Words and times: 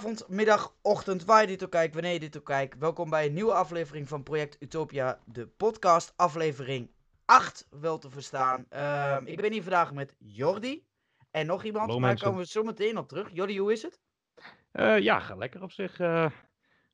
avond, 0.00 0.28
middag, 0.28 0.74
ochtend, 0.82 1.24
waar 1.24 1.40
je 1.40 1.46
dit 1.46 1.64
ook 1.64 1.70
kijkt, 1.70 1.94
wanneer 1.94 2.12
je 2.12 2.20
dit 2.20 2.36
ook 2.38 2.44
kijkt. 2.44 2.78
Welkom 2.78 3.10
bij 3.10 3.26
een 3.26 3.32
nieuwe 3.32 3.52
aflevering 3.52 4.08
van 4.08 4.22
Project 4.22 4.56
Utopia, 4.60 5.18
de 5.24 5.46
podcast, 5.46 6.12
aflevering 6.16 6.90
8 7.24 7.66
wel 7.70 7.98
te 7.98 8.10
verstaan. 8.10 8.66
Ehm, 8.68 9.26
ik 9.26 9.40
ben 9.40 9.52
hier 9.52 9.62
vandaag 9.62 9.92
met 9.92 10.14
Jordi 10.18 10.84
en 11.30 11.46
nog 11.46 11.64
iemand, 11.64 11.86
Hallo, 11.86 12.00
maar 12.00 12.14
daar 12.14 12.24
komen 12.24 12.40
we 12.40 12.46
zo 12.46 12.62
meteen 12.62 12.98
op 12.98 13.08
terug. 13.08 13.28
Jordi, 13.32 13.58
hoe 13.58 13.72
is 13.72 13.82
het? 13.82 14.00
Eh, 14.72 14.98
ja, 14.98 15.20
gaat 15.20 15.38
lekker 15.38 15.62
op 15.62 15.72
zich. 15.72 15.98
eh. 15.98 16.30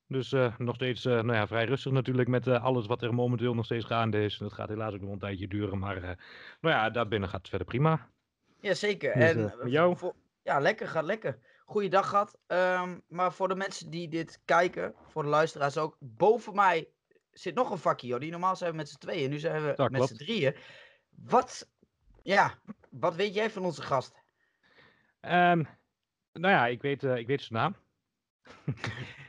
dus 0.06 0.32
eh, 0.32 0.58
nog 0.58 0.74
steeds 0.74 1.04
nou 1.04 1.32
ja, 1.32 1.46
vrij 1.46 1.64
rustig 1.64 1.92
natuurlijk 1.92 2.28
met 2.28 2.48
alles 2.48 2.86
wat 2.86 3.02
er 3.02 3.14
momenteel 3.14 3.54
nog 3.54 3.64
steeds 3.64 3.84
gaande 3.84 4.24
is. 4.24 4.38
Dat 4.38 4.52
gaat 4.52 4.68
helaas 4.68 4.94
ook 4.94 5.00
nog 5.00 5.12
een 5.12 5.18
tijdje 5.18 5.48
duren, 5.48 5.78
maar 5.78 6.00
nou 6.60 6.74
ja, 6.74 6.90
daarbinnen 6.90 7.28
gaat 7.28 7.40
het 7.40 7.48
verder 7.48 7.66
prima. 7.66 8.10
Jazeker. 8.60 9.14
Dus, 9.14 9.52
en 9.60 9.70
jou? 9.70 10.12
ja, 10.42 10.58
lekker, 10.58 10.88
gaat 10.88 11.04
lekker. 11.04 11.38
Goeiedag 11.68 12.08
gehad. 12.08 12.38
Ehm, 12.46 12.98
maar 13.08 13.32
voor 13.32 13.48
de 13.48 13.54
mensen 13.54 13.90
die 13.90 14.08
dit 14.08 14.40
kijken, 14.44 14.94
voor 15.08 15.22
de 15.22 15.28
luisteraars 15.28 15.78
ook, 15.78 15.96
boven 16.00 16.54
mij 16.54 16.88
zit 17.30 17.54
nog 17.54 17.70
een 17.70 17.78
vakje, 17.78 18.06
Jordi. 18.06 18.30
Normaal 18.30 18.56
zijn 18.56 18.70
we 18.70 18.76
met 18.76 18.88
z'n 18.88 18.98
tweeën, 18.98 19.30
nu 19.30 19.38
zijn 19.38 19.62
we 19.62 19.88
met 19.90 20.08
z'n 20.08 20.14
drieën. 20.16 20.56
Wat, 21.08 21.70
ja, 22.22 22.54
wat 22.90 23.14
weet 23.14 23.34
jij 23.34 23.50
van 23.50 23.64
onze 23.64 23.82
gast? 23.82 24.14
Ehm, 25.20 25.64
nou 26.32 26.54
ja, 26.54 26.66
ik 26.66 26.82
weet, 26.82 27.04
eh, 27.04 27.16
ik 27.16 27.26
weet 27.26 27.42
zijn 27.42 27.60
naam. 27.60 27.76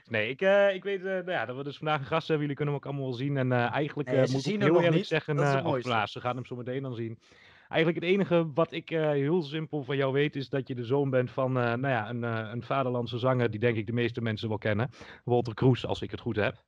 nee, 0.06 0.30
ik, 0.30 0.42
eh, 0.42 0.74
ik 0.74 0.84
weet 0.84 1.00
eh, 1.00 1.06
nou 1.06 1.32
ja, 1.32 1.46
dat 1.46 1.56
we 1.56 1.64
dus 1.64 1.78
vandaag 1.78 2.00
een 2.00 2.06
gast 2.06 2.28
hebben. 2.28 2.48
Jullie 2.48 2.56
kunnen 2.56 2.74
hem 2.74 2.84
ook 2.84 2.90
allemaal 2.90 3.10
wel 3.10 3.20
zien. 3.20 3.38
En 3.38 3.52
eigenlijk 3.52 4.10
Nee, 4.10 4.20
moet 4.20 4.46
ik 4.46 4.60
heel 4.60 4.68
nog 4.68 4.78
eerlijk 4.78 4.96
niet. 4.96 5.08
zeggen... 5.08 5.36
Dat 5.36 5.46
is 5.46 5.54
het 5.54 5.86
nou, 5.86 6.08
ze 6.08 6.22
gaan 6.22 6.36
hem 6.36 6.46
zo 6.46 6.56
meteen 6.56 6.82
dan 6.82 6.96
zien. 6.96 7.20
Eigenlijk 7.70 8.04
het 8.04 8.14
enige 8.14 8.52
wat 8.54 8.72
ik 8.72 8.92
eh, 8.92 9.10
heel 9.10 9.42
simpel 9.42 9.84
van 9.84 9.98
jou 9.98 10.14
weet... 10.14 10.36
is 10.36 10.50
dat 10.50 10.68
je 10.68 10.76
de 10.76 10.84
zoon 10.84 11.10
bent 11.10 11.32
van 11.32 11.58
eh, 11.58 11.64
nou 11.64 11.88
ja, 11.88 12.10
een, 12.10 12.24
eh, 12.24 12.50
een 12.52 12.64
vaderlandse 12.64 13.18
zanger... 13.18 13.52
die 13.52 13.60
denk 13.60 13.78
ik 13.78 13.86
de 13.86 13.94
meeste 13.94 14.22
mensen 14.22 14.50
wel 14.50 14.58
kennen. 14.58 14.90
Walter 15.24 15.54
Kroes, 15.54 15.86
als 15.86 16.02
ik 16.02 16.12
het 16.12 16.20
goed 16.20 16.36
heb. 16.36 16.64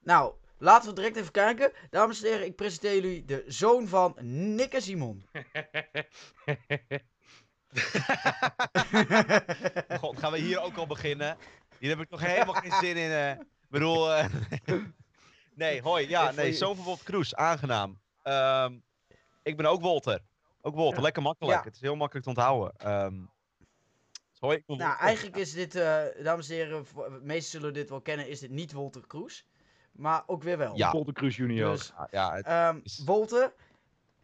Nou, 0.00 0.34
laten 0.58 0.88
we 0.88 0.94
direct 0.94 1.16
even 1.16 1.32
kijken. 1.32 1.72
Dames 1.90 2.22
en 2.22 2.30
heren, 2.30 2.46
ik 2.46 2.56
presenteer 2.56 2.94
jullie 2.94 3.24
de 3.24 3.44
zoon 3.46 3.86
van 3.86 4.16
Nick 4.54 4.72
en 4.72 4.82
Simon. 4.82 5.22
God, 10.00 10.18
gaan 10.18 10.32
we 10.32 10.38
hier 10.38 10.60
ook 10.60 10.76
al 10.76 10.86
beginnen? 10.86 11.36
Hier 11.78 11.90
heb 11.90 12.00
ik 12.00 12.10
nog 12.10 12.20
helemaal 12.20 12.54
geen 12.54 12.72
zin 12.72 12.96
in. 12.96 13.30
Ik 13.30 13.68
bedoel, 13.68 14.08
nee, 15.54 15.82
hoi. 15.82 16.08
Ja, 16.08 16.30
nee, 16.30 16.52
zoon 16.52 16.76
van 16.76 16.84
Wolter 16.84 17.04
Kroes, 17.04 17.34
aangenaam. 17.34 18.00
Ehm, 18.22 18.72
ik 19.48 19.56
ben 19.56 19.66
ook 19.66 19.80
Wolter. 19.80 20.20
Ook 20.60 20.74
Wolter, 20.74 20.96
Ja. 20.96 21.02
lekker 21.02 21.22
makkelijk. 21.22 21.58
Ja. 21.58 21.64
Het 21.64 21.74
is 21.74 21.80
heel 21.80 21.96
makkelijk 21.96 22.24
te 22.26 22.30
onthouden. 22.32 22.76
Ehm, 22.76 23.14
dus 24.30 24.40
hoi, 24.40 24.56
ik 24.56 24.62
nou, 24.66 24.78
Wolter. 24.80 24.96
eigenlijk 24.98 25.36
is 25.36 25.52
dit, 25.52 25.74
eh, 25.74 26.02
dames 26.22 26.48
en 26.48 26.54
heren, 26.54 26.86
meesten 27.22 27.60
zullen 27.60 27.74
dit 27.74 27.88
wel 27.90 28.00
kennen, 28.00 28.28
is 28.28 28.40
dit 28.40 28.50
niet 28.50 28.72
Wolter 28.72 29.06
Kroes. 29.06 29.44
Maar 29.92 30.22
ook 30.26 30.42
weer 30.42 30.58
wel. 30.58 30.76
Ja. 30.76 30.92
Walter 30.92 31.12
Kroes 31.12 31.36
junior. 31.36 31.70
Dus, 31.70 31.92
Ja, 32.10 32.34
het- 32.34 32.46
ehm 32.46 32.78
is- 32.82 33.02
Wolter, 33.04 33.52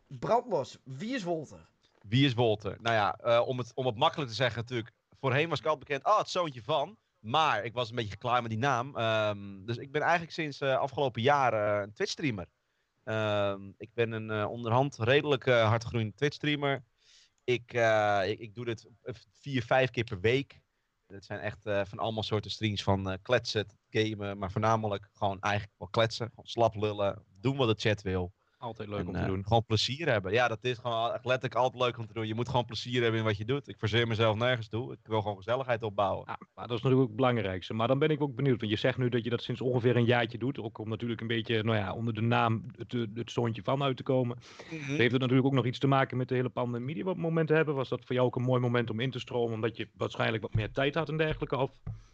brandlos. 0.06 0.78
Wie 0.84 1.14
is 1.14 1.22
Wolter? 1.22 1.66
wie 2.08 2.26
is 2.26 2.34
Wolter? 2.34 2.76
Nou 2.80 2.94
ja, 2.94 3.16
eh, 3.16 3.46
om, 3.48 3.58
het, 3.58 3.72
om 3.74 3.86
het 3.86 3.96
makkelijk 3.96 4.28
te 4.30 4.36
zeggen 4.36 4.60
natuurlijk. 4.60 4.90
Voorheen 5.20 5.48
was 5.48 5.58
ik 5.58 5.66
altijd 5.66 5.88
bekend, 5.88 6.06
oh, 6.06 6.18
het 6.18 6.28
zoontje 6.28 6.62
van. 6.62 6.96
Maar 7.20 7.64
ik 7.64 7.72
was 7.72 7.88
een 7.90 7.96
beetje 7.96 8.16
klaar 8.16 8.42
met 8.42 8.50
die 8.50 8.60
naam. 8.60 8.96
Ehm, 8.96 9.64
dus 9.64 9.76
ik 9.76 9.90
ben 9.92 10.02
eigenlijk 10.02 10.32
sinds 10.32 10.60
eh, 10.60 10.76
afgelopen 10.76 11.22
jaar 11.22 11.82
een 11.82 11.92
Twitch-streamer. 11.92 12.46
Ehm, 13.04 13.72
ik 13.76 13.94
ben 13.94 14.12
een 14.12 14.30
eh, 14.30 14.50
onderhand 14.50 14.96
redelijk 14.98 15.46
eh 15.46 15.68
hardgroeiende 15.68 16.14
Twitch-streamer. 16.14 16.84
Ik, 17.44 17.72
eh, 17.72 18.20
ik, 18.24 18.38
ik 18.38 18.54
doe 18.54 18.64
dit 18.64 18.86
vier, 19.32 19.62
vijf 19.62 19.90
keer 19.90 20.04
per 20.04 20.20
week. 20.20 20.60
Het 21.06 21.24
zijn 21.24 21.40
echt 21.40 21.62
van 21.62 21.98
allemaal 21.98 22.22
soorten 22.22 22.50
streams 22.50 22.82
van 22.82 23.18
kletsen, 23.22 23.66
gamen, 23.90 24.38
maar 24.38 24.50
voornamelijk 24.50 25.08
gewoon 25.12 25.40
eigenlijk 25.40 25.74
wel 25.78 25.88
kletsen. 25.88 26.28
Gewoon 26.28 26.46
slap 26.46 26.74
lullen, 26.74 27.24
doen 27.40 27.56
wat 27.56 27.68
de 27.78 27.88
chat 27.88 28.02
wil. 28.02 28.32
Altijd 28.64 28.88
leuk 28.88 28.98
En, 28.98 29.06
om 29.06 29.12
te 29.12 29.18
eh, 29.18 29.26
doen. 29.26 29.44
Gewoon 29.46 29.64
plezier 29.64 30.08
hebben. 30.08 30.32
Ja, 30.32 30.48
dat 30.48 30.58
is 30.60 30.78
gewoon 30.78 31.12
echt 31.12 31.24
letterlijk 31.24 31.54
altijd 31.54 31.82
leuk 31.82 31.98
om 31.98 32.06
te 32.06 32.12
doen. 32.12 32.26
Je 32.26 32.34
moet 32.34 32.48
gewoon 32.48 32.64
plezier 32.64 33.02
hebben 33.02 33.20
in 33.20 33.26
wat 33.26 33.36
je 33.36 33.44
doet. 33.44 33.68
Ik 33.68 33.78
verzeer 33.78 34.06
mezelf 34.06 34.36
nergens 34.36 34.68
toe. 34.68 34.92
Ik 34.92 34.98
wil 35.02 35.20
gewoon 35.20 35.36
gezelligheid 35.36 35.82
opbouwen. 35.82 36.24
Ja, 36.26 36.38
maar 36.54 36.66
dat 36.66 36.76
is 36.76 36.82
natuurlijk 36.82 37.00
ook 37.00 37.06
het 37.06 37.16
belangrijkste. 37.16 37.74
Maar 37.74 37.88
dan 37.88 37.98
ben 37.98 38.08
ik 38.08 38.20
ook 38.20 38.34
benieuwd. 38.34 38.60
Want 38.60 38.70
je 38.70 38.78
zegt 38.78 38.98
nu 38.98 39.08
dat 39.08 39.24
je 39.24 39.30
dat 39.30 39.42
sinds 39.42 39.60
ongeveer 39.60 39.96
een 39.96 40.04
jaartje 40.04 40.38
doet. 40.38 40.58
Ook 40.58 40.78
om 40.78 40.88
natuurlijk 40.88 41.20
een 41.20 41.26
beetje 41.26 41.62
nou 41.62 41.76
ja, 41.76 41.92
onder 41.92 42.14
de 42.14 42.20
naam 42.20 42.64
het, 42.76 42.92
het 43.14 43.30
zoontje 43.30 43.62
van 43.62 43.82
uit 43.82 43.96
te 43.96 44.02
komen. 44.02 44.38
Mhm. 44.70 44.94
Heeft 44.94 45.12
het 45.12 45.20
natuurlijk 45.20 45.46
ook 45.46 45.52
nog 45.52 45.66
iets 45.66 45.78
te 45.78 45.86
maken 45.86 46.16
met 46.16 46.28
de 46.28 46.34
hele 46.34 46.48
pandemie 46.48 46.94
die 46.94 47.04
we 47.04 47.10
op 47.10 47.16
het 47.16 47.24
moment 47.24 47.48
hebben? 47.48 47.74
Was 47.74 47.88
dat 47.88 48.04
voor 48.04 48.14
jou 48.14 48.26
ook 48.26 48.36
een 48.36 48.42
mooi 48.42 48.60
moment 48.60 48.90
om 48.90 49.00
in 49.00 49.10
te 49.10 49.18
stromen? 49.18 49.54
Omdat 49.54 49.76
je 49.76 49.88
waarschijnlijk 49.96 50.42
wat 50.42 50.54
meer 50.54 50.70
tijd 50.70 50.94
had 50.94 51.08
en 51.08 51.16
dergelijke? 51.16 51.56
Of... 51.56 51.70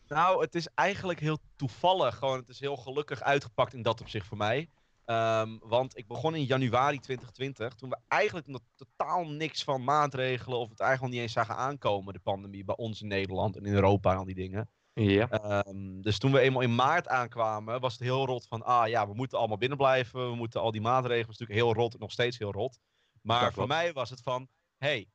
Nou, 0.08 0.42
het 0.42 0.54
is 0.54 0.68
eigenlijk 0.74 1.20
heel 1.20 1.38
toevallig. 1.56 2.16
Gewoon, 2.16 2.38
het 2.38 2.48
is 2.48 2.60
heel 2.60 2.76
gelukkig 2.76 3.22
uitgepakt 3.22 3.74
in 3.74 3.82
dat 3.82 4.00
opzicht 4.00 4.26
voor 4.26 4.36
mij. 4.36 4.68
Ehm, 5.10 5.58
want 5.60 5.96
ik 5.96 6.06
begon 6.06 6.34
in 6.34 6.44
januari 6.44 6.98
2020. 6.98 7.74
Toen 7.74 7.88
we 7.88 7.98
eigenlijk 8.08 8.46
nog 8.46 8.60
totaal 8.74 9.26
niks 9.26 9.64
van 9.64 9.84
maatregelen. 9.84 10.58
of 10.58 10.68
het 10.68 10.80
eigenlijk 10.80 11.00
nog 11.00 11.10
niet 11.10 11.20
eens 11.20 11.32
zagen 11.32 11.56
aankomen, 11.56 12.12
de 12.12 12.20
pandemie. 12.20 12.64
bij 12.64 12.76
ons 12.76 13.02
in 13.02 13.08
Nederland 13.08 13.56
en 13.56 13.64
in 13.64 13.74
Europa 13.74 14.12
en 14.12 14.18
al 14.18 14.24
die 14.24 14.34
dingen. 14.34 14.70
Ja. 14.94 15.28
Ehm, 15.30 16.00
dus 16.00 16.18
toen 16.18 16.32
we 16.32 16.40
eenmaal 16.40 16.62
in 16.62 16.74
maart 16.74 17.08
aankwamen, 17.08 17.80
was 17.80 17.92
het 17.92 18.02
heel 18.02 18.26
rot 18.26 18.46
van, 18.46 18.62
ah 18.62 18.88
ja, 18.88 19.08
we 19.08 19.14
moeten 19.14 19.38
allemaal 19.38 19.58
binnen 19.58 19.78
blijven, 19.78 20.30
we 20.30 20.36
moeten 20.36 20.60
al 20.60 20.70
die 20.70 20.80
maatregelen, 20.80 21.26
natuurlijk 21.26 21.58
heel 21.58 21.74
rot, 21.74 21.98
nog 21.98 22.12
steeds 22.12 22.38
heel 22.38 22.52
rot. 22.52 22.78
Maar 23.22 23.44
Dat 23.44 23.52
voor 23.52 23.66
mij 23.66 23.92
was 23.92 24.10
het 24.10 24.22
van, 24.22 24.48
hey, 24.76 25.08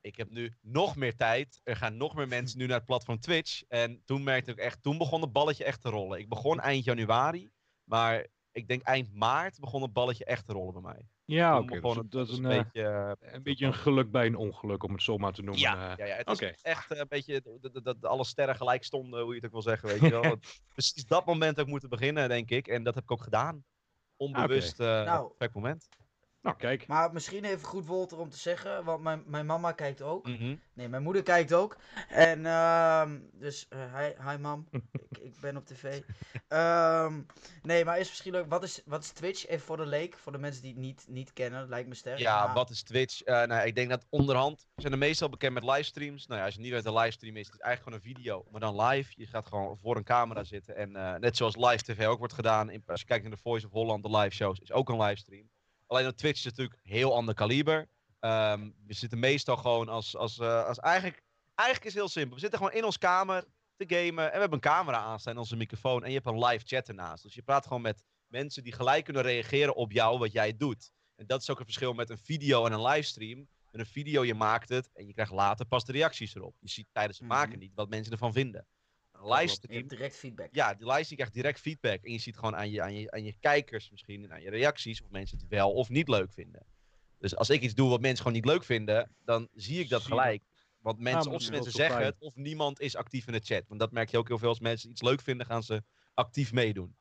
ik 0.00 0.16
heb 0.16 0.30
nu 0.30 0.56
nog 0.60 0.96
meer 0.96 1.16
tijd, 1.16 1.60
er 1.62 1.76
gaan 1.76 1.96
nog 1.96 2.14
meer 2.14 2.28
mensen 2.28 2.58
nu 2.58 2.66
naar 2.66 2.76
het 2.76 2.86
platform 2.86 3.20
Twitch. 3.20 3.62
En 3.68 4.02
toen 4.04 4.22
merkte 4.22 4.50
ik 4.50 4.58
echt, 4.58 4.82
toen 4.82 4.98
begon 4.98 5.20
het 5.20 5.32
balletje 5.32 5.64
echt 5.64 5.80
te 5.80 5.88
rollen. 5.88 6.18
Ik 6.18 6.28
begon 6.28 6.60
eind 6.60 6.84
januari, 6.84 7.50
maar 7.84 8.26
ik 8.52 8.68
denk 8.68 8.82
eind 8.82 9.14
maart 9.14 9.58
begon 9.60 9.82
het 9.82 9.92
balletje 9.92 10.24
echt 10.24 10.46
te 10.46 10.52
rollen 10.52 10.72
bij 10.72 10.82
mij. 10.82 11.08
Ja, 11.24 11.58
oké. 11.58 11.80
dus 11.80 11.98
dat 12.08 12.28
is 12.28 12.38
een 12.38 12.44
een, 12.44 12.50
eh, 12.50 12.62
beetje... 12.62 12.82
eh, 13.20 13.32
een 13.32 13.42
beetje 13.42 13.66
een 13.66 13.74
geluk 13.74 14.10
bij 14.10 14.26
een 14.26 14.36
ongeluk, 14.36 14.82
om 14.82 14.92
het 14.92 15.02
zo 15.02 15.16
maar 15.18 15.32
te 15.32 15.42
noemen. 15.42 15.60
ja, 15.60 15.90
eh. 15.90 15.96
ja, 15.96 16.04
ja, 16.04 16.16
het 16.16 16.28
is 16.28 16.34
oké. 16.34 16.54
echt 16.62 16.90
eh, 16.90 16.98
een 16.98 17.08
beetje 17.08 17.42
dat- 17.82 18.04
alle 18.04 18.24
sterren 18.24 18.56
gelijk 18.56 18.84
stonden, 18.84 19.20
hoe 19.22 19.28
je 19.30 19.36
het 19.36 19.44
ook 19.44 19.52
wil 19.52 19.62
zeggen, 19.62 19.88
weet 19.88 20.00
je 20.00 20.20
wel. 20.20 20.36
Precies 20.74 21.06
dat 21.06 21.26
moment 21.26 21.60
ook 21.60 21.66
moeten 21.66 21.88
beginnen, 21.88 22.28
denk 22.28 22.50
ik. 22.50 22.68
En 22.68 22.82
dat 22.82 22.94
heb 22.94 23.02
ik 23.02 23.10
ook 23.10 23.22
gedaan. 23.22 23.64
Onbewust, 24.16 24.80
eh 24.80 24.86
Nou. 25.04 25.28
perfect 25.28 25.54
moment. 25.54 25.88
Nou, 26.42 26.56
kijk. 26.56 26.86
Maar 26.86 27.12
misschien 27.12 27.44
even 27.44 27.66
goed 27.66 27.86
Wolter 27.86 28.18
om 28.18 28.30
te 28.30 28.36
zeggen, 28.38 28.84
want 28.84 29.02
mijn, 29.02 29.22
mijn 29.26 29.46
mama 29.46 29.72
kijkt 29.72 30.02
ook. 30.02 30.26
Mhm. 30.26 30.56
Nee, 30.72 30.88
mijn 30.88 31.02
moeder 31.02 31.22
kijkt 31.22 31.52
ook. 31.52 31.76
En 32.08 32.46
ehm 32.46 33.18
dus, 33.32 33.66
eh 33.68 33.94
hi, 33.98 34.30
hi 34.30 34.36
mam, 34.36 34.68
ik, 35.10 35.18
ik 35.18 35.40
ben 35.40 35.56
op 35.56 35.66
tv. 35.66 36.00
Ehm, 36.48 37.20
nee, 37.62 37.84
maar 37.84 37.98
is 37.98 38.08
misschien 38.08 38.32
leuk, 38.32 38.48
wat 38.48 38.62
is, 38.62 38.82
wat 38.84 39.02
is 39.02 39.10
Twitch? 39.10 39.46
Even 39.46 39.66
voor 39.66 39.76
de 39.76 39.86
leek, 39.86 40.16
voor 40.16 40.32
de 40.32 40.38
mensen 40.38 40.62
die 40.62 40.70
het 40.72 40.80
niet, 40.80 41.04
niet 41.08 41.32
kennen, 41.32 41.68
lijkt 41.68 41.88
me 41.88 41.94
sterk. 41.94 42.18
Ja, 42.18 42.44
maar- 42.44 42.54
wat 42.54 42.70
is 42.70 42.82
Twitch? 42.82 43.22
Eh, 43.22 43.42
nou, 43.42 43.66
ik 43.66 43.74
denk 43.74 43.90
dat 43.90 44.06
onderhand 44.08 44.66
zijn 44.76 44.92
er 44.92 44.98
meestal 44.98 45.28
bekend 45.28 45.54
met 45.54 45.64
livestreams. 45.64 46.26
Nou 46.26 46.40
ja, 46.40 46.46
als 46.46 46.54
je 46.54 46.60
niet 46.60 46.70
weet 46.72 46.84
wat 46.84 46.94
een 46.94 47.00
livestream 47.00 47.36
is, 47.36 47.46
het 47.46 47.54
is 47.54 47.60
eigenlijk 47.60 47.96
gewoon 47.96 48.14
een 48.14 48.22
video, 48.24 48.44
maar 48.50 48.60
dan 48.60 48.80
live. 48.86 49.12
Je 49.16 49.26
gaat 49.26 49.46
gewoon 49.46 49.78
voor 49.78 49.96
een 49.96 50.04
camera 50.04 50.44
zitten 50.44 50.76
en 50.76 50.96
eh, 50.96 51.14
net 51.14 51.36
zoals 51.36 51.56
live 51.56 51.82
tv 51.82 52.06
ook 52.06 52.18
wordt 52.18 52.34
gedaan. 52.34 52.70
In, 52.70 52.82
als 52.86 53.00
je 53.00 53.06
kijkt 53.06 53.22
naar 53.22 53.32
de 53.34 53.42
Voice 53.42 53.66
of 53.66 53.72
Holland, 53.72 54.02
de 54.02 54.10
live 54.16 54.34
shows, 54.34 54.58
is 54.58 54.72
ook 54.72 54.88
een 54.88 55.00
livestream. 55.00 55.48
Alleen 55.90 56.06
op 56.06 56.16
Twitch 56.16 56.38
is 56.38 56.44
het 56.44 56.56
natuurlijk 56.56 56.80
heel 56.86 57.14
ander 57.14 57.34
kaliber. 57.34 57.88
Ehm, 58.20 58.70
we 58.86 58.94
zitten 58.94 59.18
meestal 59.18 59.56
gewoon 59.56 59.88
als, 59.88 60.16
als, 60.16 60.38
eh, 60.38 60.64
als 60.64 60.78
eigenlijk, 60.78 61.22
eigenlijk 61.54 61.88
is 61.88 61.94
het 61.94 62.02
heel 62.02 62.12
simpel. 62.12 62.34
We 62.34 62.40
zitten 62.40 62.58
gewoon 62.58 62.74
in 62.74 62.84
ons 62.84 62.98
kamer 62.98 63.44
te 63.76 63.84
gamen 63.96 64.24
en 64.24 64.32
we 64.32 64.40
hebben 64.40 64.52
een 64.52 64.60
camera 64.60 64.98
aanstaan 64.98 65.32
en 65.32 65.38
onze 65.38 65.56
microfoon 65.56 66.02
en 66.02 66.08
je 66.08 66.14
hebt 66.14 66.26
een 66.26 66.44
live 66.44 66.66
chat 66.66 66.88
ernaast. 66.88 67.22
Dus 67.22 67.34
je 67.34 67.42
praat 67.42 67.66
gewoon 67.66 67.82
met 67.82 68.04
mensen 68.26 68.62
die 68.62 68.72
gelijk 68.72 69.04
kunnen 69.04 69.22
reageren 69.22 69.74
op 69.74 69.92
jou, 69.92 70.18
wat 70.18 70.32
jij 70.32 70.56
doet. 70.56 70.92
En 71.16 71.26
dat 71.26 71.40
is 71.40 71.50
ook 71.50 71.56
het 71.58 71.66
verschil 71.66 71.92
met 71.92 72.10
een 72.10 72.18
video 72.18 72.66
en 72.66 72.72
een 72.72 72.82
livestream. 72.82 73.48
Met 73.70 73.80
een 73.80 73.92
video, 73.92 74.24
je 74.24 74.34
maakt 74.34 74.68
het 74.68 74.90
en 74.92 75.06
je 75.06 75.12
krijgt 75.12 75.32
later 75.32 75.66
pas 75.66 75.84
de 75.84 75.92
reacties 75.92 76.34
erop. 76.34 76.56
Je 76.60 76.68
ziet 76.68 76.88
tijdens 76.92 77.18
het 77.18 77.28
Mhm. 77.28 77.36
maken 77.38 77.58
niet 77.58 77.74
wat 77.74 77.88
mensen 77.88 78.12
ervan 78.12 78.32
vinden. 78.32 78.66
Je 79.22 79.34
livestream, 79.34 79.78
hebt 79.78 79.90
direct 79.90 80.16
feedback. 80.16 80.48
ja, 80.52 80.74
die 80.74 80.86
livestream 80.86 81.16
krijgt 81.16 81.34
direct 81.34 81.60
feedback. 81.60 82.04
En 82.04 82.12
je 82.12 82.18
ziet 82.18 82.36
gewoon 82.36 82.56
aan 82.56 82.70
je, 82.70 82.82
aan, 82.82 82.94
je, 82.94 83.10
aan 83.10 83.24
je 83.24 83.34
kijkers 83.40 83.90
misschien 83.90 84.24
en 84.24 84.32
aan 84.32 84.42
je 84.42 84.50
reacties 84.50 85.02
of 85.02 85.10
mensen 85.10 85.38
het 85.38 85.48
wel 85.48 85.72
of 85.72 85.88
niet 85.88 86.08
leuk 86.08 86.32
vinden. 86.32 86.66
Dus 87.18 87.36
als 87.36 87.50
ik 87.50 87.62
iets 87.62 87.74
doe 87.74 87.88
wat 87.88 88.00
mensen 88.00 88.18
gewoon 88.18 88.32
niet 88.32 88.44
leuk 88.44 88.64
vinden, 88.64 89.14
dan 89.24 89.48
zie 89.52 89.80
ik 89.80 89.88
dat 89.88 90.02
je 90.02 90.08
gelijk. 90.08 90.42
Want 90.78 90.98
mensen, 90.98 91.30
maar 91.30 91.40
of 91.40 91.50
mensen 91.50 91.72
zeggen 91.72 92.04
het, 92.04 92.16
of 92.18 92.36
niemand 92.36 92.80
is 92.80 92.96
actief 92.96 93.26
in 93.26 93.32
de 93.32 93.40
chat. 93.44 93.64
Want 93.68 93.80
dat 93.80 93.92
merk 93.92 94.10
je 94.10 94.18
ook 94.18 94.28
heel 94.28 94.38
veel. 94.38 94.48
Als 94.48 94.60
mensen 94.60 94.90
iets 94.90 95.02
leuk 95.02 95.20
vinden, 95.20 95.46
gaan 95.46 95.62
ze 95.62 95.82
actief 96.14 96.52
meedoen. 96.52 96.96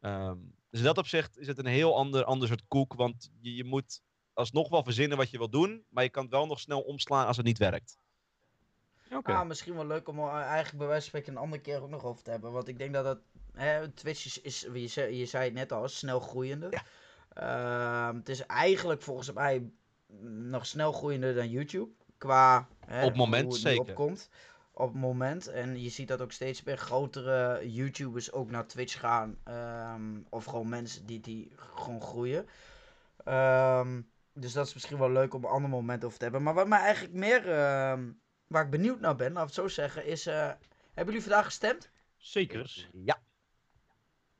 Ehm, 0.00 0.38
dus 0.70 0.80
in 0.80 0.86
dat 0.86 0.98
opzicht 0.98 1.38
is 1.38 1.46
het 1.46 1.58
een 1.58 1.66
heel 1.66 1.96
ander, 1.96 2.24
ander 2.24 2.48
soort 2.48 2.64
koek. 2.68 2.94
Want 2.94 3.30
je, 3.40 3.54
je 3.54 3.64
moet 3.64 4.02
alsnog 4.32 4.68
wel 4.68 4.82
verzinnen 4.82 5.16
wat 5.16 5.30
je 5.30 5.38
wil 5.38 5.50
doen. 5.50 5.84
Maar 5.88 6.04
je 6.04 6.10
kan 6.10 6.22
het 6.22 6.32
wel 6.32 6.46
nog 6.46 6.60
snel 6.60 6.80
omslaan 6.80 7.26
als 7.26 7.36
het 7.36 7.46
niet 7.46 7.58
werkt. 7.58 7.98
Oké. 9.12 9.32
Ah, 9.32 9.46
misschien 9.46 9.74
wel 9.74 9.86
leuk 9.86 10.08
om 10.08 10.18
er 10.18 10.30
eigenlijk 10.30 10.78
bij 10.78 10.86
wijze 10.86 11.10
van 11.10 11.20
spreken 11.20 11.32
een 11.32 11.42
andere 11.42 11.62
keer 11.62 11.82
ook 11.82 11.90
nog 11.90 12.04
over 12.04 12.22
te 12.22 12.30
hebben. 12.30 12.52
Want 12.52 12.68
ik 12.68 12.78
denk 12.78 12.92
dat 12.92 13.04
het, 13.04 13.18
hè, 13.52 13.88
Twitch 13.88 14.24
is, 14.24 14.40
is 14.40 14.66
je, 14.72 14.88
zei, 14.88 15.16
je 15.16 15.26
zei 15.26 15.44
het 15.44 15.54
net 15.54 15.72
al, 15.72 15.88
snel 15.88 16.20
groeiende. 16.20 16.68
Ja. 16.70 16.82
Ehm, 18.08 18.16
het 18.16 18.28
is 18.28 18.46
eigenlijk 18.46 19.02
volgens 19.02 19.32
mij 19.32 19.70
nog 20.50 20.66
snel 20.66 20.92
groeiender 20.92 21.34
dan 21.34 21.48
YouTube. 21.50 21.90
Qua 22.18 22.68
hè, 22.86 23.04
Op 23.04 23.16
moment 23.16 23.42
hoe 23.44 23.52
het 23.52 23.62
zeker. 23.62 23.80
opkomt. 23.88 24.28
op 24.72 24.92
het 24.92 25.00
moment. 25.00 25.46
En 25.48 25.82
je 25.82 25.88
ziet 25.88 26.08
dat 26.08 26.20
ook 26.20 26.32
steeds 26.32 26.62
meer 26.62 26.76
grotere 26.78 27.70
YouTubers 27.72 28.32
ook 28.32 28.50
naar 28.50 28.66
Twitch 28.66 28.98
gaan. 29.00 29.36
ehm, 29.44 30.18
of 30.28 30.44
gewoon 30.44 30.68
mensen 30.68 31.06
die, 31.06 31.20
die 31.20 31.52
gewoon 31.56 32.02
groeien. 32.02 32.46
Ehm, 33.24 34.00
dus 34.32 34.52
dat 34.52 34.66
is 34.66 34.74
misschien 34.74 34.98
wel 34.98 35.10
leuk 35.10 35.34
om 35.34 35.44
een 35.44 35.50
ander 35.50 35.70
moment 35.70 36.04
over 36.04 36.16
te 36.18 36.22
hebben. 36.24 36.42
Maar 36.42 36.54
wat 36.54 36.68
mij 36.68 36.80
eigenlijk 36.80 37.14
meer, 37.14 37.48
waar 38.48 38.64
ik 38.64 38.70
benieuwd 38.70 39.00
naar 39.00 39.16
ben, 39.16 39.32
laat 39.32 39.40
ik 39.40 39.46
het 39.46 39.54
zo 39.56 39.68
zeggen, 39.68 40.04
is... 40.06 40.26
eh, 40.26 40.34
hebben 40.94 41.14
jullie 41.14 41.22
vandaag 41.22 41.44
gestemd? 41.44 41.90
Zekers. 42.16 42.88
Ja, 42.92 43.14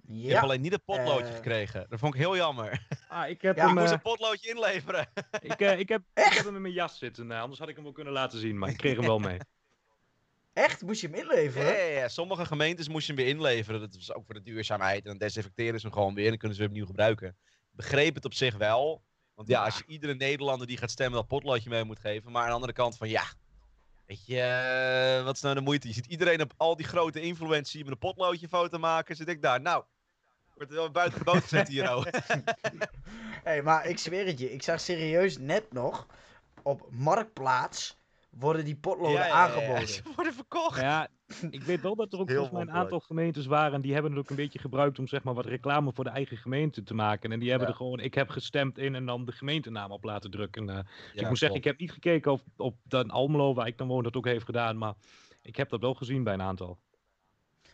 ik 0.07 0.23
heb 0.23 0.31
Ja. 0.31 0.41
alleen 0.41 0.61
niet 0.61 0.73
een 0.73 0.85
potloodje 0.85 1.29
Eh. 1.29 1.35
gekregen. 1.35 1.87
Dat 1.89 1.99
vond 1.99 2.15
ik 2.15 2.21
heel 2.21 2.37
jammer. 2.37 2.87
Ah, 3.09 3.29
ik 3.29 3.43
heb 3.43 3.57
Ja, 3.57 3.63
Ik 3.63 3.69
hem, 3.69 3.79
moest 3.79 3.87
eh, 3.87 3.93
een 3.93 4.03
potloodje 4.03 4.49
inleveren. 4.51 5.07
ik, 5.41 5.61
eh, 5.61 5.79
ik, 5.79 5.89
heb, 5.89 6.03
ik 6.15 6.23
heb 6.33 6.45
hem 6.45 6.55
in 6.55 6.63
mijn 6.63 6.75
jas 6.75 6.99
zitten. 6.99 7.33
eh, 7.33 7.41
anders 7.41 7.59
had 7.59 7.69
ik 7.69 7.75
hem 7.75 7.85
wel 7.85 7.93
kunnen 7.93 8.13
laten 8.13 8.39
zien, 8.39 8.59
maar 8.59 8.69
ik 8.69 8.77
kreeg 8.77 8.97
hem 8.97 9.05
wel 9.07 9.19
mee. 9.19 9.39
Echt? 10.53 10.83
Moest 10.83 11.01
je 11.01 11.07
hem 11.09 11.17
inleveren? 11.17 11.67
Ja, 11.67 11.79
ja, 11.79 11.99
ja. 12.01 12.09
Sommige 12.09 12.47
gemeentes 12.47 12.89
moest 12.89 13.07
je 13.07 13.13
hem 13.13 13.23
weer 13.25 13.35
inleveren. 13.35 13.81
Dat 13.81 13.95
is 13.95 14.13
ook 14.15 14.25
voor 14.25 14.35
de 14.35 14.43
duurzaamheid. 14.43 15.03
En 15.03 15.09
dan 15.09 15.19
desinfecteren 15.19 15.81
ze 15.81 15.87
hem 15.87 15.95
gewoon 15.95 16.15
weer 16.15 16.25
en 16.25 16.31
dan 16.31 16.39
kunnen 16.39 16.57
ze 16.57 16.63
hem 16.63 16.71
opnieuw 16.73 16.87
gebruiken. 16.87 17.29
Ik 17.71 17.77
begreep 17.77 18.15
het 18.15 18.25
op 18.25 18.35
zich 18.35 18.57
wel. 18.57 19.03
Want 19.35 19.49
ja, 19.49 19.65
als 19.65 19.79
je 19.79 19.85
iedere 19.87 20.15
Nederlander 20.15 20.67
die 20.67 20.77
gaat 20.77 20.91
stemmen 20.91 21.19
dat 21.19 21.29
potloodje 21.29 21.71
mee 21.71 21.85
moet 21.85 21.99
geven. 21.99 22.33
Maar 22.33 22.43
aan 22.43 22.49
de 22.49 22.55
andere 22.55 22.73
kant 22.73 22.97
van 22.97 23.09
ja, 23.09 23.23
weet 24.09 24.27
je, 24.27 24.41
eh, 24.41 25.25
wat 25.25 25.35
is 25.35 25.41
nou 25.41 25.55
de 25.55 25.61
moeite? 25.61 25.89
Je 25.89 25.95
ziet 25.95 26.07
iedereen 26.07 26.41
op 26.43 26.53
al 26.57 26.77
die 26.77 26.87
grote 26.87 27.21
influencers 27.21 27.83
met 27.83 27.93
een 27.93 27.99
potloodje 27.99 28.49
foto 28.49 28.79
maken. 28.79 29.17
Zit 29.17 29.29
ik 29.29 29.43
daar, 29.43 29.61
nou, 29.61 29.85
wordt 30.55 30.73
wel 30.73 30.91
buiten 30.91 31.19
de 31.19 31.25
boot 31.25 31.43
gezet 31.43 31.69
hier. 31.69 31.97
oh. 31.97 32.05
hey, 33.49 33.63
maar 33.63 33.87
ik 33.87 33.99
zweer 33.99 34.27
het 34.27 34.39
je, 34.39 34.53
ik 34.53 34.63
zag 34.63 34.81
serieus 34.81 35.39
net 35.39 35.73
nog 35.73 36.07
op 36.63 36.87
Marktplaats 36.91 37.98
worden 38.39 38.65
die 38.65 38.77
potloden 38.77 39.13
Ja, 39.13 39.19
ja, 39.21 39.27
ja, 39.27 39.35
ja. 39.35 39.55
aangeboden. 39.55 39.89
Ze 39.89 40.03
worden 40.17 40.33
verkocht. 40.35 40.81
Ja, 40.81 41.09
ik 41.51 41.63
weet 41.63 41.81
wel 41.81 41.95
dat 41.97 42.13
er 42.13 42.19
ook 42.19 42.31
volgens 42.31 42.51
mij 42.51 42.61
een 42.61 42.71
aantal 42.71 43.01
gemeentes 43.01 43.47
waren. 43.47 43.73
En 43.75 43.81
die 43.81 43.93
hebben 43.93 44.11
het 44.11 44.21
ook 44.21 44.31
een 44.31 44.37
beetje 44.37 44.59
gebruikt 44.59 44.99
om 44.99 45.07
zeg 45.09 45.23
maar 45.23 45.35
wat 45.35 45.47
reclame 45.47 45.93
voor 45.93 46.05
de 46.05 46.11
eigen 46.11 46.37
gemeente 46.37 46.83
te 46.83 46.95
maken. 46.95 47.33
En 47.33 47.39
die 47.39 47.49
hebben 47.51 47.67
Ja. 47.69 47.73
er 47.73 47.79
gewoon, 47.79 48.01
ik 48.01 48.15
heb 48.15 48.29
gestemd 48.29 48.79
in 48.79 48.95
en 48.95 49.07
dan 49.07 49.25
de 49.25 49.33
gemeentenaam 49.33 49.91
op 49.91 50.05
laten 50.05 50.31
drukken. 50.31 50.69
Eh, 50.69 50.75
Ja, 50.75 51.23
ik 51.23 51.29
moet 51.29 51.39
zeggen, 51.39 51.59
ik 51.59 51.65
heb 51.65 51.79
niet 51.79 51.93
gekeken 51.93 52.33
of 52.33 52.43
op 52.57 52.75
dan 52.83 53.11
Almelo, 53.11 53.55
waar 53.55 53.67
ik 53.67 53.79
dan 53.79 53.89
woon, 53.89 54.03
dat 54.03 54.17
ook 54.17 54.25
heeft 54.27 54.45
gedaan. 54.45 54.79
Maar 54.79 54.95
ik 55.43 55.57
heb 55.57 55.69
dat 55.69 55.81
wel 55.81 55.95
gezien 55.95 56.23
bij 56.25 56.35
een 56.35 56.43
aantal. 56.43 56.79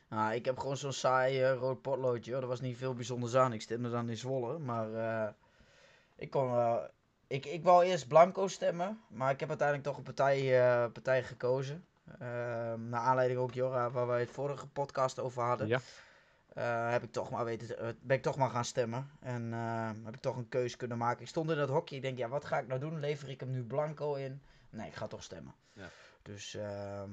Nou, 0.09 0.35
ik 0.35 0.45
heb 0.45 0.59
gewoon 0.59 0.77
zo'n 0.77 0.93
saai 0.93 1.41
eh, 1.43 1.55
rood 1.55 1.83
potloodje. 1.83 2.33
hoor. 2.33 2.43
Er 2.43 2.49
was 2.49 2.61
niet 2.61 2.77
veel 2.77 2.95
bijzonders 2.95 3.35
aan. 3.35 3.53
Ik 3.53 3.63
stemde 3.63 3.91
dan 3.91 4.09
in 4.09 4.17
Zwolle. 4.17 4.59
Maar 4.59 4.93
eh, 4.95 5.33
ik 6.17 6.31
kon 6.31 6.51
wel... 6.51 6.89
Ik, 7.35 7.47
ik 7.47 7.63
wou 7.63 7.85
eerst 7.85 8.09
blanco 8.09 8.49
stemmen. 8.49 9.01
Maar 9.09 9.31
ik 9.31 9.41
heb 9.41 9.49
uiteindelijk 9.49 9.89
toch 9.89 9.97
een 9.97 10.03
partij, 10.05 10.61
eh, 10.61 10.93
partij 10.93 11.23
gekozen. 11.23 11.85
Ehm 12.19 12.89
naar 12.89 13.01
aanleiding 13.01 13.41
ook 13.41 13.53
Jorra, 13.53 13.91
waar 13.91 14.07
wij 14.07 14.21
het 14.21 14.31
vorige 14.31 14.67
podcast 14.67 15.19
over 15.19 15.43
hadden. 15.43 15.67
Ja. 15.69 15.81
eh, 16.55 16.91
heb 16.91 17.03
ik 17.03 17.13
toch 17.13 17.31
maar 17.31 17.45
weten, 17.45 17.67
te- 17.67 17.75
eh, 17.75 17.89
ben 18.01 18.17
ik 18.17 18.23
toch 18.23 18.37
maar 18.37 18.51
gaan 18.51 18.65
stemmen. 18.65 19.11
En 19.21 19.53
eh, 19.53 19.91
heb 20.05 20.15
ik 20.15 20.21
toch 20.21 20.37
een 20.37 20.49
keuze 20.49 20.77
kunnen 20.77 20.99
maken. 20.99 21.23
Ik 21.23 21.29
stond 21.29 21.51
in 21.51 21.57
dat 21.57 21.69
hokje. 21.69 21.97
Ik 21.97 22.03
denk, 22.03 22.19
ja, 22.19 22.29
wat 22.29 22.45
ga 22.45 22.59
ik 22.59 22.67
nou 22.67 22.81
doen? 22.81 23.01
Lever 23.01 23.29
ik 23.31 23.41
hem 23.41 23.51
nu 23.51 23.63
blanco 23.65 24.15
in? 24.15 24.43
Nee, 24.71 24.87
ik 24.87 24.95
ga 24.95 25.07
toch 25.07 25.23
stemmen. 25.23 25.55
Ja. 25.73 25.89
Dus, 26.23 26.55
ehm, 26.55 27.11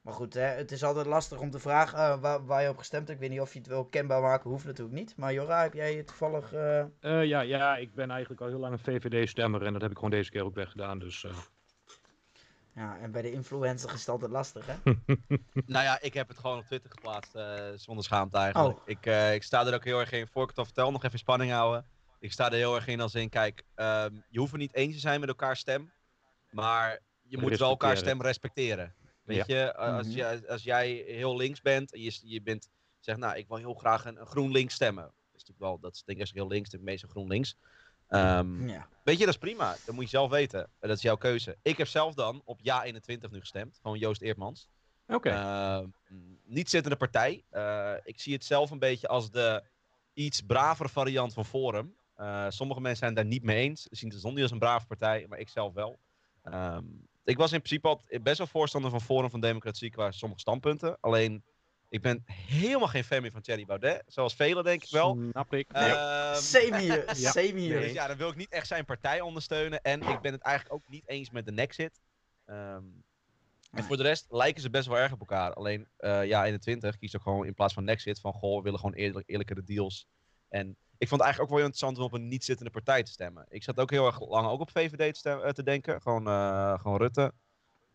maar 0.00 0.14
goed, 0.14 0.34
hè, 0.34 0.40
het 0.40 0.72
is 0.72 0.84
altijd 0.84 1.06
lastig 1.06 1.38
om 1.38 1.50
te 1.50 1.58
vragen 1.58 1.98
eh, 1.98 2.20
waar, 2.20 2.44
waar 2.46 2.62
je 2.62 2.68
op 2.68 2.78
gestemd 2.78 3.08
hebt. 3.08 3.20
Ik 3.20 3.26
weet 3.28 3.36
niet 3.36 3.46
of 3.46 3.52
je 3.52 3.58
het 3.58 3.68
wil 3.68 3.84
kenbaar 3.84 4.20
maken, 4.22 4.50
hoeft 4.50 4.64
natuurlijk 4.64 4.96
niet. 4.98 5.16
Maar 5.16 5.32
Jora, 5.32 5.62
heb 5.62 5.74
jij 5.74 6.02
toevallig... 6.02 6.52
eh, 6.52 6.80
Eh, 7.00 7.24
ja, 7.24 7.40
ja, 7.40 7.76
ik 7.76 7.94
ben 7.94 8.10
eigenlijk 8.10 8.40
al 8.40 8.46
heel 8.48 8.58
lang 8.58 8.72
een 8.72 8.78
VVD-stemmer 8.78 9.62
en 9.66 9.72
dat 9.72 9.82
heb 9.82 9.90
ik 9.90 9.96
gewoon 9.96 10.10
deze 10.10 10.30
keer 10.30 10.44
ook 10.44 10.54
weggedaan. 10.54 10.98
Dus 10.98 11.24
eh, 11.24 11.30
Ja, 12.74 12.98
en 12.98 13.10
bij 13.12 13.22
de 13.22 13.32
influencer 13.32 13.92
is 13.92 13.98
het 14.00 14.08
altijd 14.08 14.30
lastig, 14.30 14.66
hè? 14.66 14.74
Nou 15.66 15.84
ja, 15.84 16.00
ik 16.00 16.14
heb 16.14 16.28
het 16.28 16.38
gewoon 16.38 16.58
op 16.58 16.64
Twitter 16.64 16.90
geplaatst, 16.90 17.34
eh, 17.34 17.64
zonder 17.74 18.04
schaamte 18.04 18.36
eigenlijk. 18.38 18.78
Oh. 18.78 18.82
Ik, 18.84 19.06
eh, 19.06 19.34
ik 19.34 19.42
sta 19.42 19.66
er 19.66 19.74
ook 19.74 19.84
heel 19.84 20.00
erg 20.00 20.12
in, 20.12 20.26
voor 20.26 20.42
ik 20.42 20.48
het 20.48 20.58
al 20.58 20.64
vertel, 20.64 20.90
nog 20.90 21.04
even 21.04 21.18
spanning 21.18 21.52
houden. 21.52 21.86
Ik 22.18 22.32
sta 22.32 22.46
er 22.46 22.56
heel 22.56 22.74
erg 22.74 22.86
in 22.86 23.00
als 23.00 23.14
in, 23.14 23.28
kijk, 23.28 23.62
ehm, 23.74 24.14
je 24.28 24.38
hoeft 24.38 24.52
het 24.52 24.60
niet 24.60 24.74
eens 24.74 24.94
te 24.94 25.00
zijn 25.00 25.20
met 25.20 25.28
elkaar 25.28 25.56
stem, 25.56 25.92
maar 26.50 26.98
je 27.22 27.38
moet 27.38 27.58
wel 27.58 27.70
elkaar 27.70 27.96
stem 27.96 28.22
respecteren. 28.22 28.94
Weet 29.22 29.46
je, 29.46 29.74
als, 29.76 30.06
Mhm. 30.06 30.16
je, 30.16 30.48
als 30.48 30.62
jij 30.62 30.90
heel 31.06 31.36
links 31.36 31.60
bent 31.60 31.92
en 31.92 32.00
je, 32.00 32.18
je 32.22 32.42
bent, 32.42 32.68
zegt, 32.98 33.18
nou, 33.18 33.36
ik 33.36 33.48
wil 33.48 33.56
heel 33.56 33.74
graag 33.74 34.04
een, 34.04 34.20
een 34.20 34.26
GroenLinks 34.26 34.74
stemmen. 34.74 35.04
Dat 35.04 35.12
is 35.40 35.46
natuurlijk 35.48 35.58
wel, 35.60 35.78
dat 35.78 35.94
is 35.94 36.02
denk 36.04 36.16
ik 36.18 36.22
als 36.24 36.30
ik 36.32 36.36
heel 36.40 36.48
links, 36.48 36.70
denk 36.70 36.82
ik 36.82 36.88
meestal 36.88 37.08
GroenLinks. 37.10 37.56
Ehm, 38.08 38.68
Ja. 38.68 38.88
Weet 39.04 39.18
je, 39.18 39.24
dat 39.24 39.34
is 39.34 39.40
prima. 39.40 39.76
Dat 39.86 39.94
moet 39.94 40.04
je 40.04 40.10
zelf 40.10 40.30
weten. 40.30 40.60
En 40.78 40.88
Dat 40.88 40.96
is 40.96 41.02
jouw 41.02 41.16
keuze. 41.16 41.56
Ik 41.62 41.76
heb 41.76 41.86
zelf 41.86 42.14
dan 42.14 42.42
op 42.44 42.60
ja 42.62 42.82
21 42.84 43.30
nu 43.30 43.40
gestemd. 43.40 43.78
Gewoon 43.82 43.98
Joost 43.98 44.22
Eertmans. 44.22 44.68
oké. 45.06 45.30
Eh, 45.30 45.80
niet 46.44 46.70
zittende 46.70 46.96
partij. 46.96 47.44
Eh, 47.50 47.94
ik 48.04 48.20
zie 48.20 48.32
het 48.32 48.44
zelf 48.44 48.70
een 48.70 48.78
beetje 48.78 49.08
als 49.08 49.30
de 49.30 49.62
iets 50.12 50.40
bravere 50.40 50.88
variant 50.88 51.32
van 51.32 51.44
Forum. 51.44 51.96
Eh, 52.14 52.46
sommige 52.48 52.80
mensen 52.80 52.98
zijn 52.98 53.14
daar 53.14 53.24
niet 53.24 53.42
mee 53.42 53.56
eens. 53.56 53.82
Ze 53.82 53.88
zien 53.96 54.10
het 54.12 54.22
niet 54.24 54.42
als 54.42 54.50
een 54.50 54.58
brave 54.58 54.86
partij, 54.86 55.26
maar 55.28 55.38
ik 55.38 55.48
zelf 55.48 55.72
wel. 55.74 55.98
Ehm, 56.42 56.84
ik 57.24 57.36
was 57.36 57.52
in 57.52 57.58
principe 57.58 57.88
altijd 57.88 58.22
best 58.22 58.38
wel 58.38 58.46
voorstander 58.46 58.90
van 58.90 59.00
Forum 59.00 59.30
van 59.30 59.40
Democratie 59.40 59.90
qua 59.90 60.10
sommige 60.10 60.40
standpunten. 60.40 60.96
Alleen, 61.00 61.44
ik 61.88 62.02
ben 62.02 62.22
helemaal 62.26 62.88
geen 62.88 63.04
fan 63.04 63.22
meer 63.22 63.30
van 63.32 63.40
Thierry 63.40 63.64
Baudet. 63.64 64.02
Zoals 64.06 64.34
velen 64.34 64.64
denk 64.64 64.82
ik 64.82 64.90
wel. 64.90 65.18
Snap 65.30 65.52
ik. 65.52 65.72
Ehm, 65.72 66.34
Same 66.54 66.78
hier, 66.80 67.04
Ja. 67.18 67.30
same 67.30 67.58
hier. 67.58 67.80
dus 67.80 67.92
ja, 67.92 68.06
dan 68.06 68.16
wil 68.16 68.28
ik 68.28 68.36
niet 68.36 68.50
echt 68.52 68.66
zijn 68.66 68.84
partij 68.84 69.20
ondersteunen. 69.20 69.80
En 69.82 70.02
ik 70.02 70.20
ben 70.20 70.32
het 70.32 70.42
eigenlijk 70.42 70.74
ook 70.74 70.88
niet 70.88 71.08
eens 71.08 71.30
met 71.30 71.44
de 71.46 71.52
Nexit. 71.52 72.00
Ehm 72.46 72.84
en 73.70 73.84
voor 73.84 73.96
de 73.96 74.02
rest 74.02 74.26
lijken 74.28 74.62
ze 74.62 74.70
best 74.70 74.88
wel 74.88 74.96
erg 74.96 75.12
op 75.12 75.20
elkaar. 75.20 75.52
Alleen, 75.54 75.88
eh, 75.96 76.24
ja, 76.26 76.44
21 76.44 76.98
kiest 76.98 77.16
ook 77.16 77.22
gewoon 77.22 77.46
in 77.46 77.54
plaats 77.54 77.74
van 77.74 77.84
Nexit 77.84 78.20
van, 78.20 78.32
goh, 78.32 78.56
we 78.56 78.62
willen 78.62 78.78
gewoon 78.78 78.94
eerlijk, 78.94 79.28
eerlijkere 79.28 79.64
deals. 79.64 80.06
En 80.48 80.76
ik 81.00 81.08
vond 81.08 81.20
het 81.20 81.30
eigenlijk 81.30 81.40
ook 81.40 81.58
wel 81.58 81.66
interessant 81.66 81.98
om 81.98 82.04
op 82.04 82.12
een 82.12 82.28
niet-zittende 82.28 82.70
partij 82.70 83.02
te 83.02 83.10
stemmen. 83.10 83.46
Ik 83.48 83.62
zat 83.62 83.80
ook 83.80 83.90
heel 83.90 84.06
erg 84.06 84.28
lang 84.28 84.46
ook 84.46 84.60
op 84.60 84.70
VVD 84.70 85.22
te, 85.22 85.30
eh, 85.30 85.50
te 85.50 85.62
denken. 85.62 86.02
Gewoon, 86.02 86.26
eh, 86.26 86.78
gewoon 86.80 86.98
Rutte. 86.98 87.32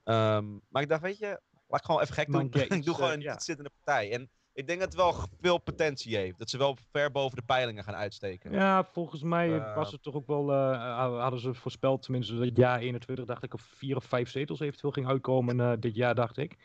Ehm, 0.04 0.46
maar 0.70 0.82
ik 0.82 0.90
dacht, 0.90 1.02
weet 1.02 1.18
je, 1.18 1.40
laat 1.68 1.80
ik 1.80 1.86
gewoon 1.86 2.02
even 2.02 2.14
gek 2.14 2.32
doen. 2.32 2.52
Ik 2.80 2.86
doe 2.86 2.96
gewoon 2.96 3.10
eh, 3.10 3.16
een 3.16 3.32
niet-zittende 3.32 3.72
partij. 3.84 4.12
En 4.12 4.30
ik 4.54 4.68
denk 4.68 4.80
dat 4.80 4.88
het 4.88 4.98
wel 4.98 5.16
veel 5.42 5.58
potentie 5.58 6.18
heeft. 6.18 6.40
Dat 6.40 6.50
ze 6.50 6.58
wel 6.58 6.78
ver 6.92 7.12
boven 7.12 7.38
de 7.38 7.44
peilingen 7.44 7.84
gaan 7.84 7.96
uitsteken. 7.96 8.52
Ja, 8.52 8.84
volgens 8.84 9.24
mij 9.24 9.74
was 9.76 9.92
het 9.92 10.04
toch 10.04 10.16
ook 10.16 10.28
wel, 10.28 10.54
hadden 11.20 11.40
ze 11.40 11.54
voorspeld, 11.54 12.02
tenminste 12.02 12.38
dat 12.38 12.58
jaar 12.58 12.80
21, 12.80 13.26
dacht 13.26 13.44
ik, 13.44 13.54
of 13.54 13.62
vier 13.62 13.96
of 13.96 14.04
vijf 14.04 14.30
zetels 14.30 14.60
eventueel 14.60 14.92
ging 14.92 15.08
uitkomen 15.08 15.80
dit 15.80 15.96
jaar, 15.96 16.16
dacht 16.16 16.38
ik. 16.38 16.56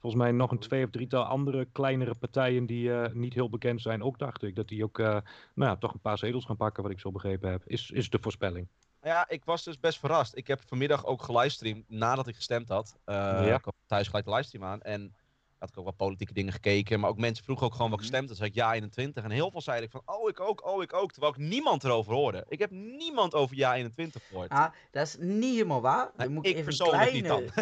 Volgens 0.00 0.22
mij 0.22 0.32
nog 0.32 0.50
een 0.50 0.58
twee 0.58 0.84
of 0.84 0.90
drietal 0.90 1.24
andere 1.24 1.64
kleinere 1.72 2.14
partijen 2.14 2.66
die 2.66 2.92
eh, 2.94 3.12
niet 3.12 3.34
heel 3.34 3.50
bekend 3.50 3.82
zijn, 3.82 4.02
ook 4.02 4.18
dacht 4.18 4.42
ik. 4.42 4.56
Dat 4.56 4.68
die 4.68 4.84
ook, 4.84 4.98
eh, 4.98 5.06
nou 5.54 5.70
ja, 5.70 5.76
toch 5.76 5.92
een 5.92 6.00
paar 6.00 6.18
zetels 6.18 6.44
gaan 6.44 6.56
pakken, 6.56 6.82
wat 6.82 6.92
ik 6.92 7.00
zo 7.00 7.10
begrepen 7.12 7.50
heb. 7.50 7.62
Is, 7.66 7.90
is 7.90 8.10
de 8.10 8.18
voorspelling. 8.20 8.68
Ja, 9.02 9.28
ik 9.28 9.44
was 9.44 9.64
dus 9.64 9.80
best 9.80 9.98
verrast. 9.98 10.36
Ik 10.36 10.46
heb 10.46 10.60
vanmiddag 10.66 11.06
ook 11.06 11.22
gelivestreamd 11.22 11.84
nadat 11.88 12.26
ik 12.26 12.34
gestemd 12.34 12.68
had. 12.68 12.98
Eh, 13.04 13.14
Ja. 13.14 13.54
Ik 13.56 13.64
had 13.64 13.74
thuis 13.86 14.06
gelijk 14.06 14.24
de 14.24 14.30
livestream 14.32 14.64
aan. 14.64 14.82
En 14.82 15.14
had 15.58 15.68
ik 15.68 15.78
ook 15.78 15.84
wat 15.84 15.96
politieke 15.96 16.32
dingen 16.32 16.52
gekeken. 16.52 17.00
Maar 17.00 17.10
ook 17.10 17.18
mensen 17.18 17.44
vroegen 17.44 17.66
ook 17.66 17.74
gewoon 17.74 17.90
wat 17.90 18.00
ik 18.00 18.06
Mhm. 18.10 18.26
Dus 18.26 18.36
zei 18.36 18.48
ik 18.48 18.54
ja 18.54 18.72
21. 18.72 19.24
En 19.24 19.30
heel 19.30 19.50
veel 19.50 19.60
zeiden 19.60 19.86
ik 19.86 19.90
van, 19.90 20.16
oh 20.16 20.28
ik 20.28 20.40
ook, 20.40 20.66
oh 20.66 20.82
ik 20.82 20.92
ook. 20.92 21.12
Terwijl 21.12 21.32
ik 21.32 21.38
niemand 21.38 21.84
erover 21.84 22.12
hoorde. 22.12 22.44
Ik 22.48 22.58
heb 22.58 22.70
niemand 22.70 23.34
over 23.34 23.56
ja 23.56 23.74
21 23.74 24.22
gehoord. 24.26 24.48
Ah, 24.48 24.72
dat 24.90 25.06
is 25.06 25.16
niet 25.18 25.52
helemaal 25.52 25.80
waar. 25.80 26.10
Dan 26.16 26.32
moet 26.32 26.46
ik 26.46 26.52
even 26.52 26.64
persoonlijk 26.64 27.12
niet 27.12 27.24
kleine... 27.24 27.52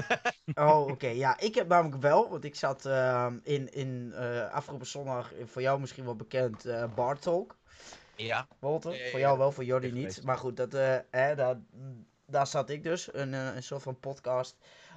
oh, 0.73 0.87
oké. 0.87 1.09
Ja, 1.09 1.41
ik 1.41 1.55
heb 1.55 1.69
namelijk 1.69 2.03
wel, 2.03 2.29
want 2.29 2.45
ik 2.45 2.55
zat 2.55 2.87
ehm, 2.87 3.39
in, 3.43 3.73
in 3.73 4.13
eh, 4.15 4.51
afgelopen 4.53 4.87
zondag, 4.87 5.35
eh, 5.35 5.47
voor 5.47 5.63
jou 5.63 5.81
misschien 5.81 6.05
wel 6.05 6.17
bekend, 6.17 6.65
eh 6.65 6.95
Bar 6.95 7.19
Talk. 7.19 7.57
Ja. 8.17 8.49
Walter. 8.59 8.93
Ja, 8.93 9.05
ja, 9.05 9.11
Voor 9.11 9.21
jou 9.21 9.39
wel, 9.39 9.53
voor 9.53 9.65
Jordi 9.65 9.93
niet. 9.93 10.23
Maar 10.25 10.39
goed, 10.39 10.57
dat, 10.57 10.75
eh, 10.75 10.97
hè, 11.11 11.35
daar, 11.35 11.57
daar 12.27 12.47
zat 12.47 12.71
ik 12.71 12.83
dus. 12.83 13.09
Een, 13.13 13.33
een 13.33 13.63
soort 13.63 13.83
van 13.83 14.01
podcast. 14.01 14.57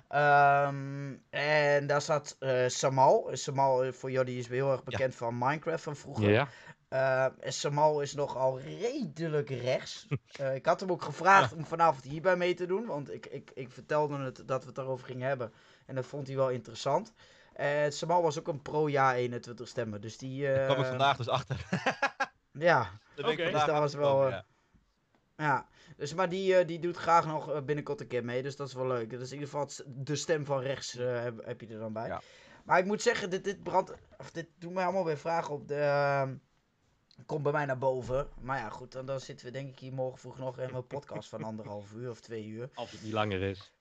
Ehm, 0.09 1.13
en 1.29 1.87
daar 1.87 2.01
zat 2.01 2.35
eh, 2.39 2.67
Samal. 2.67 3.29
Samal 3.31 3.83
eh, 3.83 3.91
voor 3.91 4.11
Jordi 4.11 4.37
is 4.37 4.47
heel 4.47 4.71
erg 4.71 4.83
bekend 4.83 5.15
van 5.15 5.37
Minecraft 5.37 5.83
van 5.83 5.95
vroeger. 5.95 6.29
Ja, 6.31 6.47
Eh, 6.89 7.25
en 7.39 7.53
Samal 7.53 8.01
is 8.01 8.13
nogal 8.13 8.59
redelijk 8.59 9.49
rechts. 9.49 10.07
Eh, 10.39 10.55
ik 10.55 10.65
had 10.65 10.79
hem 10.79 10.91
ook 10.91 11.01
gevraagd 11.01 11.53
om 11.53 11.65
vanavond 11.65 12.03
hierbij 12.03 12.35
mee 12.35 12.53
te 12.53 12.65
doen. 12.65 12.85
Want 12.85 13.13
ik, 13.13 13.25
ik, 13.25 13.51
ik 13.53 13.71
vertelde 13.71 14.17
het 14.17 14.43
dat 14.45 14.59
we 14.61 14.65
het 14.65 14.75
daarover 14.75 15.05
gingen 15.05 15.27
hebben. 15.27 15.53
En 15.85 15.95
dat 15.95 16.05
vond 16.05 16.27
hij 16.27 16.35
wel 16.35 16.49
interessant. 16.49 17.13
En 17.53 17.91
Samal 17.93 18.21
was 18.21 18.39
ook 18.39 18.47
een 18.47 18.61
pro-ja 18.61 19.15
21 19.15 19.67
stemmen. 19.67 20.01
Dus 20.01 20.17
die... 20.17 20.43
Daar 20.45 20.65
kwam 20.65 20.79
ik 20.79 20.85
vandaag 20.85 21.17
dus 21.17 21.29
achter. 21.29 21.65
Ja, 22.51 22.89
Dus 23.15 23.25
vandaag 23.25 23.65
dat 23.65 23.77
was 23.79 23.93
wel, 23.93 24.29
ja. 25.37 25.67
Dus, 25.97 26.13
maar 26.13 26.29
die, 26.29 26.55
eh, 26.55 26.67
die 26.67 26.79
doet 26.79 26.97
graag 26.97 27.25
nog 27.25 27.51
eh, 27.51 27.61
binnenkort 27.61 28.01
een 28.01 28.07
keer 28.07 28.25
mee, 28.25 28.43
dus 28.43 28.55
dat 28.55 28.67
is 28.67 28.73
wel 28.73 28.87
leuk. 28.87 29.11
Dat 29.11 29.21
is 29.21 29.31
in 29.31 29.39
ieder 29.39 29.49
geval 29.49 29.85
de 29.87 30.15
stem 30.15 30.45
van 30.45 30.61
rechts 30.61 30.95
eh, 30.95 31.21
heb, 31.21 31.45
heb 31.45 31.61
je 31.61 31.67
er 31.67 31.79
dan 31.79 31.93
bij. 31.93 32.07
Ja. 32.07 32.21
Maar 32.63 32.79
ik 32.79 32.85
moet 32.85 33.01
zeggen, 33.01 33.29
dit, 33.29 33.43
dit 33.43 33.63
brandt, 33.63 33.93
of 34.17 34.31
dit 34.31 34.47
doet 34.57 34.73
mij 34.73 34.83
allemaal 34.83 35.05
weer 35.05 35.17
vragen 35.17 35.53
op 35.53 35.67
de, 35.67 35.75
ehm, 35.75 36.35
komt 37.25 37.43
bij 37.43 37.51
mij 37.51 37.65
naar 37.65 37.77
boven. 37.77 38.27
Maar 38.41 38.57
ja, 38.57 38.69
goed, 38.69 38.91
dan, 38.91 39.05
dan 39.05 39.19
zitten 39.19 39.45
we 39.45 39.51
denk 39.51 39.69
ik 39.69 39.79
hier 39.79 39.93
morgen 39.93 40.19
vroeg 40.19 40.37
nog 40.37 40.59
in 40.59 40.73
een 40.73 40.87
podcast 40.87 41.29
van 41.29 41.43
anderhalf 41.43 41.93
uur 41.93 42.09
of 42.09 42.19
twee 42.19 42.45
uur. 42.45 42.69
als 42.73 42.91
het 42.91 43.03
niet 43.03 43.13
langer 43.13 43.41
is. 43.41 43.73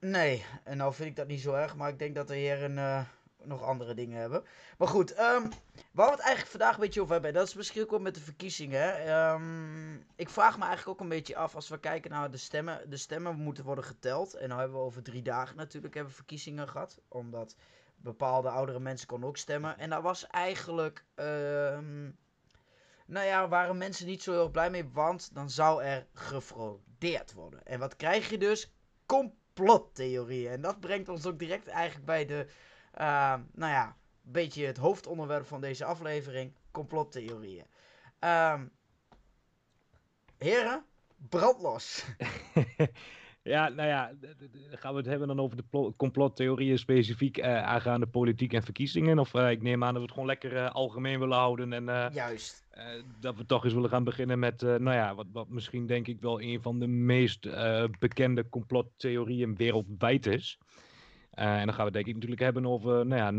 Nee, 0.00 0.44
en 0.64 0.76
nou 0.76 0.94
vind 0.94 1.08
ik 1.08 1.16
dat 1.16 1.26
niet 1.26 1.40
zo 1.40 1.54
erg, 1.54 1.76
maar 1.76 1.88
ik 1.88 1.98
denk 1.98 2.14
dat 2.14 2.28
de 2.28 2.34
heren 2.34 2.78
eh, 2.78 3.04
nog 3.48 3.62
andere 3.62 3.94
dingen 3.94 4.20
hebben. 4.20 4.44
Maar 4.78 4.88
goed, 4.88 5.12
ehm 5.12 5.48
waar 5.92 6.06
we 6.06 6.12
het 6.12 6.22
eigenlijk 6.22 6.50
vandaag 6.50 6.74
een 6.74 6.80
beetje 6.80 7.00
over 7.00 7.12
hebben, 7.12 7.32
dat 7.32 7.46
is 7.46 7.54
misschien 7.54 7.82
ook 7.82 7.90
wel 7.90 7.98
met 7.98 8.14
de 8.14 8.20
verkiezingen. 8.20 9.06
Ehm, 9.06 9.94
ik 10.16 10.28
vraag 10.28 10.58
me 10.58 10.64
eigenlijk 10.64 10.88
ook 10.88 11.00
een 11.00 11.16
beetje 11.16 11.36
af, 11.36 11.54
als 11.54 11.68
we 11.68 11.80
kijken 11.80 12.10
naar 12.10 12.30
de 12.30 12.36
stemmen. 12.36 12.90
De 12.90 12.96
stemmen 12.96 13.36
moeten 13.36 13.64
worden 13.64 13.84
geteld. 13.84 14.34
En 14.34 14.48
nou 14.48 14.60
hebben 14.60 14.78
we 14.78 14.84
over 14.84 15.02
drie 15.02 15.22
dagen 15.22 15.56
natuurlijk 15.56 15.94
hebben 15.94 16.12
verkiezingen 16.12 16.68
gehad. 16.68 17.00
Omdat 17.08 17.56
bepaalde 17.96 18.48
oudere 18.48 18.80
mensen 18.80 19.06
konden 19.06 19.28
ook 19.28 19.36
stemmen. 19.36 19.78
En 19.78 19.90
daar 19.90 20.02
was 20.02 20.26
eigenlijk, 20.26 21.04
ehm, 21.14 22.10
nou 23.06 23.26
ja, 23.26 23.48
waren 23.48 23.78
mensen 23.78 24.06
niet 24.06 24.22
zo 24.22 24.32
heel 24.32 24.50
blij 24.50 24.70
mee, 24.70 24.88
want 24.92 25.34
dan 25.34 25.50
zou 25.50 25.82
er 25.82 26.06
gefraudeerd 26.12 27.32
worden. 27.32 27.66
En 27.66 27.78
wat 27.78 27.96
krijg 27.96 28.30
je 28.30 28.38
dus? 28.38 28.72
Complottheorieën. 29.06 30.52
En 30.52 30.60
dat 30.60 30.80
brengt 30.80 31.08
ons 31.08 31.26
ook 31.26 31.38
direct 31.38 31.66
eigenlijk 31.66 32.06
bij 32.06 32.26
de, 32.26 32.46
nou 33.52 33.72
ja, 33.72 33.86
een 34.24 34.32
beetje 34.32 34.66
het 34.66 34.76
hoofdonderwerp 34.76 35.46
van 35.46 35.60
deze 35.60 35.84
aflevering: 35.84 36.52
complottheorieën. 36.70 37.64
Ehm 38.18 38.64
heren, 40.38 40.84
brandlos. 41.28 42.04
ja, 43.42 43.68
nou 43.68 43.88
ja, 43.88 44.12
gaan 44.70 44.92
we 44.92 44.98
het 44.98 45.06
hebben 45.06 45.28
dan 45.28 45.40
over 45.40 45.56
de 45.56 45.64
plo- 45.70 45.92
complottheorieën 45.96 46.78
specifiek 46.78 47.36
eh, 47.36 47.62
aangaande 47.62 48.06
politiek 48.06 48.52
en 48.52 48.62
verkiezingen? 48.62 49.18
Of 49.18 49.34
eh, 49.34 49.50
ik 49.50 49.62
neem 49.62 49.84
aan 49.84 49.88
dat 49.92 49.96
we 49.96 50.02
het 50.02 50.12
gewoon 50.12 50.26
lekker 50.26 50.56
eh, 50.56 50.70
algemeen 50.70 51.18
willen 51.18 51.36
houden 51.36 51.72
en 51.72 52.12
Juist. 52.12 52.66
dat 53.20 53.36
we 53.36 53.46
toch 53.46 53.64
eens 53.64 53.74
willen 53.74 53.90
gaan 53.90 54.04
beginnen 54.04 54.38
met, 54.38 54.60
nou 54.60 54.92
ja, 54.92 55.14
wat, 55.14 55.26
wat 55.32 55.48
misschien 55.48 55.86
denk 55.86 56.06
ik 56.06 56.20
wel 56.20 56.40
een 56.40 56.62
van 56.62 56.78
de 56.78 56.86
meest 56.86 57.48
bekende 57.98 58.48
complottheorieën 58.48 59.56
wereldwijd 59.56 60.26
is. 60.26 60.58
Eh, 61.38 61.58
en 61.60 61.64
dan 61.66 61.74
gaan 61.74 61.76
we 61.76 61.82
het 61.84 61.92
denk 61.92 62.06
ik 62.06 62.14
natuurlijk 62.14 62.40
hebben 62.40 62.66
over 62.66 63.06
nou 63.06 63.20
ja, 63.20 63.30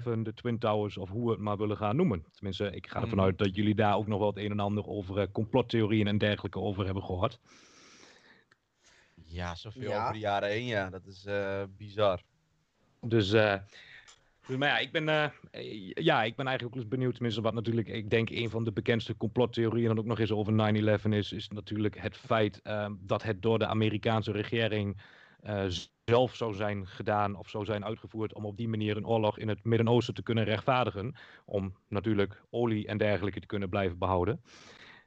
9-11, 0.00 0.22
de 0.22 0.34
Twin 0.34 0.58
Towers 0.58 0.96
of 0.96 1.08
hoe 1.10 1.24
we 1.24 1.30
het 1.30 1.40
maar 1.40 1.56
willen 1.56 1.76
gaan 1.76 1.96
noemen. 1.96 2.24
Tenminste, 2.32 2.70
ik 2.70 2.86
ga 2.86 3.00
ervan 3.00 3.16
Mhm. 3.16 3.26
uit 3.26 3.38
dat 3.38 3.56
jullie 3.56 3.74
daar 3.74 3.96
ook 3.96 4.06
nog 4.06 4.18
wel 4.18 4.28
het 4.28 4.36
een 4.38 4.50
en 4.50 4.60
ander 4.60 4.86
over 4.86 5.18
eh, 5.18 5.26
complottheorieën 5.32 6.06
en 6.06 6.18
dergelijke 6.18 6.58
over 6.58 6.84
hebben 6.84 7.02
gehoord. 7.04 7.38
Ja, 9.24 9.54
zoveel 9.54 9.82
Ja. 9.90 10.00
over 10.00 10.12
de 10.12 10.18
jaren 10.18 10.48
heen, 10.48 10.64
ja. 10.66 10.90
Dat 10.90 11.06
is 11.06 11.24
eh, 11.24 11.62
bizar. 11.76 12.22
Dus, 13.00 13.32
eh, 13.32 13.54
dus 14.46 14.56
maar 14.56 14.68
ja 14.68 14.78
ik, 14.78 14.92
ben, 14.92 15.08
eh, 15.08 15.24
eh, 15.50 15.90
ja, 15.94 16.22
ik 16.22 16.36
ben 16.36 16.46
eigenlijk 16.46 16.76
ook 16.76 16.82
eens 16.82 16.90
benieuwd. 16.90 17.12
Tenminste, 17.14 17.40
wat 17.40 17.54
natuurlijk, 17.54 17.88
ik 17.88 18.10
denk, 18.10 18.30
een 18.30 18.50
van 18.50 18.64
de 18.64 18.72
bekendste 18.72 19.16
complottheorieën 19.16 19.88
dan 19.88 19.98
ook 19.98 20.04
nog 20.04 20.18
eens 20.18 20.32
over 20.32 20.52
9-11 20.52 21.12
is, 21.12 21.32
is 21.32 21.48
natuurlijk 21.48 22.00
het 22.00 22.16
feit 22.16 22.60
ehm, 22.62 22.92
dat 23.00 23.22
het 23.22 23.42
door 23.42 23.58
de 23.58 23.66
Amerikaanse 23.66 24.32
regering 24.32 24.96
eh, 25.42 25.64
zelf 26.04 26.34
zou 26.34 26.54
zijn 26.54 26.86
gedaan 26.86 27.36
of 27.36 27.48
zou 27.48 27.64
zijn 27.64 27.84
uitgevoerd 27.84 28.34
om 28.34 28.44
op 28.44 28.56
die 28.56 28.68
manier 28.68 28.96
een 28.96 29.06
oorlog 29.06 29.38
in 29.38 29.48
het 29.48 29.64
Midden-Oosten 29.64 30.14
te 30.14 30.22
kunnen 30.22 30.44
rechtvaardigen. 30.44 31.14
Om 31.44 31.76
natuurlijk 31.88 32.42
olie 32.50 32.86
en 32.86 32.98
dergelijke 32.98 33.40
te 33.40 33.46
kunnen 33.46 33.68
blijven 33.68 33.98
behouden. 33.98 34.42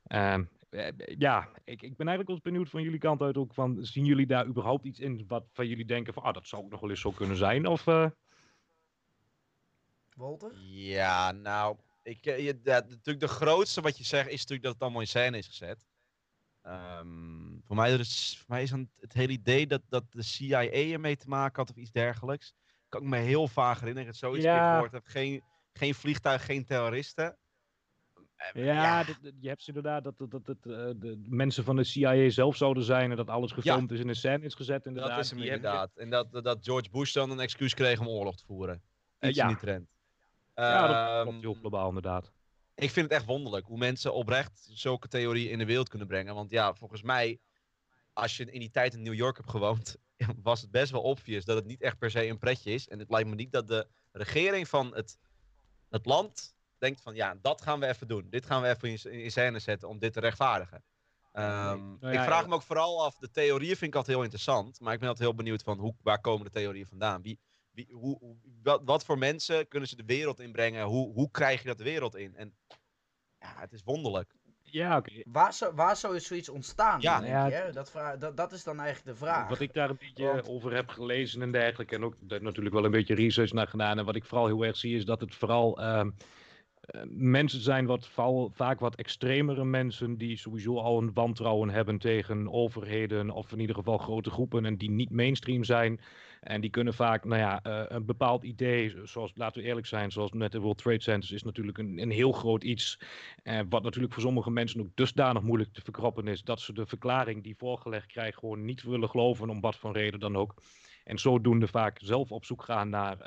Ehm, 0.03 0.43
eh, 0.69 0.87
ja, 1.17 1.49
ik, 1.63 1.81
ik 1.81 1.95
ben 1.95 2.07
eigenlijk 2.07 2.27
wel 2.27 2.35
eens 2.35 2.45
benieuwd 2.45 2.69
van 2.69 2.81
jullie 2.81 2.99
kant 2.99 3.21
uit 3.21 3.37
ook 3.37 3.53
van, 3.53 3.85
zien 3.85 4.05
jullie 4.05 4.25
daar 4.25 4.45
überhaupt 4.45 4.85
iets 4.85 4.99
in 4.99 5.25
wat 5.27 5.45
van 5.53 5.67
jullie 5.67 5.85
denken 5.85 6.13
van, 6.13 6.23
ah, 6.23 6.33
dat 6.33 6.47
zou 6.47 6.63
ook 6.63 6.71
nog 6.71 6.79
wel 6.79 6.89
eens 6.89 7.01
zo 7.01 7.11
kunnen 7.11 7.37
zijn? 7.37 7.65
Of, 7.67 7.87
eh, 7.87 8.09
Walter? 10.15 10.51
Ja, 10.65 11.31
nou, 11.31 11.77
ik, 12.03 12.25
je, 12.25 12.59
ja, 12.63 12.79
natuurlijk 12.87 13.19
de 13.19 13.27
grootste 13.27 13.81
wat 13.81 13.97
je 13.97 14.03
zegt 14.03 14.29
is 14.29 14.39
natuurlijk 14.39 14.63
dat 14.63 14.73
het 14.73 14.81
allemaal 14.81 15.01
in 15.01 15.07
scène 15.07 15.37
is 15.37 15.47
gezet. 15.47 15.85
Ehm, 16.61 17.40
voor, 17.71 17.79
mij 17.79 17.93
is, 17.93 18.35
voor 18.37 18.45
mij 18.55 18.61
is 18.63 18.69
dan 18.69 18.89
het 18.99 19.13
hele 19.13 19.31
idee 19.31 19.67
dat, 19.67 19.81
dat 19.89 20.03
de 20.09 20.23
CIA 20.23 20.69
ermee 20.69 21.15
te 21.17 21.27
maken 21.27 21.55
had 21.61 21.69
of 21.69 21.75
iets 21.75 21.91
dergelijks. 21.91 22.53
Kan 22.89 23.01
ik 23.01 23.07
me 23.07 23.17
heel 23.17 23.47
vaag 23.47 23.79
herinneren. 23.79 24.09
Heb 24.09 24.17
zoiets 24.17 24.43
Ja. 24.45 24.71
gehoord 24.73 24.91
heb. 24.91 25.05
Geen, 25.05 25.43
geen 25.73 25.95
vliegtuig, 25.95 26.45
geen 26.45 26.65
terroristen. 26.65 27.37
Eh, 28.35 28.65
Ja, 28.65 29.03
dat- 29.03 29.17
dat- 29.21 29.33
je 29.39 29.47
hebt 29.47 29.67
inderdaad 29.67 30.03
dat, 30.03 30.17
dat, 30.17 30.31
dat, 30.31 30.45
dat, 30.45 30.57
eh, 30.61 30.71
de 30.95 31.23
mensen 31.27 31.63
van 31.63 31.75
de 31.75 31.83
CIA 31.83 32.29
zelf 32.29 32.55
zouden 32.55 32.83
zijn 32.83 33.11
en 33.11 33.17
dat 33.17 33.29
alles 33.29 33.51
gefilmd 33.51 33.91
is 33.91 33.99
en 33.99 34.07
in 34.07 34.15
scène 34.15 34.45
is 34.45 34.53
gezet. 34.55 34.85
Inderdaad. 34.85 35.15
dat 35.15 35.23
is 35.25 35.29
hem 35.31 35.39
inderdaad. 35.39 35.97
En 35.97 36.09
dat, 36.09 36.31
dat- 36.31 36.57
George 36.61 36.89
Bush 36.89 37.13
dan 37.13 37.31
een 37.31 37.39
excuus 37.39 37.73
kreeg 37.73 37.99
om 37.99 38.07
oorlog 38.07 38.37
te 38.37 38.45
voeren. 38.45 38.81
Iets 39.19 39.35
ja. 39.37 39.43
in 39.43 39.47
die 39.49 39.57
trend. 39.57 39.89
Ja, 40.55 40.87
dat 40.87 40.95
Ehm, 41.09 41.21
klopt 41.27 41.41
heel 41.41 41.53
globaal 41.53 41.87
inderdaad. 41.87 42.31
ik 42.75 42.89
vind 42.91 43.05
het 43.09 43.15
echt 43.17 43.25
wonderlijk 43.25 43.65
hoe 43.65 43.77
mensen 43.77 44.13
oprecht 44.13 44.67
zulke 44.71 45.07
theorieën 45.07 45.51
in 45.51 45.57
de 45.57 45.65
wereld 45.65 45.89
kunnen 45.89 46.07
brengen. 46.07 46.35
Want 46.35 46.49
ja, 46.49 46.73
volgens 46.73 47.01
mij, 47.01 47.39
als 48.13 48.37
je 48.37 48.51
in 48.51 48.59
die 48.59 48.71
tijd 48.71 48.93
in 48.93 49.01
New 49.01 49.13
York 49.13 49.37
hebt 49.37 49.49
gewoond, 49.49 49.95
was 50.43 50.61
het 50.61 50.71
best 50.71 50.91
wel 50.91 51.01
obvious 51.01 51.45
dat 51.45 51.55
het 51.55 51.65
niet 51.65 51.81
echt 51.81 51.97
per 51.97 52.11
se 52.11 52.27
een 52.27 52.37
pretje 52.39 52.71
is. 52.71 52.87
En 52.87 52.99
het 52.99 53.09
lijkt 53.09 53.29
me 53.29 53.35
niet 53.35 53.51
dat 53.51 53.67
de 53.67 53.87
regering 54.11 54.67
van 54.67 54.95
het, 54.95 55.17
het 55.89 56.05
land 56.05 56.55
denkt 56.77 57.01
van 57.01 57.15
ja, 57.15 57.35
dat 57.41 57.61
gaan 57.61 57.79
we 57.79 57.87
even 57.87 58.07
doen. 58.07 58.29
Dit 58.29 58.45
gaan 58.45 58.61
we 58.61 58.67
even 58.69 58.89
in, 58.89 59.23
in 59.23 59.31
scène 59.31 59.59
zetten 59.59 59.89
om 59.89 59.99
dit 59.99 60.13
te 60.13 60.19
rechtvaardigen. 60.19 60.83
Ehm, 61.31 61.97
Nou 61.99 62.13
ik 62.13 62.19
vraag 62.19 62.41
ja. 62.41 62.47
me 62.47 62.53
ook 62.53 62.61
vooral 62.61 63.03
af, 63.05 63.17
de 63.17 63.31
theorieën 63.31 63.75
vind 63.75 63.91
ik 63.91 63.95
altijd 63.95 64.15
heel 64.15 64.23
interessant. 64.23 64.79
Maar 64.79 64.93
ik 64.93 64.99
ben 64.99 65.07
altijd 65.09 65.27
heel 65.27 65.37
benieuwd 65.37 65.63
van 65.63 65.79
hoe, 65.79 65.95
waar 66.01 66.21
komen 66.21 66.45
de 66.45 66.51
theorieën 66.51 66.87
vandaan? 66.87 67.21
Wie, 67.21 67.39
wie, 67.71 67.87
hoe, 67.91 68.17
hoe- 68.17 68.37
wat, 68.63 68.81
wat 68.85 69.05
voor 69.05 69.17
mensen 69.17 69.67
kunnen 69.67 69.89
ze 69.89 69.95
de 69.95 70.05
wereld 70.05 70.39
inbrengen? 70.39 70.85
Hoe, 70.85 71.13
hoe 71.13 71.31
krijg 71.31 71.61
je 71.61 71.67
dat 71.67 71.77
de 71.77 71.83
wereld 71.83 72.15
in? 72.15 72.35
En 72.35 72.57
ja, 73.39 73.55
het 73.59 73.73
is 73.73 73.83
wonderlijk. 73.83 74.35
Ja, 74.71 74.97
oké. 74.97 75.11
Waar 75.25 75.53
zou, 75.53 75.75
waar 75.75 75.95
zou 75.95 76.19
zoiets 76.19 76.49
ontstaan? 76.49 77.01
Ja. 77.01 77.19
denk 77.19 77.31
Ja. 77.31 77.45
je, 77.47 77.53
hè? 77.53 77.71
Dat, 77.71 77.91
vra- 77.91 78.17
dat, 78.17 78.37
dat 78.37 78.51
is 78.51 78.63
dan 78.63 78.79
eigenlijk 78.79 79.17
de 79.17 79.25
vraag. 79.25 79.49
Wat 79.49 79.59
ik 79.59 79.73
daar 79.73 79.89
een 79.89 79.97
beetje 79.99 80.25
Want- 80.25 80.47
over 80.49 80.73
heb 80.73 80.89
gelezen 80.89 81.41
en 81.41 81.51
dergelijke, 81.51 81.95
en 81.95 82.03
ook 82.03 82.15
daar 82.19 82.41
natuurlijk 82.41 82.75
wel 82.75 82.85
een 82.85 82.91
beetje 82.91 83.15
research 83.15 83.51
naar 83.53 83.67
gedaan. 83.67 83.97
En 83.99 84.05
wat 84.05 84.15
ik 84.15 84.25
vooral 84.25 84.47
heel 84.47 84.65
erg 84.65 84.77
zie, 84.77 84.95
is 84.95 85.05
dat 85.05 85.21
het 85.21 85.35
vooral 85.35 85.79
ehm, 85.79 86.09
eh, 86.81 87.01
mensen 87.07 87.61
zijn, 87.61 87.85
wat 87.85 88.09
vaak 88.53 88.79
wat 88.79 88.95
extremere 88.95 89.65
mensen, 89.65 90.17
die 90.17 90.37
sowieso 90.37 90.77
al 90.77 90.97
een 90.97 91.13
wantrouwen 91.13 91.69
hebben 91.69 91.97
tegen 91.97 92.51
overheden, 92.51 93.29
of 93.29 93.51
in 93.51 93.59
ieder 93.59 93.75
geval 93.75 93.97
grote 93.97 94.29
groepen, 94.29 94.65
en 94.65 94.77
die 94.77 94.89
niet 94.91 95.09
mainstream 95.09 95.63
zijn. 95.63 95.99
En 96.41 96.61
die 96.61 96.69
kunnen 96.69 96.93
vaak, 96.93 97.25
nou 97.25 97.41
ja, 97.41 97.63
eh, 97.63 97.83
een 97.87 98.05
bepaald 98.05 98.43
idee, 98.43 98.95
zoals, 99.03 99.31
laten 99.35 99.61
we 99.61 99.67
eerlijk 99.67 99.87
zijn, 99.87 100.11
zoals 100.11 100.31
met 100.31 100.51
de 100.51 100.59
World 100.59 100.77
Trade 100.77 101.01
Centers, 101.01 101.31
is 101.31 101.43
natuurlijk 101.43 101.77
een, 101.77 102.01
een 102.01 102.11
heel 102.11 102.31
groot 102.31 102.63
iets. 102.63 102.99
Eh, 103.43 103.59
wat 103.69 103.83
natuurlijk 103.83 104.13
voor 104.13 104.21
sommige 104.21 104.51
mensen 104.51 104.81
ook 104.81 104.95
dusdanig 104.95 105.41
moeilijk 105.41 105.73
te 105.73 105.81
verkroppen 105.81 106.27
is, 106.27 106.43
dat 106.43 106.59
ze 106.59 106.73
de 106.73 106.85
verklaring 106.85 107.43
die 107.43 107.55
voorgelegd 107.57 108.07
krijgen 108.07 108.39
gewoon 108.39 108.65
niet 108.65 108.83
willen 108.83 109.09
geloven, 109.09 109.49
om 109.49 109.61
wat 109.61 109.75
voor 109.75 109.93
reden 109.93 110.19
dan 110.19 110.37
ook. 110.37 110.61
En 111.03 111.19
zodoende 111.19 111.67
vaak 111.67 111.99
zelf 112.01 112.31
op 112.31 112.45
zoek 112.45 112.63
gaan 112.63 112.89
naar, 112.89 113.17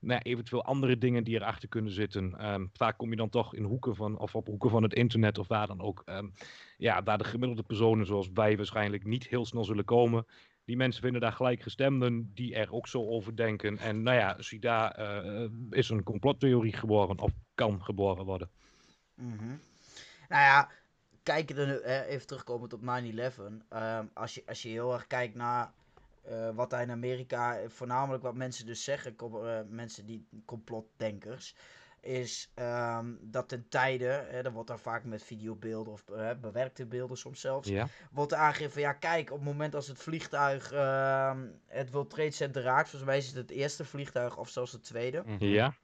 naar 0.00 0.22
eventueel 0.22 0.64
andere 0.64 0.98
dingen 0.98 1.24
die 1.24 1.34
erachter 1.34 1.68
kunnen 1.68 1.92
zitten. 1.92 2.38
Ehm, 2.38 2.66
vaak 2.72 2.98
kom 2.98 3.10
je 3.10 3.16
dan 3.16 3.28
toch 3.28 3.54
in 3.54 3.64
hoeken 3.64 3.96
van, 3.96 4.18
of 4.18 4.34
op 4.34 4.46
hoeken 4.46 4.70
van 4.70 4.82
het 4.82 4.94
internet 4.94 5.38
of 5.38 5.48
waar 5.48 5.66
dan 5.66 5.80
ook. 5.80 6.02
ehm, 6.04 6.28
ja, 6.76 7.02
waar 7.02 7.18
de 7.18 7.24
gemiddelde 7.24 7.62
personen 7.62 8.06
zoals 8.06 8.30
wij 8.34 8.56
waarschijnlijk 8.56 9.04
niet 9.04 9.28
heel 9.28 9.46
snel 9.46 9.64
zullen 9.64 9.84
komen. 9.84 10.26
Die 10.64 10.76
mensen 10.76 11.02
vinden 11.02 11.20
daar 11.20 11.32
gelijkgestemden 11.32 12.30
die 12.34 12.54
er 12.54 12.72
ook 12.72 12.88
zo 12.88 13.08
over 13.08 13.36
denken. 13.36 13.78
En 13.78 14.02
nou 14.02 14.16
ja, 14.18 14.36
daar 14.60 14.90
eh, 14.90 15.50
is 15.70 15.88
een 15.88 16.02
complottheorie 16.02 16.76
geboren 16.76 17.18
of 17.18 17.32
kan 17.54 17.84
geboren 17.84 18.24
worden. 18.24 18.50
Mhm. 19.14 19.56
Nou 20.28 20.42
ja, 20.42 20.70
nu, 21.66 21.80
eh, 21.80 22.08
even 22.08 22.26
terugkomend 22.26 22.72
op 22.72 22.80
9-11. 22.80 23.40
ehm, 23.68 24.06
als, 24.14 24.34
je, 24.34 24.42
als 24.46 24.62
je 24.62 24.68
heel 24.68 24.92
erg 24.92 25.06
kijkt 25.06 25.34
naar 25.34 25.72
eh, 26.22 26.50
wat 26.54 26.70
daar 26.70 26.82
in 26.82 26.90
Amerika, 26.90 27.68
voornamelijk 27.68 28.22
wat 28.22 28.34
mensen 28.34 28.66
dus 28.66 28.84
zeggen, 28.84 29.16
mensen 29.68 30.06
die 30.06 30.26
complotdenkers, 30.44 31.54
is 32.04 32.50
ehm, 32.54 33.06
dat 33.20 33.48
ten 33.48 33.68
tijde, 33.68 34.24
hè, 34.30 34.42
dan 34.42 34.52
wordt 34.52 34.68
daar 34.68 34.78
vaak 34.78 35.04
met 35.04 35.22
videobeelden 35.22 35.92
of 35.92 36.08
eh, 36.08 36.30
bewerkte 36.40 36.86
beelden 36.86 37.16
soms 37.16 37.40
zelfs, 37.40 37.68
Ja, 37.68 37.88
wordt 38.12 38.34
aangegeven 38.34 38.72
van 38.72 38.82
ja, 38.82 38.92
kijk, 38.92 39.30
op 39.30 39.36
het 39.36 39.46
moment 39.46 39.74
als 39.74 39.88
het 39.88 39.98
vliegtuig 39.98 40.72
ehm, 40.72 41.38
het 41.66 41.90
World 41.90 42.10
Trade 42.10 42.30
Center 42.30 42.62
raakt, 42.62 42.88
volgens 42.88 43.10
mij 43.10 43.18
is 43.18 43.26
het 43.26 43.36
het 43.36 43.50
eerste 43.50 43.84
vliegtuig 43.84 44.36
of 44.36 44.48
zelfs 44.48 44.72
het 44.72 44.84
tweede, 44.84 45.22
Mhm. 45.26 45.44
ja. 45.44 45.74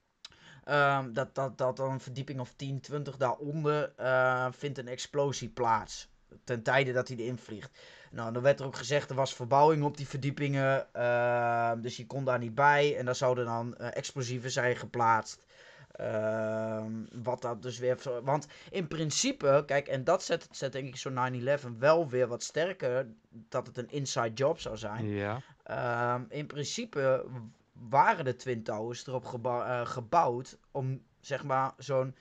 Ehm, 0.64 1.12
dat, 1.12 1.34
dat, 1.34 1.58
dat 1.58 1.76
dan 1.76 1.90
een 1.92 2.00
verdieping 2.00 2.40
of 2.40 2.52
10, 2.56 2.80
20 2.80 3.16
daaronder 3.16 3.92
eh, 3.96 4.46
vindt 4.50 4.78
een 4.78 4.88
explosie 4.88 5.48
plaats. 5.48 6.08
Ten 6.44 6.62
tijde 6.62 6.92
dat 6.92 7.08
hij 7.08 7.16
erin 7.16 7.38
vliegt. 7.38 7.78
Nou, 8.10 8.32
dan 8.32 8.42
werd 8.42 8.60
er 8.60 8.66
ook 8.66 8.76
gezegd, 8.76 9.10
er 9.10 9.16
was 9.16 9.34
verbouwing 9.34 9.82
op 9.82 9.96
die 9.96 10.08
verdiepingen. 10.08 10.92
ehm, 10.94 11.80
dus 11.80 11.96
je 11.96 12.06
kon 12.06 12.24
daar 12.24 12.38
niet 12.38 12.54
bij. 12.54 12.96
En 12.96 13.04
daar 13.04 13.14
zouden 13.14 13.44
dan 13.44 13.76
eh, 13.76 13.96
explosieven 13.96 14.50
zijn 14.50 14.76
geplaatst. 14.76 15.42
Ehm, 15.90 16.92
wat 17.22 17.42
dat 17.42 17.62
dus 17.62 17.78
weer. 17.78 17.98
Want 18.24 18.46
in 18.70 18.88
principe, 18.88 19.62
kijk, 19.66 19.88
en 19.88 20.04
dat 20.04 20.22
zet, 20.22 20.48
zet 20.50 20.72
denk 20.72 20.88
ik 20.88 20.96
zo'n 20.96 21.12
9-11 21.14 21.78
wel 21.78 22.08
weer 22.08 22.26
wat 22.28 22.42
sterker. 22.42 23.06
Dat 23.28 23.66
het 23.66 23.78
een 23.78 23.90
inside 23.90 24.32
job 24.32 24.60
zou 24.60 24.76
zijn. 24.76 25.06
Ja. 25.08 25.42
Ehm, 25.62 26.24
in 26.28 26.46
principe 26.46 27.26
waren 27.72 28.24
de 28.24 28.36
Twin 28.36 28.62
Towers 28.62 29.06
erop 29.06 29.24
gebou- 29.24 29.64
eh, 29.64 29.86
gebouwd 29.86 30.58
om 30.70 31.02
zeg 31.20 31.44
maar 31.44 31.72
zo'n 31.76 32.16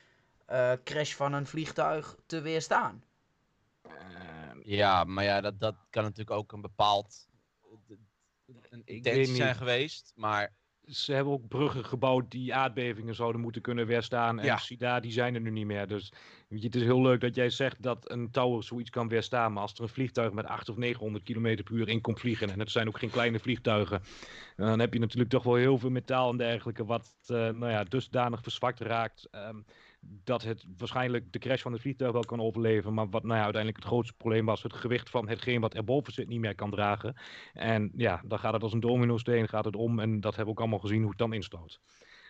eh, 0.46 0.72
crash 0.84 1.14
van 1.14 1.34
een 1.34 1.46
vliegtuig 1.48 2.16
te 2.26 2.42
weerstaan. 2.42 3.04
Ehm, 3.82 4.60
Ja, 4.64 5.04
maar 5.04 5.24
ja, 5.24 5.42
dat, 5.42 5.60
dat 5.60 5.76
kan 5.90 6.04
natuurlijk 6.04 6.32
ook 6.38 6.52
een 6.52 6.62
bepaald. 6.62 7.28
intentie 8.86 9.36
zijn 9.36 9.48
niet. 9.48 9.58
geweest. 9.58 10.14
Maar 10.16 10.54
Ze 10.90 11.14
hebben 11.14 11.34
ook 11.34 11.48
bruggen 11.48 11.86
gebouwd 11.86 12.32
die 12.32 12.54
aardbevingen 12.54 13.16
zouden 13.16 13.42
moeten 13.42 13.62
kunnen 13.62 13.86
weerstaan. 13.88 14.40
En 14.40 14.46
Ja. 14.46 14.60
daar, 14.78 15.02
die 15.02 15.12
zijn 15.12 15.36
er 15.36 15.42
nu 15.42 15.50
niet 15.50 15.66
meer. 15.66 15.88
Dus 15.88 16.14
weet 16.48 16.60
je, 16.60 16.66
het 16.66 16.76
is 16.76 16.82
heel 16.82 17.02
leuk 17.02 17.22
dat 17.22 17.36
jij 17.36 17.50
zegt 17.50 17.84
dat 17.84 18.12
een 18.12 18.32
tower 18.32 18.64
zoiets 18.64 18.90
kan 18.90 19.08
weerstaan. 19.08 19.54
Maar 19.54 19.62
als 19.62 19.74
er 19.74 19.82
een 19.82 19.90
vliegtuig 19.90 20.32
met 20.32 20.46
800 20.46 20.70
of 20.70 20.78
900 20.78 21.24
km 21.24 21.64
per 21.64 21.74
uur 21.76 21.90
in 21.90 22.02
komt 22.02 22.20
vliegen. 22.20 22.50
En 22.50 22.60
het 22.60 22.72
zijn 22.72 22.88
ook 22.88 23.00
geen 23.00 23.10
kleine 23.10 23.40
vliegtuigen. 23.40 24.02
Dan 24.56 24.80
heb 24.80 24.94
je 24.94 25.00
natuurlijk 25.00 25.30
toch 25.30 25.44
wel 25.44 25.56
heel 25.56 25.78
veel 25.78 25.90
metaal 25.90 26.30
en 26.32 26.38
dergelijke. 26.38 26.86
Wat 26.86 27.16
eh, 27.26 27.36
nou 27.36 27.70
ja, 27.70 27.84
dusdanig 27.84 28.42
verzwakt 28.44 28.80
raakt. 28.80 29.28
ehm, 29.32 29.58
dat 30.00 30.44
het 30.44 30.66
waarschijnlijk 30.78 31.32
de 31.32 31.40
crash 31.40 31.62
van 31.62 31.72
het 31.72 31.82
vliegtuig 31.82 32.12
wel 32.12 32.26
kan 32.26 32.42
overleven. 32.42 32.94
Maar 32.94 33.10
wat 33.10 33.24
nou 33.24 33.36
ja, 33.36 33.44
uiteindelijk 33.44 33.84
het 33.84 33.92
grootste 33.92 34.14
probleem 34.18 34.46
was. 34.46 34.64
Het 34.64 34.74
gewicht 34.74 35.10
van 35.10 35.30
hetgeen 35.30 35.62
wat 35.62 35.74
erboven 35.74 36.14
zit 36.14 36.28
niet 36.28 36.40
meer 36.40 36.56
kan 36.56 36.70
dragen. 36.70 37.16
En 37.54 37.92
ja, 37.96 38.22
dan 38.26 38.40
gaat 38.40 38.54
het 38.54 38.64
als 38.64 38.74
een 38.74 38.80
domino-steen 38.80 39.48
gaat 39.48 39.66
het 39.66 39.76
om. 39.76 40.00
En 40.00 40.20
dat 40.20 40.36
hebben 40.36 40.46
we 40.46 40.52
ook 40.52 40.60
allemaal 40.60 40.80
gezien 40.80 41.02
hoe 41.02 41.10
het 41.10 41.18
dan 41.18 41.34
instort. 41.34 41.80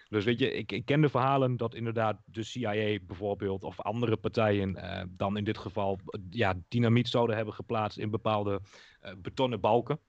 Dus 0.10 0.26
weet 0.26 0.40
je, 0.40 0.54
ik, 0.54 0.72
ik 0.72 0.86
ken 0.86 1.02
de 1.02 1.10
verhalen 1.10 1.58
dat 1.58 1.76
inderdaad 1.76 2.22
de 2.26 2.44
CIA 2.44 3.00
bijvoorbeeld 3.02 3.64
of 3.64 3.82
andere 3.82 4.18
partijen 4.18 4.76
eh, 4.76 5.04
dan 5.10 5.38
in 5.38 5.44
dit 5.44 5.58
geval 5.58 6.00
eh, 6.06 6.22
ja, 6.30 6.54
dynamiet 6.68 7.08
zouden 7.08 7.36
hebben 7.36 7.54
geplaatst 7.54 7.98
in 7.98 8.10
bepaalde 8.10 8.62
eh, 9.00 9.14
betonnen 9.18 9.60
balken. 9.60 10.00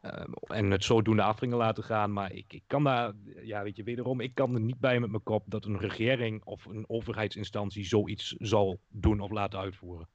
Eh, 0.00 0.22
en 0.46 0.70
het 0.70 0.84
zodoende 0.84 1.22
afringen 1.22 1.56
laten 1.56 1.84
gaan. 1.84 2.12
Maar 2.12 2.32
ik, 2.32 2.52
ik 2.52 2.62
kan 2.66 2.84
daar, 2.84 3.12
ja 3.42 3.62
weet 3.62 3.76
je, 3.76 3.82
wederom, 3.82 4.20
ik 4.20 4.34
kan 4.34 4.54
er 4.54 4.60
niet 4.60 4.78
bij 4.78 5.00
met 5.00 5.10
mijn 5.10 5.22
kop 5.22 5.44
dat 5.46 5.64
een 5.64 5.78
regering 5.78 6.44
of 6.44 6.64
een 6.64 6.84
overheidsinstantie 6.88 7.84
zoiets 7.84 8.34
zal 8.38 8.80
doen 8.88 9.20
of 9.20 9.30
laten 9.30 9.58
uitvoeren. 9.58 10.08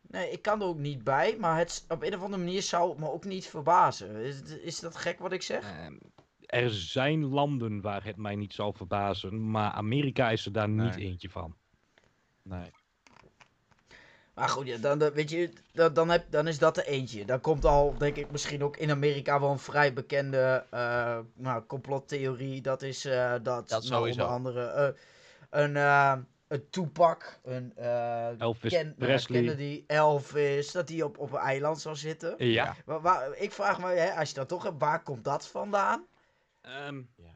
Nee, 0.00 0.30
ik 0.30 0.42
kan 0.42 0.60
er 0.60 0.66
ook 0.66 0.78
niet 0.78 1.04
bij, 1.04 1.36
maar 1.38 1.58
het, 1.58 1.84
op 1.88 2.02
een 2.02 2.14
of 2.14 2.22
andere 2.22 2.42
manier 2.42 2.62
zou 2.62 2.90
het 2.90 2.98
me 2.98 3.10
ook 3.10 3.24
niet 3.24 3.46
verbazen. 3.46 4.16
Is, 4.16 4.42
is 4.42 4.80
dat 4.80 4.96
gek 4.96 5.18
wat 5.18 5.32
ik 5.32 5.42
zeg? 5.42 5.64
Ehm, 5.64 5.96
er 6.40 6.70
zijn 6.70 7.24
landen 7.24 7.80
waar 7.80 8.04
het 8.04 8.16
mij 8.16 8.36
niet 8.36 8.54
zou 8.54 8.74
verbazen, 8.76 9.50
maar 9.50 9.70
Amerika 9.70 10.30
is 10.30 10.46
er 10.46 10.52
daar 10.52 10.68
niet 10.68 10.96
eentje 10.96 11.30
van. 11.30 11.56
nee. 12.42 12.70
Maar 14.34 14.48
goed, 14.48 14.66
ja, 14.66 14.76
dan, 14.76 14.98
dan- 14.98 15.12
weet 15.12 15.30
je, 15.30 15.50
dan, 15.72 15.94
dan, 15.94 16.10
heb, 16.10 16.24
dan 16.30 16.46
is 16.48 16.58
dat 16.58 16.76
er 16.76 16.84
eentje. 16.86 17.24
Dan 17.24 17.40
komt 17.40 17.64
al, 17.64 17.94
denk 17.98 18.16
ik, 18.16 18.30
misschien 18.30 18.64
ook 18.64 18.76
in 18.76 18.90
Amerika 18.90 19.40
wel 19.40 19.50
een 19.50 19.58
vrij 19.58 19.92
bekende 19.92 20.64
eh, 20.70 21.18
nou, 21.34 21.62
complottheorie. 21.66 22.60
Dat 22.60 22.82
is 22.82 23.04
eh, 23.04 23.32
dat, 23.42 23.68
Dat 23.68 23.88
nou, 23.88 24.10
onder 24.10 24.26
andere 24.26 24.64
eh, 24.66 24.88
een, 25.50 25.76
een 26.48 26.70
Tupac, 26.70 27.38
een 27.44 27.72
eh, 27.76 28.40
Elvis 28.40 28.72
Ken- 28.72 28.84
nou, 28.86 29.10
Presley. 29.10 29.40
Kennedy, 29.40 29.84
Elvis, 29.86 30.72
dat 30.72 30.86
die 30.86 31.04
op, 31.04 31.18
op 31.18 31.32
een 31.32 31.38
eiland 31.38 31.80
zou 31.80 31.96
zitten. 31.96 32.34
Ja. 32.38 32.76
Waar, 32.84 33.00
waar- 33.00 33.36
ik 33.36 33.52
vraag 33.52 33.80
me, 33.80 33.86
hè, 33.86 34.12
als 34.12 34.28
je 34.28 34.34
dat 34.34 34.48
toch 34.48 34.62
hebt, 34.62 34.80
waar 34.80 35.02
komt 35.02 35.24
dat 35.24 35.46
vandaan? 35.46 36.06
Ehm, 36.60 36.96
Ja. 37.16 37.32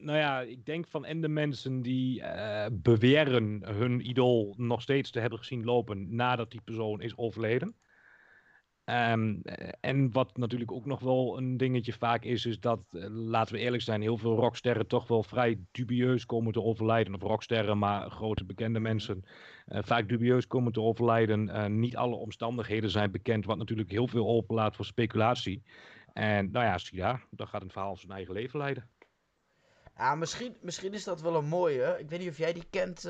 Nou 0.00 0.18
ja, 0.18 0.40
ik 0.40 0.64
denk 0.64 0.86
van 0.88 1.04
en 1.04 1.20
de 1.20 1.28
mensen 1.28 1.82
die 1.82 2.22
eh, 2.22 2.66
beweren 2.72 3.62
hun 3.64 4.08
idool 4.08 4.54
nog 4.56 4.82
steeds 4.82 5.10
te 5.10 5.20
hebben 5.20 5.38
gezien 5.38 5.64
lopen 5.64 6.14
nadat 6.14 6.50
die 6.50 6.60
persoon 6.60 7.00
is 7.00 7.16
overleden. 7.16 7.74
Ehm, 8.84 9.36
eh, 9.42 9.68
en 9.80 10.12
wat 10.12 10.36
natuurlijk 10.36 10.72
ook 10.72 10.86
nog 10.86 11.00
wel 11.00 11.38
een 11.38 11.56
dingetje 11.56 11.92
vaak 11.92 12.24
is, 12.24 12.46
is 12.46 12.60
dat, 12.60 12.80
eh, 12.90 13.06
laten 13.08 13.54
we 13.54 13.60
eerlijk 13.60 13.82
zijn, 13.82 14.00
heel 14.00 14.18
veel 14.18 14.36
rocksterren 14.36 14.86
toch 14.86 15.08
wel 15.08 15.22
vrij 15.22 15.58
dubieus 15.70 16.26
komen 16.26 16.52
te 16.52 16.62
overlijden. 16.62 17.14
Of 17.14 17.22
rocksterren, 17.22 17.78
maar 17.78 18.10
grote 18.10 18.44
bekende 18.44 18.80
mensen 18.80 19.24
vaak 19.66 20.08
dubieus 20.08 20.46
komen 20.46 20.72
te 20.72 20.80
overlijden. 20.80 21.78
Niet 21.80 21.96
alle 21.96 22.14
omstandigheden 22.14 22.90
zijn 22.90 23.10
bekend, 23.10 23.44
wat 23.44 23.58
natuurlijk 23.58 23.90
heel 23.90 24.08
veel 24.08 24.26
openlaat 24.28 24.76
voor 24.76 24.84
speculatie. 24.84 25.62
En 26.12 26.50
nou 26.50 26.64
ja, 26.64 26.78
zie 26.78 26.98
daar, 26.98 27.26
dan 27.30 27.48
gaat 27.48 27.62
een 27.62 27.70
verhaal 27.70 27.96
zijn 27.96 28.12
eigen 28.12 28.34
leven 28.34 28.58
leiden. 28.58 28.88
Ja, 29.98 30.14
misschien, 30.14 30.56
misschien 30.60 30.92
is 30.94 31.04
dat 31.04 31.20
wel 31.20 31.34
een 31.34 31.44
mooie. 31.48 31.96
Ik 31.98 32.08
weet 32.08 32.18
niet 32.18 32.28
of 32.28 32.38
jij 32.38 32.52
die 32.52 32.66
kent, 32.70 33.02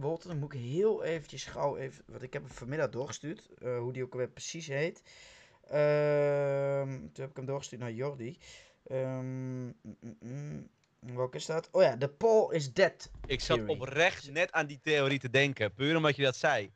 Walter. 0.00 0.28
Dan 0.28 0.38
moet 0.38 0.52
ik 0.54 0.60
heel 0.60 1.02
eventjes 1.04 1.44
gauw 1.44 1.76
even... 1.76 2.04
Want 2.06 2.22
ik 2.22 2.32
heb 2.32 2.42
hem 2.42 2.50
vanmiddag 2.52 2.88
doorgestuurd. 2.88 3.48
eh, 3.58 3.78
hoe 3.78 3.92
die 3.92 4.02
ook 4.02 4.12
alweer 4.12 4.28
precies 4.28 4.66
heet. 4.66 5.02
Ehm, 5.68 6.88
toen 6.98 7.10
heb 7.14 7.30
ik 7.30 7.36
hem 7.36 7.44
doorgestuurd 7.46 7.80
naar 7.80 7.92
Jordi. 7.92 8.38
Mm, 8.88 9.74
mm. 10.20 10.68
welke 11.00 11.36
is 11.36 11.46
dat? 11.46 11.68
Oh 11.72 11.82
ja, 11.82 11.96
de 11.96 12.08
Paul 12.08 12.50
is 12.50 12.72
dead. 12.72 13.10
Ik 13.26 13.40
zat 13.40 13.56
Theory. 13.56 13.72
oprecht 13.72 14.30
net 14.30 14.52
aan 14.52 14.66
die 14.66 14.80
theorie 14.82 15.18
te 15.18 15.30
denken. 15.30 15.74
Puur 15.74 15.96
omdat 15.96 16.16
je 16.16 16.22
dat 16.22 16.36
zei. 16.36 16.72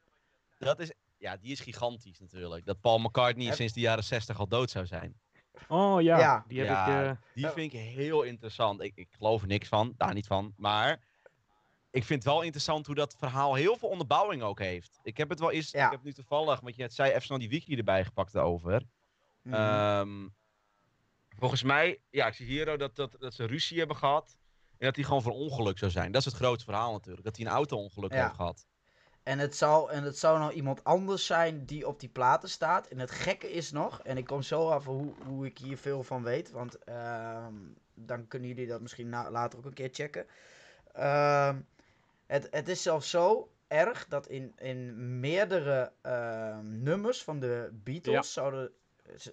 Dat 0.59 0.81
is, 0.81 0.93
ja, 1.19 1.37
die 1.37 1.53
is 1.53 1.61
gigantisch 1.61 2.21
natuurlijk. 2.21 2.67
Dat 2.67 2.81
Paul 2.81 2.99
McCartney 2.99 3.47
Heb- 3.47 3.55
sinds 3.55 3.73
de 3.73 3.81
jaren 3.81 4.05
60 4.05 4.39
al 4.39 4.49
dood 4.49 4.71
zou 4.71 4.87
zijn. 4.87 5.21
Oh 5.69 6.03
ja, 6.03 6.19
Ja. 6.19 6.45
die 6.49 6.59
heb 6.59 6.69
Ja. 6.69 7.01
ik. 7.01 7.07
eh, 7.17 7.17
Die 7.35 7.45
Ja. 7.45 7.53
vind 7.53 7.73
ik 7.73 7.81
heel 7.81 8.23
interessant. 8.23 8.81
Ik, 8.83 8.93
ik 8.97 9.09
geloof 9.17 9.41
er 9.41 9.47
niks 9.49 9.69
van, 9.69 9.95
daar 9.97 10.15
niet 10.15 10.27
van. 10.27 10.55
Maar 10.57 11.05
ik 11.91 12.05
vind 12.05 12.23
het 12.25 12.33
wel 12.33 12.43
interessant 12.43 12.87
hoe 12.87 12.95
dat 12.95 13.17
verhaal 13.19 13.55
heel 13.55 13.77
veel 13.77 13.89
onderbouwing 13.89 14.43
ook 14.43 14.59
heeft. 14.59 14.99
Ik 15.03 15.17
heb 15.17 15.29
het 15.29 15.41
wel 15.41 15.51
eens, 15.51 15.71
Ja. 15.71 15.85
ik 15.87 15.91
heb 15.91 16.03
nu 16.03 16.13
toevallig, 16.13 16.61
want 16.61 16.77
je 16.77 16.83
net 16.83 16.95
zei, 16.95 17.11
even 17.11 17.23
snel 17.23 17.39
die 17.39 17.49
wiki 17.49 17.77
erbij 17.77 18.05
gepakt 18.05 18.33
daarover. 18.33 18.83
Mhm. 19.43 19.55
Ehm, 19.55 20.29
volgens 21.39 21.63
mij, 21.63 22.01
ja, 22.11 22.27
ik 22.27 22.35
zie 22.35 22.47
hier 22.47 22.69
ook 22.69 22.79
dat, 22.79 22.97
dat, 22.97 23.17
dat 23.19 23.35
ze 23.35 23.45
ruzie 23.45 23.79
hebben 23.79 23.97
gehad. 23.97 24.37
En 24.79 24.87
dat 24.87 24.95
hij 24.97 25.05
gewoon 25.05 25.23
voor 25.23 25.33
ongeluk 25.33 25.79
zou 25.79 25.91
zijn. 25.91 26.13
Dat 26.13 26.21
is 26.21 26.27
het 26.27 26.37
grote 26.37 26.65
verhaal 26.65 26.93
natuurlijk. 26.93 27.25
Dat 27.25 27.37
hij 27.37 27.47
een 27.47 27.53
auto-ongeluk 27.53 28.13
Ja. 28.13 28.23
heeft 28.23 28.35
gehad. 28.35 28.67
En 29.27 29.39
het, 29.39 29.57
zou, 29.57 29.91
en 29.91 30.03
het 30.03 30.19
zou 30.19 30.39
nou 30.39 30.53
iemand 30.53 30.85
anders 30.85 31.27
zijn 31.27 31.65
die 31.65 31.87
op 31.87 32.01
die 32.01 32.09
platen 32.09 32.49
staat. 32.49 32.87
En 32.87 32.99
het 32.99 33.11
gekke 33.11 33.51
is 33.53 33.73
nog, 33.73 34.03
en 34.03 34.17
ik 34.17 34.27
kom 34.27 34.43
zo 34.43 34.69
af 34.69 34.85
hoe, 34.85 35.13
hoe 35.25 35.47
ik 35.47 35.59
hier 35.59 35.79
veel 35.79 36.03
van 36.03 36.23
weet. 36.23 36.51
Want 36.51 36.79
ehm, 36.85 37.55
dan 37.95 38.29
kunnen 38.29 38.49
jullie 38.49 38.67
dat 38.67 38.81
misschien 38.81 39.09
na- 39.09 39.31
later 39.31 39.59
ook 39.59 39.65
een 39.65 39.73
keer 39.73 39.89
checken. 39.93 40.27
Ehm, 40.93 41.57
het, 42.27 42.49
het 42.51 42.69
is 42.69 42.83
zelfs 42.83 43.11
zo 43.11 43.51
erg 43.67 44.07
dat 44.09 44.27
in, 44.29 44.53
in 44.57 45.21
meerdere 45.21 45.93
ehm, 46.03 46.83
nummers 46.83 47.23
van 47.23 47.41
de 47.41 47.71
Beatles 47.73 48.15
Ja. 48.15 48.23
zouden. 48.23 48.71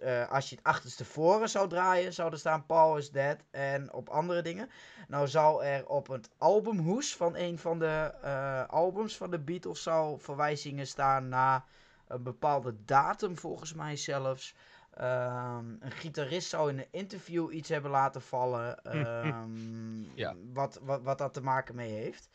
Eh, 0.02 0.30
als 0.32 0.50
je 0.50 0.56
het 0.56 0.64
achterstevoren 0.66 1.50
zou 1.50 1.70
draaien, 1.70 2.14
zou 2.14 2.32
er 2.32 2.38
staan 2.38 2.66
Paul 2.66 2.98
is 2.98 3.12
dead. 3.12 3.38
En 3.52 3.94
op 3.94 4.10
andere 4.10 4.42
dingen. 4.42 4.70
Nou 5.08 5.28
zou 5.28 5.64
er 5.64 5.88
op 5.88 6.08
het 6.08 6.30
albumhoes 6.38 7.16
van 7.16 7.36
een 7.36 7.58
van 7.60 7.80
de 7.80 8.14
eh, 8.22 8.68
albums 8.68 9.18
van 9.18 9.32
de 9.32 9.40
Beatles 9.40 9.84
zou 9.84 10.20
verwijzingen 10.20 10.88
staan 10.88 11.28
naar 11.30 11.64
een 12.08 12.24
bepaalde 12.24 12.76
datum 12.86 13.38
volgens 13.38 13.74
mij 13.74 13.96
zelfs. 13.96 14.56
Ehm, 14.94 15.66
een 15.80 15.92
gitarist 15.92 16.50
zou 16.50 16.70
in 16.70 16.78
een 16.80 16.88
interview 16.92 17.54
iets 17.54 17.70
hebben 17.70 17.92
laten 17.92 18.22
vallen. 18.22 18.84
ehm, 18.84 20.02
Ja. 20.24 20.36
wat, 20.54 20.80
wat, 20.84 21.02
wat 21.02 21.18
dat 21.18 21.34
te 21.34 21.42
maken 21.42 21.76
mee 21.76 21.92
heeft. 21.92 22.30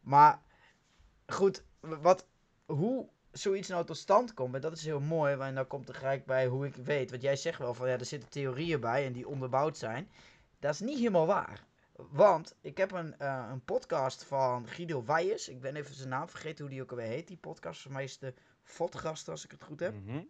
Maar 0.00 0.42
goed, 1.26 1.64
wat, 1.80 2.26
hoe 2.66 3.08
zoiets 3.38 3.68
nou 3.68 3.84
tot 3.84 3.96
stand 3.96 4.34
komt, 4.34 4.54
en 4.54 4.60
dat 4.60 4.72
is 4.72 4.84
heel 4.84 5.00
mooi, 5.00 5.36
want 5.36 5.54
dan 5.54 5.66
komt 5.66 5.88
er 5.88 5.94
gelijk 5.94 6.26
bij 6.26 6.46
hoe 6.46 6.66
ik 6.66 6.74
weet. 6.74 7.10
Want 7.10 7.22
jij 7.22 7.36
zegt 7.36 7.58
wel 7.58 7.74
van 7.74 7.88
ja, 7.88 7.98
er 7.98 8.04
zitten 8.04 8.28
theorieën 8.28 8.80
bij 8.80 9.06
en 9.06 9.12
die 9.12 9.28
onderbouwd 9.28 9.76
zijn. 9.76 10.10
Dat 10.58 10.74
is 10.74 10.80
niet 10.80 10.98
helemaal 10.98 11.26
waar. 11.26 11.64
Want 11.96 12.54
ik 12.60 12.76
heb 12.76 12.92
een, 12.92 13.18
eh, 13.18 13.48
een 13.50 13.64
podcast 13.64 14.24
van 14.24 14.68
Guido 14.68 15.04
Weijers. 15.04 15.48
Ik 15.48 15.60
ben 15.60 15.76
even 15.76 15.94
zijn 15.94 16.08
naam 16.08 16.28
vergeten 16.28 16.64
hoe 16.64 16.74
die 16.74 16.82
ook 16.82 16.90
alweer 16.90 17.06
heet. 17.06 17.28
Die 17.28 17.36
podcast 17.36 17.82
voor 17.82 17.92
mij 17.92 18.04
is 18.04 18.18
de 18.18 18.34
Fotgast, 18.62 19.28
als 19.28 19.44
ik 19.44 19.50
het 19.50 19.62
goed 19.62 19.80
heb. 19.80 19.94
Mhm. 19.94 20.22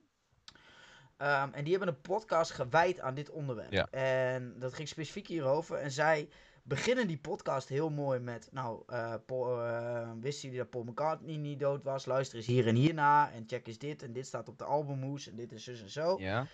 Ehm, 1.17 1.53
en 1.53 1.65
die 1.65 1.77
hebben 1.77 1.95
een 1.95 2.01
podcast 2.01 2.51
gewijd 2.51 3.01
aan 3.01 3.15
dit 3.15 3.31
onderwerp. 3.31 3.73
Ja. 3.73 3.91
En 3.91 4.59
dat 4.59 4.75
ging 4.75 4.89
specifiek 4.89 5.27
hierover. 5.27 5.77
En 5.77 5.91
zij 5.91 6.29
beginnen 6.67 7.07
die 7.07 7.19
podcast 7.19 7.69
heel 7.69 7.91
mooi 7.91 8.21
met... 8.21 8.49
Nou, 8.53 8.83
eh 8.87 9.15
Paul, 9.27 9.63
eh, 9.63 10.11
wisten 10.21 10.43
jullie 10.43 10.59
dat 10.59 10.71
Paul 10.71 10.85
McCartney 10.85 11.37
niet 11.37 11.61
dood 11.61 11.83
was? 11.83 12.07
Luister 12.07 12.37
eens 12.37 12.47
hier 12.47 12.67
en 12.67 12.75
hierna. 12.75 13.33
En 13.33 13.45
check 13.47 13.67
eens 13.67 13.79
dit. 13.79 14.03
En 14.03 14.13
dit 14.13 14.27
staat 14.27 14.49
op 14.49 14.59
de 14.59 14.65
albumhoes. 14.65 15.29
En 15.29 15.37
dit 15.37 15.53
is 15.53 15.65
zus 15.65 15.83
en 15.83 15.91
zo. 15.91 16.19
Ja. 16.19 16.47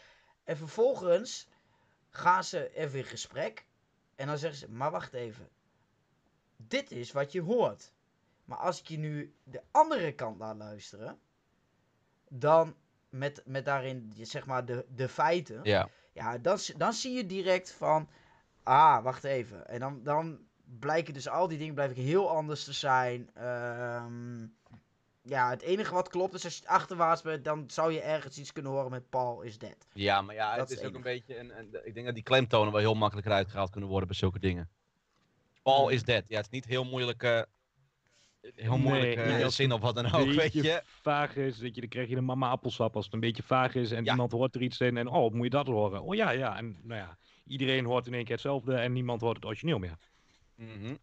En 0.45 0.57
vervolgens 0.57 1.49
gaan 2.11 2.45
ze 2.45 2.75
even 2.75 2.99
in 2.99 3.05
gesprek. 3.05 3.67
En 4.15 4.27
dan 4.27 4.39
zeggen 4.39 4.59
ze, 4.59 4.71
maar 4.71 4.91
wacht 4.91 5.13
even. 5.13 5.49
Dit 6.57 6.91
is 6.91 7.13
wat 7.13 7.33
je 7.33 7.43
hoort. 7.43 7.93
Maar 8.45 8.59
als 8.59 8.81
ik 8.81 8.87
je 8.87 8.99
nu 8.99 9.35
de 9.45 9.63
andere 9.71 10.13
kant 10.13 10.39
laat 10.39 10.57
luisteren. 10.57 11.19
Dan 12.29 12.77
met, 13.09 13.43
met 13.45 13.65
daarin 13.65 14.13
zeg 14.21 14.47
maar 14.47 14.65
de, 14.65 14.87
de 14.95 15.09
feiten. 15.09 15.61
Ja. 15.63 15.89
Ja, 16.13 16.39
dan, 16.39 16.59
dan 16.77 16.93
zie 16.93 17.13
je 17.13 17.27
direct 17.27 17.73
van... 17.73 18.09
Ah, 18.63 19.03
wacht 19.03 19.25
even. 19.25 19.69
En 19.69 19.81
dan, 19.81 20.01
dan 20.03 20.39
blijken 20.79 21.15
dus 21.15 21.29
al 21.29 21.49
die 21.49 21.59
dingen 21.59 21.75
blijven 21.75 21.97
heel 22.03 22.31
anders 22.31 22.65
te 22.65 22.73
zijn. 22.73 23.31
Ehm, 23.35 24.47
ja, 25.23 25.51
het 25.51 25.63
enige 25.63 25.95
wat 25.95 26.09
klopt 26.09 26.35
is 26.35 26.45
als 26.45 26.59
je 26.59 26.69
achterwaarts 26.69 27.23
bent... 27.23 27.45
dan 27.45 27.65
zou 27.67 27.93
je 27.93 28.01
ergens 28.01 28.39
iets 28.39 28.53
kunnen 28.53 28.73
horen 28.73 28.91
met 28.91 29.11
Paul 29.11 29.43
is 29.43 29.59
dead. 29.59 29.77
Ja, 29.93 30.23
maar 30.23 30.35
ja, 30.35 30.51
Dat 30.57 30.69
het 30.69 30.71
is 30.79 30.83
is 30.85 30.89
ook 30.89 30.95
een 30.95 31.03
beetje. 31.03 31.39
Een, 31.39 31.59
een- 31.59 31.81
ik 31.85 31.95
denk 31.95 32.07
dat 32.07 32.15
die 32.15 32.25
klemtonen 32.25 32.73
wel 32.73 32.81
heel 32.81 32.95
makkelijk 32.95 33.27
uitgehaald 33.29 33.71
kunnen 33.71 33.89
worden 33.91 34.09
bij 34.09 34.17
zulke 34.17 34.39
dingen. 34.39 34.69
Paul 35.63 35.89
is 35.89 36.03
dead. 36.03 36.25
Ja, 36.29 36.37
het 36.37 36.45
is 36.45 36.51
niet 36.53 36.65
heel 36.65 36.85
moeilijk. 36.85 37.23
eh, 37.23 37.43
heel 38.55 38.79
moeilijk 38.79 39.17
Nee, 39.17 39.25
eh, 39.25 39.37
nee, 39.41 39.51
zin 39.51 39.73
op 39.73 39.81
wat 39.81 39.95
dan 39.95 40.13
ook, 40.13 40.31
weet 40.33 40.53
je. 40.53 40.83
vaag 40.85 41.37
is, 41.37 41.59
dat 41.59 41.75
je, 41.75 41.81
dan 41.81 41.91
krijg 41.91 42.09
je 42.09 42.17
een 42.17 42.25
mama 42.25 42.49
appelsap 42.51 42.97
als 42.97 43.05
het 43.05 43.15
een 43.15 43.21
beetje 43.21 43.43
vaag 43.43 43.75
is 43.75 43.91
en 43.91 44.05
Ja. 44.05 44.11
iemand 44.11 44.33
hoort 44.33 44.55
er 44.55 44.63
iets 44.63 44.81
in 44.81 44.97
en 44.97 45.09
oh, 45.09 45.33
moet 45.33 45.45
je 45.45 45.51
dat 45.51 45.67
horen? 45.67 46.03
Oh 46.03 46.15
ja, 46.15 46.31
ja. 46.31 46.57
En 46.57 46.79
nou 46.83 47.01
ja, 47.01 47.19
iedereen 47.47 47.85
hoort 47.85 48.07
in 48.07 48.15
één 48.15 48.25
keer 48.25 48.33
hetzelfde 48.33 48.75
en 48.75 48.93
niemand 48.93 49.21
hoort 49.21 49.37
het 49.37 49.45
origineel 49.45 49.79
meer. 49.79 49.97
Mhm. 50.55 50.95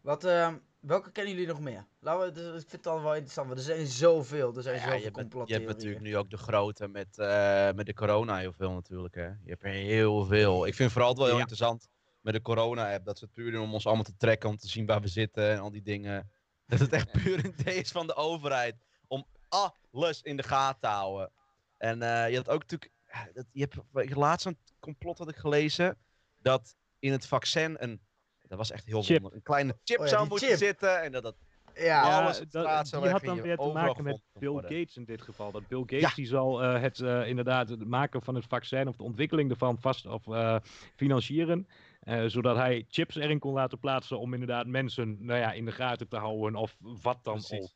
Wat, 0.00 0.24
ehm, 0.24 0.56
welke 0.80 1.10
kennen 1.12 1.32
jullie 1.32 1.48
nog 1.48 1.60
meer? 1.60 1.86
Laten 2.00 2.26
we, 2.26 2.32
dus 2.32 2.46
ik 2.46 2.68
vind 2.68 2.72
het 2.72 2.82
dan 2.82 3.02
wel 3.02 3.12
interessant, 3.14 3.46
want 3.46 3.58
er 3.58 3.64
zijn 3.64 3.86
zoveel. 3.86 4.56
Er 4.56 4.62
zijn 4.62 4.74
Ja, 4.74 4.80
zoveel 4.80 4.98
je, 4.98 5.04
hebt, 5.04 5.48
je 5.48 5.54
hebt 5.54 5.66
natuurlijk 5.66 6.00
nu 6.00 6.16
ook 6.16 6.30
de 6.30 6.36
grote 6.36 6.88
met, 6.88 7.18
eh, 7.18 7.70
met 7.72 7.86
de 7.86 7.94
corona 7.94 8.38
heel 8.38 8.52
veel 8.52 8.72
natuurlijk. 8.72 9.14
Hè. 9.14 9.26
Je 9.26 9.36
hebt 9.44 9.62
er 9.62 9.70
heel 9.70 10.24
veel. 10.24 10.66
Ik 10.66 10.74
vind 10.74 10.92
vooral 10.92 11.08
het 11.10 11.18
wel 11.18 11.26
heel 11.26 11.36
Ja. 11.36 11.42
interessant 11.42 11.88
met 12.20 12.34
de 12.34 12.42
corona-app. 12.42 13.04
Dat 13.04 13.18
ze 13.18 13.24
het 13.24 13.32
puur 13.34 13.52
doen 13.52 13.62
om 13.62 13.74
ons 13.74 13.86
allemaal 13.86 14.04
te 14.04 14.16
trekken, 14.16 14.48
om 14.48 14.56
te 14.56 14.68
zien 14.68 14.86
waar 14.86 15.00
we 15.00 15.08
zitten 15.08 15.50
en 15.50 15.58
al 15.58 15.70
die 15.70 15.82
dingen. 15.82 16.30
Dat 16.66 16.78
het 16.78 16.92
echt 16.92 17.12
puur 17.12 17.44
een 17.44 17.54
idee 17.58 17.74
is 17.76 17.90
van 17.90 18.06
de 18.06 18.14
overheid 18.14 18.74
om 19.06 19.26
alles 19.48 20.22
in 20.22 20.36
de 20.36 20.42
gaten 20.42 20.80
te 20.80 20.86
houden. 20.86 21.30
En 21.76 22.02
eh, 22.02 22.30
je 22.30 22.36
had 22.36 22.48
ook 22.48 22.60
natuurlijk... 22.60 22.92
ja, 23.14 23.28
Dat, 23.32 23.46
je 23.52 23.60
hebt 23.92 24.14
laatst 24.16 24.46
een 24.46 24.58
complot 24.80 25.18
had 25.18 25.28
ik 25.28 25.36
gelezen. 25.36 25.96
Dat 26.42 26.76
in 26.98 27.12
het 27.12 27.26
vaccin 27.26 27.76
een... 27.78 28.00
Dat 28.48 28.58
was 28.58 28.70
echt 28.70 28.84
heel 28.84 29.02
Chip. 29.02 29.20
wonder. 29.20 29.36
Een 29.36 29.42
kleine 29.42 29.76
chip 29.84 29.98
Oh 29.98 30.04
ja, 30.04 30.10
zou 30.10 30.28
moeten 30.28 30.48
chip. 30.48 30.56
zitten. 30.56 31.02
En 31.02 31.12
dat 31.12 31.22
dat 31.22 31.36
Ja, 31.74 32.02
alles 32.22 32.38
dat- 32.38 32.50
die 32.90 33.08
had 33.10 33.22
dan 33.24 33.40
weer 33.42 33.56
te 33.56 33.70
maken 33.72 34.04
met 34.04 34.20
Bill 34.32 34.48
worden. 34.48 34.70
Gates 34.70 34.96
in 34.96 35.04
dit 35.04 35.22
geval. 35.22 35.50
Dat 35.52 35.66
Bill 35.68 35.78
Gates 35.80 36.00
Ja. 36.00 36.10
die 36.14 36.26
zal 36.26 36.62
eh, 36.62 36.80
het 36.80 37.00
eh, 37.00 37.28
inderdaad 37.28 37.68
het 37.68 37.86
maken 37.86 38.22
van 38.22 38.34
het 38.34 38.44
vaccin 38.48 38.88
of 38.88 38.96
de 38.96 39.02
ontwikkeling 39.02 39.50
ervan 39.50 39.78
vast 39.80 40.06
of 40.06 40.28
eh, 40.28 40.56
financieren. 40.96 41.68
eh, 42.00 42.24
zodat 42.26 42.56
hij 42.56 42.84
chips 42.88 43.14
erin 43.16 43.38
kon 43.38 43.52
laten 43.52 43.78
plaatsen 43.78 44.18
om 44.18 44.32
inderdaad 44.32 44.66
mensen 44.66 45.16
nou 45.24 45.38
ja, 45.38 45.52
in 45.52 45.64
de 45.64 45.72
gaten 45.72 46.08
te 46.08 46.16
houden 46.16 46.56
of 46.60 46.76
wat 46.80 47.18
dan 47.22 47.34
Precies. 47.34 47.60
ook. 47.62 47.70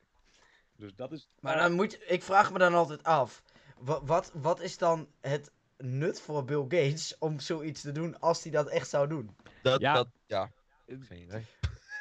Dus 0.77 0.95
dat 0.95 1.13
is. 1.13 1.29
maar 1.41 1.57
dan 1.57 1.73
moet 1.73 1.93
je, 1.93 2.05
ik 2.07 2.23
vraag 2.23 2.53
me 2.53 2.59
dan 2.59 2.75
altijd 2.75 3.03
af, 3.03 3.43
wat, 3.81 4.03
wat, 4.05 4.33
wat 4.35 4.61
is 4.61 4.79
dan 4.79 5.09
het 5.21 5.51
nut 5.77 6.21
voor 6.21 6.45
Bill 6.45 6.63
Gates 6.63 7.17
om 7.19 7.41
zoiets 7.41 7.81
te 7.81 7.93
doen 7.93 8.21
als 8.21 8.43
hij 8.43 8.53
dat 8.53 8.69
echt 8.69 8.89
zou 8.89 9.09
doen? 9.09 9.37
Dat, 9.63 9.81
Ja. 9.81 9.95
dat, 9.95 10.09
ja. 10.27 10.51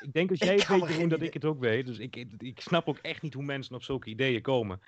Ik 0.01 0.13
denk 0.13 0.29
als 0.29 0.39
jij 0.49 0.55
het 0.55 0.67
weet, 0.67 0.87
Jeroen, 0.87 1.09
dat 1.09 1.21
ik 1.21 1.33
het 1.33 1.45
ook 1.45 1.59
weet. 1.59 1.85
Dus 1.85 1.97
ik, 1.97 2.15
ik, 2.37 2.61
snap 2.61 2.87
ook 2.87 2.97
echt 2.97 3.21
niet 3.21 3.33
hoe 3.33 3.43
mensen 3.43 3.75
op 3.75 3.83
zulke 3.83 4.09
ideeën 4.09 4.41
komen. 4.41 4.81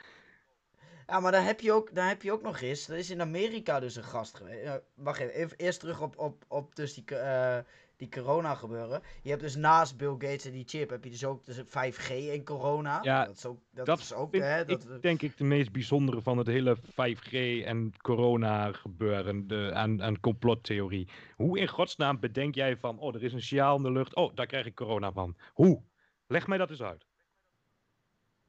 Ja, 1.08 1.20
maar 1.20 1.32
dan 1.32 1.44
heb 1.44 1.60
je 1.60 1.72
ook, 1.72 1.96
dan 1.96 2.06
heb 2.08 2.22
je 2.22 2.32
ook 2.32 2.42
nog 2.42 2.62
eens, 2.62 2.88
er 2.88 2.98
is 2.98 3.10
in 3.10 3.22
Amerika 3.22 3.80
dus 3.80 3.96
een 3.96 4.04
gast 4.04 4.36
geweest. 4.36 4.64
Eh, 4.64 4.74
wacht 4.94 5.20
even, 5.20 5.34
even, 5.34 5.58
eerst 5.58 5.80
terug 5.80 6.02
op, 6.02 6.18
op, 6.18 6.46
op 6.48 6.76
dus 6.76 6.94
die, 6.94 7.06
eh, 7.06 7.60
die 8.00 8.10
corona 8.10 8.56
gebeuren. 8.56 9.02
Je 9.22 9.30
hebt 9.30 9.42
dus 9.42 9.56
naast 9.56 9.98
Bill 9.98 10.12
Gates 10.12 10.46
en 10.46 10.52
die 10.52 10.64
chip, 10.68 10.90
heb 10.90 11.04
je 11.04 11.10
dus 11.10 11.26
ook 11.26 11.46
dus 11.46 11.62
5G 11.62 12.10
en 12.10 12.44
corona. 12.44 13.00
Ja, 13.02 13.26
dat 13.26 13.36
is 13.36 13.46
ook, 13.46 13.60
dat 13.72 13.86
dat 13.86 14.00
is 14.00 14.14
ook 14.14 14.34
hè, 14.36 14.60
ik 14.60 14.68
dat, 14.68 15.02
denk 15.02 15.22
ik 15.22 15.38
de 15.38 15.44
meest 15.44 15.72
bijzondere 15.72 16.22
van 16.22 16.38
het 16.38 16.48
hele 16.48 16.78
5G 16.78 17.66
en 17.66 17.94
corona 18.02 18.72
gebeuren 18.72 19.48
de, 19.48 19.72
aan, 19.74 20.04
aan 20.04 20.20
complottheorie. 20.20 21.08
Hoe 21.36 21.60
in 21.60 21.68
godsnaam 21.68 22.20
bedenk 22.20 22.56
jij 22.56 22.78
van, 22.78 23.00
oh, 23.00 23.16
er 23.16 23.24
is 23.24 23.34
een 23.34 23.42
sjaal 23.42 23.78
in 23.78 23.84
de 23.84 23.92
lucht, 23.92 24.16
oh, 24.16 24.36
daar 24.36 24.46
krijg 24.46 24.66
ik 24.66 24.76
corona 24.76 25.12
van. 25.12 25.36
Hoe? 25.54 25.84
Leg 26.28 26.48
mij 26.48 26.58
dat 26.58 26.70
eens 26.70 26.82
uit. 26.82 27.09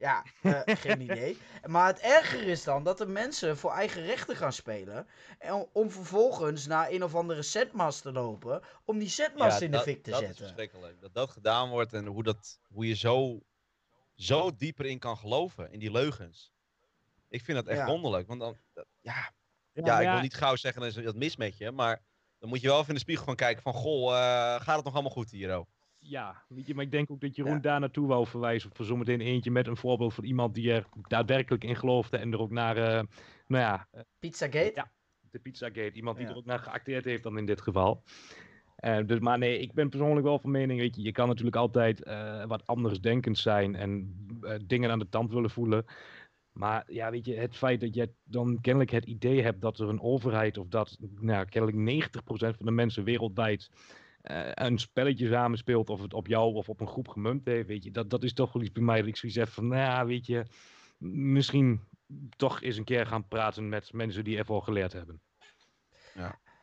Ja, 0.01 0.23
eh, 0.41 0.61
geen 0.65 1.01
idee. 1.11 1.37
Maar 1.65 1.87
het 1.87 1.99
erger 1.99 2.41
is 2.43 2.63
dan 2.63 2.83
dat 2.83 2.97
de 2.97 3.05
mensen 3.05 3.57
voor 3.57 3.71
eigen 3.71 4.01
rechten 4.05 4.35
gaan 4.35 4.53
spelen. 4.53 5.07
En 5.39 5.67
om, 5.73 5.91
vervolgens 5.91 6.65
naar 6.67 6.89
een 6.91 7.03
of 7.03 7.15
andere 7.15 7.41
setmast 7.41 8.01
te 8.01 8.11
lopen. 8.11 8.61
Om 8.85 8.99
die 8.99 9.09
setmast 9.09 9.61
in 9.61 9.71
de 9.71 9.79
fik 9.79 10.03
te 10.03 10.09
dat 10.09 10.19
is 10.21 10.27
zetten. 10.27 10.45
verschrikkelijk. 10.45 11.01
Dat 11.01 11.13
dat 11.13 11.31
gedaan 11.31 11.69
wordt 11.69 11.93
en 11.93 12.05
hoe, 12.05 12.23
dat, 12.23 12.59
hoe 12.67 12.87
je 12.87 12.95
zo, 12.95 13.39
zo 14.15 14.55
dieper 14.55 14.85
in 14.85 14.99
kan 14.99 15.17
geloven, 15.17 15.71
in 15.71 15.79
die 15.79 15.91
leugens. 15.91 16.51
Ik 17.29 17.43
vind 17.43 17.57
dat 17.57 17.67
echt 17.67 17.79
Ja. 17.79 17.85
wonderlijk. 17.85 18.27
Want 18.27 18.39
dan, 18.39 18.57
dat- 18.73 18.87
ja, 19.01 19.31
ja, 19.73 19.99
ik 19.99 20.09
wil 20.09 20.19
niet 20.21 20.35
gauw 20.35 20.55
zeggen 20.55 20.81
dat 20.81 21.03
dat 21.03 21.15
mis 21.15 21.35
met 21.35 21.57
je, 21.57 21.71
maar 21.71 22.01
dan 22.39 22.49
moet 22.49 22.61
je 22.61 22.67
wel 22.67 22.75
even 22.77 22.87
in 22.89 22.93
de 22.95 22.99
spiegel 22.99 23.25
gaan 23.25 23.35
kijken 23.35 23.61
van, 23.63 23.73
goh, 23.73 24.11
eh, 24.13 24.61
gaat 24.61 24.75
het 24.75 24.85
nog 24.85 24.93
allemaal 24.93 25.11
goed 25.11 25.31
hier? 25.31 25.57
Oh? 25.57 25.65
Ja, 26.11 26.43
weet 26.47 26.67
je, 26.67 26.75
maar 26.75 26.83
ik 26.83 26.91
denk 26.91 27.11
ook 27.11 27.21
dat 27.21 27.35
Jeroen 27.35 27.53
Ja. 27.53 27.59
daar 27.59 27.79
naartoe 27.79 28.07
wou 28.07 28.27
verwijzen. 28.27 28.69
Voor 28.73 28.85
zometeen 28.85 29.21
eentje 29.21 29.51
met 29.51 29.67
een 29.67 29.77
voorbeeld 29.77 30.13
van 30.13 30.23
iemand 30.23 30.55
die 30.55 30.71
er 30.73 30.85
daadwerkelijk 31.07 31.63
in 31.63 31.75
geloofde 31.75 32.17
en 32.17 32.31
er 32.31 32.39
ook 32.39 32.51
naar, 32.51 32.77
eh, 32.77 33.03
nou 33.47 33.63
ja, 33.63 33.87
eh, 33.91 34.01
Pizzagate? 34.19 34.71
Ja. 34.75 34.91
de 35.31 35.39
Pizzagate. 35.39 35.91
Iemand 35.91 36.17
die 36.17 36.25
Ja. 36.25 36.31
er 36.31 36.37
ook 36.37 36.45
naar 36.45 36.59
geacteerd 36.59 37.05
heeft 37.05 37.23
dan 37.23 37.37
in 37.37 37.45
dit 37.45 37.61
geval. 37.61 38.03
Eh, 38.75 38.97
dus, 39.05 39.19
maar 39.19 39.37
nee, 39.37 39.59
ik 39.59 39.73
ben 39.73 39.89
persoonlijk 39.89 40.25
wel 40.25 40.39
van 40.39 40.51
mening, 40.51 40.79
weet 40.79 40.95
je, 40.95 41.01
je 41.01 41.11
kan 41.11 41.27
natuurlijk 41.27 41.55
altijd 41.55 42.03
eh, 42.03 42.45
wat 42.45 42.67
anders 42.67 42.99
denkend 43.01 43.37
zijn 43.37 43.75
en 43.75 44.15
dingen 44.65 44.91
aan 44.91 44.99
de 44.99 45.09
tand 45.09 45.31
willen 45.31 45.49
voelen. 45.49 45.85
Maar 46.51 46.83
ja, 46.87 47.11
weet 47.11 47.25
je, 47.25 47.35
het 47.35 47.57
feit 47.57 47.79
dat 47.81 47.95
je 47.95 48.13
dan 48.23 48.57
kennelijk 48.61 48.91
het 48.91 49.05
idee 49.05 49.41
hebt 49.41 49.61
dat 49.61 49.79
er 49.79 49.89
een 49.89 50.01
overheid 50.01 50.57
of 50.57 50.67
dat 50.67 50.97
nou, 51.19 51.45
kennelijk 51.45 51.77
90% 51.77 52.57
van 52.57 52.65
de 52.65 52.71
mensen 52.71 53.03
wereldwijd 53.03 53.69
eh, 54.21 54.51
een 54.53 54.77
spelletje 54.77 55.27
samenspeelt 55.27 55.89
of 55.89 56.01
het 56.01 56.13
op 56.13 56.27
jou 56.27 56.53
of 56.53 56.69
op 56.69 56.81
een 56.81 56.87
groep 56.87 57.07
gemunt 57.07 57.45
heeft, 57.45 57.67
weet 57.67 57.83
je, 57.83 57.91
dat, 57.91 58.09
dat 58.09 58.23
is 58.23 58.33
toch 58.33 58.53
wel 58.53 58.61
iets 58.61 58.71
bij 58.71 58.83
mij 58.83 58.99
dat 58.99 59.07
ik 59.07 59.17
zoiets 59.17 59.37
heb 59.37 59.47
van, 59.47 59.67
nou 59.67 59.81
ja, 59.81 60.05
weet 60.05 60.25
je, 60.25 60.45
misschien 60.97 61.87
toch 62.35 62.61
eens 62.61 62.77
een 62.77 62.83
keer 62.83 63.05
gaan 63.05 63.27
praten 63.27 63.69
met 63.69 63.93
mensen 63.93 64.23
die 64.23 64.37
ervoor 64.37 64.63
geleerd 64.63 64.93
hebben. 64.93 65.21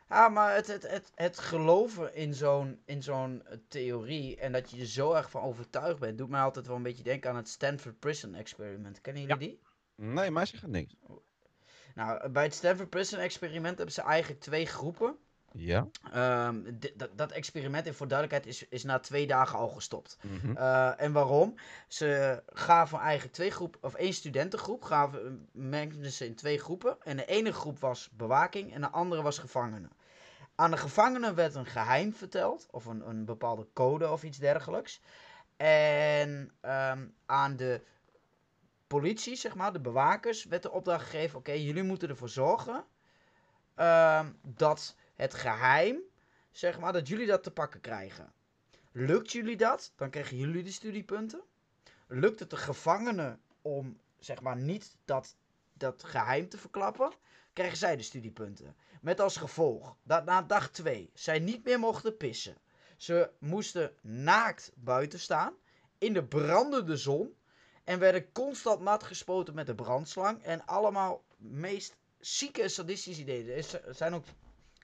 Ja, 0.08 0.28
maar 0.28 0.54
het, 0.54 0.66
het, 0.66 0.90
het, 0.90 1.12
het 1.14 1.38
geloven 1.38 2.14
in 2.14 2.34
zo'n, 2.34 2.82
in 2.84 3.02
zo'n 3.02 3.42
theorie 3.68 4.36
en 4.36 4.52
dat 4.52 4.70
je 4.70 4.80
er 4.80 4.86
zo 4.86 5.12
erg 5.12 5.30
van 5.30 5.42
overtuigd 5.42 5.98
bent, 5.98 6.18
doet 6.18 6.28
mij 6.28 6.40
altijd 6.40 6.66
wel 6.66 6.76
een 6.76 6.82
beetje 6.82 7.02
denken 7.02 7.30
aan 7.30 7.36
het 7.36 7.48
Stanford 7.48 7.98
Prison 7.98 8.34
Experiment. 8.34 9.00
Kennen 9.00 9.22
jullie 9.22 9.38
die? 9.38 9.60
Nee, 9.94 10.30
mij 10.30 10.46
zegt 10.46 10.62
het 10.62 10.70
niks. 10.70 10.96
Nou, 11.94 12.28
bij 12.28 12.42
het 12.42 12.54
Stanford 12.54 12.90
Prison 12.90 13.18
Experiment 13.18 13.76
hebben 13.76 13.94
ze 13.94 14.02
eigenlijk 14.02 14.40
twee 14.40 14.66
groepen. 14.66 15.16
Ja? 15.52 15.86
Ehm, 16.12 16.62
dat, 17.14 17.32
experiment, 17.32 17.86
en 17.86 17.94
voor 17.94 18.08
duidelijkheid, 18.08 18.54
is, 18.54 18.68
is 18.68 18.84
na 18.84 18.98
twee 18.98 19.26
dagen 19.26 19.58
al 19.58 19.68
gestopt. 19.68 20.18
Mhm. 20.22 20.56
Eh, 20.56 21.00
en 21.00 21.12
waarom? 21.12 21.54
Ze 21.88 22.42
gaven 22.46 22.98
eigenlijk 22.98 23.34
twee 23.34 23.50
groepen, 23.50 23.82
of 23.82 23.94
één 23.94 24.12
studentengroep, 24.12 24.82
gaven, 24.82 25.48
mengden 25.52 26.12
ze 26.12 26.26
in 26.26 26.34
twee 26.34 26.58
groepen. 26.58 26.96
En 27.02 27.16
de 27.16 27.24
ene 27.24 27.52
groep 27.52 27.78
was 27.78 28.10
bewaking 28.12 28.74
en 28.74 28.80
de 28.80 28.90
andere 28.90 29.22
was 29.22 29.38
gevangenen. 29.38 29.90
Aan 30.54 30.70
de 30.70 30.76
gevangenen 30.76 31.34
werd 31.34 31.54
een 31.54 31.66
geheim 31.66 32.14
verteld, 32.14 32.66
of 32.70 32.84
een, 32.84 33.08
een 33.08 33.24
bepaalde 33.24 33.66
code 33.72 34.10
of 34.10 34.22
iets 34.22 34.38
dergelijks. 34.38 35.00
En 35.56 36.50
ehm, 36.60 37.06
aan 37.26 37.56
de 37.56 37.82
politie, 38.86 39.36
zeg 39.36 39.54
maar, 39.54 39.72
de 39.72 39.80
bewakers, 39.80 40.44
werd 40.44 40.62
de 40.62 40.70
opdracht 40.70 41.04
gegeven: 41.04 41.38
oké, 41.38 41.52
jullie 41.52 41.82
moeten 41.82 42.08
ervoor 42.08 42.28
zorgen 42.28 42.84
ehm, 43.74 44.32
dat 44.42 44.96
het 45.18 45.34
geheim, 45.34 46.00
zeg 46.50 46.78
maar, 46.78 46.92
dat 46.92 47.08
jullie 47.08 47.26
dat 47.26 47.42
te 47.42 47.50
pakken 47.50 47.80
krijgen. 47.80 48.32
Lukt 48.92 49.32
jullie 49.32 49.56
dat, 49.56 49.92
dan 49.96 50.10
krijgen 50.10 50.36
jullie 50.36 50.62
de 50.62 50.70
studiepunten. 50.70 51.42
Lukt 52.06 52.40
het 52.40 52.50
de 52.50 52.56
gevangenen 52.56 53.40
om, 53.62 54.00
zeg 54.18 54.40
maar, 54.40 54.56
niet 54.56 54.96
dat, 55.04 55.36
dat 55.72 56.04
geheim 56.04 56.48
te 56.48 56.58
verklappen, 56.58 57.12
krijgen 57.52 57.76
zij 57.76 57.96
de 57.96 58.02
studiepunten. 58.02 58.76
Met 59.00 59.20
als 59.20 59.36
gevolg 59.36 59.96
dat 60.02 60.24
na 60.24 60.42
dag 60.42 60.70
2 60.70 61.10
zij 61.14 61.38
niet 61.38 61.64
meer 61.64 61.78
mochten 61.78 62.16
pissen. 62.16 62.56
Ze 62.96 63.30
moesten 63.38 63.94
naakt 64.00 64.72
buiten 64.74 65.20
staan, 65.20 65.54
in 65.98 66.12
de 66.12 66.24
brandende 66.24 66.96
zon, 66.96 67.36
en 67.84 67.98
werden 67.98 68.32
constant 68.32 68.80
nat 68.80 69.02
gespoten 69.02 69.54
met 69.54 69.66
de 69.66 69.74
brandslang. 69.74 70.42
En 70.42 70.66
allemaal 70.66 71.24
meest 71.36 71.96
zieke 72.18 72.68
sadistische 72.68 73.20
ideeën. 73.20 73.48
Er 73.48 73.94
zijn 73.94 74.14
ook, 74.14 74.24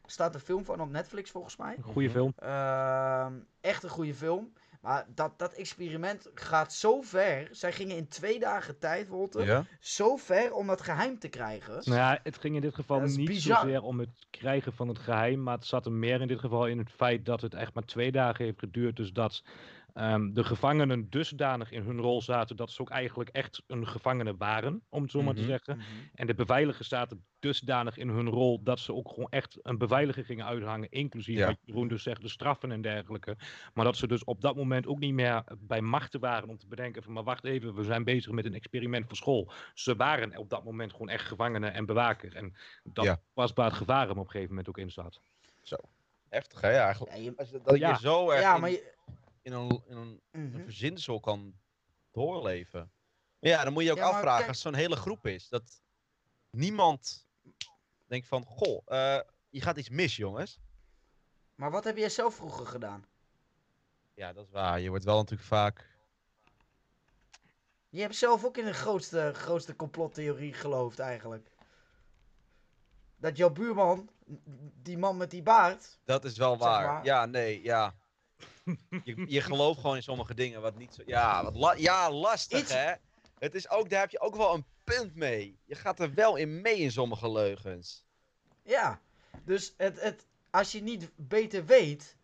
staat 0.07 0.35
een 0.35 0.41
film 0.41 0.65
van 0.65 0.81
op 0.81 0.91
Netflix 0.91 1.31
volgens 1.31 1.57
mij. 1.57 1.75
Een 1.77 1.83
goede 1.83 2.11
film. 2.11 2.33
Ehm, 2.37 3.33
echt 3.61 3.83
een 3.83 3.91
goede 3.91 4.15
film. 4.15 4.53
Maar 4.81 5.07
dat, 5.15 5.39
dat 5.39 5.53
experiment 5.53 6.31
gaat 6.35 6.73
zo 6.73 7.01
ver. 7.01 7.49
Zij 7.51 7.73
gingen 7.73 7.97
in 7.97 8.09
twee 8.09 8.39
dagen 8.39 8.79
tijd, 8.79 9.09
Wolter, 9.09 9.45
Ja? 9.45 9.65
zo 9.81 10.17
ver 10.17 10.53
om 10.53 10.67
dat 10.67 10.81
geheim 10.81 11.19
te 11.19 11.29
krijgen. 11.29 11.75
Nou 11.85 11.97
ja, 11.97 12.21
het 12.23 12.39
ging 12.39 12.55
in 12.55 12.61
dit 12.61 12.75
geval 12.75 13.01
niet 13.01 13.25
bizar. 13.27 13.61
zozeer 13.61 13.83
om 13.83 13.99
het 13.99 14.27
krijgen 14.31 14.73
van 14.73 14.89
het 14.89 14.99
geheim, 14.99 15.43
maar 15.43 15.55
het 15.55 15.67
zat 15.67 15.87
er 15.87 15.93
meer 15.93 16.21
in 16.21 16.29
dit 16.29 16.41
geval 16.41 16.67
in 16.67 16.79
het 16.79 16.91
feit 16.91 17.27
dat 17.27 17.41
het 17.41 17.55
echt 17.55 17.75
maar 17.75 17.85
twee 17.85 18.13
dagen 18.13 18.45
heeft 18.45 18.59
geduurd. 18.59 18.97
Dus 18.97 19.13
dat 19.13 19.43
ehm, 19.95 20.33
de 20.33 20.45
gevangenen 20.45 21.11
dusdanig 21.11 21.71
in 21.71 21.83
hun 21.83 22.01
rol 22.01 22.23
zaten 22.23 22.57
dat 22.57 22.71
ze 22.71 22.81
ook 22.81 22.91
eigenlijk 22.91 23.31
echt 23.31 23.63
een 23.67 23.87
gevangene 23.89 24.37
waren, 24.37 24.83
om 24.89 25.03
het 25.03 25.11
zo 25.11 25.23
maar 25.23 25.35
te 25.35 25.41
Mhm. 25.41 25.49
zeggen. 25.51 25.77
Mhm. 25.77 25.87
En 26.15 26.27
de 26.27 26.35
beveiligers 26.35 26.89
zaten 26.89 27.25
dusdanig 27.39 27.97
in 27.97 28.09
hun 28.09 28.29
rol 28.29 28.63
dat 28.63 28.79
ze 28.81 28.95
ook 28.95 29.09
gewoon 29.09 29.29
echt 29.31 29.59
een 29.63 29.79
beveiliger 29.79 30.25
gingen 30.25 30.47
uithangen, 30.47 30.89
inclusief 30.91 31.37
Ja. 31.39 31.47
wat 31.47 31.57
Jeroen 31.65 31.89
dus 31.89 32.03
zegt, 32.03 32.21
de 32.23 32.29
straffen 32.29 32.73
en 32.73 32.83
dergelijke. 32.83 33.37
Maar 33.75 33.85
dat 33.85 33.97
ze 33.97 34.07
dus 34.07 34.25
op 34.25 34.41
dat 34.41 34.57
moment 34.57 34.87
ook 34.87 34.99
niet 34.99 35.15
meer 35.15 35.43
bij 35.59 35.81
machten 35.81 36.21
waren 36.21 36.49
om 36.49 36.59
te 36.59 36.67
bedenken 36.67 37.03
van, 37.03 37.13
maar 37.13 37.25
wacht 37.25 37.45
even, 37.45 37.75
we 37.75 37.83
zijn 37.85 38.05
bezig 38.05 38.33
met 38.33 38.45
een 38.45 38.55
experiment 38.55 39.07
voor 39.07 39.17
school. 39.17 39.53
Ze 39.75 39.97
waren 39.97 40.37
op 40.39 40.51
dat 40.51 40.65
moment 40.65 40.93
gewoon 40.93 41.09
echt 41.09 41.27
gevangenen 41.27 41.73
en 41.73 41.87
bewaker. 41.87 42.37
En 42.37 42.55
dat 42.85 43.05
Ja. 43.05 43.21
was 43.35 43.53
waar 43.53 43.67
het 43.69 43.75
gevaar 43.77 44.09
hem 44.09 44.19
op 44.19 44.25
een 44.25 44.31
gegeven 44.31 44.49
moment 44.49 44.69
ook 44.69 44.79
in 44.79 44.91
zat. 44.91 45.21
Heftig, 46.29 46.61
hè? 46.61 46.71
Ja, 46.71 46.85
eigenlijk. 46.85 47.17
Ja, 47.17 47.23
je- 47.23 47.33
Als 47.37 47.51
je, 47.51 47.61
dat 47.65 47.79
Ja. 47.79 47.89
je 47.91 47.97
zo 47.99 48.31
erg 48.31 48.41
ja, 48.41 48.59
maar 48.59 48.71
je, 48.71 48.93
in 49.45 49.53
een, 49.53 49.83
in 49.87 49.97
een, 49.97 50.21
Mhm. 50.31 50.55
een 50.55 50.65
verzinsel 50.65 51.21
kan 51.21 51.55
doorleven. 52.11 52.93
Ja, 53.39 53.65
dan 53.65 53.73
moet 53.73 53.83
je 53.85 53.91
ook 53.91 53.97
Ja, 53.97 54.05
maar 54.05 54.13
afvragen 54.13 54.39
kijk- 54.39 54.49
als 54.49 54.61
zo'n 54.61 54.75
hele 54.75 54.97
groep 54.97 55.27
is. 55.27 55.49
Dat 55.49 55.83
niemand 56.51 57.27
denkt 58.07 58.27
van, 58.27 58.45
goh, 58.45 58.83
eh, 58.87 59.21
je 59.49 59.61
gaat 59.61 59.77
iets 59.77 59.89
mis, 59.89 60.17
jongens. 60.17 60.59
Maar 61.55 61.71
wat 61.71 61.85
heb 61.85 61.97
jij 61.97 62.09
zelf 62.09 62.35
vroeger 62.35 62.67
gedaan? 62.67 63.05
Ja, 64.15 64.33
dat 64.33 64.45
is 64.45 64.51
waar. 64.51 64.81
Je 64.81 64.89
wordt 64.89 65.05
wel 65.05 65.17
natuurlijk 65.17 65.49
vaak... 65.49 65.93
Je 67.89 68.01
hebt 68.01 68.17
zelf 68.17 68.45
ook 68.45 68.57
in 68.57 68.65
de 68.65 68.73
grootste, 68.75 69.31
grootste 69.35 69.77
complottheorie 69.77 70.53
geloofd 70.53 70.99
eigenlijk. 70.99 71.51
Dat 73.17 73.37
jouw 73.37 73.51
buurman, 73.51 74.11
die 74.83 74.99
man 74.99 75.17
met 75.17 75.31
die 75.31 75.43
baard, 75.43 75.99
Dat 76.05 76.25
is 76.25 76.37
wel 76.37 76.51
Zeg 76.57 76.59
waar. 76.59 76.87
maar. 76.87 77.05
Ja, 77.05 77.27
nee, 77.27 77.63
ja. 77.63 77.95
Je, 79.05 79.25
je 79.29 79.41
gelooft 79.41 79.81
gewoon 79.81 79.97
in 79.97 80.03
sommige 80.03 80.35
dingen 80.35 80.61
wat 80.61 80.77
niet 80.77 80.95
zo... 80.95 81.03
Ja, 81.07 81.45
wat 81.45 81.55
la- 81.57 81.75
ja 81.77 82.11
lastig 82.11 82.61
Iets- 82.61 82.73
hè. 82.73 82.93
Het 83.39 83.55
is 83.55 83.71
ook, 83.71 83.91
daar 83.91 84.01
heb 84.01 84.11
je 84.11 84.21
ook 84.21 84.37
wel 84.37 84.55
een 84.55 84.65
punt 84.85 85.15
mee. 85.15 85.59
Je 85.65 85.75
gaat 85.75 86.01
er 86.01 86.15
wel 86.15 86.37
in 86.37 86.61
mee 86.61 86.77
in 86.77 86.93
sommige 86.93 87.31
leugens. 87.33 88.05
Ja, 88.63 89.01
dus 89.45 89.75
het, 89.77 90.01
het, 90.01 90.27
als 90.51 90.73
je 90.73 90.83
niet 90.83 91.11
beter 91.17 91.65
weet, 91.65 92.17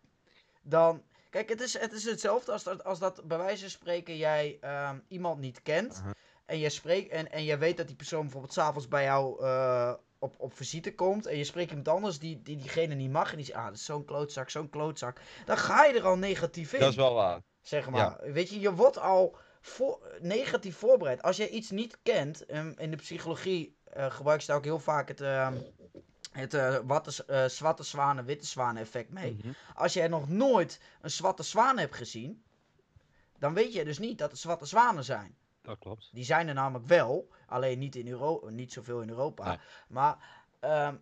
dan... 0.61 1.03
Kijk, 1.29 1.49
het 1.49 1.61
is, 1.61 1.79
het 1.79 1.91
is 1.93 2.03
hetzelfde 2.03 2.51
als 2.51 2.63
dat, 2.63 2.83
als 2.83 2.99
dat 2.99 3.23
bij 3.23 3.37
wijze 3.37 3.61
van 3.61 3.69
spreken 3.69 4.17
jij 4.17 4.57
ehm, 4.61 4.99
iemand 5.07 5.39
niet 5.39 5.61
kent. 5.61 6.03
En, 6.45 6.57
je 6.59 6.69
spreekt, 6.69 7.11
en, 7.11 7.31
en 7.31 7.43
jij 7.43 7.59
weet 7.59 7.77
dat 7.77 7.87
die 7.87 7.95
persoon 7.95 8.21
bijvoorbeeld 8.21 8.53
s'avonds 8.53 8.87
bij 8.87 9.03
jou 9.03 9.43
eh, 9.43 9.93
op, 10.21 10.35
op 10.37 10.55
visite 10.55 10.95
komt. 10.95 11.25
En 11.25 11.37
je 11.37 11.43
spreekt 11.43 11.69
iemand 11.69 11.87
anders 11.87 12.19
die, 12.19 12.41
die 12.41 12.57
diegene 12.57 12.95
niet 12.95 13.11
mag. 13.11 13.31
En 13.31 13.37
die 13.37 13.45
zegt, 13.45 13.57
ah, 13.57 13.65
dat 13.65 13.73
is 13.73 13.85
zo'n 13.85 14.05
klootzak, 14.05 14.49
zo'n 14.49 14.69
klootzak. 14.69 15.21
Dan 15.45 15.57
ga 15.57 15.85
je 15.85 15.93
er 15.93 16.05
al 16.05 16.17
negatief 16.17 16.73
in. 16.73 16.79
Dat 16.79 16.89
is 16.89 16.95
wel 16.95 17.13
waar. 17.13 17.41
Zeg 17.61 17.89
maar. 17.89 18.19
Weet 18.21 18.49
je, 18.49 18.59
je 18.59 18.73
wordt 18.73 18.97
al 18.97 19.37
voor, 19.61 20.17
negatief 20.19 20.77
voorbereid. 20.77 21.21
Als 21.21 21.37
je 21.37 21.49
iets 21.49 21.69
niet 21.69 21.97
kent, 22.03 22.45
ehm, 22.45 22.73
in 22.77 22.91
de 22.91 22.97
psychologie 22.97 23.75
eh 23.83 24.11
gebruiken 24.11 24.45
ze 24.45 24.47
daar 24.47 24.57
ook 24.57 24.65
heel 24.65 24.79
vaak 24.79 25.07
het, 25.07 25.21
ehm, 25.21 25.53
het 26.31 26.53
eh, 26.53 26.77
watte, 26.83 27.25
eh, 27.25 27.45
zwarte 27.45 27.83
zwanen, 27.83 28.25
witte 28.25 28.45
zwanen 28.45 28.81
effect 28.81 29.09
mee. 29.09 29.33
Mhm. 29.33 29.51
Als 29.75 29.93
jij 29.93 30.07
nog 30.07 30.29
nooit 30.29 30.79
een 31.01 31.09
zwarte 31.09 31.43
zwaan 31.43 31.77
hebt 31.77 31.95
gezien, 31.95 32.43
dan 33.39 33.53
weet 33.53 33.73
je 33.73 33.85
dus 33.85 33.99
niet 33.99 34.17
dat 34.17 34.31
het 34.31 34.39
zwarte 34.39 34.65
zwanen 34.65 35.03
zijn. 35.03 35.35
Dat 35.61 35.77
klopt. 35.79 36.09
Die 36.13 36.23
zijn 36.23 36.47
er 36.47 36.53
namelijk 36.53 36.87
wel, 36.87 37.27
alleen 37.47 37.79
niet, 37.79 37.95
in 37.95 38.07
Euro 38.07 38.49
niet 38.49 38.73
zoveel 38.73 39.01
in 39.01 39.09
Europa. 39.09 39.47
Nee. 39.47 39.57
Maar 39.87 40.17
ehm, 40.59 40.95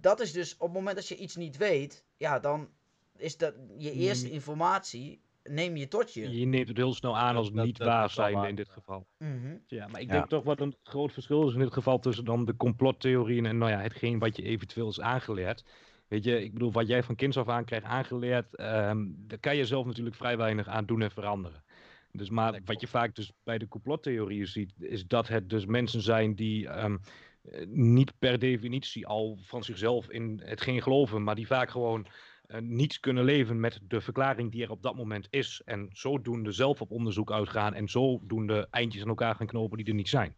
dat 0.00 0.20
is 0.20 0.32
dus 0.32 0.54
op 0.54 0.60
het 0.60 0.72
moment 0.72 0.96
dat 0.96 1.08
je 1.08 1.16
iets 1.16 1.36
niet 1.36 1.56
weet, 1.56 2.04
ja, 2.16 2.38
dan 2.38 2.68
is 3.16 3.36
dat 3.36 3.54
je 3.78 3.92
eerste 3.92 4.26
Mm. 4.26 4.32
informatie, 4.32 5.20
neem 5.44 5.76
je 5.76 5.88
tot 5.88 6.14
je. 6.14 6.38
Je 6.38 6.46
neemt 6.46 6.68
het 6.68 6.76
heel 6.76 6.94
snel 6.94 7.16
aan 7.18 7.36
als 7.36 7.52
Dat- 7.52 7.64
niet 7.64 7.76
dat 7.78 7.86
waar 8.14 8.32
waar. 8.32 8.48
in 8.48 8.54
dit 8.54 8.68
geval. 8.68 9.06
Mhm. 9.18 9.56
Ja, 9.66 9.86
maar 9.88 10.00
ik 10.00 10.06
Ja. 10.06 10.12
denk 10.12 10.28
toch 10.28 10.44
wat 10.44 10.60
een 10.60 10.76
groot 10.82 11.12
verschil 11.12 11.48
is 11.48 11.54
in 11.54 11.60
dit 11.60 11.72
geval 11.72 11.98
tussen 11.98 12.24
dan 12.24 12.44
de 12.44 12.56
complottheorieën 12.56 13.46
en 13.46 13.58
nou 13.58 13.70
ja, 13.70 13.80
hetgeen 13.80 14.18
wat 14.18 14.36
je 14.36 14.42
eventueel 14.42 14.88
is 14.88 15.00
aangeleerd. 15.00 15.64
Weet 16.08 16.24
je, 16.24 16.42
ik 16.42 16.52
bedoel, 16.52 16.72
wat 16.72 16.86
jij 16.88 17.02
van 17.02 17.14
kinds 17.14 17.36
af 17.36 17.48
aan 17.48 17.64
krijgt 17.64 17.86
aangeleerd, 17.86 18.56
ehm 18.56 19.06
daar 19.16 19.38
kan 19.38 19.56
je 19.56 19.66
zelf 19.66 19.86
natuurlijk 19.86 20.16
vrij 20.16 20.36
weinig 20.36 20.66
aan 20.66 20.86
doen 20.86 21.02
en 21.02 21.10
veranderen. 21.10 21.64
Dus 22.12 22.30
maar 22.30 22.60
wat 22.64 22.80
je 22.80 22.86
vaak 22.86 23.14
dus 23.14 23.32
bij 23.42 23.58
de 23.58 23.68
complottheorieën 23.68 24.46
ziet, 24.46 24.72
is 24.78 25.06
dat 25.06 25.28
het 25.28 25.50
dus 25.50 25.66
mensen 25.66 26.02
zijn 26.02 26.34
die 26.34 26.68
ehm, 26.68 26.96
eh, 27.42 27.66
niet 27.66 28.18
per 28.18 28.38
definitie 28.38 29.06
al 29.06 29.38
van 29.42 29.64
zichzelf 29.64 30.10
in 30.10 30.40
hetgeen 30.44 30.82
geloven, 30.82 31.22
maar 31.22 31.34
die 31.34 31.46
vaak 31.46 31.70
gewoon 31.70 32.06
eh, 32.46 32.60
niets 32.60 33.00
kunnen 33.00 33.24
leven 33.24 33.60
met 33.60 33.80
de 33.82 34.00
verklaring 34.00 34.52
die 34.52 34.62
er 34.62 34.70
op 34.70 34.82
dat 34.82 34.96
moment 34.96 35.26
is. 35.30 35.62
En 35.64 35.88
zodoende 35.92 36.52
zelf 36.52 36.80
op 36.80 36.90
onderzoek 36.90 37.32
uitgaan 37.32 37.74
en 37.74 37.88
zodoende 37.88 38.68
eindjes 38.70 39.02
aan 39.02 39.08
elkaar 39.08 39.34
gaan 39.34 39.46
knopen 39.46 39.76
die 39.76 39.86
er 39.86 39.94
niet 39.94 40.08
zijn. 40.08 40.34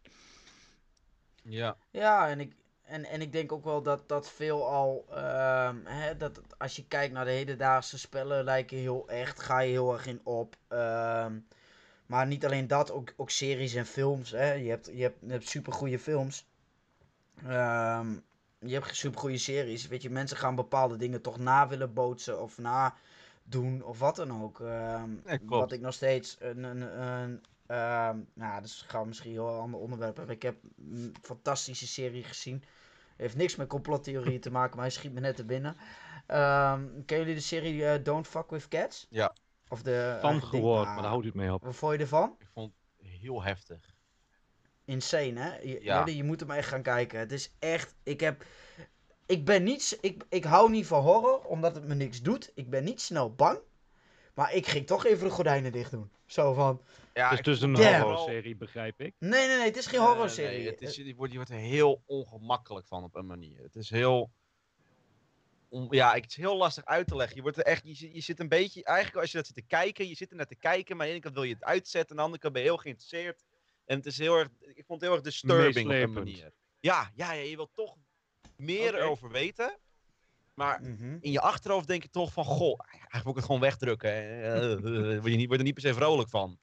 Ja. 1.43 1.77
Ja, 1.91 2.29
en 2.29 2.39
ik, 2.39 2.55
en, 2.81 3.05
en 3.05 3.21
ik 3.21 3.31
denk 3.31 3.51
ook 3.51 3.63
wel 3.63 3.81
dat 3.81 4.09
dat 4.09 4.31
veel 4.31 4.67
al, 4.67 5.05
ehm, 5.09 5.77
hè, 5.83 6.17
dat 6.17 6.41
als 6.57 6.75
je 6.75 6.87
kijkt 6.87 7.13
naar 7.13 7.25
de 7.25 7.31
hedendaagse 7.31 7.99
spellen, 7.99 8.43
lijken 8.43 8.77
heel 8.77 9.09
echt, 9.09 9.41
ga 9.41 9.59
je 9.59 9.71
heel 9.71 9.93
erg 9.93 10.05
in 10.05 10.19
op. 10.23 10.55
Ehm, 10.67 11.39
maar 12.13 12.27
niet 12.27 12.45
alleen 12.45 12.67
dat, 12.67 12.91
ook, 12.91 13.13
ook 13.15 13.29
series 13.29 13.73
en 13.73 13.85
films. 13.85 14.31
Hè. 14.31 14.51
Je 14.51 14.69
hebt, 14.69 14.89
je 14.93 15.01
hebt, 15.01 15.17
je 15.21 15.31
hebt 15.31 15.49
supergoeie 15.49 15.99
films. 15.99 16.47
Ehm, 17.45 18.11
je 18.59 18.73
hebt 18.73 18.95
supergoeie 18.95 19.37
series. 19.37 19.87
Weet 19.87 20.01
je, 20.01 20.09
mensen 20.09 20.37
gaan 20.37 20.55
bepaalde 20.55 20.95
dingen 20.95 21.21
toch 21.21 21.37
na 21.37 21.67
willen 21.67 21.93
bootsen 21.93 22.41
of 22.41 22.57
na 22.57 22.95
doen 23.43 23.83
of 23.83 23.99
wat 23.99 24.15
dan 24.15 24.43
ook. 24.43 24.59
Ja, 24.59 25.07
klopt. 25.25 25.49
wat 25.49 25.71
ik 25.71 25.81
nog 25.81 25.93
steeds 25.93 26.37
een, 26.39 26.63
een, 26.63 27.01
een 27.01 27.41
Ehm 27.65 28.17
nou, 28.33 28.61
dus 28.61 28.81
gaan 28.87 29.01
we 29.01 29.07
misschien 29.07 29.31
een 29.31 29.37
heel 29.37 29.59
ander 29.59 29.79
onderwerp 29.79 30.17
hebben. 30.17 30.35
Ik 30.35 30.41
heb 30.41 30.55
een 30.77 31.15
fantastische 31.21 31.87
serie 31.87 32.23
gezien. 32.23 32.63
Heeft 33.15 33.35
niks 33.35 33.55
met 33.55 33.67
complottheorieën 33.67 34.39
te 34.39 34.51
maken, 34.51 34.75
maar 34.75 34.85
hij 34.85 34.93
schiet 34.93 35.13
me 35.13 35.19
net 35.19 35.35
te 35.35 35.45
binnen. 35.45 35.75
Ehm 36.27 36.81
kennen 37.05 37.27
jullie 37.27 37.35
de 37.35 37.39
serie 37.39 37.85
eh, 37.85 38.03
Don't 38.03 38.27
Fuck 38.27 38.49
With 38.49 38.67
Cats? 38.67 39.07
Ja. 39.09 39.33
Of 39.69 39.81
de, 39.81 40.17
Van 40.21 40.33
eh, 40.33 40.39
ding- 40.39 40.49
gehoord, 40.49 40.85
ah, 40.87 40.93
maar 40.93 41.01
daar 41.01 41.11
houdt 41.11 41.23
u 41.25 41.27
het 41.27 41.35
mee 41.37 41.53
op. 41.53 41.63
Wat 41.63 41.75
vond 41.75 41.93
je 41.93 41.99
ervan? 41.99 42.35
Ik 42.39 42.47
vond 42.53 42.73
het 42.97 43.07
heel 43.07 43.43
heftig. 43.43 43.95
Insane, 44.85 45.39
hè? 45.39 45.57
Je, 45.57 45.79
Ja. 45.81 45.95
Jordi, 45.95 46.15
je 46.15 46.23
moet 46.23 46.39
hem 46.39 46.51
echt 46.51 46.67
gaan 46.67 46.81
kijken. 46.81 47.19
Het 47.19 47.31
is 47.31 47.53
echt... 47.59 47.95
Ik 48.03 48.19
heb... 48.19 48.45
Ik 49.25 49.45
ben 49.45 49.63
niet... 49.63 49.97
Ik, 50.01 50.23
ik 50.29 50.43
hou 50.43 50.69
niet 50.71 50.87
van 50.87 51.01
horror, 51.01 51.39
omdat 51.45 51.75
het 51.75 51.87
me 51.87 51.95
niks 51.95 52.21
doet. 52.21 52.51
Ik 52.55 52.69
ben 52.69 52.83
niet 52.83 53.01
snel 53.01 53.33
bang. 53.33 53.59
Maar 54.33 54.53
ik 54.53 54.67
ging 54.67 54.87
toch 54.87 55.05
even 55.05 55.27
de 55.27 55.33
gordijnen 55.33 55.71
dicht 55.71 55.91
doen. 55.91 56.11
Zo 56.25 56.53
van... 56.53 56.81
Ja, 57.13 57.29
Het 57.29 57.39
is 57.39 57.45
dus 57.45 57.61
een 57.61 57.75
horrorserie, 57.75 58.55
begrijp 58.55 59.01
ik. 59.01 59.15
Nee, 59.19 59.47
nee, 59.47 59.57
nee. 59.57 59.65
Het 59.65 59.77
is 59.77 59.87
geen 59.87 59.99
nee, 59.99 60.07
horrorserie. 60.07 60.57
nee, 60.57 60.67
het 60.69 60.81
is, 60.81 60.95
je, 60.95 61.15
wordt, 61.15 61.31
je 61.31 61.37
wordt 61.37 61.51
er 61.53 61.57
heel 61.57 62.01
ongemakkelijk 62.05 62.87
van 62.87 63.03
op 63.03 63.15
een 63.15 63.25
manier. 63.25 63.61
Het 63.61 63.75
is 63.75 63.89
heel. 63.89 64.31
On- 65.73 65.87
ja, 65.89 66.13
het 66.13 66.25
is 66.29 66.35
heel 66.35 66.57
lastig 66.57 66.85
uit 66.85 67.07
te 67.07 67.15
leggen. 67.15 67.35
Je, 67.35 67.41
wordt 67.41 67.57
er 67.57 67.63
echt, 67.63 67.81
je, 67.85 67.93
zit- 67.95 68.13
je 68.13 68.21
zit 68.21 68.39
een 68.39 68.47
beetje. 68.49 68.83
Eigenlijk, 68.83 69.17
als 69.21 69.31
je 69.31 69.37
dat 69.37 69.45
zit 69.45 69.55
te 69.55 69.61
kijken, 69.61 70.07
je 70.07 70.15
zit 70.15 70.29
er 70.29 70.35
naar 70.35 70.45
te 70.45 70.55
kijken. 70.55 70.97
Maar 70.97 71.05
aan 71.05 71.11
de 71.11 71.17
ene 71.17 71.23
kant 71.23 71.35
wil 71.35 71.43
je 71.43 71.53
het 71.53 71.63
uitzetten. 71.63 72.09
Aan 72.11 72.15
de 72.17 72.21
andere 72.23 72.41
kant 72.41 72.53
ben 72.53 72.61
je 72.61 72.67
heel 72.67 72.77
geïnteresseerd. 72.77 73.43
En 73.85 73.97
het 73.97 74.05
is 74.05 74.17
heel 74.17 74.37
erg. 74.37 74.47
Ik 74.59 74.85
vond 74.85 74.99
het 74.99 75.01
heel 75.01 75.11
erg 75.11 75.21
disturbing 75.21 75.85
op 75.87 75.93
een 75.93 76.13
manier. 76.13 76.51
Ja, 76.79 77.11
ja, 77.15 77.31
ja, 77.33 77.41
je 77.41 77.55
wilt 77.55 77.73
toch 77.73 77.95
meer 78.55 78.95
erover 78.95 79.29
weten. 79.31 79.77
Maar 80.53 80.81
Mhm. 80.81 81.17
in 81.19 81.31
je 81.31 81.39
achterhoofd 81.41 81.87
denk 81.87 82.03
je 82.03 82.09
toch 82.09 82.33
van. 82.33 82.45
Goh, 82.45 82.79
eigenlijk 82.89 83.23
moet 83.23 83.29
ik 83.31 83.35
het 83.35 83.45
gewoon 83.45 83.61
wegdrukken. 83.61 84.11
Eh, 84.43 84.71
eh, 84.71 84.79
word 85.19 85.31
je 85.31 85.37
niet, 85.37 85.47
word 85.47 85.59
er 85.59 85.65
niet 85.65 85.73
per 85.73 85.83
se 85.83 85.93
vrolijk 85.93 86.29
van. 86.29 86.59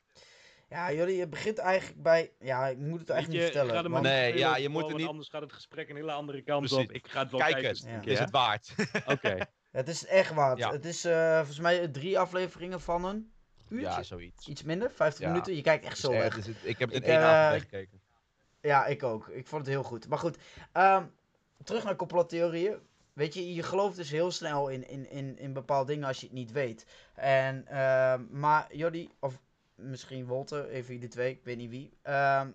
Ja, 0.70 0.92
jullie, 0.92 1.16
je 1.16 1.26
begint 1.28 1.58
eigenlijk 1.58 2.02
bij... 2.02 2.32
Ja, 2.40 2.66
ik 2.66 2.78
moet 2.78 3.00
het 3.00 3.10
eigenlijk 3.10 3.42
niet 3.42 3.52
vertellen. 3.52 3.84
er 3.84 3.90
want- 3.90 4.02
Nee, 4.04 4.36
ja, 4.38 4.56
je 4.56 4.68
moet 4.68 4.82
komen, 4.82 4.96
niet- 4.96 5.06
Anders 5.06 5.28
gaat 5.28 5.40
het 5.42 5.52
gesprek 5.52 5.88
een 5.88 5.96
hele 5.96 6.12
andere 6.12 6.42
kant 6.42 6.66
Precies. 6.66 6.86
op. 6.86 6.92
Ik 6.92 7.06
ga 7.08 7.20
het 7.22 7.30
wel 7.30 7.40
Kijk 7.40 7.52
kijken. 7.52 7.90
Ja. 7.90 8.12
is 8.12 8.18
het 8.18 8.30
waard. 8.30 8.74
Oké. 9.06 9.36
Het 9.70 9.88
is 9.88 10.06
echt 10.06 10.34
waard. 10.34 10.58
Ja. 10.58 10.70
Het 10.72 10.84
is 10.84 11.04
eh, 11.04 11.36
volgens 11.36 11.58
mij 11.58 11.88
drie 11.88 12.18
afleveringen 12.18 12.80
van 12.80 13.04
een 13.04 13.32
uurtje. 13.68 13.88
ja, 13.88 14.02
zoiets. 14.02 14.46
Iets 14.48 14.62
minder, 14.62 14.90
50 14.94 15.24
Ja. 15.24 15.30
minuten. 15.30 15.54
Je 15.56 15.62
kijkt 15.62 15.84
echt 15.84 15.98
zo 15.98 16.10
weg. 16.10 16.34
dus 16.34 16.46
het- 16.46 16.56
ik 16.62 16.78
heb 16.78 16.88
het 16.88 16.96
in 16.96 17.02
Ik, 17.02 17.08
één 17.08 17.18
eh, 17.18 17.24
avond 17.28 17.52
weggekeken. 17.52 18.00
Ja, 18.60 18.86
ik 18.86 19.02
ook. 19.02 19.28
Ik 19.28 19.46
vond 19.46 19.62
het 19.64 19.70
heel 19.74 19.82
goed. 19.82 20.08
Maar 20.08 20.18
goed, 20.18 20.36
ehm, 20.72 21.04
terug 21.64 21.84
naar 21.84 21.96
complottheorieën. 21.96 22.76
Weet 23.12 23.34
je, 23.34 23.54
je 23.54 23.62
gelooft 23.62 23.96
dus 23.96 24.10
heel 24.10 24.30
snel 24.30 24.68
in, 24.68 24.88
in, 24.88 25.10
in, 25.10 25.38
in 25.38 25.52
bepaalde 25.52 25.92
dingen 25.92 26.06
als 26.08 26.20
je 26.20 26.26
het 26.26 26.34
niet 26.34 26.52
weet. 26.52 26.86
En, 27.14 27.66
ehm, 27.66 28.22
maar 28.30 28.66
Jordi, 28.76 29.10
of 29.18 29.38
misschien 29.82 30.26
Wolter, 30.26 30.74
een 30.76 30.84
van 30.84 30.94
jullie 30.94 31.08
twee, 31.08 31.30
ik 31.30 31.44
weet 31.44 31.56
niet 31.56 31.70
wie, 31.70 31.90
ehm, 32.02 32.50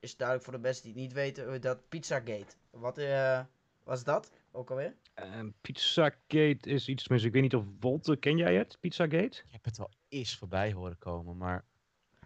is 0.00 0.16
duidelijk 0.16 0.48
voor 0.48 0.56
de 0.56 0.62
mensen 0.62 0.82
die 0.82 0.92
het 0.92 1.02
niet 1.02 1.12
weten, 1.12 1.52
eh, 1.52 1.60
dat 1.60 1.88
Pizzagate. 1.88 2.54
Wat 2.70 2.98
eh, 2.98 3.40
was 3.84 4.04
dat 4.04 4.32
ook 4.52 4.70
alweer? 4.70 4.94
Ehm, 5.14 5.50
Pizzagate 5.60 6.58
is 6.70 6.88
iets, 6.88 7.02
tenminste, 7.02 7.28
ik 7.28 7.32
weet 7.34 7.42
niet 7.42 7.54
of 7.54 7.64
Wolter, 7.80 8.18
ken 8.18 8.36
jij 8.36 8.54
het? 8.54 8.76
Pizzagate? 8.80 9.24
Ik 9.44 9.44
heb 9.48 9.64
het 9.64 9.76
wel 9.78 9.90
eens 10.08 10.36
voorbij 10.36 10.72
horen 10.72 10.98
komen, 10.98 11.36
maar 11.36 11.64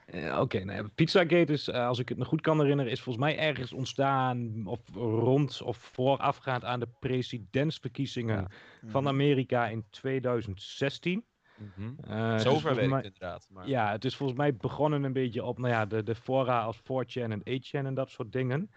Eh, 0.06 0.38
Oké, 0.40 0.64
nou 0.64 0.82
ja, 0.82 0.88
Pizzagate 0.94 1.52
is, 1.52 1.68
als 1.70 1.98
ik 1.98 2.08
het 2.08 2.18
me 2.18 2.24
goed 2.24 2.40
kan 2.40 2.60
herinneren, 2.60 2.92
is 2.92 3.00
volgens 3.00 3.24
mij 3.24 3.38
ergens 3.38 3.72
ontstaan 3.72 4.66
of 4.66 4.80
rond 4.94 5.62
of 5.62 5.76
voorafgaand 5.76 6.64
aan 6.64 6.80
de 6.80 6.88
presidentsverkiezingen 6.98 8.46
van 8.86 9.02
Mhm. 9.02 9.12
Amerika 9.12 9.68
in 9.68 9.84
2016. 9.90 11.24
Zover 12.38 12.74
weet 12.74 12.84
ik 12.84 12.90
mij- 12.90 13.02
het 13.02 13.06
inderdaad. 13.06 13.48
Maar... 13.50 13.68
Ja, 13.68 13.90
het 13.90 14.04
is 14.04 14.16
volgens 14.16 14.38
mij 14.38 14.56
begonnen 14.56 15.02
een 15.02 15.12
beetje 15.12 15.44
op 15.44 15.58
nou 15.58 15.72
ja, 15.72 15.86
de, 15.86 16.02
de 16.02 16.14
fora 16.14 16.62
als 16.62 16.78
4chan 16.78 17.30
en 17.30 17.40
8chan 17.40 17.86
en 17.86 17.94
dat 17.94 18.10
soort 18.10 18.32
dingen. 18.32 18.70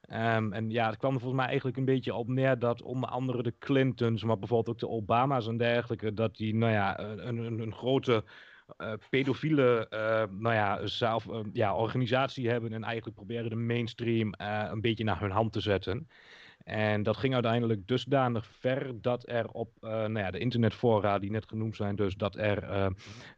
Ehm, 0.00 0.52
en 0.52 0.70
ja, 0.70 0.86
het 0.86 0.96
kwam 0.96 1.12
er 1.14 1.20
volgens 1.20 1.40
mij 1.40 1.48
eigenlijk 1.48 1.76
een 1.76 1.84
beetje 1.84 2.14
op 2.14 2.28
neer 2.28 2.58
dat 2.58 2.82
onder 2.82 3.08
andere 3.08 3.42
de 3.42 3.54
Clintons, 3.58 4.24
maar 4.24 4.38
bijvoorbeeld 4.38 4.68
ook 4.68 4.80
de 4.90 4.96
Obama's 4.96 5.46
en 5.46 5.56
dergelijke, 5.56 6.14
dat 6.14 6.36
die 6.36 6.54
nou 6.54 6.72
ja, 6.72 6.98
een, 7.00 7.38
een, 7.38 7.58
een 7.58 7.72
grote 7.72 8.24
eh, 8.76 8.92
pedofiele 9.10 9.88
eh, 9.88 10.24
nou 10.38 10.54
ja, 10.54 10.86
zelf, 10.86 11.28
eh, 11.28 11.40
ja, 11.52 11.74
organisatie 11.76 12.48
hebben 12.48 12.72
en 12.72 12.84
eigenlijk 12.84 13.16
proberen 13.16 13.50
de 13.50 13.56
mainstream 13.56 14.34
een 14.36 14.80
beetje 14.80 15.04
naar 15.04 15.20
hun 15.20 15.30
hand 15.30 15.52
te 15.52 15.60
zetten. 15.60 16.08
En 16.66 17.02
dat 17.02 17.16
ging 17.16 17.34
uiteindelijk 17.34 17.88
dusdanig 17.88 18.46
ver 18.46 19.00
dat 19.00 19.28
er 19.28 19.48
op 19.48 19.70
uh, 19.80 19.90
nou 19.90 20.18
ja, 20.18 20.30
de 20.30 20.38
internetfora 20.38 21.18
die 21.18 21.30
net 21.30 21.48
genoemd 21.48 21.76
zijn, 21.76 21.96
dus 21.96 22.14
dat 22.14 22.36
er 22.36 22.62
uh, 22.62 22.86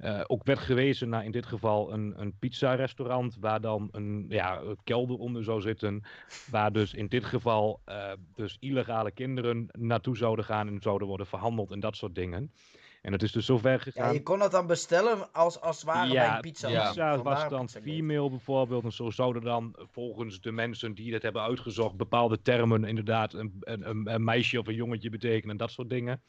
uh, 0.00 0.20
ook 0.26 0.44
werd 0.44 0.58
gewezen 0.58 1.08
naar 1.08 1.24
in 1.24 1.30
dit 1.30 1.46
geval 1.46 1.92
een, 1.92 2.14
een 2.16 2.38
pizza-restaurant 2.38 3.36
waar 3.40 3.60
dan 3.60 3.88
een 3.92 4.26
ja, 4.28 4.62
kelder 4.84 5.18
onder 5.18 5.44
zou 5.44 5.60
zitten, 5.60 6.02
waar 6.50 6.72
dus 6.72 6.94
in 6.94 7.06
dit 7.06 7.24
geval 7.24 7.80
dus 8.34 8.56
illegale 8.60 9.10
kinderen 9.10 9.68
naartoe 9.78 10.16
zouden 10.16 10.44
gaan 10.44 10.68
en 10.68 10.80
zouden 10.80 11.08
worden 11.08 11.26
verhandeld 11.26 11.70
en 11.70 11.80
dat 11.80 11.96
soort 11.96 12.14
dingen. 12.14 12.52
En 13.02 13.12
het 13.12 13.22
is 13.22 13.32
dus 13.32 13.46
zover 13.46 13.80
gegaan. 13.80 14.06
Ja, 14.06 14.12
je 14.12 14.22
kon 14.22 14.38
dat 14.38 14.50
dan 14.50 14.66
bestellen 14.66 15.32
als, 15.32 15.60
als 15.60 15.76
het 15.76 15.84
ware 15.84 16.12
ja, 16.12 16.26
bij 16.26 16.34
een 16.34 16.40
pizza. 16.40 16.68
Ja, 16.68 16.86
pizza 16.88 17.14
Vandaar 17.14 17.50
was 17.50 17.50
dan 17.50 17.82
female 17.82 18.30
bijvoorbeeld. 18.30 18.84
En 18.84 18.92
zo 18.92 19.10
zouden 19.10 19.42
dan 19.42 19.74
volgens 19.78 20.40
de 20.40 20.52
mensen 20.52 20.94
die 20.94 21.12
het 21.12 21.22
hebben 21.22 21.42
uitgezocht 21.42 21.96
bepaalde 21.96 22.42
termen 22.42 22.84
inderdaad 22.84 23.32
een, 23.32 23.56
een, 23.60 23.88
een, 23.88 24.12
een 24.14 24.24
meisje 24.24 24.58
of 24.58 24.66
een 24.66 24.74
jongetje 24.74 25.10
betekenen 25.10 25.50
en 25.50 25.56
dat 25.56 25.70
soort 25.70 25.90
dingen. 25.90 26.22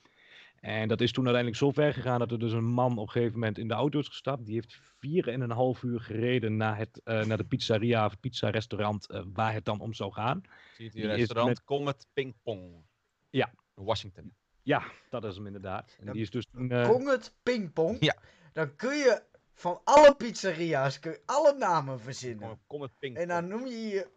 En 0.60 0.88
dat 0.88 1.02
is 1.02 1.12
toen 1.12 1.26
uiteindelijk 1.26 1.64
zo 1.64 1.72
ver 1.72 1.94
gegaan 1.94 2.20
dat 2.20 2.32
er 2.32 2.40
dus 2.40 2.52
een 2.52 2.66
man 2.66 2.98
op 2.98 3.06
een 3.08 3.12
gegeven 3.12 3.34
moment 3.34 3.58
in 3.58 3.68
de 3.68 3.74
auto 3.74 4.00
is 4.00 4.08
gestapt. 4.08 4.46
Die 4.46 4.56
heeft 4.56 4.80
vier 5.00 5.28
en 5.28 5.42
een 5.42 5.52
half 5.52 5.84
uur 5.84 6.00
gereden 6.00 6.58
naar, 6.58 6.78
het, 6.78 7.02
uh, 7.06 7.26
naar 7.26 7.38
de 7.38 7.44
pizzeria 7.44 8.06
of 8.06 8.20
pizza-restaurant 8.20 9.12
uh, 9.12 9.22
waar 9.34 9.54
het 9.54 9.66
dan 9.66 9.80
om 9.80 9.94
zou 9.94 10.12
gaan. 10.12 10.42
Zie 10.76 10.86
je 10.86 10.92
Die 10.92 11.02
hier 11.02 11.12
is 11.12 11.18
restaurant 11.18 11.48
met- 11.50 11.64
Comet 11.64 12.08
Ping 12.14 12.36
Pong. 12.44 12.86
Ja. 13.30 13.54
In 13.76 13.84
Washington. 13.84 14.34
Ja, 14.70 14.84
dat 15.10 15.24
is 15.24 15.36
hem 15.36 15.46
inderdaad. 15.46 15.98
En 16.06 16.12
die 16.14 16.22
is 16.22 16.30
dus 16.30 16.46
toen... 16.52 16.72
eh, 16.72 16.90
Kong 16.90 17.10
het 17.10 17.34
pingpong. 17.44 17.98
Ja. 18.00 18.16
Dan 18.54 18.76
kun 18.76 18.96
je 18.98 19.22
van 19.54 19.82
alle 19.84 20.16
pizzeria's 20.16 21.00
kun 21.00 21.12
je 21.12 21.22
alle 21.26 21.54
namen 21.58 22.00
verzinnen. 22.00 22.40
Comet- 22.48 22.60
Comet 22.68 22.92
Ping 23.00 23.18
En 23.18 23.28
dan 23.28 23.48
noem 23.48 23.66
je 23.68 23.88
je 23.88 24.08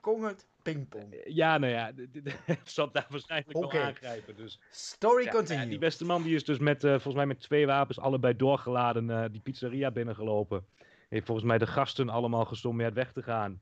Kong 0.00 0.24
het 0.26 0.46
pingpong. 0.62 1.20
ja, 1.24 1.58
nou 1.58 1.72
ja, 1.72 1.92
het 2.44 2.58
zat 2.70 2.94
daar 2.94 3.06
waarschijnlijk 3.08 3.52
wel 3.58 3.72
aangrijpen. 3.72 4.36
Dus 4.36 4.60
Story 4.70 5.24
Ja, 5.24 5.30
continue. 5.30 5.62
ja, 5.62 5.68
die 5.68 5.78
beste 5.78 6.04
man 6.04 6.22
die 6.22 6.34
is 6.34 6.44
dus 6.44 6.58
met, 6.58 6.84
eh, 6.84 6.90
volgens 6.90 7.14
mij 7.14 7.26
met 7.26 7.40
twee 7.40 7.66
wapens 7.66 7.98
allebei 8.00 8.36
doorgeladen 8.36 9.10
eh, 9.10 9.24
die 9.30 9.40
pizzeria 9.40 9.90
binnengelopen. 9.90 10.66
Heeft 11.08 11.26
volgens 11.26 11.46
mij 11.46 11.58
de 11.58 11.66
gasten 11.66 12.08
allemaal 12.08 12.44
gesommeerd 12.44 12.94
weg 12.94 13.12
te 13.12 13.22
gaan. 13.22 13.60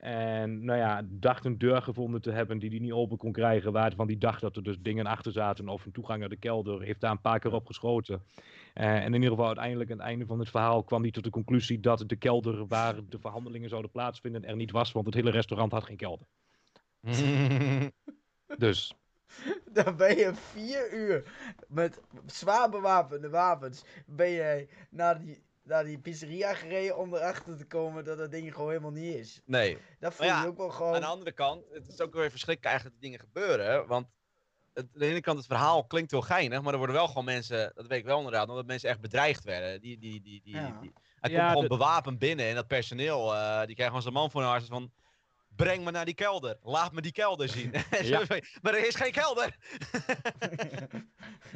En 0.00 0.64
nou 0.64 0.78
ja, 0.78 1.02
dacht 1.04 1.44
een 1.44 1.58
deur 1.58 1.82
gevonden 1.82 2.22
te 2.22 2.30
hebben 2.30 2.58
die 2.58 2.70
hij 2.70 2.78
niet 2.78 2.92
open 2.92 3.16
kon 3.16 3.32
krijgen. 3.32 3.72
Waarvan 3.72 4.06
die 4.06 4.18
dacht 4.18 4.40
dat 4.40 4.56
er 4.56 4.62
dus 4.62 4.76
dingen 4.80 5.06
achter 5.06 5.32
zaten 5.32 5.68
of 5.68 5.84
een 5.84 5.92
toegang 5.92 6.20
naar 6.20 6.28
de 6.28 6.36
kelder. 6.36 6.82
Heeft 6.82 7.00
daar 7.00 7.10
een 7.10 7.20
paar 7.20 7.38
keer 7.38 7.52
op 7.52 7.66
geschoten. 7.66 8.22
Eh, 8.74 8.94
en 8.94 9.06
in 9.06 9.14
ieder 9.14 9.30
geval 9.30 9.46
uiteindelijk 9.46 9.90
aan 9.90 9.96
het 9.96 10.06
einde 10.06 10.26
van 10.26 10.38
het 10.38 10.50
verhaal 10.50 10.82
kwam 10.82 11.02
hij 11.02 11.10
tot 11.10 11.24
de 11.24 11.30
conclusie 11.30 11.80
dat 11.80 12.04
de 12.06 12.16
kelder 12.16 12.66
waar 12.66 12.94
de 13.08 13.18
verhandelingen 13.18 13.68
zouden 13.68 13.90
plaatsvinden 13.90 14.44
er 14.44 14.56
niet 14.56 14.70
was. 14.70 14.92
Want 14.92 15.06
het 15.06 15.14
hele 15.14 15.30
restaurant 15.30 15.72
had 15.72 15.84
geen 15.84 15.96
kelder. 15.96 16.26
Dus 18.58 18.94
Dan 19.72 19.96
ben 19.96 20.16
je 20.16 20.34
vier 20.34 20.92
uur 20.92 21.32
met 21.68 22.00
zwaar 22.26 22.70
bewapende 22.70 23.28
wapens. 23.28 23.84
Ben 24.06 24.32
jij 24.32 24.68
naar 24.90 25.20
die, 25.20 25.42
naar 25.70 25.84
die 25.84 25.98
pizzeria 25.98 26.54
gereden 26.54 26.96
om 26.98 27.14
erachter 27.14 27.56
te 27.56 27.64
komen 27.66 28.04
dat 28.04 28.18
dat 28.18 28.30
ding 28.30 28.54
gewoon 28.54 28.68
helemaal 28.68 28.90
niet 28.90 29.14
is. 29.14 29.40
nee. 29.44 29.78
Dat 30.00 30.14
voel 30.14 30.26
je 30.26 30.32
ja, 30.32 30.44
ook 30.46 30.56
wel 30.56 30.66
Aan 30.66 30.70
de 30.72 30.76
gewoon. 30.76 31.02
andere 31.02 31.32
kant, 31.32 31.64
het 31.72 31.88
is 31.88 32.00
ook 32.00 32.14
weer 32.14 32.30
verschrikkelijk 32.30 32.64
eigenlijk 32.74 32.94
dat 32.94 33.02
die 33.02 33.10
dingen 33.10 33.26
gebeuren. 33.26 33.86
Want 33.86 34.06
het, 34.74 34.84
aan 34.94 35.00
de 35.00 35.06
ene 35.06 35.20
kant, 35.20 35.38
het 35.38 35.46
verhaal 35.46 35.84
klinkt 35.86 36.10
heel 36.10 36.20
geinig, 36.20 36.62
maar 36.62 36.72
er 36.72 36.78
worden 36.78 36.96
wel 36.96 37.06
gewoon 37.06 37.24
mensen, 37.24 37.72
dat 37.74 37.86
weet 37.86 37.98
ik 37.98 38.04
wel 38.04 38.16
inderdaad, 38.18 38.48
omdat 38.48 38.66
mensen 38.66 38.88
echt 38.88 39.00
bedreigd 39.00 39.44
werden. 39.44 39.80
Die, 39.80 39.98
die, 39.98 40.20
die, 40.22 40.40
die, 40.42 40.54
Ja. 40.54 40.78
die- 40.80 40.92
hij 41.20 41.30
Ja, 41.30 41.36
komt 41.38 41.48
gewoon 41.52 41.62
de- 41.62 41.76
bewapend 41.76 42.18
binnen 42.18 42.46
en 42.46 42.54
dat 42.54 42.66
personeel, 42.66 43.34
eh, 43.34 43.56
die 43.58 43.74
krijgen 43.74 43.86
gewoon 43.86 44.02
zijn 44.02 44.14
man 44.14 44.30
voor 44.30 44.40
hun 44.40 44.50
hart 44.50 44.66
van... 44.66 44.92
Breng 45.64 45.84
me 45.84 45.90
naar 45.90 46.04
die 46.04 46.14
kelder. 46.14 46.56
Laat 46.62 46.92
me 46.92 47.00
die 47.00 47.12
kelder 47.12 47.48
zien. 47.48 47.72
Ja. 48.02 48.22
maar 48.62 48.74
er 48.74 48.86
is 48.86 48.94
geen 48.94 49.12
kelder. 49.12 49.56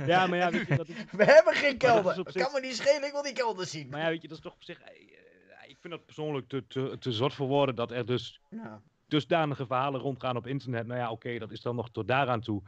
ja, 0.07 0.27
maar 0.27 0.39
ja, 0.39 0.51
weet 0.51 0.67
je, 0.69 0.77
dat 0.77 0.89
is, 0.89 0.95
We 1.21 1.25
hebben 1.25 1.55
geen 1.55 1.77
kelder. 1.79 2.15
Dat 2.15 2.33
zich- 2.33 2.43
kan 2.43 2.53
me 2.53 2.61
niet 2.61 2.77
schelen, 2.77 3.05
ik 3.07 3.13
wil 3.13 3.23
die 3.23 3.33
kelder 3.33 3.67
zien. 3.67 3.89
maar 3.89 4.01
ja, 4.01 4.09
weet 4.09 4.23
je, 4.23 4.29
dat 4.29 4.37
is 4.37 4.43
toch 4.43 4.55
op 4.55 4.63
zich. 4.65 4.81
eh, 4.81 4.87
eh, 4.91 5.71
Ik 5.71 5.77
vind 5.81 5.93
dat 5.93 6.05
persoonlijk 6.05 6.49
te, 6.49 6.67
te, 6.67 6.97
te 6.99 7.13
zot 7.13 7.35
voor 7.35 7.47
woorden 7.49 7.75
dat 7.75 7.91
er 7.91 8.07
dus 8.07 8.41
Ja. 8.51 8.81
dusdanige 9.09 9.67
verhalen 9.67 10.01
rondgaan 10.01 10.37
op 10.37 10.47
internet. 10.47 10.87
Nou 10.87 11.01
ja, 11.01 11.11
oké, 11.11 11.39
dat 11.39 11.51
is 11.51 11.61
dan 11.61 11.77
nog 11.77 11.91
tot 11.91 12.09
daaraan 12.09 12.41
toe. 12.41 12.63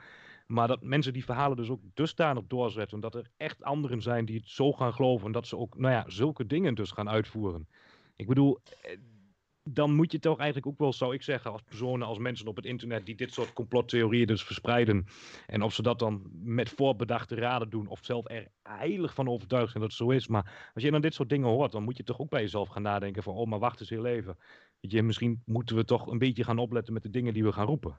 Maar 0.47 0.69
dat 0.69 0.83
mensen 0.83 1.13
die 1.13 1.25
verhalen 1.25 1.57
dus 1.57 1.69
ook 1.69 1.81
dusdanig 1.95 2.43
doorzetten. 2.47 3.01
Dat 3.01 3.15
er 3.15 3.31
echt 3.37 3.63
anderen 3.63 4.03
zijn 4.03 4.25
die 4.25 4.37
het 4.37 4.49
zo 4.49 4.73
gaan 4.73 4.93
geloven. 4.95 5.27
En 5.27 5.33
dat 5.33 5.47
ze 5.47 5.57
ook, 5.57 5.79
nou 5.79 5.95
ja, 5.95 6.05
zulke 6.07 6.47
dingen 6.47 6.75
dus 6.75 6.91
gaan 6.91 7.09
uitvoeren. 7.09 7.69
Ik 8.17 8.27
bedoel, 8.27 8.59
eh, 8.83 8.97
dan 9.69 9.95
moet 9.95 10.13
je 10.13 10.19
toch 10.19 10.39
eigenlijk 10.39 10.67
ook 10.67 10.79
wel, 10.79 10.93
zou 10.93 11.15
ik 11.15 11.23
zeggen, 11.23 11.53
als 11.53 11.63
personen, 11.63 12.07
als 12.07 12.19
mensen 12.19 12.47
op 12.47 12.57
het 12.57 12.65
internet 12.65 13.07
die 13.07 13.15
dit 13.15 13.33
soort 13.33 13.53
complottheorieën 13.53 14.27
dus 14.27 14.45
verspreiden. 14.45 15.07
En 15.47 15.63
of 15.63 15.75
ze 15.75 15.83
dat 15.83 15.99
dan 15.99 16.23
met 16.33 16.69
voorbedachte 16.69 17.35
raden 17.35 17.71
doen. 17.71 17.87
Of 17.87 17.99
zelf 18.03 18.31
er 18.31 18.49
heilig 18.63 19.15
van 19.15 19.29
overtuigd 19.29 19.71
zijn 19.71 19.83
dat 19.83 19.93
het 19.93 20.01
zo 20.01 20.11
is. 20.11 20.27
Maar 20.27 20.71
als 20.75 20.83
je 20.83 20.91
dan 20.91 21.01
dit 21.01 21.15
soort 21.15 21.29
dingen 21.29 21.49
hoort, 21.49 21.73
dan 21.73 21.83
moet 21.83 21.97
je 21.97 22.03
toch 22.03 22.21
ook 22.21 22.31
bij 22.31 22.41
jezelf 22.41 22.69
gaan 22.69 22.83
nadenken 22.83 23.23
van, 23.23 23.35
oh, 23.35 23.47
maar 23.47 23.59
wacht 23.59 23.81
eens 23.81 23.91
heel 23.91 24.07
even. 24.07 24.39
Weet 24.81 24.93
je, 24.93 25.03
misschien 25.03 25.43
moeten 25.45 25.77
we 25.77 25.85
toch 25.85 26.07
een 26.07 26.19
beetje 26.19 26.45
gaan 26.45 26.59
opletten 26.59 26.93
met 26.93 27.03
de 27.03 27.11
dingen 27.11 27.33
die 27.33 27.45
we 27.45 27.53
gaan 27.53 27.67
roepen. 27.67 27.99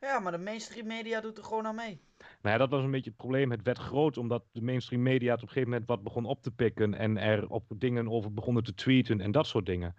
ja, 0.00 0.20
maar 0.20 0.32
de 0.32 0.38
mainstream 0.38 0.86
media 0.86 1.20
doet 1.20 1.38
er 1.38 1.44
gewoon 1.44 1.66
aan 1.66 1.74
mee. 1.74 2.00
Nou 2.18 2.54
ja, 2.54 2.56
dat 2.56 2.70
was 2.70 2.82
een 2.82 2.90
beetje 2.90 3.10
het 3.10 3.18
probleem. 3.18 3.50
Het 3.50 3.62
werd 3.62 3.78
groot 3.78 4.16
omdat 4.16 4.44
de 4.52 4.62
mainstream 4.62 5.02
media 5.02 5.30
het 5.32 5.42
op 5.42 5.48
een 5.48 5.52
gegeven 5.52 5.70
moment 5.70 5.88
wat 5.88 6.02
begon 6.02 6.24
op 6.24 6.42
te 6.42 6.50
pikken. 6.50 6.94
En 6.94 7.18
er 7.18 7.48
op 7.48 7.64
dingen 7.76 8.08
over 8.08 8.34
begonnen 8.34 8.62
te 8.62 8.74
tweeten 8.74 9.20
en 9.20 9.30
dat 9.30 9.46
soort 9.46 9.66
dingen. 9.66 9.94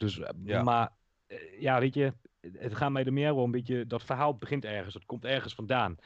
Dus, 0.00 0.18
eh, 0.18 0.28
Ja. 0.44 0.62
maar 0.62 0.92
eh, 1.26 1.60
ja, 1.60 1.80
weet 1.80 1.94
je, 1.94 2.12
het 2.40 2.74
gaat 2.74 2.90
mij 2.90 3.04
er 3.04 3.12
meer 3.12 3.32
om 3.32 3.44
een 3.44 3.50
beetje, 3.50 3.86
dat 3.86 4.02
verhaal 4.02 4.36
begint 4.36 4.64
ergens. 4.64 4.94
Het 4.94 5.04
komt 5.06 5.24
ergens 5.24 5.54
vandaan. 5.54 5.96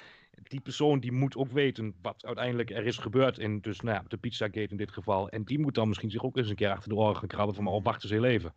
Die 0.43 0.61
persoon 0.61 1.01
die 1.01 1.13
moet 1.13 1.37
ook 1.37 1.51
weten 1.53 1.95
wat 2.03 2.25
uiteindelijk 2.25 2.71
er 2.71 2.87
is 2.87 2.99
gebeurd 2.99 3.39
in 3.39 3.61
dus, 3.61 3.81
nou 3.81 3.97
ja, 3.97 4.05
de 4.09 4.17
Pizzagate 4.17 4.71
in 4.71 4.77
dit 4.77 4.91
geval. 4.93 5.29
En 5.29 5.45
die 5.45 5.59
moet 5.59 5.75
dan 5.75 5.89
misschien 5.89 6.11
zich 6.11 6.25
ook 6.25 6.37
eens 6.37 6.49
een 6.49 6.55
keer 6.55 6.71
achter 6.71 6.89
de 6.89 6.95
oren 6.95 7.17
gaan 7.17 7.29
krabben 7.29 7.55
van, 7.55 7.67
oh, 7.67 7.85
wacht 7.85 8.03
eens 8.03 8.13
heel 8.13 8.25
even. 8.25 8.55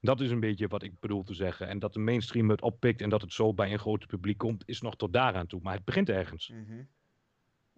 Dat 0.00 0.20
is 0.20 0.30
een 0.30 0.40
beetje 0.40 0.68
wat 0.68 0.82
ik 0.82 1.00
bedoel 1.00 1.22
te 1.22 1.34
zeggen. 1.34 1.68
En 1.68 1.78
dat 1.78 1.92
de 1.92 1.98
mainstream 1.98 2.50
het 2.50 2.62
oppikt 2.62 3.00
en 3.00 3.08
dat 3.10 3.20
het 3.20 3.32
zo 3.32 3.54
bij 3.54 3.72
een 3.72 3.78
groot 3.78 4.06
publiek 4.06 4.38
komt, 4.38 4.62
is 4.66 4.80
nog 4.80 4.96
tot 4.96 5.12
daaraan 5.12 5.46
toe. 5.46 5.60
Maar 5.62 5.74
het 5.74 5.84
begint 5.84 6.08
ergens. 6.08 6.48
Mhm. 6.48 6.82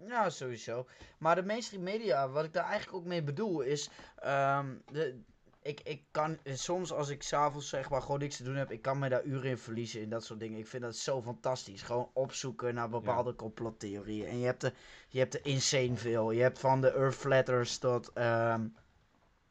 Ja, 0.06 0.30
sowieso. 0.30 0.86
Maar 1.18 1.34
de 1.34 1.42
mainstream 1.42 1.82
media, 1.82 2.28
wat 2.28 2.44
ik 2.44 2.52
daar 2.52 2.64
eigenlijk 2.64 2.96
ook 2.96 3.04
mee 3.04 3.22
bedoel, 3.22 3.60
is. 3.60 3.90
ehm, 4.16 4.74
de, 4.92 5.20
ik, 5.64 5.80
ik 5.80 6.02
kan 6.10 6.38
soms 6.44 6.92
als 6.92 7.08
ik 7.08 7.22
s'avonds 7.22 7.68
zeg 7.68 7.90
maar 7.90 8.02
gewoon 8.02 8.18
niks 8.18 8.36
te 8.36 8.42
doen 8.42 8.54
heb, 8.56 8.70
ik 8.70 8.82
kan 8.82 8.98
me 8.98 9.08
daar 9.08 9.24
uren 9.24 9.50
in 9.50 9.58
verliezen 9.58 10.00
in 10.00 10.08
dat 10.08 10.24
soort 10.24 10.40
dingen. 10.40 10.58
Ik 10.58 10.66
vind 10.66 10.82
dat 10.82 10.96
zo 10.96 11.22
fantastisch. 11.22 11.82
Gewoon 11.82 12.10
opzoeken 12.12 12.74
naar 12.74 12.88
bepaalde 12.88 13.34
complottheorieën. 13.34 14.26
En 14.26 14.38
je 14.38 14.44
hebt, 14.46 14.60
de, 14.60 14.72
je 15.08 15.18
hebt 15.18 15.34
er 15.34 15.46
insane 15.46 15.96
veel. 15.96 16.30
Je 16.30 16.42
hebt 16.42 16.58
van 16.58 16.80
de 16.80 16.92
Earth 16.92 17.14
Flatters 17.14 17.78
tot. 17.78 18.12
ehm 18.12 18.66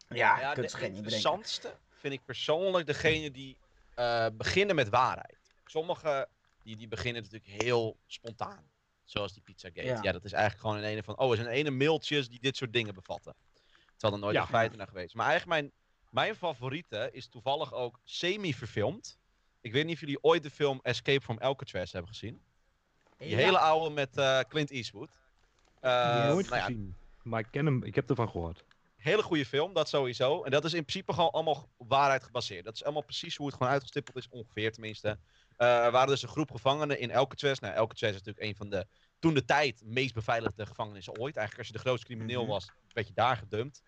ja, 0.08 0.36
je 0.36 0.41
Ja, 0.41 0.54
kunt 0.54 0.56
de 0.56 0.62
het 0.62 0.73
geen 0.73 0.95
interessantste 0.95 1.78
vind 1.89 2.13
ik 2.13 2.26
persoonlijk 2.26 2.86
degene 2.86 3.32
die 3.32 3.58
eh, 3.95 4.28
beginnen 4.34 4.76
met 4.76 4.89
waarheid. 4.89 5.38
Sommige 5.65 6.28
die, 6.63 6.76
die 6.76 6.88
beginnen 6.88 7.21
natuurlijk 7.23 7.63
heel 7.63 7.97
spontaan. 8.06 8.71
Zoals 9.04 9.34
die 9.34 9.41
Pizzagate. 9.41 9.88
Ja. 9.88 9.99
Ja. 10.02 10.12
dat 10.12 10.23
is 10.23 10.32
eigenlijk 10.32 10.62
gewoon 10.63 10.78
een 10.84 10.89
ene 10.89 11.04
van, 11.04 11.17
oh, 11.17 11.30
er 11.32 11.38
zijn 11.38 11.47
ene 11.47 11.69
mailtjes 11.71 12.30
die 12.30 12.39
dit 12.39 12.58
soort 12.58 12.73
dingen 12.73 12.93
bevatten. 12.93 13.36
Terwijl 13.91 14.13
er 14.13 14.19
nooit 14.19 14.36
Ja. 14.36 14.41
een 14.41 14.47
feiten 14.47 14.78
naar 14.78 14.88
geweest. 14.88 15.15
Maar 15.15 15.28
eigenlijk 15.28 15.62
mijn, 15.62 15.73
mijn 16.13 16.36
favoriete 16.36 17.10
is 17.12 17.28
toevallig 17.28 17.73
ook 17.73 17.99
semi-verfilmd. 18.04 19.17
Ik 19.62 19.71
weet 19.71 19.86
niet 19.86 19.93
of 19.93 19.99
jullie 19.99 20.23
ooit 20.23 20.43
de 20.43 20.49
film 20.49 20.80
Escape 20.84 21.21
from 21.21 21.38
Alcatraz 21.38 21.91
hebben 21.91 22.12
gezien. 22.12 22.41
Die 23.17 23.30
Ja. 23.30 23.38
hele 23.38 23.58
oude 23.60 23.89
met 23.93 24.17
eh, 24.17 24.39
Clint 24.39 24.71
Eastwood. 24.71 25.10
Eh, 25.80 26.28
Nooit 26.28 26.45
nou 26.49 26.58
ja, 26.58 26.65
gezien. 26.65 26.95
Maar 27.23 27.39
ik 27.39 27.47
ken 27.52 27.65
hem, 27.65 27.84
ik 27.84 27.95
heb 27.95 28.10
ervan 28.10 28.30
gehoord. 28.30 28.63
hele 28.95 29.23
goede 29.23 29.45
film, 29.45 29.73
dat 29.73 29.89
sowieso. 29.89 30.43
En 30.43 30.52
dat 30.52 30.65
is 30.65 30.73
in 30.73 30.86
principe 30.86 31.13
gewoon 31.13 31.32
allemaal 31.32 31.69
waarheid 31.78 32.23
gebaseerd. 32.23 32.65
Dat 32.65 32.73
is 32.76 32.84
allemaal 32.84 33.04
precies 33.04 33.36
hoe 33.36 33.45
het 33.47 33.56
gewoon 33.56 33.71
uitgestippeld 33.71 34.17
is, 34.17 34.30
ongeveer 34.30 34.71
tenminste. 34.71 35.19
Eh, 35.58 35.86
er 35.86 35.91
waren 35.91 36.08
dus 36.08 36.21
een 36.21 36.30
groep 36.30 36.52
gevangenen 36.52 36.99
in 36.99 37.15
Alcatraz. 37.15 37.60
Nou, 37.60 37.76
Alcatraz 37.76 38.10
is 38.12 38.17
natuurlijk 38.17 38.45
een 38.45 38.56
van 38.56 38.69
de, 38.69 38.88
toen 39.19 39.34
de 39.34 39.45
tijd, 39.45 39.82
meest 39.86 40.14
beveiligde 40.14 40.66
gevangenissen 40.66 41.14
ooit. 41.20 41.36
Eigenlijk 41.36 41.57
als 41.57 41.68
je 41.68 41.74
de 41.74 41.80
grootste 41.89 42.05
crimineel 42.07 42.41
Mhm. 42.41 42.51
was, 42.51 42.70
werd 42.93 43.07
je 43.07 43.14
daar 43.14 43.38
gedumpt. 43.38 43.82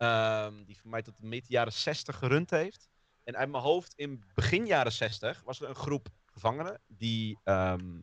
Ehm, 0.00 0.64
die 0.64 0.78
voor 0.80 0.90
mij 0.90 1.02
tot 1.02 1.14
de 1.18 1.26
midden 1.26 1.50
jaren 1.50 1.72
60 1.72 2.16
gerund 2.16 2.50
heeft. 2.50 2.88
En 3.24 3.36
uit 3.36 3.50
mijn 3.50 3.62
hoofd, 3.62 3.92
in 3.96 4.24
begin 4.34 4.66
jaren 4.66 4.92
60 4.92 5.42
was 5.44 5.60
er 5.60 5.68
een 5.68 5.74
groep 5.74 6.08
gevangenen 6.26 6.80
die 6.86 7.38
ehm, 7.44 8.00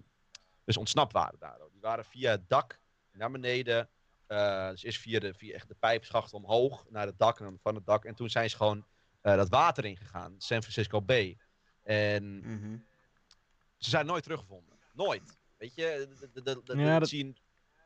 dus 0.63 0.77
ontsnapt 0.77 1.13
waren 1.13 1.39
daardoor. 1.39 1.69
Die 1.71 1.81
waren 1.81 2.05
via 2.05 2.31
het 2.31 2.49
dak 2.49 2.79
naar 3.11 3.31
beneden. 3.31 3.89
eh, 4.27 4.69
dus 4.69 4.83
eerst 4.83 4.99
via 4.99 5.19
de, 5.19 5.33
via 5.33 5.53
echt 5.53 5.67
de 5.67 5.75
pijpschacht 5.75 6.33
omhoog 6.33 6.85
naar 6.89 7.05
het 7.05 7.19
dak 7.19 7.39
en 7.39 7.45
dan 7.45 7.59
van 7.61 7.75
het 7.75 7.85
dak. 7.85 8.05
En 8.05 8.15
toen 8.15 8.29
zijn 8.29 8.49
ze 8.49 8.55
gewoon 8.55 8.85
eh, 9.21 9.35
dat 9.35 9.49
water 9.49 9.85
ingegaan, 9.85 10.35
San 10.37 10.61
Francisco 10.61 11.01
Bay. 11.01 11.37
En 11.83 12.39
Mhm. 12.39 12.77
ze 13.77 13.89
zijn 13.89 14.05
nooit 14.05 14.23
teruggevonden. 14.23 14.77
Nooit. 14.93 15.37
Weet 15.57 15.75
je, 15.75 16.07
de, 16.19 16.29
de, 16.33 16.41
de, 16.41 16.61
de- 16.63 16.77
Ja, 16.77 16.93
de- 16.93 16.99
dat- 16.99 17.09
zien, 17.09 17.37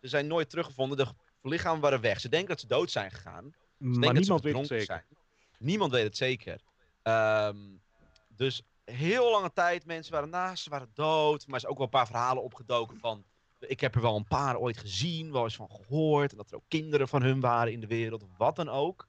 ze 0.01 0.07
zijn 0.07 0.27
nooit 0.27 0.49
teruggevonden. 0.49 0.97
De 0.97 1.05
lichamen 1.41 1.81
waren 1.81 2.01
weg. 2.01 2.19
Ze 2.19 2.29
denken 2.29 2.49
dat 2.49 2.59
ze 2.59 2.67
dood 2.67 2.91
zijn 2.91 3.11
gegaan. 3.11 3.53
Ze 3.81 3.87
Maar 3.87 4.13
dat 4.13 4.13
niemand 4.13 4.43
weet 4.43 4.57
het 4.57 4.67
zeker. 4.67 4.85
zijn. 4.85 5.03
Niemand 5.57 5.91
weet 5.91 6.03
het 6.03 6.17
zeker. 6.17 6.61
Ehm, 7.01 7.57
dus 8.27 8.61
heel 8.83 9.31
lange 9.31 9.53
tijd, 9.53 9.85
mensen 9.85 10.13
waren 10.13 10.29
naast, 10.29 10.63
ze 10.63 10.69
waren 10.69 10.91
dood. 10.93 11.45
Maar 11.45 11.55
er 11.55 11.59
zijn 11.59 11.71
ook 11.71 11.77
wel 11.77 11.87
een 11.87 11.93
paar 11.93 12.07
verhalen 12.07 12.43
opgedoken 12.43 12.99
van... 12.99 13.23
Ik 13.59 13.79
heb 13.79 13.95
er 13.95 14.01
wel 14.01 14.15
een 14.15 14.27
paar 14.27 14.57
ooit 14.57 14.77
gezien, 14.77 15.31
wel 15.31 15.43
eens 15.43 15.55
van 15.55 15.69
gehoord. 15.71 16.31
En 16.31 16.37
dat 16.37 16.49
er 16.49 16.55
ook 16.55 16.63
kinderen 16.67 17.07
van 17.07 17.21
hun 17.21 17.39
waren 17.39 17.71
in 17.71 17.79
de 17.79 17.87
wereld, 17.87 18.25
wat 18.37 18.55
dan 18.55 18.69
ook. 18.69 19.05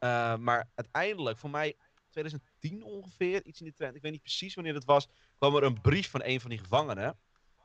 Uh, 0.00 0.36
maar 0.36 0.68
uiteindelijk, 0.74 1.38
voor 1.38 1.50
mij 1.50 1.76
2010 2.10 2.84
ongeveer, 2.84 3.44
iets 3.44 3.58
in 3.58 3.64
die 3.64 3.74
trend. 3.74 3.94
Ik 3.96 4.02
weet 4.02 4.12
niet 4.12 4.22
precies 4.22 4.54
wanneer 4.54 4.74
het 4.74 4.84
was. 4.84 5.08
kwam 5.38 5.56
er 5.56 5.62
een 5.62 5.80
brief 5.80 6.10
van 6.10 6.20
een 6.24 6.40
van 6.40 6.50
die 6.50 6.58
gevangenen 6.58 7.18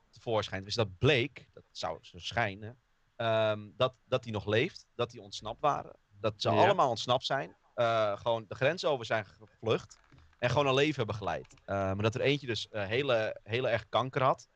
tevoorschijn. 0.09 0.63
Dus 0.63 0.75
dat 0.75 0.97
bleek, 0.97 1.47
dat 1.53 1.63
zou 1.71 1.97
zo 2.01 2.17
schijnen, 2.19 2.77
um, 3.17 3.73
dat, 3.75 3.93
dat 4.05 4.23
die 4.23 4.31
nog 4.31 4.45
leeft. 4.45 4.85
Dat 4.95 5.11
die 5.11 5.21
ontsnapt 5.21 5.61
waren. 5.61 5.95
Dat 6.19 6.33
ze 6.37 6.49
ja. 6.49 6.55
allemaal 6.55 6.89
ontsnapt 6.89 7.25
zijn. 7.25 7.55
Uh, 7.75 8.17
gewoon 8.17 8.45
de 8.47 8.55
grens 8.55 8.85
over 8.85 9.05
zijn 9.05 9.25
gevlucht. 9.25 9.99
En 10.39 10.49
gewoon 10.49 10.67
een 10.67 10.73
leven 10.73 10.95
hebben 10.95 11.15
geleid. 11.15 11.53
Uh, 11.53 11.75
maar 11.75 12.01
dat 12.01 12.15
er 12.15 12.21
eentje 12.21 12.47
dus 12.47 12.67
uh, 12.71 12.85
hele, 12.85 13.39
hele 13.43 13.67
erg 13.67 13.89
kanker 13.89 14.23
had. 14.23 14.47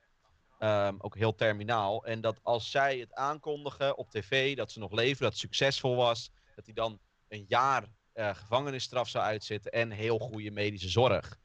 Um, 0.59 0.95
ook 1.01 1.15
heel 1.15 1.35
terminaal. 1.35 2.05
En 2.05 2.21
dat 2.21 2.39
als 2.43 2.71
zij 2.71 2.97
het 2.97 3.13
aankondigen 3.13 3.97
op 3.97 4.09
tv 4.09 4.55
dat 4.55 4.71
ze 4.71 4.79
nog 4.79 4.91
leven, 4.91 5.21
dat 5.21 5.31
het 5.31 5.41
succesvol 5.41 5.95
was, 5.95 6.31
dat 6.55 6.65
hij 6.65 6.73
dan 6.73 6.99
een 7.27 7.45
jaar 7.47 7.83
gevangenisstraf 8.13 9.09
zou 9.09 9.25
uitzitten 9.25 9.71
en 9.71 9.91
heel 9.91 10.19
goede 10.19 10.51
medische 10.51 10.89
zorg. 10.89 11.39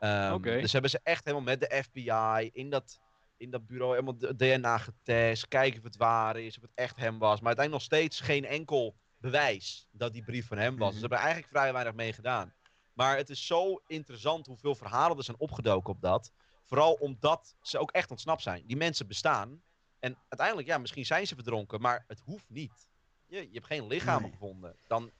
Um, 0.00 0.32
okay. 0.32 0.60
Dus 0.60 0.72
hebben 0.72 0.90
ze 0.90 1.00
echt 1.02 1.24
helemaal 1.24 1.44
met 1.44 1.60
de 1.60 1.82
FBI 1.84 2.50
in 2.52 2.70
dat, 2.70 3.00
in 3.36 3.50
dat 3.50 3.66
bureau 3.66 3.90
helemaal 3.90 4.36
DNA 4.36 4.78
getest, 4.78 5.48
kijken 5.48 5.78
of 5.78 5.84
het 5.84 5.96
waar 5.96 6.36
is, 6.36 6.56
of 6.56 6.62
het 6.62 6.72
echt 6.74 6.96
hem 6.96 7.18
was. 7.18 7.40
Maar 7.40 7.56
uiteindelijk 7.56 7.70
nog 7.70 7.98
steeds 7.98 8.20
geen 8.20 8.44
enkel 8.44 8.94
bewijs 9.22 9.88
dat 9.90 10.12
die 10.12 10.24
brief 10.24 10.46
van 10.46 10.58
hem 10.58 10.76
was. 10.76 10.76
Mm 10.76 10.82
-hmm. 10.82 10.90
Dus 10.90 11.00
ze 11.00 11.00
hebben 11.00 11.18
eigenlijk 11.18 11.48
vrij 11.48 11.72
weinig 11.72 11.94
mee 11.94 12.12
gedaan. 12.12 12.54
Maar 12.92 13.16
het 13.16 13.30
is 13.30 13.46
zo 13.46 13.82
interessant 13.86 14.46
hoeveel 14.46 14.74
verhalen 14.74 15.16
er 15.16 15.24
zijn 15.24 15.38
opgedoken 15.38 15.92
op 15.92 16.00
dat. 16.00 16.32
Vooral 16.64 16.92
omdat 16.92 17.54
ze 17.60 17.78
ook 17.78 17.90
echt 17.90 18.10
ontsnapt 18.10 18.42
zijn. 18.42 18.66
Die 18.66 18.76
mensen 18.76 19.06
bestaan. 19.06 19.62
En 19.98 20.16
uiteindelijk, 20.28 20.68
ja, 20.68 20.78
misschien 20.78 21.06
zijn 21.06 21.26
ze 21.26 21.34
verdronken, 21.34 21.80
maar 21.80 22.04
het 22.08 22.20
hoeft 22.24 22.48
niet. 22.48 22.88
Je, 23.26 23.36
je 23.36 23.52
hebt 23.52 23.66
geen 23.66 23.86
lichamen 23.86 24.22
nee. 24.22 24.30
gevonden. 24.30 24.76
Dan 24.86 25.10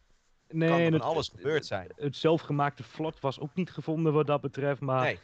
nee, 0.48 0.68
kan 0.68 0.80
er 0.80 0.90
van 0.90 1.00
alles 1.00 1.28
gebeurd 1.28 1.66
zijn. 1.66 1.92
Het 1.96 2.16
zelfgemaakte 2.16 2.82
vlot 2.82 3.20
was 3.20 3.40
ook 3.40 3.54
niet 3.54 3.70
gevonden 3.70 4.12
wat 4.12 4.26
dat 4.26 4.40
betreft, 4.40 4.80
maar... 4.80 5.02
Nee. 5.02 5.18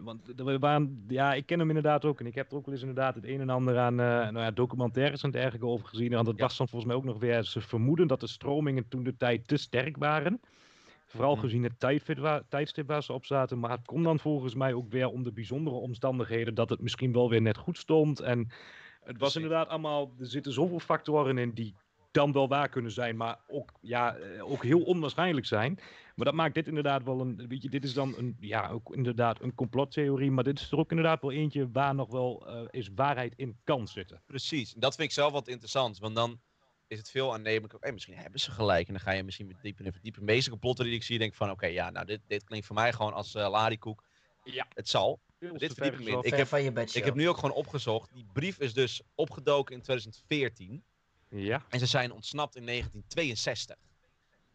Want 0.00 0.32
we 0.36 0.58
waren, 0.58 1.04
ja, 1.08 1.34
ik 1.34 1.46
ken 1.46 1.58
hem 1.58 1.68
inderdaad 1.68 2.04
ook. 2.04 2.20
En 2.20 2.26
ik 2.26 2.34
heb 2.34 2.50
er 2.50 2.56
ook 2.56 2.64
wel 2.64 2.74
eens 2.74 2.82
inderdaad 2.82 3.14
het 3.14 3.24
een 3.24 3.40
en 3.40 3.50
ander 3.50 3.78
aan 3.78 3.92
uh, 3.92 4.06
nou 4.06 4.38
ja, 4.38 4.50
documentaires 4.50 5.22
en 5.22 5.30
dergelijke 5.30 5.66
over 5.66 5.86
gezien. 5.86 6.10
Want 6.10 6.26
het 6.26 6.36
ja. 6.36 6.42
was 6.42 6.56
dan 6.56 6.68
volgens 6.68 6.90
mij 6.90 7.00
ook 7.00 7.04
nog 7.06 7.18
weer, 7.18 7.42
ze 7.42 7.60
vermoeden 7.60 8.06
dat 8.06 8.20
de 8.20 8.26
stromingen 8.26 8.88
toen 8.88 9.02
de 9.02 9.16
tijd 9.16 9.48
te 9.48 9.56
sterk 9.56 9.96
waren. 9.96 10.40
Vooral 11.06 11.34
mm 11.34 11.40
-hmm. 11.40 11.48
gezien 11.48 11.62
het 11.62 11.80
tijdstip 11.80 12.18
waar, 12.18 12.42
tijdstip 12.48 12.86
waar 12.86 13.02
ze 13.02 13.12
op 13.12 13.24
zaten. 13.24 13.58
Maar 13.58 13.70
het 13.70 13.86
komt 13.86 14.04
dan 14.04 14.18
volgens 14.18 14.54
mij 14.54 14.74
ook 14.74 14.90
weer 14.90 15.08
om 15.08 15.22
de 15.22 15.32
bijzondere 15.32 15.76
omstandigheden 15.76 16.54
dat 16.54 16.68
het 16.68 16.80
misschien 16.80 17.12
wel 17.12 17.30
weer 17.30 17.42
net 17.42 17.56
goed 17.56 17.78
stond. 17.78 18.20
En 18.20 18.48
het 19.04 19.18
was 19.18 19.36
inderdaad 19.36 19.68
allemaal, 19.68 20.12
er 20.18 20.26
zitten 20.26 20.52
zoveel 20.52 20.78
factoren 20.78 21.38
in 21.38 21.50
die 21.50 21.74
dan 22.16 22.32
wel 22.32 22.48
waar 22.48 22.68
kunnen 22.68 22.90
zijn, 22.90 23.16
maar 23.16 23.38
ook, 23.46 23.72
ja, 23.80 24.16
ook 24.40 24.62
heel 24.62 24.82
onwaarschijnlijk 24.82 25.46
zijn. 25.46 25.78
Maar 26.14 26.24
dat 26.24 26.34
maakt 26.34 26.54
dit 26.54 26.66
inderdaad 26.66 27.04
wel 27.04 27.20
een, 27.20 27.48
weet 27.48 27.62
je, 27.62 27.68
dit 27.68 27.84
is 27.84 27.94
dan 27.94 28.14
een, 28.16 28.36
ja, 28.40 28.68
ook 28.68 28.94
inderdaad 28.94 29.42
een 29.42 29.54
complottheorie, 29.54 30.30
maar 30.30 30.44
dit 30.44 30.60
is 30.60 30.70
er 30.70 30.78
ook 30.78 30.90
inderdaad 30.90 31.20
wel 31.20 31.32
eentje 31.32 31.70
waar 31.72 31.94
nog 31.94 32.10
wel 32.10 32.44
uh, 32.48 32.68
is 32.70 32.90
waarheid 32.94 33.32
in 33.36 33.58
kan 33.64 33.88
zitten. 33.88 34.22
Precies, 34.26 34.72
dat 34.72 34.94
vind 34.94 35.08
ik 35.08 35.14
zelf 35.14 35.32
wat 35.32 35.48
interessant, 35.48 35.98
want 35.98 36.14
dan 36.14 36.40
is 36.86 36.98
het 36.98 37.10
veel 37.10 37.32
aannemelijk. 37.32 37.74
Hey, 37.80 37.92
misschien 37.92 38.16
hebben 38.16 38.40
ze 38.40 38.50
gelijk. 38.50 38.86
En 38.86 38.92
dan 38.92 39.02
ga 39.02 39.10
je 39.10 39.24
misschien 39.24 39.46
weer 39.46 39.58
dieper 39.62 39.84
in 39.84 39.92
verdiepen. 39.92 40.20
De 40.20 40.32
meeste 40.32 40.50
complotten 40.50 40.84
die 40.84 40.94
ik 40.94 41.02
zie, 41.02 41.18
denk 41.18 41.34
van... 41.34 41.50
Oké, 41.50 41.56
okay, 41.56 41.72
ja, 41.72 41.90
nou, 41.90 42.06
dit, 42.06 42.20
dit 42.26 42.44
klinkt 42.44 42.66
voor 42.66 42.74
mij 42.74 42.92
gewoon 42.92 43.12
als 43.12 43.34
uh, 43.34 43.48
larikoek. 43.50 44.04
Ja. 44.44 44.66
Het 44.74 44.88
zal. 44.88 45.20
Dit 45.38 45.74
verdiep 45.74 46.00
ik. 46.00 46.24
Ik 46.24 46.34
heb, 46.34 46.46
van 46.46 46.62
je 46.62 46.72
bed, 46.72 46.94
ik 46.94 47.04
heb 47.04 47.14
nu 47.14 47.28
ook 47.28 47.36
gewoon 47.36 47.56
opgezocht. 47.56 48.14
Die 48.14 48.26
brief 48.32 48.58
is 48.58 48.74
dus 48.74 49.02
opgedoken 49.14 49.74
in 49.74 49.82
2014. 49.82 50.84
Ja. 51.28 51.62
En 51.68 51.78
ze 51.78 51.86
zijn 51.86 52.12
ontsnapt 52.12 52.56
in 52.56 52.66
1962. 52.66 53.76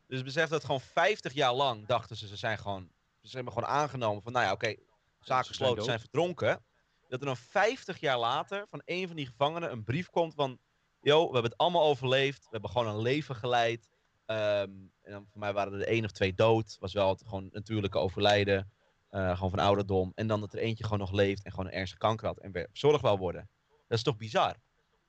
Dus 0.08 0.24
besef 0.24 0.50
dat 0.50 0.64
gewoon 0.64 0.82
50 0.82 1.34
jaar 1.34 1.54
lang 1.54 1.86
dachten 1.86 2.16
ze... 2.16 2.28
Ze 2.28 2.36
zijn 2.36 2.58
gewoon... 2.58 2.90
Ze 3.22 3.36
hebben 3.36 3.54
gewoon 3.54 3.70
aangenomen 3.70 4.24
van... 4.24 4.32
Nou 4.32 4.46
ja, 4.46 4.52
oké, 4.52 4.66
okay, 4.66 4.84
zaken 5.20 5.48
gesloten, 5.48 5.84
zijn 5.84 6.00
verdronken. 6.00 6.64
Dat 7.08 7.20
er 7.20 7.26
dan 7.26 7.38
50 7.38 8.00
jaar 8.00 8.20
later 8.20 8.68
van 8.70 8.82
een 8.86 9.08
van 9.08 9.16
die 9.16 9.26
gevangenen 9.26 9.72
een 9.72 9.84
brief 9.84 10.10
komt 10.10 10.34
van 10.34 10.60
yo, 11.02 11.20
we 11.20 11.34
hebben 11.34 11.52
het 11.52 11.58
allemaal 11.58 11.84
overleefd. 11.84 12.44
We 12.44 12.50
hebben 12.52 12.70
gewoon 12.70 12.88
een 12.88 13.02
leven 13.02 13.36
geleid. 13.36 13.90
Um, 14.26 14.92
en 15.02 15.12
dan 15.12 15.28
voor 15.30 15.40
mij 15.40 15.54
waren 15.54 15.74
er 15.74 15.88
één 15.88 16.06
of 16.06 16.12
twee 16.12 16.34
dood. 16.34 16.78
Was 16.80 16.94
wel 16.94 17.10
het 17.10 17.24
gewoon 17.26 17.50
natuurlijke 17.52 17.98
overlijden. 17.98 18.72
Uh, 19.12 19.36
gewoon 19.36 19.50
van 19.50 19.60
ouderdom. 19.60 20.12
En 20.16 20.28
dan 20.28 20.40
dat 20.40 20.54
er 20.54 20.60
eentje 20.60 20.84
gewoon 20.84 21.00
nog 21.00 21.12
leeft 21.12 21.44
en 21.44 21.52
gewoon 21.52 21.66
een 21.66 21.72
ernstige 21.72 22.02
kanker 22.02 22.28
had. 22.28 22.40
En 22.40 22.52
weer 22.52 22.70
zorg 22.74 23.02
wel 23.02 23.18
worden. 23.18 23.50
Dat 23.88 23.98
is 23.98 24.04
toch 24.04 24.18
bizar? 24.18 24.56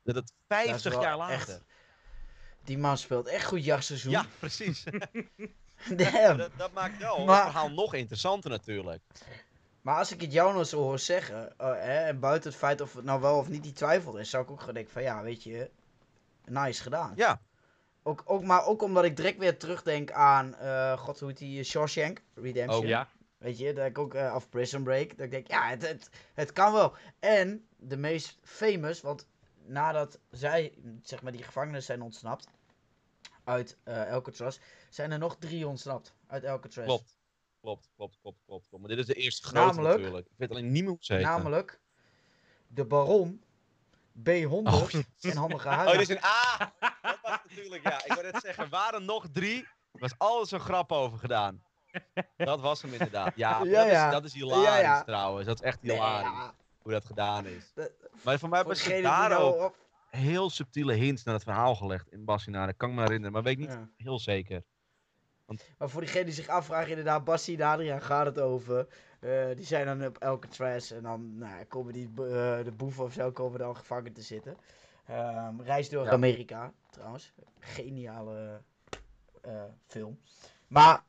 Dat 0.02 0.14
het 0.14 0.32
50 0.48 0.92
dat 0.92 1.02
jaar 1.02 1.16
later. 1.16 1.34
Echt... 1.34 1.60
Die 2.64 2.78
man 2.78 2.98
speelt 2.98 3.26
echt 3.26 3.46
goed 3.46 3.64
jachtseizoen. 3.64 4.10
Ja, 4.10 4.26
precies. 4.38 4.84
Damn. 5.96 6.36
Dat, 6.36 6.50
dat, 6.56 6.72
maakt 6.72 6.98
wel 6.98 7.24
maar... 7.24 7.42
het 7.42 7.44
verhaal 7.44 7.70
nog 7.70 7.94
interessanter 7.94 8.50
natuurlijk. 8.50 9.02
Maar 9.80 9.96
als 9.96 10.12
ik 10.12 10.20
het 10.20 10.32
jou 10.32 10.52
nou 10.52 10.64
zo 10.64 10.80
hoor 10.80 10.98
zeggen, 10.98 11.54
uh, 11.60 11.66
hè, 11.66 11.98
en 11.98 12.20
buiten 12.20 12.50
het 12.50 12.58
feit 12.58 12.80
of 12.80 12.94
het 12.94 13.04
nou 13.04 13.20
wel 13.20 13.38
of 13.38 13.48
niet 13.48 13.62
die 13.62 13.72
twijfel 13.72 14.16
is, 14.16 14.30
zou 14.30 14.44
ik 14.44 14.50
ook 14.50 14.60
gewoon 14.60 14.74
denken 14.74 14.92
van 14.92 15.02
ja, 15.02 15.22
weet 15.22 15.42
je, 15.42 15.70
nice 16.44 16.82
gedaan. 16.82 17.12
Ja. 17.16 17.40
Ook, 18.02 18.22
ook, 18.24 18.42
maar 18.42 18.66
ook 18.66 18.82
omdat 18.82 19.04
ik 19.04 19.16
direct 19.16 19.38
weer 19.38 19.58
terugdenk 19.58 20.12
aan, 20.12 20.54
uh, 20.62 20.98
god 20.98 21.20
hoe 21.20 21.28
heet 21.28 21.38
die, 21.38 21.64
Shawshank 21.64 22.22
Redemption. 22.34 22.82
Oh 22.82 22.88
ja. 22.88 23.08
Weet 23.38 23.58
je, 23.58 23.72
dat 23.72 23.86
ik 23.86 23.98
ook, 23.98 24.14
uh, 24.14 24.32
of 24.34 24.48
Prison 24.48 24.82
Break, 24.82 25.08
dat 25.08 25.26
ik 25.26 25.30
denk, 25.30 25.48
ja, 25.48 25.68
het, 25.68 25.88
het, 25.88 26.10
het 26.34 26.52
kan 26.52 26.72
wel. 26.72 26.94
En 27.18 27.66
de 27.76 27.96
meest 27.96 28.38
famous, 28.42 29.00
want 29.00 29.26
nadat 29.64 30.18
zij, 30.30 30.72
zeg 31.02 31.22
maar, 31.22 31.32
die 31.32 31.42
gevangenen 31.42 31.82
zijn 31.82 32.02
ontsnapt 32.02 32.48
uit 33.44 33.76
uh, 33.84 34.12
Alcatraz, 34.12 34.58
zijn 34.90 35.10
er 35.10 35.18
nog 35.18 35.36
drie 35.36 35.68
ontsnapt 35.68 36.14
uit 36.26 36.44
Alcatraz. 36.44 36.86
Klopt. 36.86 37.20
Klopt, 37.60 37.90
klopt, 37.96 38.18
klopt, 38.22 38.38
klopt. 38.46 38.70
Maar 38.70 38.88
dit 38.88 38.98
is 38.98 39.06
de 39.06 39.14
eerste 39.14 39.46
grote 39.46 39.66
namelijk, 39.66 39.96
natuurlijk. 39.96 40.26
Ik 40.26 40.34
weet 40.36 40.50
alleen 40.50 40.72
niet 40.72 40.82
meer 40.82 40.90
hoe 40.90 40.96
ze. 41.00 41.14
Namelijk, 41.14 41.80
de 42.66 42.84
Baron, 42.84 43.42
B100 44.18 44.48
oh. 44.48 44.88
en 45.20 45.36
Handige 45.36 45.68
Huis. 45.78 45.90
Oh, 45.90 45.98
dit 45.98 46.08
is 46.08 46.16
een 46.16 46.24
A! 46.24 46.72
Dat 47.02 47.18
was 47.22 47.38
natuurlijk, 47.48 47.82
ja. 47.82 48.04
Ik 48.04 48.12
wil 48.12 48.22
net 48.22 48.42
zeggen, 48.42 48.68
waren 48.68 49.04
nog 49.04 49.26
drie. 49.32 49.62
Er 49.92 50.00
was 50.00 50.18
alles 50.18 50.50
een 50.50 50.60
grap 50.60 50.92
over 50.92 51.18
gedaan. 51.18 51.62
Dat 52.36 52.60
was 52.60 52.82
hem 52.82 52.92
inderdaad. 52.92 53.32
Ja, 53.36 53.50
ja, 53.50 53.82
dat, 53.82 53.90
ja. 53.90 54.06
Is, 54.06 54.12
dat 54.12 54.24
is 54.24 54.34
hilarisch 54.34 54.80
ja. 54.80 55.02
trouwens. 55.02 55.46
Dat 55.46 55.60
is 55.60 55.66
echt 55.66 55.80
hilarisch. 55.80 56.50
Hoe 56.82 56.92
dat 56.92 57.04
gedaan 57.04 57.46
is. 57.46 57.72
Maar 58.24 58.38
voor 58.38 58.48
mij 58.48 58.64
was 58.64 58.84
het 58.84 59.02
daar 59.02 59.40
ook 59.40 59.60
op... 59.60 59.76
heel 60.10 60.50
subtiele 60.50 60.92
hints 60.92 61.24
naar 61.24 61.34
het 61.34 61.42
verhaal 61.42 61.74
gelegd 61.74 62.08
in 62.08 62.24
Bassinade. 62.24 62.66
Dat 62.66 62.76
kan 62.76 62.88
ik 62.88 62.94
me 62.94 63.00
herinneren, 63.00 63.32
maar 63.32 63.42
weet 63.42 63.58
ik 63.58 63.68
niet 63.68 63.78
heel 63.96 64.18
zeker. 64.18 64.62
Want... 65.44 65.64
Maar 65.78 65.90
voor 65.90 66.00
diegenen 66.00 66.26
die 66.26 66.34
zich 66.34 66.48
afvragen, 66.48 66.88
inderdaad, 66.88 67.24
Bassie 67.24 67.56
en 67.56 67.66
Adriaan 67.66 68.02
gaat 68.02 68.26
het 68.26 68.40
over. 68.40 68.86
Uh, 69.20 69.46
die 69.56 69.64
zijn 69.64 69.86
dan 69.86 70.06
op 70.06 70.18
elke 70.18 70.48
trash 70.48 70.90
en 70.90 71.02
dan 71.02 71.38
nou, 71.38 71.64
komen 71.64 71.92
die, 71.92 72.08
uh, 72.08 72.64
de 72.64 72.72
boeven 72.76 73.04
of 73.04 73.12
zo 73.12 73.32
komen 73.32 73.58
dan 73.58 73.76
gevangen 73.76 74.12
te 74.12 74.22
zitten. 74.22 74.56
Um, 75.10 75.62
reis 75.62 75.88
door 75.88 76.04
ja. 76.04 76.10
Amerika, 76.10 76.72
trouwens. 76.90 77.32
Geniale 77.58 78.60
uh, 79.46 79.62
film. 79.86 80.20
Maar, 80.72 81.04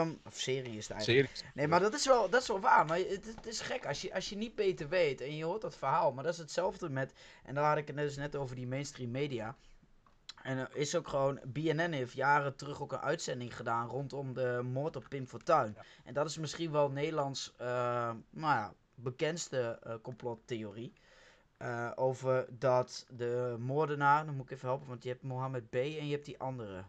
um, 0.00 0.20
of 0.24 0.34
serie 0.34 0.76
is 0.76 0.88
het 0.88 0.96
eigenlijk. 0.96 1.44
Nee, 1.54 1.68
maar 1.68 1.80
dat 1.80 1.94
is 1.94 2.06
wel, 2.06 2.30
dat 2.30 2.42
is 2.42 2.48
wel 2.48 2.60
waar. 2.60 2.86
Maar 2.86 2.98
het, 2.98 3.26
het, 3.26 3.46
is 3.46 3.60
gek 3.60 3.86
als 3.86 4.02
je, 4.02 4.14
als 4.14 4.28
je 4.28 4.36
niet 4.36 4.54
beter 4.54 4.88
weet 4.88 5.20
en 5.20 5.36
je 5.36 5.44
hoort 5.44 5.60
dat 5.60 5.76
verhaal. 5.76 6.12
Maar 6.12 6.24
dat 6.24 6.32
is 6.32 6.38
hetzelfde 6.38 6.90
met, 6.90 7.12
en 7.44 7.54
daar 7.54 7.68
had 7.68 7.76
ik 7.76 7.86
het 7.86 7.96
dus 7.96 8.16
net 8.16 8.36
over 8.36 8.56
die 8.56 8.66
mainstream 8.66 9.10
media. 9.10 9.56
En 10.42 10.58
er 10.58 10.70
is 10.72 10.94
ook 10.94 11.08
gewoon, 11.08 11.40
BNN 11.46 11.92
heeft 11.92 12.12
jaren 12.12 12.56
terug 12.56 12.82
ook 12.82 12.92
een 12.92 12.98
uitzending 12.98 13.56
gedaan 13.56 13.88
rondom 13.88 14.34
de 14.34 14.60
moord 14.64 14.96
op 14.96 15.06
Pim 15.08 15.26
Fortuyn. 15.26 15.72
Ja. 15.76 15.84
En 16.04 16.14
dat 16.14 16.26
is 16.26 16.38
misschien 16.38 16.70
wel 16.70 16.90
Nederlands, 16.90 17.52
uh, 17.60 17.66
nou 18.30 18.54
ja, 18.54 18.74
bekendste 18.94 19.80
uh, 19.86 19.94
complottheorie. 20.02 20.92
Uh, 21.58 21.92
over 21.94 22.46
dat 22.50 23.06
de 23.10 23.56
moordenaar, 23.58 24.26
dan 24.26 24.34
moet 24.34 24.44
ik 24.44 24.50
even 24.50 24.68
helpen, 24.68 24.88
want 24.88 25.02
je 25.02 25.08
hebt 25.08 25.22
Mohammed 25.22 25.70
B. 25.70 25.74
en 25.74 26.06
je 26.06 26.12
hebt 26.12 26.24
die 26.24 26.38
andere. 26.38 26.84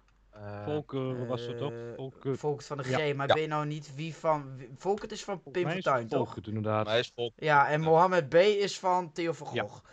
Volker 0.65 1.27
was 1.27 1.45
het 1.45 1.57
toch? 1.57 1.73
Volker. 1.95 2.37
Volker 2.37 2.65
van 2.65 2.77
de 2.77 2.83
G, 2.83 2.97
ja. 2.97 3.15
maar 3.15 3.27
ja. 3.27 3.33
ik 3.33 3.39
weet 3.39 3.49
nou 3.49 3.65
niet 3.65 3.95
wie 3.95 4.15
van... 4.15 4.61
Volker 4.77 5.11
is 5.11 5.23
van 5.23 5.41
Pim 5.51 5.69
Fortuyn, 5.69 6.07
toch? 6.07 6.33
Volker 6.33 6.47
inderdaad. 6.47 6.85
Hij 6.85 6.99
is 6.99 7.11
Volker. 7.15 7.43
Ja, 7.43 7.69
en 7.69 7.81
Mohammed 7.81 8.29
B. 8.29 8.33
is 8.35 8.79
van 8.79 9.11
Theo 9.11 9.33
van 9.33 9.47
Gogh. 9.47 9.83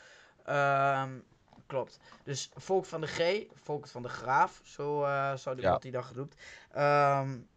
Ja. 0.44 1.02
Um, 1.02 1.24
klopt. 1.66 1.98
Dus 2.24 2.50
Volk 2.54 2.84
van 2.84 3.00
de 3.00 3.06
G, 3.06 3.46
Volk 3.52 3.86
van 3.86 4.02
de 4.02 4.08
Graaf, 4.08 4.60
zo 4.64 5.02
uh, 5.02 5.34
zou 5.36 5.56
die, 5.56 5.64
ja. 5.64 5.78
die 5.78 5.92
dan 5.92 6.04
genoemd. 6.04 6.34
Um, 6.76 7.48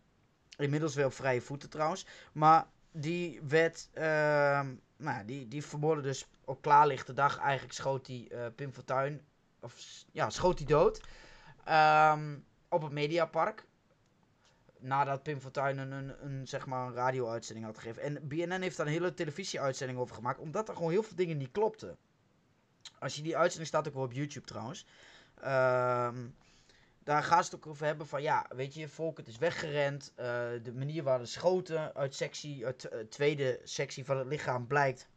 inmiddels 0.58 0.96
weer 0.96 1.06
op 1.06 1.14
vrije 1.14 1.42
voeten 1.42 1.70
trouwens. 1.70 2.06
Maar 2.32 2.68
die 2.92 3.42
werd, 3.48 3.90
um, 3.96 4.82
nou, 4.98 5.26
die, 5.26 5.48
die 5.48 5.66
vermoorde 5.66 6.02
dus 6.02 6.28
op 6.46 6.62
klaarlichte 6.62 7.14
dag. 7.14 7.40
Eigenlijk 7.40 7.74
schoot 7.74 8.08
hij 8.08 8.28
uh, 8.32 8.46
Pim 8.56 8.74
Fortuyn, 8.74 9.22
of 9.62 9.76
ja, 10.12 10.30
schoot 10.30 10.58
hij 10.58 10.68
dood. 10.68 11.02
Um, 11.70 12.46
op 12.70 12.82
het 12.82 12.92
Mediapark. 12.92 13.66
nadat 14.80 15.24
Pim 15.24 15.40
Fortuyn 15.40 15.78
een, 15.78 16.26
een, 16.26 16.48
zeg 16.48 16.66
maar 16.66 16.88
een 16.88 16.94
radio-uitzending 16.94 17.66
had 17.66 17.78
gegeven. 17.78 18.02
En 18.02 18.28
BNN 18.28 18.62
heeft 18.62 18.78
daar 18.78 18.86
een 18.86 18.92
hele 18.92 19.14
televisie-uitzending 19.14 20.00
over 20.00 20.16
gemaakt, 20.16 20.40
omdat 20.40 20.70
er 20.70 20.76
gewoon 20.76 20.92
heel 20.92 21.04
veel 21.04 21.16
dingen 21.16 21.38
niet 21.38 21.52
klopten. 21.52 21.98
Als 23.00 23.16
je 23.16 23.22
die 23.22 23.38
uitzending 23.38 23.68
staat 23.68 23.88
ook 23.88 23.94
wel 23.94 24.04
op 24.04 24.14
YouTube 24.14 24.46
trouwens. 24.46 24.86
Ehm, 25.36 26.28
daar 27.04 27.24
gaan 27.24 27.44
ze 27.44 27.50
het 27.50 27.60
ook 27.60 27.72
over 27.72 27.86
hebben 27.86 28.08
van 28.08 28.22
ja, 28.22 28.46
weet 28.50 28.74
je, 28.74 28.88
volk 28.88 29.18
het 29.18 29.28
is 29.28 29.38
weggerend. 29.38 30.14
Uh, 30.20 30.26
de 30.64 30.74
manier 30.76 31.04
waar 31.04 31.20
de 31.20 31.26
schoten 31.26 31.96
uit 31.96 32.16
sectie, 32.16 32.66
uit 32.66 32.90
uh, 32.94 33.00
tweede 33.00 33.60
sectie 33.64 34.06
van 34.06 34.18
het 34.18 34.28
lichaam 34.28 34.68
blijkt 34.68 35.08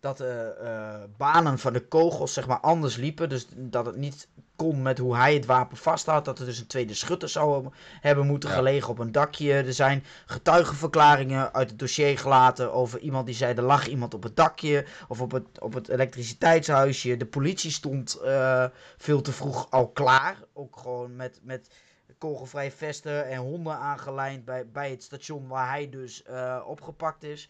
dat 0.00 0.16
de 0.16 0.58
uh, 0.62 1.16
banen 1.16 1.58
van 1.58 1.72
de 1.72 1.86
kogels 1.88 2.32
zeg 2.32 2.46
maar 2.46 2.60
anders 2.60 2.96
liepen. 2.96 3.28
Dus 3.28 3.46
dat 3.54 3.86
het 3.86 3.96
niet 3.96 4.28
kon 4.56 4.82
met 4.82 4.98
hoe 4.98 5.16
hij 5.16 5.34
het 5.34 5.46
wapen 5.46 5.76
vasthoudt. 5.76 6.24
Dat 6.24 6.38
er 6.38 6.44
dus 6.44 6.58
een 6.58 6.66
tweede 6.66 6.94
schutter 6.94 7.28
zou 7.28 7.68
hebben 8.00 8.26
moeten 8.26 8.50
gelegen 8.50 8.88
op 8.88 8.98
een 8.98 9.12
dakje. 9.12 9.52
Er 9.52 9.72
zijn 9.72 10.04
getuigenverklaringen 10.26 11.54
uit 11.54 11.70
het 11.70 11.78
dossier 11.78 12.18
gelaten 12.18 12.72
over 12.72 12.98
iemand 12.98 13.26
die 13.26 13.34
zei 13.34 13.54
er 13.54 13.62
lag 13.62 13.86
iemand 13.86 14.14
op 14.14 14.22
het 14.22 14.36
dakje. 14.36 14.86
Of 15.08 15.20
op 15.20 15.30
het, 15.30 15.60
op 15.60 15.74
het 15.74 15.88
elektriciteitshuisje. 15.88 17.16
De 17.16 17.26
politie 17.26 17.70
stond 17.70 18.18
uh, 18.24 18.64
veel 18.96 19.20
te 19.20 19.32
vroeg 19.32 19.70
al 19.70 19.88
klaar. 19.88 20.36
Ook 20.52 20.76
gewoon 20.76 21.16
met... 21.16 21.40
met 21.42 21.70
kogelvrije 22.18 22.70
vesten 22.70 23.28
en 23.28 23.38
honden 23.38 23.76
aangelijnd 23.76 24.44
bij, 24.44 24.68
bij 24.68 24.90
het 24.90 25.02
station 25.02 25.48
waar 25.48 25.68
hij 25.68 25.88
dus 25.88 26.22
uh, 26.30 26.62
opgepakt 26.66 27.22
is 27.22 27.48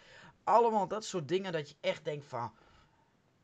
allemaal 0.49 0.89
dat 0.89 1.05
soort 1.05 1.29
dingen 1.29 1.53
dat 1.53 1.69
je 1.69 1.77
echt 1.81 2.05
denkt 2.05 2.27
van... 2.27 2.53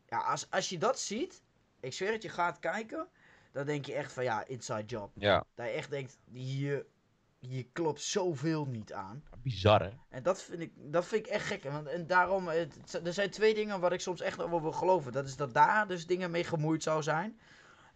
Ja, 0.08 0.18
als, 0.18 0.50
als 0.50 0.68
je 0.68 0.78
dat 0.78 0.98
ziet, 0.98 1.42
ik 1.80 1.92
zweer 1.92 2.12
het, 2.12 2.22
je 2.22 2.28
gaat 2.28 2.58
kijken, 2.58 3.08
dan 3.52 3.66
denk 3.66 3.84
je 3.86 3.94
echt 3.94 4.12
van 4.12 4.24
ja, 4.24 4.46
inside 4.46 4.84
job. 4.84 5.10
Ja. 5.14 5.44
Dat 5.54 5.66
je 5.66 5.72
echt 5.72 5.90
denkt, 5.90 6.18
hier, 6.30 6.86
hier 7.38 7.66
klopt 7.72 8.00
zoveel 8.00 8.66
niet 8.66 8.92
aan. 8.92 9.24
Bizar 9.42 9.82
hè? 9.82 9.90
En 10.08 10.22
dat 10.22 10.42
vind 10.42 10.60
ik, 10.60 10.72
dat 10.76 11.06
vind 11.06 11.26
ik 11.26 11.32
echt 11.32 11.46
gek. 11.46 11.64
En, 11.64 11.86
en 11.86 12.06
daarom, 12.06 12.48
het, 12.48 13.00
er 13.04 13.12
zijn 13.12 13.30
twee 13.30 13.54
dingen 13.54 13.80
waar 13.80 13.92
ik 13.92 14.00
soms 14.00 14.20
echt 14.20 14.36
wel 14.36 14.62
wil 14.62 14.72
geloven. 14.72 15.12
Dat 15.12 15.26
is 15.26 15.36
dat 15.36 15.54
daar 15.54 15.88
dus 15.88 16.06
dingen 16.06 16.30
mee 16.30 16.44
gemoeid 16.44 16.82
zou 16.82 17.02
zijn. 17.02 17.38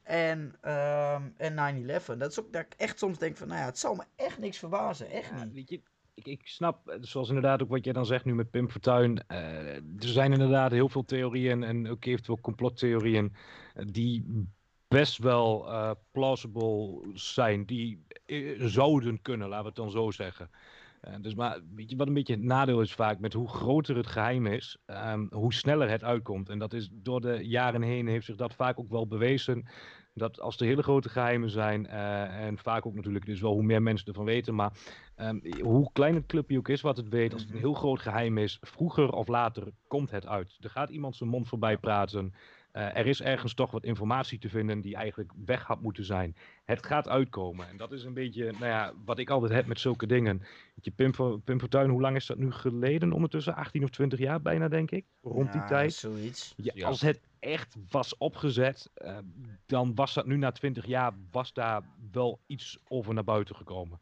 En, 0.02 0.38
um, 0.72 1.34
en 1.36 1.84
9-11. 2.02 2.16
Dat 2.16 2.30
is 2.30 2.40
ook 2.40 2.52
dat 2.52 2.62
ik 2.62 2.74
echt 2.76 2.98
soms 2.98 3.18
denk 3.18 3.36
van, 3.36 3.48
nou 3.48 3.60
ja, 3.60 3.66
het 3.66 3.78
zal 3.78 3.94
me 3.94 4.04
echt 4.16 4.38
niks 4.38 4.58
verbazen. 4.58 5.10
Echt 5.10 5.30
Ja, 5.30 5.44
niet. 5.44 5.54
weet 5.54 5.68
je, 5.68 5.82
ik, 6.18 6.26
ik 6.26 6.46
snap, 6.46 6.88
eh, 6.88 6.96
zoals 7.00 7.28
inderdaad 7.28 7.62
ook 7.62 7.68
wat 7.68 7.84
jij 7.84 7.92
dan 7.92 8.06
zegt 8.06 8.24
nu 8.24 8.34
met 8.34 8.50
Pim 8.50 8.70
Fortuyn. 8.70 9.26
eh, 9.26 9.76
er 9.76 9.82
zijn 9.98 10.32
inderdaad 10.32 10.70
heel 10.70 10.88
veel 10.88 11.04
theorieën 11.04 11.62
en 11.62 11.88
ook 11.88 12.04
eventueel 12.04 12.40
complottheorieën 12.40 13.34
eh, 13.74 13.84
die 13.90 14.46
best 14.88 15.18
wel 15.18 15.68
eh, 15.68 15.90
plausible 16.10 17.10
zijn. 17.14 17.64
Die 17.64 18.06
zouden 18.58 19.22
kunnen, 19.22 19.48
laten 19.48 19.62
we 19.62 19.68
het 19.68 19.76
dan 19.76 19.90
zo 19.90 20.10
zeggen. 20.10 20.50
Dus 21.20 21.34
maar 21.34 21.60
weet 21.74 21.90
je, 21.90 21.96
wat 21.96 22.06
een 22.06 22.14
beetje 22.14 22.34
het 22.34 22.42
nadeel 22.42 22.80
is 22.80 22.92
vaak 22.94 23.18
met 23.18 23.32
hoe 23.32 23.48
groter 23.48 23.96
het 23.96 24.06
geheim 24.06 24.46
is, 24.46 24.78
ehm, 24.86 25.26
hoe 25.30 25.54
sneller 25.54 25.90
het 25.90 26.04
uitkomt. 26.04 26.48
En 26.48 26.58
dat 26.58 26.72
is 26.72 26.88
door 26.92 27.20
de 27.20 27.46
jaren 27.46 27.82
heen 27.82 28.06
heeft 28.06 28.24
zich 28.24 28.36
dat 28.36 28.54
vaak 28.54 28.78
ook 28.78 28.90
wel 28.90 29.06
bewezen. 29.06 29.68
Dat 30.18 30.40
als 30.40 30.56
er 30.60 30.66
hele 30.66 30.82
grote 30.82 31.08
geheimen 31.08 31.50
zijn, 31.50 31.86
eh, 31.86 32.44
en 32.46 32.58
vaak 32.58 32.86
ook 32.86 32.94
natuurlijk 32.94 33.26
dus 33.26 33.40
wel 33.40 33.52
hoe 33.52 33.62
meer 33.62 33.82
mensen 33.82 34.06
ervan 34.06 34.24
weten, 34.24 34.54
maar 34.54 34.72
ehm, 35.16 35.38
hoe 35.62 35.90
klein 35.92 36.14
het 36.14 36.26
clubje 36.26 36.58
ook 36.58 36.68
is 36.68 36.80
wat 36.80 36.96
het 36.96 37.08
weet, 37.08 37.32
als 37.32 37.42
het 37.42 37.50
een 37.50 37.58
heel 37.58 37.74
groot 37.74 38.00
geheim 38.00 38.38
is, 38.38 38.58
vroeger 38.60 39.10
of 39.12 39.28
later 39.28 39.68
komt 39.86 40.10
het 40.10 40.26
uit. 40.26 40.56
Er 40.60 40.70
gaat 40.70 40.90
iemand 40.90 41.16
zijn 41.16 41.30
mond 41.30 41.48
voorbij 41.48 41.76
praten. 41.78 42.34
Eh, 42.72 42.96
er 42.96 43.06
is 43.06 43.22
ergens 43.22 43.54
toch 43.54 43.70
wat 43.70 43.84
informatie 43.84 44.38
te 44.38 44.48
vinden 44.48 44.80
die 44.80 44.94
eigenlijk 44.96 45.32
weg 45.44 45.62
had 45.62 45.80
moeten 45.80 46.04
zijn. 46.04 46.36
Het 46.64 46.86
gaat 46.86 47.08
uitkomen. 47.08 47.68
En 47.68 47.76
dat 47.76 47.92
is 47.92 48.04
een 48.04 48.14
beetje, 48.14 48.44
nou 48.44 48.64
ja, 48.64 48.92
wat 49.04 49.18
ik 49.18 49.30
altijd 49.30 49.52
heb 49.52 49.66
met 49.66 49.80
zulke 49.80 50.06
dingen. 50.06 50.42
Je, 50.82 50.90
Pim, 50.90 51.14
Fo- 51.14 51.36
Pim 51.38 51.58
Fortuyn, 51.60 51.90
hoe 51.90 52.00
lang 52.00 52.16
is 52.16 52.26
dat 52.26 52.38
nu 52.38 52.52
geleden? 52.52 53.12
Ondertussen 53.12 53.54
18 53.54 53.82
of 53.84 53.90
20 53.90 54.18
jaar 54.18 54.42
bijna, 54.42 54.68
denk 54.68 54.90
ik. 54.90 55.04
Rond 55.22 55.52
die 55.52 55.60
Ja, 55.60 55.66
tijd. 55.66 55.92
Zoiets. 55.92 56.54
Ja, 56.56 56.72
Ja. 56.74 56.86
Als 56.86 57.00
het 57.00 57.20
echt 57.40 57.76
was 57.90 58.16
opgezet, 58.16 58.90
eh, 58.94 59.18
dan 59.66 59.94
was 59.94 60.14
dat 60.14 60.26
nu 60.26 60.36
na 60.36 60.52
20 60.52 60.86
jaar, 60.86 61.12
was 61.30 61.52
daar 61.52 61.82
wel 62.12 62.40
iets 62.46 62.78
over 62.88 63.14
naar 63.14 63.24
buiten 63.24 63.56
gekomen. 63.56 64.00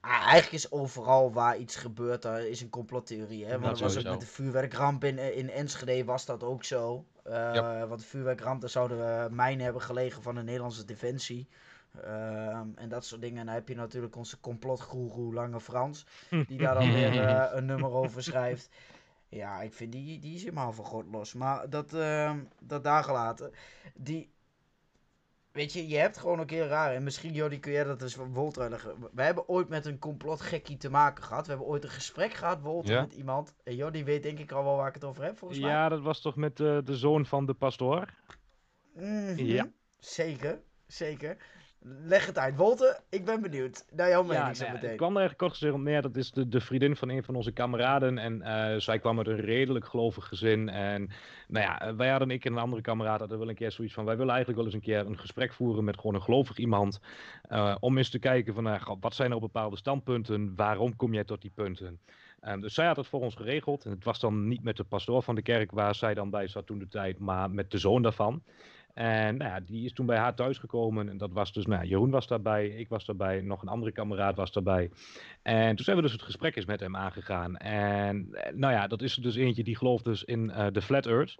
Ah, 0.00 0.10
eigenlijk 0.10 0.52
is 0.52 0.72
overal 0.72 1.32
waar 1.32 1.58
iets 1.58 1.76
gebeurt, 1.76 2.22
daar 2.22 2.46
is 2.46 2.60
een 2.60 2.70
complottheorie. 2.70 3.44
Hè? 3.44 3.50
Want 3.50 3.64
Dat 3.64 3.80
was 3.80 3.98
ook 3.98 4.10
met 4.10 4.20
de 4.20 4.26
vuurwerkramp 4.26 5.04
in, 5.04 5.36
in 5.36 5.50
Enschede 5.50 6.04
was 6.04 6.24
dat 6.24 6.42
ook 6.42 6.64
zo. 6.64 7.04
Eh, 7.22 7.88
Want 7.88 8.00
de 8.00 8.06
vuurwerkramp, 8.06 8.60
daar 8.60 8.70
zouden 8.70 8.98
we 8.98 9.34
mijnen 9.34 9.64
hebben 9.64 9.82
gelegen 9.82 10.22
van 10.22 10.34
de 10.34 10.42
Nederlandse 10.42 10.84
Defensie. 10.84 11.48
Ehm, 12.02 12.66
en 12.74 12.88
dat 12.88 13.04
soort 13.04 13.20
dingen. 13.20 13.38
En 13.38 13.46
dan 13.46 13.54
heb 13.54 13.68
je 13.68 13.74
natuurlijk 13.74 14.16
onze 14.16 14.40
complotgoeroe 14.40 15.34
Lange 15.34 15.60
Frans. 15.60 16.06
Die 16.46 16.58
daar 16.58 16.74
dan 16.74 16.92
weer 16.98 17.26
eh, 17.26 17.56
een 17.56 17.64
nummer 17.64 17.90
over 17.90 18.22
schrijft. 18.22 18.70
Ja, 19.30 19.60
ik 19.62 19.72
vind 19.72 19.92
die, 19.92 20.18
die 20.18 20.34
is 20.34 20.40
helemaal 20.42 20.72
van 20.72 20.84
God 20.84 21.04
los. 21.10 21.34
Maar 21.34 21.70
dat, 21.70 21.94
ehm, 21.94 22.38
dat 22.60 22.84
daar 22.84 23.04
gelaten. 23.04 23.52
Die, 23.94 24.30
weet 25.52 25.72
je, 25.72 25.88
je 25.88 25.96
hebt 25.96 26.18
gewoon 26.18 26.38
een 26.38 26.46
keer 26.46 26.66
raar. 26.66 26.94
En 26.94 27.02
misschien, 27.02 27.32
Jody, 27.32 27.58
kun 27.58 27.72
jij 27.72 27.84
dat 27.84 28.02
eens 28.02 28.14
van 28.14 28.32
Wolter. 28.32 28.96
We 29.12 29.22
hebben 29.22 29.48
ooit 29.48 29.68
met 29.68 29.86
een 29.86 29.98
complotgekkie 29.98 30.76
te 30.76 30.90
maken 30.90 31.24
gehad. 31.24 31.44
We 31.46 31.50
hebben 31.52 31.68
ooit 31.68 31.84
een 31.84 31.90
gesprek 31.90 32.32
gehad, 32.32 32.60
Wolter, 32.60 32.94
Ja. 32.94 33.00
met 33.00 33.14
iemand. 33.14 33.54
En 33.64 33.76
Jody 33.76 34.04
weet 34.04 34.22
denk 34.22 34.38
ik 34.38 34.52
al 34.52 34.64
wel 34.64 34.76
waar 34.76 34.88
ik 34.88 34.94
het 34.94 35.04
over 35.04 35.24
heb, 35.24 35.38
volgens 35.38 35.60
mij. 35.60 35.70
Ja, 35.70 35.88
dat 35.88 36.00
was 36.00 36.20
toch 36.20 36.36
met 36.36 36.60
eh, 36.60 36.78
de 36.84 36.96
zoon 36.96 37.26
van 37.26 37.46
de 37.46 37.54
pastoor? 37.54 38.14
Mhm. 38.94 39.44
Ja. 39.44 39.70
Zeker, 39.98 40.60
zeker. 40.86 41.36
Leg 41.82 42.26
het 42.26 42.38
uit. 42.38 42.56
Wolter, 42.56 43.00
ik 43.10 43.24
ben 43.24 43.40
benieuwd 43.40 43.84
naar 43.94 44.08
jouw 44.08 44.22
mening 44.22 44.46
Ja, 44.46 44.54
zo 44.54 44.62
nou 44.62 44.74
meteen. 44.74 44.90
ik 44.90 44.96
kwam 44.96 45.10
er 45.10 45.18
eigenlijk 45.18 45.38
kort 45.48 45.52
gezegd 45.52 45.74
op 45.74 45.80
neer. 45.80 46.02
Dat 46.02 46.16
is 46.16 46.30
de, 46.32 46.48
de 46.48 46.60
vriendin 46.60 46.96
van 46.96 47.08
een 47.08 47.22
van 47.24 47.34
onze 47.34 47.52
kameraden. 47.52 48.18
En 48.18 48.42
eh, 48.42 48.78
zij 48.80 48.98
kwam 48.98 49.18
uit 49.18 49.26
een 49.26 49.40
redelijk 49.40 49.84
gelovig 49.84 50.26
gezin. 50.28 50.68
En 50.68 51.10
nou 51.48 51.64
ja, 51.64 51.80
eh, 51.80 51.94
wij 51.94 52.08
hadden, 52.10 52.30
ik 52.30 52.44
en 52.44 52.52
een 52.52 52.58
andere 52.58 52.82
kameraad, 52.82 53.18
hadden 53.18 53.38
wel 53.38 53.48
een 53.48 53.54
keer 53.54 53.72
zoiets 53.72 53.94
van... 53.94 54.04
Wij 54.04 54.16
willen 54.16 54.34
eigenlijk 54.34 54.62
wel 54.62 54.66
eens 54.72 54.76
een 54.84 54.88
keer 54.92 55.06
een 55.06 55.18
gesprek 55.18 55.52
voeren 55.52 55.84
met 55.84 55.96
gewoon 55.96 56.14
een 56.14 56.22
gelovig 56.22 56.56
iemand. 56.58 57.00
eh, 57.42 57.76
om 57.80 57.98
eens 57.98 58.10
te 58.10 58.18
kijken 58.18 58.54
van, 58.54 58.62
nou, 58.62 58.96
wat 59.00 59.14
zijn 59.14 59.32
er 59.32 59.40
bepaalde 59.40 59.76
standpunten? 59.76 60.52
Waarom 60.56 60.96
kom 60.96 61.14
jij 61.14 61.24
tot 61.24 61.42
die 61.42 61.52
punten? 61.54 62.00
Dus 62.60 62.74
zij 62.74 62.86
had 62.86 62.96
het 62.96 63.06
voor 63.06 63.20
ons 63.20 63.34
geregeld. 63.34 63.84
En 63.84 63.90
het 63.90 64.04
was 64.04 64.20
dan 64.20 64.48
niet 64.48 64.62
met 64.62 64.76
de 64.76 64.84
pastoor 64.84 65.22
van 65.22 65.34
de 65.34 65.42
kerk 65.42 65.70
waar 65.70 65.94
zij 65.94 66.14
dan 66.14 66.30
bij 66.30 66.48
zat 66.48 66.66
toen 66.66 66.78
de 66.78 66.88
tijd, 66.88 67.18
maar 67.18 67.50
met 67.50 67.70
de 67.70 67.78
zoon 67.78 68.02
daarvan. 68.02 68.42
En 68.94 69.36
nou 69.36 69.50
ja, 69.50 69.60
die 69.60 69.84
is 69.84 69.92
toen 69.92 70.06
bij 70.06 70.18
haar 70.18 70.34
thuis 70.34 70.58
gekomen. 70.58 71.08
En 71.08 71.18
dat 71.18 71.32
was 71.32 71.52
dus, 71.52 71.66
nou, 71.66 71.84
Jeroen 71.84 72.10
was 72.10 72.26
daarbij, 72.26 72.68
ik 72.68 72.88
was 72.88 73.04
daarbij, 73.04 73.40
nog 73.40 73.62
een 73.62 73.68
andere 73.68 73.92
kameraad 73.92 74.36
was 74.36 74.52
daarbij. 74.52 74.90
En 75.42 75.76
toen 75.76 75.84
zijn 75.84 75.96
we 75.96 76.02
dus 76.02 76.12
het 76.12 76.22
gesprek 76.22 76.56
eens 76.56 76.64
met 76.66 76.80
hem 76.80 76.96
aangegaan. 76.96 77.56
En 77.56 78.28
eh, 78.32 78.52
nou 78.54 78.72
ja, 78.72 78.86
dat 78.86 79.02
is 79.02 79.16
er 79.16 79.22
dus 79.22 79.36
eentje 79.36 79.64
die 79.64 79.76
gelooft 79.76 80.04
dus 80.04 80.24
in 80.24 80.50
eh, 80.50 80.66
de 80.72 80.82
Flat 80.82 81.06
Earth. 81.06 81.38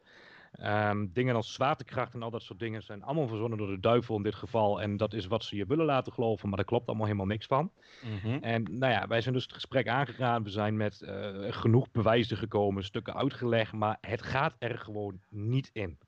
Ehm, 0.52 1.06
dingen 1.12 1.34
als 1.34 1.52
zwaartekracht 1.52 2.14
en 2.14 2.22
al 2.22 2.30
dat 2.30 2.42
soort 2.42 2.58
dingen 2.58 2.82
zijn 2.82 3.02
allemaal 3.02 3.28
verzonnen 3.28 3.58
door 3.58 3.66
de 3.68 3.80
duivel 3.80 4.16
in 4.16 4.22
dit 4.22 4.34
geval. 4.34 4.82
En 4.82 4.96
dat 4.96 5.14
is 5.14 5.26
wat 5.26 5.44
ze 5.44 5.56
je 5.56 5.66
willen 5.66 5.84
laten 5.84 6.12
geloven, 6.12 6.48
maar 6.48 6.56
daar 6.56 6.66
klopt 6.66 6.86
allemaal 6.86 7.06
helemaal 7.06 7.26
niks 7.26 7.46
van. 7.46 7.72
Mhm. 8.02 8.42
En 8.42 8.62
nou 8.62 8.92
ja, 8.92 9.06
wij 9.06 9.20
zijn 9.20 9.34
dus 9.34 9.42
het 9.42 9.52
gesprek 9.52 9.88
aangegaan. 9.88 10.42
We 10.42 10.50
zijn 10.50 10.76
met 10.76 11.02
eh, 11.02 11.30
genoeg 11.50 11.90
bewijzen 11.90 12.36
gekomen, 12.36 12.84
stukken 12.84 13.14
uitgelegd, 13.14 13.72
maar 13.72 13.98
het 14.00 14.22
gaat 14.22 14.56
er 14.58 14.78
gewoon 14.78 15.20
niet 15.28 15.70
in. 15.72 15.98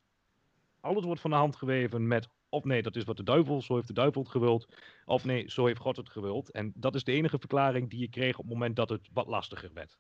Alles 0.83 1.05
wordt 1.05 1.21
van 1.21 1.31
de 1.31 1.37
hand 1.37 1.57
geweven 1.57 2.07
met 2.07 2.29
of 2.49 2.65
nee, 2.65 2.83
dat 2.83 2.97
is 2.97 3.05
wat 3.05 3.17
de 3.17 3.23
duivel, 3.23 3.63
zo 3.63 3.75
heeft 3.75 3.87
de 3.87 3.93
duivel 3.93 4.23
het 4.23 4.31
gewild. 4.31 4.67
Of 5.05 5.25
nee, 5.25 5.51
zo 5.51 5.67
heeft 5.67 5.81
God 5.81 5.97
het 5.97 6.11
gewild. 6.11 6.51
En 6.51 6.73
dat 6.75 6.95
is 6.95 7.05
de 7.05 7.13
enige 7.13 7.39
verklaring 7.39 7.91
die 7.91 7.99
je 8.01 8.09
kreeg 8.09 8.39
op 8.39 8.45
het 8.45 8.53
moment 8.53 8.77
dat 8.77 8.89
het 8.89 9.09
wat 9.13 9.27
lastiger 9.27 9.73
werd. 9.73 9.99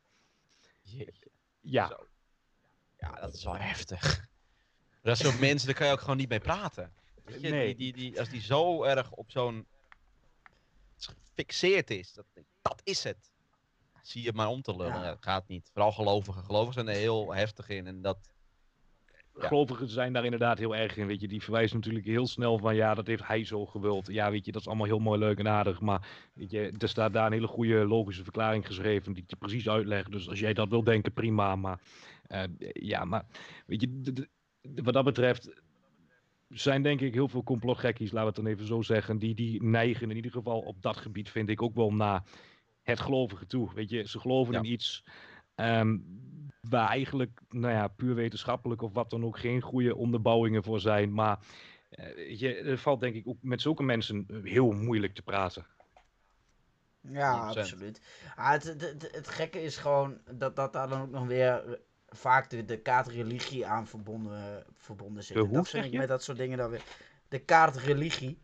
Jeetje. 0.83 1.30
Ja, 1.61 1.87
Zo. 1.89 2.07
Ja, 2.97 3.11
dat 3.12 3.35
is 3.35 3.45
wel 3.45 3.57
heftig. 3.57 4.26
Dat 5.03 5.18
soort 5.18 5.41
mensen, 5.41 5.66
daar 5.68 5.76
kan 5.76 5.87
je 5.87 5.93
ook 5.93 6.01
gewoon 6.01 6.16
niet 6.16 6.28
mee 6.28 6.41
praten. 6.41 6.93
Weet 7.24 7.41
je, 7.41 7.49
Nee. 7.49 7.74
die, 7.74 7.93
die, 7.93 8.11
die, 8.11 8.18
als 8.18 8.28
die 8.28 8.41
zo 8.41 8.83
erg 8.83 9.11
op 9.11 9.30
zo'n 9.30 9.66
gefixeerd 10.97 11.91
is, 11.91 12.12
dat, 12.12 12.26
dat 12.62 12.80
is 12.85 13.05
het. 13.05 13.33
Zie 14.03 14.22
je 14.22 14.33
maar 14.33 14.49
om 14.49 14.62
te 14.62 14.76
lullen. 14.76 15.01
Ja. 15.01 15.03
Dat 15.03 15.22
gaat 15.22 15.49
niet. 15.49 15.70
Vooral 15.72 15.93
gelovigen. 15.93 16.45
Gelovigen 16.45 16.74
zijn 16.74 16.89
er 16.89 17.03
heel 17.03 17.35
heftig 17.35 17.68
in. 17.68 17.87
En 17.87 18.03
dat. 18.03 18.18
Gelovigen 19.35 19.89
zijn 19.89 20.12
daar 20.12 20.24
inderdaad 20.24 20.59
heel 20.59 20.76
erg 20.76 20.97
in. 20.97 21.07
Weet 21.07 21.20
je, 21.20 21.28
die 21.28 21.43
verwijzen 21.43 21.76
natuurlijk 21.76 22.05
heel 22.05 22.26
snel 22.26 22.59
van 22.59 22.74
ja, 22.74 22.95
dat 22.95 23.07
heeft 23.07 23.26
hij 23.26 23.45
zo 23.45 23.66
gewild. 23.66 24.07
Ja, 24.07 24.30
weet 24.30 24.45
je, 24.45 24.53
dat 24.53 24.61
is 24.61 24.66
allemaal 24.66 24.87
heel 24.87 24.99
mooi, 24.99 25.18
leuk 25.18 25.39
en 25.39 25.49
aardig. 25.49 25.80
Maar 25.80 26.09
weet 26.35 26.51
je, 26.51 26.72
er 26.78 26.89
staat 26.89 27.12
daar 27.12 27.26
een 27.26 27.33
hele 27.33 27.47
goede 27.47 27.87
logische 27.87 28.22
verklaring 28.22 28.66
geschreven 28.66 29.12
die 29.12 29.24
je 29.26 29.37
precies 29.37 29.68
uitlegt. 29.68 30.12
Dus 30.12 30.28
als 30.28 30.41
jij 30.41 30.53
dat 30.53 30.68
wil 30.68 30.85
denken, 30.85 31.12
prima. 31.12 31.57
Maar 31.57 31.80
eh, 32.26 32.43
ja, 32.72 33.05
maar 33.05 33.26
weet 33.66 33.80
je, 33.80 34.26
wat 34.83 34.95
dat 34.95 35.05
betreft 35.05 35.62
zijn 36.49 36.83
denk 36.83 37.01
ik 37.01 37.14
heel 37.14 37.28
veel 37.28 37.43
complotgekkies, 37.43 38.12
laten 38.12 38.20
we 38.20 38.26
het 38.26 38.45
dan 38.45 38.55
even 38.55 38.66
zo 38.66 38.83
zeggen, 38.83 39.18
die, 39.18 39.35
die 39.35 39.62
neigen 39.62 40.11
in 40.11 40.16
ieder 40.16 40.30
geval 40.30 40.61
op 40.61 40.83
dat 40.83 40.97
gebied, 40.97 41.30
vind 41.30 41.49
ik 41.49 41.62
ook 41.62 41.74
wel 41.74 41.93
naar 41.93 42.22
het 42.83 43.01
gelovige 43.01 43.47
toe. 43.47 43.74
Weet 43.74 43.91
je, 43.91 44.09
ze 44.09 44.20
geloven 44.20 44.53
Ja. 44.53 44.59
in 44.59 44.72
iets 44.72 45.05
ehm, 45.55 45.99
waar 46.69 46.89
eigenlijk, 46.89 47.41
nou 47.49 47.73
ja, 47.75 47.89
puur 47.89 48.15
wetenschappelijk 48.15 48.83
of 48.83 48.93
wat 48.93 49.11
dan 49.11 49.25
ook, 49.25 49.39
geen 49.39 49.61
goede 49.61 49.97
onderbouwingen 49.97 50.63
voor 50.63 50.81
zijn. 50.81 51.13
Maar 51.13 51.39
eh, 51.91 52.39
je, 52.41 52.49
het 52.49 52.81
valt 52.81 53.01
denk 53.01 53.15
ik 53.15 53.29
ook 53.29 53.39
met 53.41 53.61
zulke 53.61 53.83
mensen 53.83 54.27
heel 54.43 54.71
moeilijk 54.71 55.15
te 55.15 55.23
praten. 55.23 55.67
Ja, 57.01 57.55
100%. 57.55 57.59
absoluut. 57.59 58.01
Ah, 58.37 58.51
het, 58.51 58.65
het, 59.13 59.29
gekke 59.29 59.63
is 59.63 59.77
gewoon 59.77 60.19
dat, 60.31 60.57
dat 60.57 60.73
daar 60.73 60.89
dan 60.89 61.01
ook 61.01 61.11
nog 61.11 61.27
weer 61.27 61.65
eh, 61.67 61.73
vaak 62.09 62.51
de, 62.51 62.65
de 62.65 62.79
kaart 62.79 63.07
religie 63.07 63.67
aan 63.67 63.87
verbonden, 63.87 64.65
verbonden 64.77 65.25
zit. 65.25 65.37
Hoe, 65.37 65.49
dat 65.49 65.67
zeg 65.67 65.73
vind 65.73 65.85
ik 65.85 65.93
je? 65.93 65.99
met 65.99 66.09
dat 66.09 66.23
soort 66.23 66.39
dingen 66.39 66.59
dan 66.59 66.71
weer. 66.71 66.83
De 67.29 67.39
kaart 67.39 67.77
religie. 67.77 68.39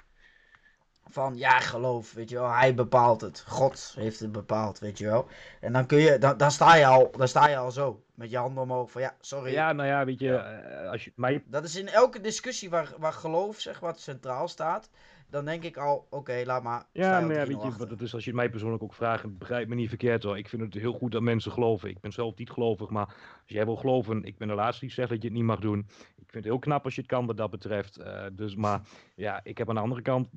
Van 1.11 1.37
ja, 1.37 1.61
geloof, 1.61 2.13
weet 2.13 2.31
je 2.31 2.35
wel. 2.35 2.51
Hij 2.51 2.75
bepaalt 2.75 3.21
het. 3.21 3.45
God 3.47 3.93
heeft 3.97 4.21
het 4.21 4.33
bepaald, 4.33 4.79
weet 4.79 4.99
je 4.99 5.05
wel. 5.05 5.29
En 5.61 5.73
dan 5.73 5.87
kun 5.87 5.99
je, 5.99 6.19
dan, 6.19 6.37
dan, 6.37 6.51
sta, 6.51 6.75
je 6.75 6.87
al, 6.87 7.11
dan 7.17 7.29
sta 7.29 7.49
je 7.49 7.57
al 7.57 7.71
zo. 7.71 8.03
Met 8.15 8.31
je 8.31 8.37
handen 8.37 8.63
omhoog 8.63 8.91
van 8.91 9.03
ja, 9.03 9.17
sorry. 9.21 9.53
Ja, 9.53 9.73
nou 9.73 9.89
ja, 9.89 10.05
weet 10.05 10.21
je, 10.21 10.35
eh, 10.35 10.91
als 10.91 11.05
je 11.05 11.13
mij 11.17 11.43
Dat 11.47 11.65
is 11.65 11.77
in 11.77 11.89
elke 11.89 12.21
discussie 12.21 12.71
waar, 12.71 12.95
waar 12.99 13.13
geloof 13.13 13.61
zeg 13.61 13.81
wat 13.81 14.01
centraal 14.01 14.49
staat. 14.49 14.91
Dan 15.31 15.45
denk 15.45 15.63
ik 15.65 15.77
al, 15.77 16.07
oké, 16.11 16.43
laat 16.45 16.63
maar. 16.63 16.87
Ja, 16.93 17.21
maar 17.21 17.35
ja, 17.35 17.45
3-0 17.45 17.49
weet 17.49 17.63
je, 17.63 17.79
wat 17.79 17.91
het 17.91 18.01
is 18.01 18.15
als 18.15 18.25
je 18.25 18.31
het 18.31 18.39
mij 18.39 18.51
persoonlijk 18.51 18.83
ook 18.83 18.95
vraagt, 18.95 19.39
begrijp 19.39 19.69
me 19.69 19.75
niet 19.75 19.89
verkeerd 19.89 20.23
hoor. 20.23 20.39
Ik 20.39 20.49
vind 20.49 20.63
het 20.63 20.75
heel 20.75 20.93
goed 20.93 21.13
dat 21.13 21.23
mensen 21.23 21.53
geloven. 21.53 21.89
Ik 21.89 22.01
ben 22.01 22.13
zelf 22.13 22.37
niet 22.37 22.51
gelovig, 22.51 22.91
maar 22.91 23.07
als 23.07 23.17
jij 23.47 23.65
wil 23.65 23.77
geloven, 23.77 24.25
ik 24.25 24.39
ben 24.39 24.49
de 24.49 24.55
laatste 24.55 24.85
die 24.85 24.95
zegt 24.95 25.09
dat 25.09 25.23
je 25.23 25.29
het 25.29 25.37
niet 25.37 25.47
mag 25.47 25.61
doen. 25.61 25.79
Ik 25.99 26.31
vind 26.31 26.45
het 26.45 26.45
heel 26.45 26.59
knap 26.59 26.85
als 26.85 26.95
je 26.95 27.01
het 27.01 27.11
kan 27.11 27.27
wat 27.27 27.37
dat 27.37 27.51
betreft. 27.51 27.97
Eh, 27.97 28.25
dus, 28.33 28.57
maar 28.57 28.81
ja, 29.15 29.41
ik 29.43 29.59
heb 29.59 29.69
aan 29.69 29.75
de 29.75 29.81
andere 29.81 30.03
kant, 30.03 30.29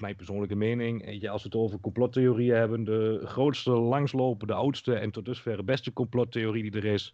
mijn 0.00 0.16
persoonlijke 0.16 0.54
mening, 0.54 1.04
weet 1.04 1.20
je, 1.20 1.30
als 1.30 1.42
we 1.42 1.48
het 1.48 1.58
over 1.58 1.80
complottheorieën 1.80 2.54
hebben, 2.56 2.84
de 2.84 3.20
grootste, 3.24 3.70
langslopende, 3.70 4.54
oudste 4.54 4.94
en 4.94 5.10
tot 5.10 5.24
dusver 5.24 5.64
beste 5.64 5.92
complottheorie 5.92 6.70
die 6.70 6.80
er 6.80 6.92
is, 6.92 7.12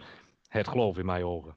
het 0.48 0.68
geloof 0.68 0.98
in 0.98 1.06
mijn 1.06 1.24
ogen. 1.24 1.56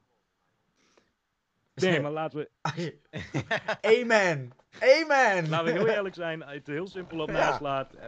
Nee, 1.76 2.02
maar 2.02 2.12
laten 2.12 2.40
we, 2.40 2.50
Amen. 4.02 4.52
Amen. 4.80 5.50
Laten 5.50 5.66
we 5.66 5.72
heel 5.80 5.88
eerlijk 5.88 6.16
zijn, 6.16 6.42
als 6.44 6.52
je 6.52 6.58
het 6.58 6.68
heel 6.68 6.88
simpel 6.88 7.20
op 7.20 7.28
Ja. 7.30 7.34
naslaat. 7.34 7.94
eh, 7.94 8.08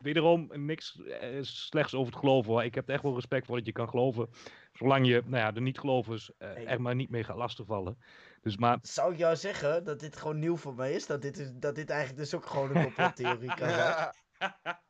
wederom 0.00 0.50
niks 0.54 1.00
eh, 1.02 1.28
slechts 1.40 1.94
over 1.94 2.12
het 2.12 2.20
geloven 2.20 2.52
hoor. 2.52 2.64
Ik 2.64 2.74
heb 2.74 2.88
er 2.88 2.94
echt 2.94 3.02
wel 3.02 3.14
respect 3.14 3.46
voor 3.46 3.56
dat 3.56 3.66
je 3.66 3.72
kan 3.72 3.88
geloven. 3.88 4.28
Zolang 4.72 5.06
je 5.06 5.22
nou 5.24 5.36
ja, 5.42 5.52
de 5.52 5.60
niet-gelovers 5.60 6.30
eh, 6.38 6.48
Hey. 6.52 6.66
er 6.66 6.80
maar 6.82 6.94
niet 6.94 7.10
mee 7.10 7.24
gaat 7.24 7.36
lastigvallen. 7.36 7.98
Dus 8.46 8.56
maar, 8.56 8.78
Zou 8.82 9.12
ik 9.12 9.18
jou 9.18 9.36
zeggen 9.36 9.84
dat 9.84 10.00
dit 10.00 10.16
gewoon 10.16 10.38
nieuw 10.38 10.56
voor 10.56 10.74
mij 10.74 10.92
is? 10.92 11.06
Dat 11.06 11.22
dit, 11.22 11.38
is, 11.38 11.50
dat 11.54 11.74
dit 11.74 11.90
eigenlijk 11.90 12.20
dus 12.20 12.34
ook 12.34 12.46
gewoon 12.46 12.76
een 12.76 12.82
complottheorie 12.82 13.54
kan 13.54 13.70
zijn? 13.70 14.14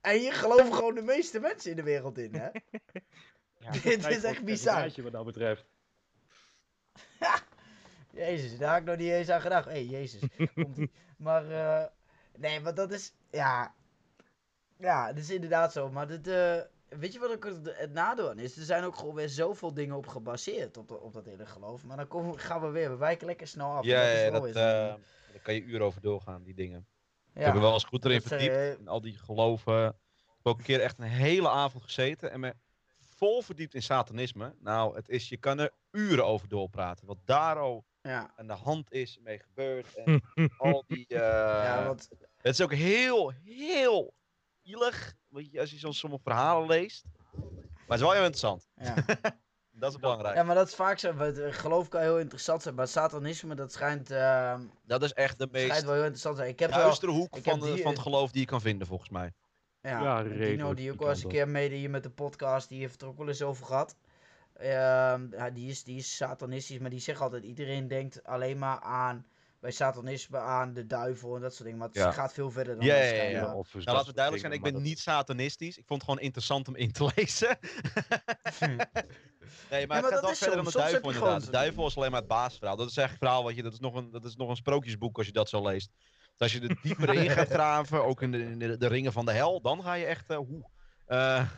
En 0.00 0.18
hier 0.18 0.32
geloven 0.32 0.74
gewoon 0.74 0.94
de 0.94 1.02
meeste 1.02 1.40
mensen 1.40 1.70
in 1.70 1.76
de 1.76 1.82
wereld 1.82 2.18
in, 2.18 2.34
hè? 2.34 2.48
ja, 3.64 3.70
Dit 3.70 4.06
is 4.06 4.24
echt 4.24 4.44
bizar. 4.44 4.74
percentage 4.74 5.02
Wat 5.02 5.12
dat 5.12 5.24
betreft. 5.24 5.64
Jezus, 8.10 8.58
daar 8.58 8.70
had 8.70 8.80
ik 8.80 8.86
nog 8.86 8.96
niet 8.96 9.10
eens 9.10 9.28
aan 9.28 9.40
gedacht. 9.40 9.64
Hé, 9.64 9.72
hey, 9.72 9.84
Jezus. 9.84 10.22
Maar, 11.16 11.50
eh, 11.50 11.86
nee, 12.36 12.60
maar 12.60 12.74
dat 12.74 12.92
is, 12.92 13.12
ja. 13.30 13.74
Ja, 14.76 15.06
het 15.06 15.18
is 15.18 15.30
inderdaad 15.30 15.72
zo. 15.72 15.90
Maar 15.90 16.06
dit, 16.06 16.26
eh, 16.26 16.60
weet 16.98 17.12
je 17.12 17.18
wat 17.18 17.30
ook 17.30 17.44
het, 17.44 17.76
het 17.78 17.92
nadeel 17.92 18.28
aan 18.30 18.38
is? 18.38 18.56
Er 18.56 18.64
zijn 18.64 18.84
ook 18.84 18.96
gewoon 18.96 19.14
weer 19.14 19.28
zoveel 19.28 19.74
dingen 19.74 19.96
op 19.96 20.06
gebaseerd, 20.06 20.76
op, 20.76 20.88
de- 20.88 21.00
op 21.00 21.12
dat 21.12 21.24
hele 21.24 21.46
geloof. 21.46 21.84
Maar 21.84 21.96
dan 21.96 22.08
komen, 22.08 22.38
gaan 22.38 22.60
we 22.60 22.68
weer, 22.68 22.90
we 22.90 22.96
wijken 22.96 23.26
lekker 23.26 23.46
snel 23.46 23.70
af. 23.72 23.84
Ja, 23.84 24.02
is 24.02 24.20
ja, 24.20 24.30
dat, 24.30 24.46
eh, 24.46 24.52
daar 24.54 24.98
kan 25.42 25.54
je 25.54 25.62
uren 25.62 25.86
over 25.86 26.00
doorgaan, 26.00 26.42
die 26.42 26.54
dingen. 26.54 26.86
ja. 27.34 27.40
Ik 27.46 27.52
heb 27.52 27.62
wel 27.62 27.72
eens 27.72 27.84
goed 27.84 28.04
erin 28.04 28.20
eh, 28.20 28.26
verdiept. 28.26 28.78
in 28.78 28.88
al 28.88 29.00
die 29.00 29.18
geloven. 29.18 29.86
Ik 29.86 29.94
heb 30.36 30.46
ook 30.46 30.58
een 30.58 30.64
keer 30.64 30.80
echt 30.80 30.98
een 30.98 31.04
hele 31.04 31.48
avond 31.48 31.82
gezeten 31.84 32.30
en 32.30 32.40
me 32.40 32.54
vol 33.16 33.42
verdiept 33.42 33.74
in 33.74 33.82
satanisme. 33.82 34.54
Nou, 34.60 34.94
het 34.96 35.08
is, 35.08 35.28
je 35.28 35.36
kan 35.36 35.58
er 35.58 35.70
uren 35.90 36.26
over 36.26 36.48
doorpraten. 36.48 37.06
Wat 37.06 37.18
daar 37.24 37.58
al 37.58 37.84
ja. 38.02 38.32
aan 38.36 38.46
de 38.46 38.52
hand 38.52 38.92
is, 38.92 39.18
mee 39.22 39.38
gebeurd. 39.38 39.94
En 39.94 40.22
al 40.58 40.84
die. 40.86 41.06
eh, 41.08 41.18
ja, 41.64 41.84
want 41.86 42.08
Het 42.36 42.52
is 42.54 42.60
ook 42.60 42.72
heel, 42.74 43.32
heel 43.44 44.14
zielig. 44.62 45.14
Weet 45.32 45.50
je, 45.52 45.60
als 45.60 45.70
je 45.70 45.78
zo'n 45.78 45.92
sommige 45.94 46.22
verhalen 46.22 46.68
leest. 46.68 47.04
Maar 47.62 47.72
het 47.86 47.94
is 47.96 48.00
wel 48.00 48.10
heel 48.12 48.18
interessant. 48.24 48.68
ja. 48.74 48.94
Dat 49.74 49.92
is 49.92 49.98
belangrijk. 49.98 50.36
ja, 50.36 50.42
maar 50.42 50.54
dat 50.54 50.68
is 50.68 50.74
vaak 50.74 50.98
zo. 50.98 51.16
eh, 51.16 51.52
Geloof 51.52 51.88
kan 51.88 52.00
heel 52.00 52.18
interessant 52.18 52.62
zijn, 52.62 52.74
maar 52.74 52.88
satanisme, 52.88 53.54
dat 53.54 53.72
schijnt, 53.72 54.10
eh, 54.10 54.60
Dat 54.86 55.02
is 55.02 55.12
echt 55.12 55.38
de 55.38 55.48
schijnt 55.52 55.68
meest 55.68 55.82
wel 55.84 55.92
heel 55.92 56.02
interessant 56.02 56.34
te 56.34 56.40
zijn. 56.40 56.52
Ik 56.52 56.58
heb 56.60 56.70
wel, 56.70 56.78
duistere 56.78 57.12
hoek 57.12 57.36
van, 57.42 57.60
de, 57.60 57.72
die- 57.72 57.82
van 57.82 57.92
het 57.92 58.00
geloof 58.00 58.30
die 58.30 58.40
je 58.40 58.46
kan 58.46 58.60
vinden, 58.60 58.86
volgens 58.86 59.08
mij. 59.10 59.32
Ja, 59.80 60.00
Ja, 60.02 60.22
Dino, 60.22 60.74
die 60.74 60.92
ook 60.92 60.98
wel 61.00 61.08
eens 61.08 61.22
een 61.22 61.28
keer 61.28 61.48
mede 61.48 61.74
hier 61.74 61.90
met 61.90 62.02
de 62.02 62.10
podcast, 62.10 62.68
die 62.68 62.80
heeft 62.80 62.92
het 62.92 63.02
er 63.02 63.08
ook 63.08 63.18
wel 63.18 63.28
eens 63.28 63.42
over 63.42 63.66
gehad. 63.66 63.96
Ehm, 64.52 65.26
ja, 65.30 65.50
die, 65.50 65.70
is, 65.70 65.84
die 65.84 65.96
is 65.96 66.16
satanistisch, 66.16 66.78
maar 66.78 66.90
die 66.90 67.00
zegt 67.00 67.20
altijd, 67.20 67.44
iedereen 67.44 67.88
denkt 67.88 68.24
alleen 68.24 68.58
maar 68.58 68.80
aan, 68.80 69.26
bij 69.62 69.70
satanisme 69.70 70.38
aan 70.38 70.72
de 70.72 70.86
duivel 70.86 71.34
en 71.34 71.40
dat 71.40 71.52
soort 71.52 71.64
dingen. 71.64 71.78
Maar 71.78 71.88
het 71.88 71.96
Ja. 71.96 72.10
gaat 72.12 72.32
veel 72.32 72.50
verder 72.50 72.76
dan 72.76 72.84
Ja, 72.84 72.94
dat 73.00 73.04
ja, 73.08 73.22
ja. 73.22 73.28
Ja, 73.30 73.54
of 73.54 73.72
Nou, 73.72 73.84
laten 73.84 74.06
we 74.06 74.12
duidelijk 74.12 74.44
zijn, 74.46 74.52
ik 74.58 74.72
ben 74.72 74.82
niet 74.82 74.98
satanistisch. 74.98 75.76
Ik 75.78 75.86
vond 75.86 76.00
het 76.00 76.10
gewoon 76.10 76.24
interessant 76.24 76.68
om 76.68 76.76
in 76.76 76.92
te 76.92 77.10
lezen. 77.14 77.58
Nee, 79.70 79.86
maar 79.86 80.02
maar 80.02 80.10
het 80.10 80.12
gaat 80.12 80.20
wel 80.22 80.30
is 80.30 80.38
verder 80.38 80.56
zo. 80.56 80.62
dan 80.62 80.72
de 80.72 80.78
duivel 80.78 81.10
inderdaad. 81.10 81.22
gewoon 81.22 81.40
De 81.40 81.50
duivel 81.50 81.86
is 81.86 81.96
alleen 81.96 82.10
maar 82.10 82.20
het 82.20 82.28
basisverhaal. 82.28 82.76
Dat 82.76 82.88
is 82.90 82.96
echt 82.96 83.10
een 83.12 83.16
verhaal, 83.18 83.42
wat 83.42 83.54
je, 83.54 83.62
dat, 83.62 83.72
is 83.72 83.78
nog 83.78 83.94
een, 83.94 84.10
dat 84.10 84.24
is 84.24 84.36
nog 84.36 84.48
een 84.48 84.56
sprookjesboek 84.56 85.16
als 85.16 85.26
je 85.26 85.32
dat 85.32 85.48
zo 85.48 85.62
leest. 85.66 85.90
Dus 86.20 86.38
als 86.38 86.52
je 86.52 86.60
er 86.60 86.78
dieper 86.82 87.14
in 87.14 87.30
gaat 87.30 87.48
graven, 87.58 88.04
ook 88.04 88.22
in 88.22 88.30
de, 88.30 88.38
in 88.42 88.58
de, 88.58 88.76
de 88.76 88.86
ringen 88.86 89.12
van 89.12 89.24
de 89.24 89.32
hel, 89.32 89.60
dan 89.60 89.82
ga 89.82 89.94
je 89.94 90.04
echt, 90.04 90.30
eh, 90.30 90.36
hoe. 90.36 90.68
Eh, 91.06 91.48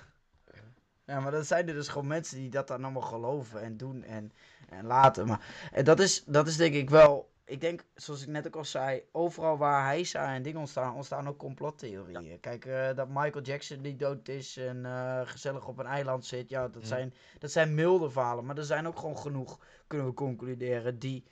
Ja, 1.06 1.20
maar 1.20 1.30
dan 1.32 1.44
zijn 1.44 1.68
er 1.68 1.74
dus 1.74 1.88
gewoon 1.88 2.06
mensen 2.06 2.36
die 2.36 2.50
dat 2.50 2.68
dan 2.68 2.82
allemaal 2.84 3.02
geloven 3.02 3.62
en 3.62 3.76
doen 3.76 4.02
en, 4.02 4.32
en 4.68 4.84
laten. 4.86 5.26
Maar 5.26 5.68
en 5.72 5.84
dat, 5.84 6.00
is, 6.00 6.24
dat 6.26 6.46
is 6.46 6.56
denk 6.56 6.74
ik 6.74 6.90
wel. 6.90 7.32
Ik 7.46 7.60
denk, 7.60 7.84
zoals 7.94 8.22
ik 8.22 8.28
net 8.28 8.46
ook 8.46 8.56
al 8.56 8.64
zei, 8.64 9.02
overal 9.12 9.56
waar 9.56 9.84
heisa 9.84 10.34
en 10.34 10.42
dingen 10.42 10.60
ontstaan, 10.60 10.94
ontstaan 10.94 11.28
ook 11.28 11.38
complottheorieën. 11.38 12.40
Kijk, 12.40 12.64
eh, 12.64 12.94
dat 12.94 13.08
Michael 13.08 13.44
Jackson 13.44 13.80
niet 13.80 13.98
dood 13.98 14.28
is 14.28 14.56
en 14.56 14.84
eh, 14.86 15.20
gezellig 15.24 15.68
op 15.68 15.78
een 15.78 15.86
eiland 15.86 16.26
zit. 16.26 16.48
Ja, 16.48 16.68
dat, 16.68 16.86
zijn, 16.86 17.14
dat 17.38 17.50
zijn 17.50 17.74
milde 17.74 18.10
verhalen. 18.10 18.44
Maar 18.44 18.56
er 18.58 18.64
zijn 18.64 18.86
ook 18.86 18.98
gewoon 18.98 19.18
genoeg, 19.18 19.58
kunnen 19.86 20.06
we 20.06 20.14
concluderen, 20.14 20.98
die, 20.98 21.24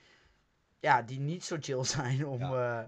ja, 0.81 1.03
die 1.03 1.21
niet 1.21 1.45
zo 1.45 1.57
chill 1.61 1.85
zijn 1.97 2.27
om, 2.27 2.43
eh, 2.43 2.83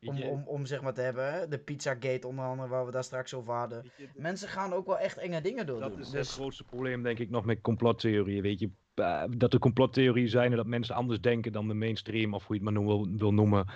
om, 0.00 0.22
om, 0.22 0.42
om 0.46 0.66
zeg 0.66 0.82
maar 0.82 0.94
te 0.94 1.00
hebben. 1.00 1.50
De 1.50 1.58
Pizzagate 1.58 2.26
onder 2.26 2.44
andere, 2.44 2.68
waar 2.68 2.86
we 2.86 2.92
daar 2.92 3.04
straks 3.04 3.34
over 3.34 3.54
hadden. 3.54 3.90
je, 3.96 4.08
Mensen 4.14 4.48
gaan 4.48 4.72
ook 4.72 4.86
wel 4.86 4.98
echt 4.98 5.16
enge 5.16 5.40
dingen 5.40 5.66
door 5.66 5.80
Dat 5.80 5.90
doen. 5.90 6.00
is 6.00 6.10
Dus- 6.10 6.26
het 6.28 6.36
grootste 6.36 6.64
probleem, 6.64 7.02
denk 7.02 7.18
ik, 7.18 7.30
nog 7.30 7.44
met 7.44 7.60
complottheorieën. 7.60 8.42
Weet 8.42 8.58
je, 8.60 8.70
Eh, 8.98 9.22
dat 9.36 9.52
er 9.52 9.58
complottheorieën 9.58 10.28
zijn 10.28 10.50
en 10.50 10.56
dat 10.56 10.66
mensen 10.66 10.94
anders 10.94 11.20
denken 11.20 11.52
dan 11.52 11.68
de 11.68 11.74
mainstream, 11.74 12.34
of 12.34 12.46
hoe 12.46 12.56
je 12.56 12.64
het 12.64 12.72
maar 12.74 12.84
wil, 12.86 13.08
wil 13.16 13.34
noemen. 13.34 13.66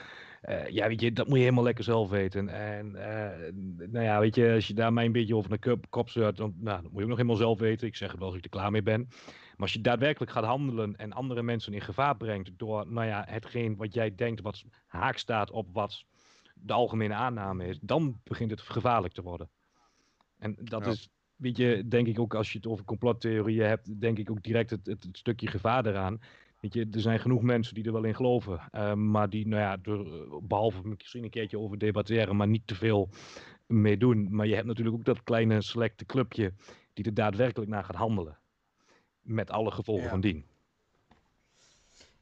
Eh, 0.41 0.69
ja, 0.69 0.89
weet 0.89 1.01
je, 1.01 1.13
dat 1.13 1.27
moet 1.27 1.37
je 1.37 1.43
helemaal 1.43 1.65
lekker 1.65 1.85
zelf 1.85 2.09
weten. 2.09 2.49
En 2.49 2.95
eh, 2.95 3.53
nou 3.91 4.05
ja, 4.05 4.21
weet 4.21 4.35
je, 4.35 4.53
als 4.53 4.67
je 4.67 4.75
daar 4.75 4.93
mij 4.93 5.05
een 5.05 5.13
beetje 5.13 5.37
over 5.37 5.61
de 5.61 5.79
kop, 5.91 6.11
zeurt, 6.11 6.37
dan, 6.37 6.55
nou, 6.57 6.83
dat 6.83 6.91
moet 6.91 6.97
je 6.97 7.03
ook 7.03 7.09
nog 7.09 7.17
helemaal 7.17 7.37
zelf 7.37 7.59
weten. 7.59 7.87
Ik 7.87 7.97
zeg 7.97 8.11
het 8.11 8.19
wel 8.19 8.29
als 8.29 8.37
ik 8.37 8.45
er 8.45 8.51
klaar 8.51 8.71
mee 8.71 8.83
ben. 8.83 9.07
Maar 9.09 9.69
als 9.69 9.73
je 9.73 9.81
daadwerkelijk 9.81 10.33
gaat 10.33 10.45
handelen 10.45 10.97
en 10.97 11.13
andere 11.13 11.43
mensen 11.43 11.73
in 11.75 11.81
gevaar 11.81 12.17
brengt 12.17 12.51
door, 12.59 12.93
nou 12.93 13.07
ja, 13.07 13.25
hetgeen 13.29 13.77
wat 13.77 13.95
jij 13.95 14.15
denkt 14.15 14.41
wat 14.41 14.65
haak 14.87 15.17
staat 15.17 15.51
op 15.51 15.69
wat 15.73 16.05
de 16.55 16.73
algemene 16.73 17.15
aanname 17.15 17.67
is, 17.67 17.79
dan 17.81 18.21
begint 18.25 18.51
het 18.51 18.61
gevaarlijk 18.61 19.15
te 19.15 19.23
worden. 19.23 19.51
En 20.39 20.57
dat 20.61 20.85
Ja. 20.85 20.91
is, 20.91 21.09
weet 21.41 21.57
je, 21.57 21.89
denk 21.89 22.07
ik 22.07 22.19
ook 22.19 22.35
als 22.35 22.53
je 22.53 22.59
het 22.59 22.67
over 22.67 22.85
complottheorieën 22.85 23.67
hebt, 23.67 24.01
denk 24.01 24.19
ik 24.19 24.31
ook 24.31 24.43
direct 24.43 24.71
het, 24.71 24.87
het, 24.87 25.03
het 25.03 25.17
stukje 25.19 25.47
gevaar 25.47 25.87
eraan. 25.87 26.21
Weet 26.61 26.75
je, 26.75 26.89
er 26.91 27.01
zijn 27.01 27.21
genoeg 27.21 27.43
mensen 27.43 27.75
die 27.75 27.85
er 27.85 27.93
wel 27.93 28.05
in 28.05 28.15
geloven, 28.15 28.61
eh, 28.71 28.95
maar 28.95 29.31
die, 29.31 29.47
nou 29.47 29.63
ja, 29.63 29.79
er, 29.83 30.01
eh, 30.01 30.37
behalve 30.43 30.81
misschien 30.89 31.25
een 31.25 31.31
keertje 31.31 31.59
over 31.59 31.79
debatteren, 31.79 32.37
maar 32.37 32.49
niet 32.49 32.67
te 32.67 32.75
veel 32.75 33.09
mee 33.67 33.97
doen. 33.97 34.29
Maar 34.31 34.47
je 34.47 34.55
hebt 34.55 34.67
natuurlijk 34.67 34.97
ook 34.97 35.05
dat 35.05 35.23
kleine 35.23 35.63
selecte 35.63 36.05
clubje 36.05 36.53
die 36.95 37.05
er 37.05 37.15
daadwerkelijk 37.15 37.71
naar 37.71 37.85
gaat 37.85 37.97
handelen. 37.97 38.39
Met 39.21 39.51
alle 39.51 39.71
gevolgen 39.71 40.05
Ja. 40.05 40.11
van 40.11 40.21
dien. 40.21 40.45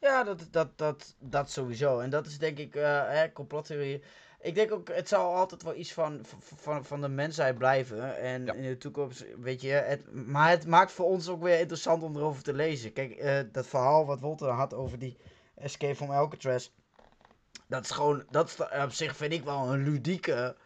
Ja, 0.00 0.24
dat, 0.24 0.48
dat, 0.50 0.78
dat, 0.78 1.16
dat 1.20 1.50
sowieso. 1.50 1.98
En 1.98 2.10
dat 2.10 2.26
is 2.26 2.38
denk 2.38 2.58
ik, 2.58 2.74
eh 2.74 3.02
hè, 3.08 3.32
complottheorie. 3.32 4.02
Ik 4.40 4.54
denk 4.54 4.72
ook, 4.72 4.88
het 4.88 5.08
zal 5.08 5.34
altijd 5.34 5.62
wel 5.62 5.74
iets 5.74 5.92
van, 5.92 6.20
van, 6.56 6.84
van 6.84 7.00
de 7.00 7.08
mensheid 7.08 7.58
blijven. 7.58 8.18
En 8.18 8.44
Ja. 8.44 8.52
in 8.52 8.62
de 8.62 8.76
toekomst, 8.78 9.24
weet 9.40 9.60
je, 9.60 9.68
het, 9.70 10.12
maar 10.26 10.50
het 10.50 10.66
maakt 10.66 10.92
voor 10.92 11.06
ons 11.06 11.28
ook 11.28 11.42
weer 11.42 11.58
interessant 11.58 12.02
om 12.02 12.16
erover 12.16 12.42
te 12.42 12.52
lezen. 12.54 12.92
Kijk, 12.92 13.10
eh, 13.12 13.40
dat 13.52 13.66
verhaal 13.66 14.06
wat 14.06 14.20
Wolter 14.20 14.48
had 14.48 14.74
over 14.74 14.98
die 14.98 15.16
Escape 15.54 15.96
from 15.96 16.10
Alcatraz. 16.10 16.68
Dat 17.66 17.84
is 17.84 17.90
gewoon, 17.90 18.24
dat 18.30 18.48
is 18.48 18.82
op 18.84 18.92
zich 18.92 19.16
vind 19.16 19.32
ik 19.32 19.44
wel 19.44 19.72
een 19.72 19.82
ludieke, 19.82 20.56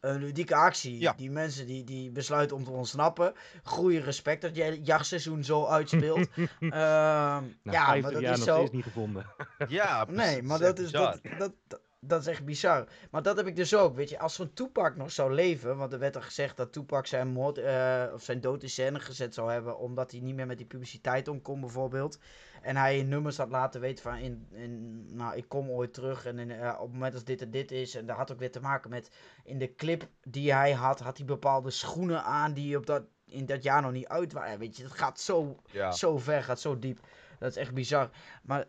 een 0.00 0.18
ludieke 0.20 0.54
actie. 0.54 0.98
Ja. 1.00 1.12
Die 1.16 1.30
mensen 1.30 1.66
die, 1.66 1.84
die 1.84 2.10
besluiten 2.10 2.56
om 2.56 2.64
te 2.64 2.70
ontsnappen. 2.70 3.32
Goeie 3.62 4.00
respect 4.00 4.42
dat 4.42 4.56
jij 4.56 4.66
het 4.70 4.86
jachtseizoen 4.86 5.44
zo 5.44 5.66
uitspeelt. 5.66 6.28
Ehm, 6.60 6.70
ja, 6.70 7.44
50 7.62 8.02
maar 8.02 8.12
dat 8.12 8.20
jaar 8.20 8.32
is 8.32 8.44
nog 8.44 8.56
zo. 8.56 8.68
niet 8.72 8.82
gevonden. 8.84 9.26
Ja, 9.68 10.04
Nee, 10.04 10.14
precies, 10.16 10.42
maar 10.42 10.60
echt 10.60 10.76
dat 10.76 10.78
is 10.78 10.90
dat, 10.90 11.20
dat- 11.38 11.80
Dat 12.02 12.20
is 12.20 12.26
echt 12.26 12.44
bizar. 12.44 12.86
Maar 13.10 13.22
dat 13.22 13.36
heb 13.36 13.46
ik 13.46 13.56
dus 13.56 13.74
ook. 13.74 13.94
Weet 13.96 14.08
je, 14.08 14.18
als 14.18 14.34
zo'n 14.34 14.52
Tupac 14.52 14.96
nog 14.96 15.10
zou 15.12 15.34
leven. 15.34 15.76
Want 15.76 15.92
er 15.92 15.98
werd 15.98 16.16
er 16.16 16.22
gezegd 16.22 16.56
dat 16.56 16.72
Tupac 16.72 17.06
zijn, 17.06 17.28
moord, 17.28 17.58
eh, 17.58 18.04
of 18.12 18.22
zijn 18.22 18.40
dood 18.40 18.62
in 18.62 18.70
scène 18.70 19.00
gezet 19.00 19.34
zou 19.34 19.50
hebben. 19.52 19.78
Omdat 19.78 20.10
hij 20.10 20.20
niet 20.20 20.34
meer 20.34 20.46
met 20.46 20.56
die 20.56 20.66
publiciteit 20.66 21.28
om 21.28 21.42
kon, 21.42 21.60
bijvoorbeeld. 21.60 22.18
En 22.62 22.76
hij 22.76 22.98
in 22.98 23.08
nummers 23.08 23.36
had 23.36 23.50
laten 23.50 23.80
weten 23.80 24.02
van. 24.02 24.16
In, 24.16 24.46
in, 24.50 25.04
nou, 25.16 25.36
ik 25.36 25.48
kom 25.48 25.70
ooit 25.70 25.94
terug. 25.94 26.24
En 26.26 26.38
in, 26.38 26.50
eh, 26.50 26.74
op 26.74 26.82
het 26.82 26.92
moment 26.92 27.14
als 27.14 27.24
dit 27.24 27.42
en 27.42 27.50
dit 27.50 27.70
is. 27.72 27.94
En 27.94 28.06
dat 28.06 28.16
had 28.16 28.32
ook 28.32 28.38
weer 28.38 28.52
te 28.52 28.60
maken 28.60 28.90
met. 28.90 29.10
In 29.44 29.58
de 29.58 29.74
clip 29.74 30.08
die 30.22 30.52
hij 30.52 30.72
had. 30.72 31.00
Had 31.00 31.16
hij 31.16 31.26
bepaalde 31.26 31.70
schoenen 31.70 32.22
aan. 32.24 32.52
Die 32.52 32.76
op 32.76 32.86
dat, 32.86 33.02
in 33.26 33.46
dat 33.46 33.62
jaar 33.62 33.82
nog 33.82 33.92
niet 33.92 34.08
uit 34.08 34.32
waren. 34.32 34.58
Weet 34.58 34.76
je, 34.76 34.82
dat 34.82 34.92
gaat 34.92 35.20
zo, 35.20 35.56
Ja. 35.70 35.92
zo 35.92 36.18
ver. 36.18 36.42
Gaat 36.42 36.60
zo 36.60 36.78
diep. 36.78 36.98
Dat 37.38 37.50
is 37.50 37.56
echt 37.56 37.74
bizar. 37.74 38.10
Maar 38.42 38.66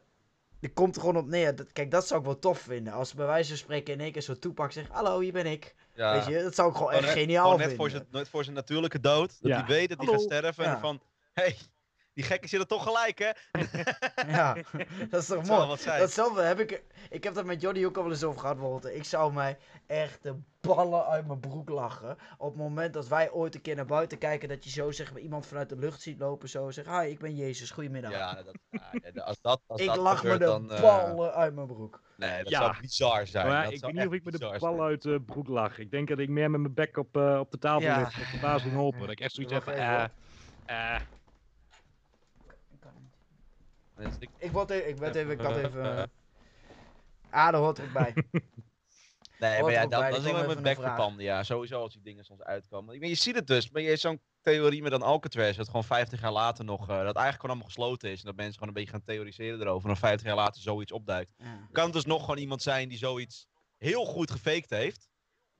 er 0.61 0.71
komt 0.71 0.95
er 0.95 1.01
gewoon 1.01 1.17
op 1.17 1.27
neer. 1.27 1.55
Dat, 1.55 1.71
kijk, 1.73 1.91
dat 1.91 2.07
zou 2.07 2.19
ik 2.19 2.25
wel 2.25 2.39
tof 2.39 2.59
vinden. 2.59 2.93
Als 2.93 3.13
bij 3.13 3.25
wijze 3.25 3.49
van 3.49 3.57
spreken 3.57 3.93
in 3.93 3.99
één 3.99 4.11
keer 4.11 4.21
zo'n 4.21 4.39
toepak 4.39 4.71
zegt: 4.71 4.89
Hallo, 4.89 5.19
hier 5.19 5.31
ben 5.31 5.45
ik. 5.45 5.75
ja. 5.93 6.13
Weet 6.13 6.25
je, 6.25 6.43
dat 6.43 6.55
zou 6.55 6.69
ik 6.69 6.75
gewoon 6.75 6.89
Gewoon 6.89 7.03
echt 7.05 7.15
net- 7.15 7.23
geniaal 7.23 7.43
gewoon 7.43 7.59
net 7.59 7.67
vinden. 7.67 7.85
voor, 7.89 7.89
zijn, 7.99 8.07
net 8.11 8.29
voor 8.29 8.43
zijn 8.43 8.55
natuurlijke 8.55 8.99
dood. 8.99 9.29
Dat 9.41 9.51
Ja. 9.51 9.57
hij 9.57 9.65
weet 9.65 9.89
dat 9.89 9.97
hij 9.97 10.07
gaat 10.07 10.21
sterven. 10.21 10.63
Ja. 10.63 10.73
En 10.73 10.79
van, 10.79 11.01
hé, 11.33 11.43
hey, 11.43 11.57
die 12.13 12.23
gekken 12.23 12.49
zitten 12.49 12.67
toch 12.67 12.83
gelijk, 12.83 13.19
hè? 13.19 13.29
Ja, 14.31 14.53
dat 15.09 15.21
is 15.21 15.25
toch 15.27 15.37
Dat 15.37 15.45
zou 15.45 15.45
wel 15.47 15.55
mooi. 15.57 15.67
wat 15.67 15.79
zijn. 15.81 15.99
Datzelfde 15.99 16.41
heb 16.41 16.59
ik. 16.59 16.83
Ik 17.09 17.23
heb 17.23 17.33
dat 17.33 17.45
met 17.45 17.61
Johnny 17.61 17.85
ook 17.85 17.97
al 17.97 18.03
wel 18.03 18.11
eens 18.11 18.23
over 18.23 18.39
gehad, 18.39 18.55
bijvoorbeeld. 18.57 18.95
Ik 18.95 19.03
zou 19.03 19.33
mij 19.33 19.57
echt 19.87 20.23
de 20.23 20.35
ballen 20.61 21.05
uit 21.05 21.27
mijn 21.27 21.39
broek 21.39 21.69
lachen. 21.69 22.17
Op 22.37 22.47
het 22.47 22.57
moment 22.57 22.93
dat 22.93 23.07
wij 23.07 23.31
ooit 23.31 23.55
een 23.55 23.61
keer 23.61 23.75
naar 23.75 23.85
buiten 23.85 24.17
kijken, 24.17 24.49
dat 24.49 24.63
je 24.63 24.69
zo 24.69 24.91
zeg 24.91 25.11
maar 25.13 25.21
iemand 25.21 25.45
vanuit 25.45 25.69
de 25.69 25.75
lucht 25.77 26.01
ziet 26.01 26.19
lopen. 26.19 26.49
Zo 26.49 26.71
zegt: 26.71 26.87
Hi, 26.87 27.09
ik 27.09 27.19
ben 27.19 27.35
Jezus, 27.35 27.71
goedemiddag. 27.71 28.11
Ja, 28.11 28.43
dat, 28.43 28.55
ja, 28.69 29.21
als 29.23 29.41
dat, 29.41 29.61
als 29.67 29.81
ik 29.81 29.87
dat 29.87 29.97
lach 29.97 30.23
me 30.23 30.37
de 30.37 30.45
dan... 30.45 30.71
eh, 30.71 30.81
ballen 30.81 31.33
uit 31.33 31.53
mijn 31.55 31.67
broek. 31.67 32.01
nee, 32.15 32.43
dat 32.43 32.49
Ja. 32.51 32.59
zou 32.59 32.75
bizar 32.81 33.27
zijn. 33.27 33.47
Maar 33.47 33.63
Dat 33.63 33.73
ik 33.73 33.81
weet 33.81 33.93
niet 33.93 34.07
of 34.07 34.13
ik 34.13 34.23
met 34.23 34.33
de 34.33 34.39
bizar 34.39 34.59
bal 34.59 34.75
zijn. 34.75 34.87
uit 34.87 35.01
de 35.01 35.21
broek 35.25 35.47
lag. 35.47 35.77
Ik 35.77 35.91
denk 35.91 36.07
dat 36.07 36.19
ik 36.19 36.29
meer 36.29 36.51
met 36.51 36.61
mijn 36.61 36.73
bek 36.73 36.97
op, 36.97 37.17
eh, 37.17 37.39
op 37.39 37.51
de 37.51 37.57
tafel 37.57 37.81
Ja. 37.81 37.97
lig. 37.99 38.17
Met 38.17 38.27
verbazing 38.27 38.77
open. 38.77 38.99
Dat 38.99 39.09
ik 39.11 39.19
echt 39.19 39.33
zoiets 39.33 39.53
heb 39.53 39.63
Wacht 39.63 39.77
van, 39.77 39.87
even, 39.87 40.13
eh, 40.65 40.95
eh, 40.95 41.01
Dus 44.09 44.15
ik- 44.19 44.29
Ik 44.37 44.51
word 44.51 44.69
even, 44.69 44.89
ik 44.89 44.97
werd 44.97 45.15
even, 45.15 45.31
ik 45.31 45.41
had 45.41 45.55
even. 45.57 45.97
eh, 45.97 46.03
Ah, 47.29 47.51
daar 47.51 47.61
hoort 47.61 47.77
het 47.77 47.93
bij. 47.93 48.13
Nee, 49.39 49.51
Hoort 49.59 49.61
maar 49.63 49.71
er 49.71 49.81
ja, 49.81 49.87
dat, 49.87 49.91
dat 49.91 50.01
er 50.01 50.07
is 50.09 50.15
kwam 50.15 50.27
iemand 50.27 50.47
met 50.47 50.57
even 50.57 50.57
een 50.57 50.63
bek 50.63 50.75
vraag. 50.83 50.95
verpanden, 50.95 51.23
ja. 51.25 51.43
Sowieso 51.43 51.81
als 51.81 51.93
die 51.93 52.01
dingen 52.01 52.25
soms 52.25 52.41
uitkomen. 52.41 52.95
Ik 52.95 53.05
je 53.05 53.15
ziet 53.15 53.35
het 53.35 53.47
dus, 53.47 53.69
maar 53.69 53.81
je 53.81 53.87
hebt 53.87 53.99
zo'n 53.99 54.21
theorie 54.41 54.81
met 54.81 54.91
dan 54.91 55.01
Alcatraz, 55.01 55.57
dat 55.57 55.65
gewoon 55.65 55.83
50 55.83 56.21
jaar 56.21 56.31
later 56.31 56.65
nog, 56.65 56.81
eh, 56.81 56.87
dat 56.87 56.97
eigenlijk 56.97 57.35
gewoon 57.35 57.49
allemaal 57.49 57.67
gesloten 57.67 58.09
is. 58.09 58.19
En 58.19 58.25
dat 58.25 58.35
mensen 58.35 58.53
gewoon 58.53 58.67
een 58.67 58.73
beetje 58.73 58.89
gaan 58.89 59.03
theoriseren 59.03 59.59
erover. 59.61 59.81
En 59.81 59.87
dan 59.87 59.97
50 59.97 60.27
jaar 60.27 60.35
later 60.35 60.61
zoiets 60.61 60.91
opduikt. 60.91 61.33
Ja. 61.37 61.67
Kan 61.71 61.91
dus 61.91 62.05
nog 62.05 62.21
gewoon 62.21 62.37
iemand 62.37 62.61
zijn 62.61 62.89
die 62.89 62.97
zoiets 62.97 63.47
heel 63.77 64.05
goed 64.05 64.31
gefaked 64.31 64.69
heeft. 64.69 65.09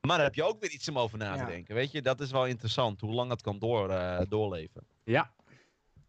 Maar 0.08 0.16
daar 0.18 0.26
heb 0.26 0.36
je 0.36 0.44
ook 0.44 0.60
weer 0.60 0.72
iets 0.72 0.90
om 0.90 1.00
over 1.00 1.18
na 1.18 1.34
te 1.34 1.40
Ja. 1.40 1.46
denken. 1.46 1.76
Weet 1.76 1.92
je, 1.92 2.02
dat 2.02 2.20
is 2.22 2.32
wel 2.32 2.46
interessant, 2.46 3.02
hoe 3.02 3.14
lang 3.14 3.30
dat 3.30 3.42
kan 3.42 3.60
door, 3.60 3.90
eh, 3.90 4.22
doorleven. 4.30 4.88
ja, 5.04 5.34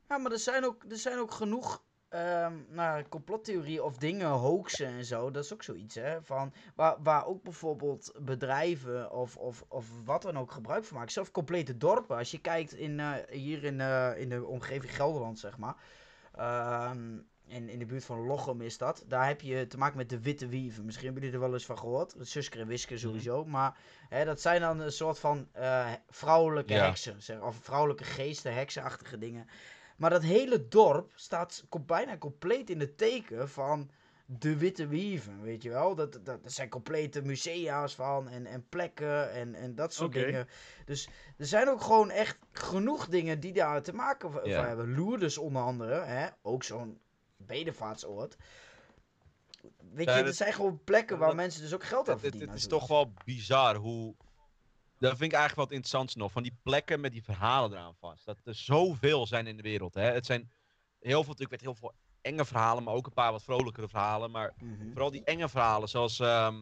Ja, 0.08 0.18
maar 0.18 0.32
er 0.32 0.38
zijn 0.38 0.64
ook, 0.64 0.84
er 0.90 0.96
zijn 0.96 1.18
ook 1.18 1.32
genoeg 1.32 1.82
ehm 2.12 2.52
nou, 2.68 3.02
complottheorieën 3.08 3.82
of 3.82 3.96
dingen, 3.96 4.26
hoaxen 4.28 4.86
en 4.86 5.04
zo. 5.04 5.30
Dat 5.30 5.44
is 5.44 5.52
ook 5.52 5.62
zoiets, 5.62 5.94
hè. 5.94 6.22
Van, 6.22 6.52
waar, 6.74 6.96
waar 7.02 7.26
ook 7.26 7.42
bijvoorbeeld 7.42 8.12
bedrijven 8.20 9.10
of, 9.10 9.36
of, 9.36 9.64
of 9.68 9.86
wat 10.04 10.22
dan 10.22 10.38
ook 10.38 10.52
gebruik 10.52 10.84
van 10.84 10.96
maken. 10.96 11.12
Zelfs 11.12 11.30
complete 11.30 11.76
dorpen. 11.76 12.16
Als 12.16 12.30
je 12.30 12.38
kijkt 12.40 12.72
in, 12.74 13.00
eh, 13.00 13.12
hier 13.30 13.64
in, 13.64 13.80
eh, 13.80 14.10
in 14.16 14.28
de 14.28 14.44
omgeving 14.46 14.94
Gelderland, 14.96 15.38
zeg 15.38 15.58
maar. 15.58 15.74
Ehm, 16.36 17.18
in, 17.46 17.68
in 17.68 17.78
de 17.78 17.86
buurt 17.86 18.04
van 18.04 18.26
Lochem 18.26 18.60
is 18.60 18.78
dat. 18.78 19.04
Daar 19.06 19.26
heb 19.26 19.40
je 19.40 19.66
te 19.66 19.78
maken 19.78 19.96
met 19.96 20.08
de 20.08 20.20
witte 20.20 20.46
wieven. 20.46 20.84
Misschien 20.84 21.04
hebben 21.06 21.22
jullie 21.24 21.38
er 21.38 21.44
wel 21.44 21.54
eens 21.54 21.66
van 21.66 21.78
gehoord. 21.78 22.14
Suske 22.20 22.58
en 22.58 22.66
Wiske 22.66 22.98
sowieso. 22.98 23.44
Maar 23.44 23.76
hè, 24.08 24.24
dat 24.24 24.40
zijn 24.40 24.60
dan 24.60 24.80
een 24.80 24.92
soort 24.92 25.18
van 25.18 25.48
eh, 25.52 25.92
vrouwelijke 26.08 26.72
Ja. 26.72 26.84
heksen. 26.86 27.22
Zeg, 27.22 27.40
of 27.40 27.56
vrouwelijke 27.62 28.04
geesten, 28.04 28.54
heksenachtige 28.54 29.18
dingen. 29.18 29.46
Maar 29.96 30.10
dat 30.10 30.22
hele 30.22 30.68
dorp 30.68 31.12
staat 31.14 31.64
bijna 31.86 32.18
compleet 32.18 32.70
in 32.70 32.80
het 32.80 32.98
teken 32.98 33.48
van 33.48 33.90
de 34.26 34.56
Witte 34.56 34.86
Wieven, 34.86 35.42
weet 35.42 35.62
je 35.62 35.70
wel. 35.70 35.94
Dat, 35.94 36.12
dat, 36.12 36.24
dat 36.24 36.52
zijn 36.52 36.68
complete 36.68 37.22
musea's 37.22 37.94
van 37.94 38.28
en, 38.28 38.46
en 38.46 38.68
plekken 38.68 39.32
en, 39.32 39.54
en 39.54 39.74
dat 39.74 39.94
soort 39.94 40.12
dingen. 40.12 40.48
Dus 40.84 41.08
er 41.36 41.46
zijn 41.46 41.68
ook 41.68 41.82
gewoon 41.82 42.10
echt 42.10 42.38
genoeg 42.52 43.08
dingen 43.08 43.40
die 43.40 43.52
daar 43.52 43.82
te 43.82 43.92
maken 43.92 44.32
van 44.32 44.48
hebben. 44.50 44.94
Lourdes 44.94 45.38
onder 45.38 45.62
andere, 45.62 46.00
hè? 46.00 46.28
ook 46.42 46.62
zo'n 46.62 46.98
bedevaartsoord. 47.36 48.36
Weet 49.92 50.06
Ja, 50.06 50.12
je, 50.12 50.18
er 50.18 50.24
dat- 50.24 50.34
zijn 50.36 50.52
gewoon 50.52 50.80
plekken 50.84 51.18
waar 51.18 51.26
dat- 51.28 51.36
mensen 51.36 51.62
dus 51.62 51.74
ook 51.74 51.84
geld 51.84 52.08
aan 52.08 52.14
Het, 52.14 52.22
het, 52.22 52.30
verdienen. 52.30 52.48
het 52.54 52.58
is 52.64 52.68
toch 52.78 52.86
wel 52.88 53.12
bizar 53.24 53.76
hoe. 53.76 54.14
Dat 55.08 55.18
vind 55.18 55.32
ik 55.32 55.38
eigenlijk 55.38 55.68
wat 55.68 55.78
interessant 55.78 56.16
nog. 56.16 56.32
Van 56.32 56.42
die 56.42 56.58
plekken 56.62 57.00
met 57.00 57.12
die 57.12 57.22
verhalen 57.24 57.72
eraan 57.72 57.94
vast. 57.94 58.24
Dat 58.24 58.40
er 58.44 58.54
zoveel 58.54 59.26
zijn 59.26 59.46
in 59.46 59.56
de 59.56 59.62
wereld. 59.62 59.94
Hè. 59.94 60.02
Het 60.02 60.26
zijn 60.26 60.50
heel 60.98 61.22
veel, 61.24 61.32
natuurlijk 61.32 61.50
met 61.50 61.60
heel 61.60 61.74
veel 61.74 61.92
enge 62.20 62.44
verhalen, 62.44 62.82
maar 62.82 62.94
ook 62.94 63.06
een 63.06 63.12
paar 63.12 63.32
wat 63.32 63.42
vrolijkere 63.42 63.88
verhalen. 63.88 64.30
Maar 64.30 64.52
Mhm. 64.56 64.88
vooral 64.90 65.10
die 65.10 65.24
enge 65.24 65.48
verhalen, 65.48 65.88
zoals. 65.88 66.20
ehm, 66.20 66.56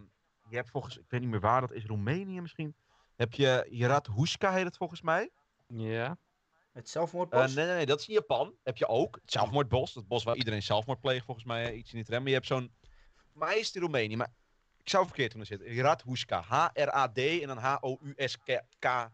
je 0.49 0.57
hebt 0.57 0.70
volgens, 0.70 0.99
ik 0.99 1.05
weet 1.11 1.20
niet 1.20 1.30
meer 1.30 1.41
waar 1.41 1.61
dat 1.61 1.72
is, 1.72 1.84
Roemenië 1.84 2.41
misschien. 2.41 2.76
Heb 3.16 3.32
je 3.32 3.66
Hirat 3.70 4.07
Huska 4.16 4.53
heet 4.53 4.64
het 4.64 4.76
volgens 4.76 5.03
mij? 5.03 5.30
ja. 5.66 6.18
Het 6.72 6.84
Eh, 6.84 6.91
zelfmoordbos? 6.91 7.55
nee, 7.55 7.66
nee, 7.66 7.74
nee, 7.74 7.86
dat 7.86 8.01
is 8.01 8.09
in 8.09 8.14
Japan. 8.14 8.55
Heb 8.62 8.76
je 8.76 8.86
ook. 8.88 9.18
Het 9.22 9.32
zelfmoordbos. 9.32 9.95
Het 9.95 10.09
bos 10.09 10.24
waar 10.24 10.36
iedereen 10.36 10.62
zelfmoord 10.62 11.01
pleegt, 11.01 11.24
volgens 11.24 11.47
mij. 11.47 11.70
eh, 11.70 11.78
Iets 11.78 11.93
in 11.93 11.99
het 11.99 12.09
rem. 12.09 12.18
Maar 12.18 12.28
je 12.28 12.34
hebt 12.34 12.47
zo'n. 12.47 12.74
Maar 13.32 13.49
hij 13.49 13.59
is 13.59 13.72
in 13.72 13.80
Roemenië. 13.80 14.16
Maar 14.16 14.32
ik 14.83 14.89
zou 14.91 15.05
verkeerd 15.07 15.28
kunnen 15.28 15.47
zitten. 15.47 15.68
H-R-A-D 16.45 17.18
en 17.18 17.47
dan 17.47 17.59
H-O-U-S-K-A. 17.59 19.09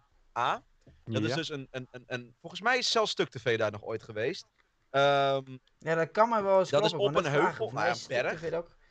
Dat 1.05 1.23
is 1.23 1.35
dus 1.35 1.49
een, 1.49 1.69
een, 1.71 1.89
een, 1.91 2.05
een. 2.07 2.35
Volgens 2.41 2.61
mij 2.61 2.79
is 2.79 2.91
zelfs 2.91 3.11
Stuk 3.11 3.29
TV 3.29 3.59
daar 3.59 3.71
nog 3.71 3.83
ooit 3.83 4.03
geweest. 4.03 4.47
Ehm, 4.91 5.57
Ja, 5.79 5.95
dat 5.95 6.11
kan 6.11 6.29
mij 6.29 6.43
wel 6.43 6.59
eens 6.59 6.71
Dat 6.71 6.85
is 6.85 6.93
op 6.93 7.13
maar 7.13 7.25
een 7.25 7.31
heuvel, 7.31 7.71
het 7.71 8.03
op 8.03 8.09
berg. 8.09 8.41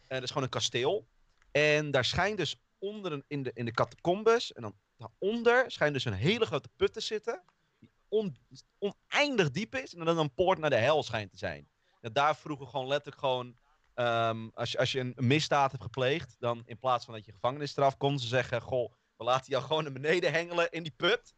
En 0.08 0.16
dat 0.16 0.24
is 0.24 0.28
gewoon 0.28 0.44
een 0.44 0.50
kasteel. 0.50 1.08
En 1.52 1.92
daar 1.92 2.06
schijnt 2.06 2.38
dus 2.38 2.56
onder 2.80 3.12
een, 3.12 3.24
in, 3.28 3.44
de, 3.44 3.52
in 3.54 3.66
de 3.66 3.72
catacombes. 3.72 4.54
En 4.54 4.62
dan 4.62 4.76
daaronder 4.98 5.72
schijnt 5.72 5.94
dus 5.94 6.06
een 6.06 6.14
hele 6.14 6.46
grote 6.46 6.70
put 6.76 6.94
te 6.94 7.00
zitten. 7.00 7.44
Die 7.80 7.90
on, 8.08 8.38
oneindig 8.80 9.52
diep 9.52 9.76
is. 9.76 9.96
En 9.96 10.06
dan 10.06 10.18
een 10.18 10.34
poort 10.34 10.58
naar 10.58 10.70
de 10.70 10.76
hel 10.76 11.04
schijnt 11.04 11.32
te 11.32 11.38
zijn. 11.38 11.70
En 12.02 12.14
daar 12.14 12.36
vroegen 12.36 12.68
gewoon 12.68 12.88
letterlijk 12.88 13.20
gewoon. 13.20 13.56
Ehm, 13.96 14.48
als, 14.54 14.72
je, 14.72 14.78
als 14.78 14.92
je 14.92 15.00
een 15.00 15.14
misdaad 15.18 15.72
hebt 15.72 15.84
gepleegd. 15.84 16.36
Dan 16.40 16.62
in 16.66 16.80
plaats 16.80 17.06
van 17.06 17.14
dat 17.14 17.26
je 17.26 17.32
gevangenisstraf. 17.32 17.98
konden 17.98 18.20
ze 18.20 18.28
zeggen. 18.28 18.62
Goh, 18.62 18.92
we 19.18 19.24
laten 19.24 19.52
jou 19.52 19.64
gewoon 19.64 19.84
naar 19.84 19.92
beneden 19.92 20.32
hengelen 20.32 20.72
in 20.72 20.84
die 20.84 20.94
put. 20.96 21.34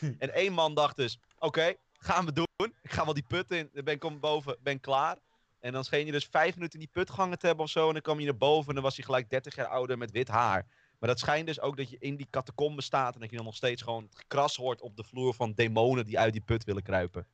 en 0.18 0.34
één 0.34 0.52
man 0.52 0.74
dacht 0.74 0.96
dus. 0.96 1.18
Oké, 1.38 1.74
gaan 1.92 2.24
we 2.24 2.32
doen. 2.32 2.74
Ik 2.82 2.92
ga 2.92 3.04
wel 3.04 3.14
die 3.14 3.26
put 3.28 3.50
in. 3.50 3.70
Dan 3.72 3.84
ben 3.84 3.94
ik 3.94 4.04
om 4.04 4.20
boven. 4.20 4.56
Ben 4.62 4.80
klaar. 4.80 5.18
En 5.60 5.72
dan 5.72 5.84
scheen 5.84 6.06
je 6.06 6.12
dus 6.12 6.26
vijf 6.30 6.54
minuten 6.54 6.80
in 6.80 6.84
die 6.84 6.94
put 6.94 7.10
gehangen 7.10 7.38
te 7.38 7.46
hebben 7.46 7.64
of 7.64 7.70
zo. 7.70 7.86
En 7.86 7.92
dan 7.92 8.02
kwam 8.02 8.18
je 8.18 8.24
naar 8.24 8.36
boven 8.36 8.68
en 8.68 8.74
dan 8.74 8.82
was 8.84 8.96
hij 8.96 9.04
gelijk 9.04 9.30
30 9.30 9.54
jaar 9.54 9.66
ouder 9.66 9.98
met 9.98 10.10
wit 10.10 10.28
haar. 10.28 10.66
Maar 10.98 11.08
dat 11.08 11.18
schijnt 11.18 11.46
dus 11.46 11.60
ook 11.60 11.76
dat 11.76 11.90
je 11.90 11.98
in 11.98 12.16
die 12.16 12.26
catacombe 12.30 12.82
staat. 12.82 13.14
En 13.14 13.20
dat 13.20 13.30
je 13.30 13.36
dan 13.36 13.44
nog 13.44 13.56
steeds 13.56 13.82
gewoon 13.82 14.02
het 14.02 14.16
gekras 14.16 14.56
hoort 14.56 14.80
op 14.80 14.96
de 14.96 15.04
vloer 15.04 15.34
van 15.34 15.52
demonen 15.52 16.04
die 16.04 16.18
uit 16.18 16.32
die 16.32 16.42
put 16.42 16.64
willen 16.64 16.82
kruipen. 16.82 17.26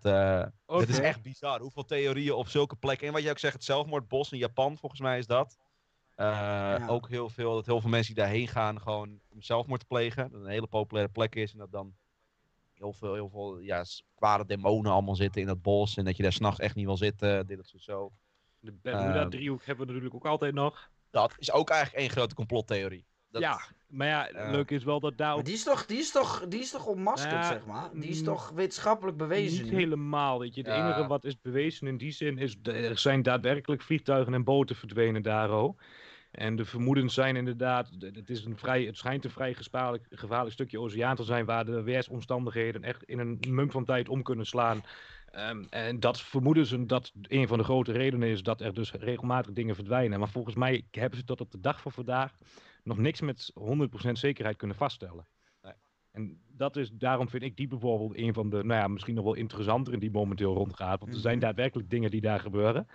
Dat, 0.00 0.12
eh, 0.14 0.44
dat 0.66 0.88
is 0.88 0.98
echt 0.98 1.22
bizar. 1.22 1.60
Hoeveel 1.60 1.84
theorieën 1.84 2.32
op 2.32 2.48
zulke 2.48 2.76
plekken. 2.76 3.06
En 3.06 3.12
wat 3.12 3.22
je 3.22 3.30
ook 3.30 3.38
zegt, 3.38 3.54
het 3.54 3.64
zelfmoordbos 3.64 4.32
in 4.32 4.38
Japan, 4.38 4.78
volgens 4.78 5.00
mij 5.00 5.18
is 5.18 5.26
dat. 5.26 5.58
Eh, 6.14 6.86
Ook 6.88 7.08
heel 7.08 7.28
veel, 7.28 7.54
dat 7.54 7.66
heel 7.66 7.80
veel 7.80 7.90
mensen 7.90 8.14
die 8.14 8.22
daarheen 8.22 8.48
gaan 8.48 8.80
gewoon 8.80 9.20
om 9.28 9.42
zelfmoord 9.42 9.80
te 9.80 9.86
plegen. 9.86 10.30
Dat 10.30 10.40
een 10.40 10.48
hele 10.50 10.66
populaire 10.66 11.12
plek 11.12 11.34
is. 11.34 11.52
En 11.52 11.58
dat 11.58 11.72
dan 11.72 11.94
heel 12.74 12.92
veel, 12.92 13.14
heel 13.14 13.28
veel 13.28 13.58
ja, 13.58 13.84
kwade 14.14 14.46
demonen 14.46 14.92
allemaal 14.92 15.16
zitten 15.16 15.40
in 15.40 15.46
dat 15.46 15.62
bos. 15.62 15.96
En 15.96 16.04
dat 16.04 16.16
je 16.16 16.22
daar 16.22 16.32
s'nachts 16.32 16.60
echt 16.60 16.74
niet 16.74 16.86
wil 16.86 16.96
zitten. 16.96 17.46
Dit, 17.46 17.56
dat, 17.56 17.66
zo, 17.66 17.78
zo. 17.78 18.12
De 18.60 18.72
Bermuda 18.72 19.20
Ehm. 19.20 19.30
driehoek 19.30 19.64
hebben 19.64 19.86
we 19.86 19.92
natuurlijk 19.92 20.24
ook 20.24 20.30
altijd 20.30 20.54
nog. 20.54 20.90
Dat 21.10 21.34
is 21.38 21.52
ook 21.52 21.70
eigenlijk 21.70 22.00
één 22.02 22.10
grote 22.10 22.34
complottheorie. 22.34 23.06
Dat, 23.30 23.42
Ja, 23.42 23.60
maar 23.88 24.06
ja, 24.06 24.28
eh, 24.28 24.50
leuk 24.50 24.70
is 24.70 24.84
wel 24.84 25.00
dat 25.00 25.18
daar 25.18 25.34
ook 25.34 25.44
die 25.44 25.54
is 25.54 25.62
toch, 25.62 25.86
die 25.86 25.98
is 25.98 26.10
toch, 26.10 26.44
die 26.48 26.60
is 26.60 26.70
toch 26.70 26.86
onmaskerd, 26.86 27.32
Ja, 27.32 27.46
zeg 27.46 27.66
maar? 27.66 27.90
Die 27.92 28.10
is 28.10 28.18
mm, 28.18 28.24
toch 28.24 28.50
wetenschappelijk 28.50 29.16
bewezen 29.16 29.62
niet 29.64 29.72
helemaal, 29.72 30.38
weet 30.38 30.54
je. 30.54 30.60
Het 30.60 30.70
enige 30.70 31.06
wat 31.06 31.24
is 31.24 31.40
bewezen 31.40 31.86
in 31.86 31.96
die 31.96 32.12
zin 32.12 32.38
is, 32.38 32.56
er 32.62 32.98
zijn 32.98 33.22
daadwerkelijk 33.22 33.82
vliegtuigen 33.82 34.34
en 34.34 34.44
boten 34.44 34.76
verdwenen 34.76 35.22
daar. 35.22 35.74
En 36.30 36.56
de 36.56 36.64
vermoedens 36.64 37.14
zijn 37.14 37.36
inderdaad, 37.36 37.90
het, 37.98 38.30
is 38.30 38.44
een 38.44 38.58
vrij, 38.58 38.84
het 38.84 38.96
schijnt 38.96 39.24
een 39.24 39.30
vrij 39.30 39.54
gevaarlijk, 39.54 40.06
gevaarlijk 40.10 40.52
stukje 40.52 40.80
oceaan 40.80 41.16
te 41.16 41.24
zijn 41.24 41.44
waar 41.44 41.64
de 41.64 41.82
weersomstandigheden 41.82 42.82
echt 42.82 43.02
in 43.02 43.18
een 43.18 43.38
mum 43.48 43.70
van 43.70 43.84
tijd 43.84 44.08
om 44.08 44.22
kunnen 44.22 44.46
slaan. 44.46 44.82
Ehm, 45.30 45.64
en 45.70 46.00
dat 46.00 46.20
vermoeden 46.20 46.66
ze 46.66 46.86
dat 46.86 47.12
een 47.22 47.48
van 47.48 47.58
de 47.58 47.64
grote 47.64 47.92
redenen 47.92 48.28
is 48.28 48.42
dat 48.42 48.60
er 48.60 48.74
dus 48.74 48.92
regelmatig 48.92 49.52
dingen 49.52 49.74
verdwijnen. 49.74 50.18
Maar 50.18 50.28
volgens 50.28 50.54
mij 50.54 50.84
hebben 50.90 51.18
ze 51.18 51.24
tot 51.24 51.40
op 51.40 51.50
de 51.50 51.60
dag 51.60 51.80
van 51.80 51.92
vandaag 51.92 52.32
nog 52.88 52.98
niks 52.98 53.20
met 53.20 53.52
100% 53.54 54.12
zekerheid 54.12 54.56
kunnen 54.56 54.76
vaststellen. 54.76 55.26
Nee. 55.62 55.72
En 56.10 56.40
dat 56.48 56.76
is, 56.76 56.90
daarom 56.92 57.28
vind 57.28 57.42
ik 57.42 57.56
die 57.56 57.68
bijvoorbeeld 57.68 58.16
een 58.18 58.34
van 58.34 58.50
de, 58.50 58.56
nou 58.64 58.80
ja, 58.80 58.88
misschien 58.88 59.14
nog 59.14 59.24
wel 59.24 59.34
interessanter 59.34 59.98
die 59.98 60.10
momenteel 60.10 60.54
rondgaat. 60.54 61.00
Want 61.00 61.14
er 61.14 61.20
zijn 61.20 61.36
Mhm. 61.36 61.44
daadwerkelijk 61.44 61.90
dingen 61.90 62.10
die 62.10 62.20
daar 62.20 62.40
gebeuren. 62.40 62.86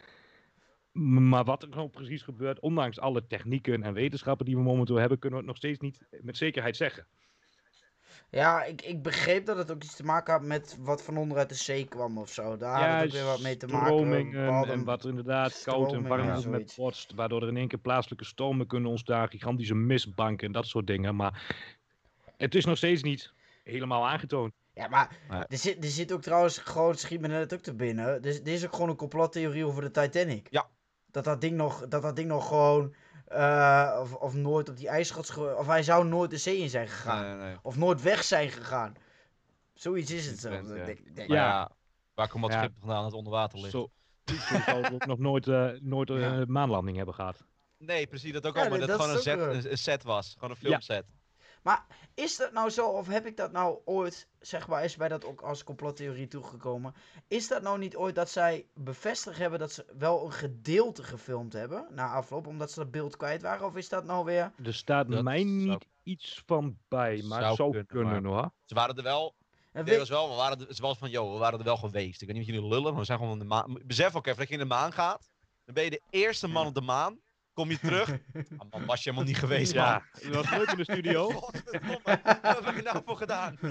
Maar 0.91 1.43
wat 1.43 1.63
er 1.63 1.69
nou 1.69 1.89
precies 1.89 2.21
gebeurt, 2.21 2.59
ondanks 2.59 2.99
alle 2.99 3.27
technieken 3.27 3.83
en 3.83 3.93
wetenschappen 3.93 4.45
die 4.45 4.55
we 4.55 4.61
momenteel 4.61 4.95
hebben, 4.95 5.19
kunnen 5.19 5.39
we 5.39 5.45
het 5.45 5.53
nog 5.53 5.63
steeds 5.63 5.79
niet 5.79 6.07
met 6.21 6.37
zekerheid 6.37 6.75
zeggen. 6.75 7.07
Ja, 8.33 8.63
ik, 8.63 8.81
ik 8.81 9.01
begreep 9.01 9.45
dat 9.45 9.57
het 9.57 9.71
ook 9.71 9.83
iets 9.83 9.95
te 9.95 10.03
maken 10.03 10.33
had 10.33 10.41
met 10.41 10.77
wat 10.79 11.03
van 11.03 11.17
onderuit 11.17 11.49
de 11.49 11.55
zee 11.55 11.85
kwam 11.87 12.17
of 12.17 12.31
zo. 12.31 12.57
Daar 12.57 12.89
had 12.89 12.95
het 12.99 13.05
ook 13.05 13.11
weer 13.11 13.23
wat 13.25 13.41
mee 13.41 13.57
te 13.57 13.67
maken. 13.67 14.45
hadden- 14.45 14.73
en 14.73 14.83
wat 14.83 15.03
er 15.03 15.09
inderdaad 15.09 15.61
koud 15.63 15.93
en 15.93 16.07
warm 16.07 16.27
ja, 16.27 16.35
is 16.35 16.45
met 16.45 16.73
botst, 16.77 17.13
waardoor 17.13 17.41
er 17.41 17.47
in 17.47 17.57
één 17.57 17.67
keer 17.67 17.79
plaatselijke 17.79 18.25
stormen 18.25 18.67
kunnen 18.67 18.89
ontstaan, 18.89 19.29
gigantische 19.29 19.75
mistbanken 19.75 20.47
en 20.47 20.53
dat 20.53 20.65
soort 20.67 20.87
dingen. 20.87 21.15
Maar 21.15 21.55
het 22.37 22.55
is 22.55 22.65
nog 22.65 22.77
steeds 22.77 23.03
niet 23.03 23.33
helemaal 23.63 24.07
aangetoond. 24.07 24.53
Ja, 24.73 24.87
maar 24.87 25.17
Ja. 25.29 25.45
er, 25.49 25.57
zit, 25.57 25.83
er 25.83 25.89
zit 25.89 26.11
ook 26.11 26.21
trouwens 26.21 26.57
gewoon, 26.57 26.95
schiet 26.95 27.19
me 27.21 27.27
net 27.27 27.53
ook 27.53 27.61
te 27.61 27.73
binnen. 27.73 28.05
Er, 28.05 28.25
is- 28.25 28.39
er 28.39 28.47
is 28.47 28.65
ook 28.65 28.73
gewoon 28.73 28.89
een 28.89 28.95
complottheorie 28.95 29.65
over 29.65 29.81
de 29.81 29.91
Titanic. 29.91 30.47
Ja. 30.49 30.67
Dat 31.11 31.23
dat 31.23 31.41
ding 31.41 31.55
nog, 31.55 31.87
dat 31.87 32.01
dat 32.01 32.15
ding 32.15 32.27
nog 32.27 32.47
gewoon, 32.47 32.95
eh, 33.33 33.97
of, 34.01 34.13
of 34.13 34.33
nooit 34.33 34.69
op 34.69 34.77
die 34.77 34.87
ijsschot, 34.87 35.29
ge- 35.29 35.55
of 35.57 35.67
hij 35.67 35.83
zou 35.83 36.05
nooit 36.05 36.29
de 36.29 36.37
zee 36.37 36.57
in 36.57 36.69
zijn 36.69 36.87
gegaan. 36.87 37.21
Nee, 37.25 37.35
nee, 37.35 37.45
nee. 37.45 37.57
Of 37.61 37.75
nooit 37.77 38.01
weg 38.01 38.23
zijn 38.23 38.49
gegaan. 38.49 38.93
Zoiets 39.73 40.11
is 40.11 40.25
het 40.25 40.39
zo. 40.39 40.49
Dat 40.49 40.77
ja. 40.77 40.85
denk- 40.85 41.15
denk- 41.15 41.27
Maar 41.29 41.37
Ja. 41.37 41.43
ja, 41.47 41.69
waar 42.13 42.27
komt 42.27 42.43
dat 42.43 42.51
Ja. 42.53 42.59
schip 42.59 42.71
vandaan 42.79 43.03
dat 43.03 43.13
onder 43.13 43.31
water 43.33 43.59
ligt? 43.59 43.71
Zo, 43.71 43.89
ook 44.93 45.05
nog 45.05 45.19
nooit, 45.19 45.47
eh, 45.47 45.69
nooit 45.81 46.09
eh, 46.09 46.19
Ja. 46.19 46.31
een 46.33 46.51
maanlanding 46.51 46.97
hebben 46.97 47.15
gehad. 47.15 47.43
Nee, 47.77 48.07
precies, 48.07 48.31
dat 48.33 48.45
ook 48.47 48.55
Ja, 48.55 48.63
al, 48.63 48.69
maar 48.69 48.79
dat, 48.79 48.87
dat 48.87 48.97
het 48.97 49.05
gewoon 49.05 49.17
een 49.17 49.53
set, 49.55 49.65
een, 49.65 49.71
een 49.71 49.77
set 49.77 50.03
was. 50.03 50.35
Gewoon 50.39 50.57
een 50.61 50.69
Ja. 50.69 50.79
Filmset. 51.63 51.81
Is 52.15 52.37
dat 52.37 52.51
nou 52.53 52.69
zo, 52.69 52.87
of 52.87 53.07
heb 53.07 53.25
ik 53.25 53.37
dat 53.37 53.51
nou 53.51 53.77
ooit, 53.85 54.27
zeg 54.39 54.67
maar, 54.67 54.83
is 54.83 54.95
bij 54.95 55.07
dat 55.07 55.25
ook 55.25 55.41
als 55.41 55.63
complottheorie 55.63 56.27
toegekomen? 56.27 56.93
Is 57.27 57.47
dat 57.47 57.61
nou 57.61 57.77
niet 57.79 57.95
ooit 57.95 58.15
dat 58.15 58.29
zij 58.29 58.65
bevestigd 58.73 59.37
hebben 59.37 59.59
dat 59.59 59.71
ze 59.71 59.85
wel 59.97 60.25
een 60.25 60.31
gedeelte 60.31 61.03
gefilmd 61.03 61.53
hebben 61.53 61.87
na 61.91 62.09
afloop, 62.09 62.47
omdat 62.47 62.71
ze 62.71 62.79
dat 62.79 62.91
beeld 62.91 63.17
kwijt 63.17 63.41
waren? 63.41 63.65
Of 63.65 63.75
is 63.75 63.89
dat 63.89 64.03
nou 64.05 64.25
weer... 64.25 64.51
Er 64.63 64.73
staat 64.73 65.11
Dat 65.11 65.23
mij 65.23 65.37
zou- 65.39 65.47
niet 65.49 65.87
iets 66.03 66.43
van 66.45 66.77
bij, 66.87 67.21
maar 67.23 67.41
Zou 67.55 67.69
kunnen, 67.69 67.85
kunnen, 67.87 68.21
maar- 68.23 68.31
hoor. 68.41 68.51
Ze 68.65 68.75
waren 68.75 68.95
er 68.97 69.03
wel, 69.03 69.35
En 69.71 69.79
het 69.79 69.89
weet- 69.89 69.97
was 69.97 70.09
wel, 70.09 70.29
we 70.29 70.35
waren 70.35 70.67
er, 70.67 70.75
ze 70.75 70.81
was 70.81 70.97
van, 70.97 71.09
yo, 71.09 71.33
we 71.33 71.39
waren 71.39 71.59
er 71.59 71.65
wel 71.65 71.77
geweest. 71.77 72.21
Ik 72.21 72.27
weet 72.27 72.37
niet 72.37 72.47
of 72.47 72.53
jullie 72.53 72.69
lullen, 72.69 72.91
maar 72.91 72.99
we 72.99 73.05
zijn 73.05 73.17
gewoon 73.17 73.33
in 73.33 73.39
de 73.39 73.45
maan. 73.45 73.77
Besef 73.85 74.15
ook 74.15 74.25
even 74.25 74.39
dat 74.39 74.47
je 74.47 74.53
in 74.53 74.59
de 74.59 74.65
maan 74.65 74.91
gaat, 74.93 75.29
dan 75.65 75.73
ben 75.73 75.83
je 75.83 75.89
de 75.89 76.01
eerste 76.09 76.47
man 76.47 76.67
op 76.67 76.73
de 76.73 76.81
maan, 76.81 77.19
kom 77.53 77.69
je 77.69 77.79
terug, 77.79 78.09
ah, 78.57 78.69
man, 78.69 78.85
was 78.85 79.03
je 79.03 79.09
helemaal 79.09 79.29
niet 79.31 79.37
geweest, 79.39 79.75
man. 79.75 79.83
Ja, 79.83 80.03
het 80.11 80.35
was 80.35 80.49
leuk 80.49 80.71
in 80.71 80.77
de 80.77 80.83
studio. 80.83 81.29
Godverdomme, 81.31 81.99
wat 82.03 82.55
heb 82.55 82.65
ik 82.67 82.77
er 82.77 82.83
nou 82.83 83.01
voor 83.05 83.17
gedaan? 83.17 83.57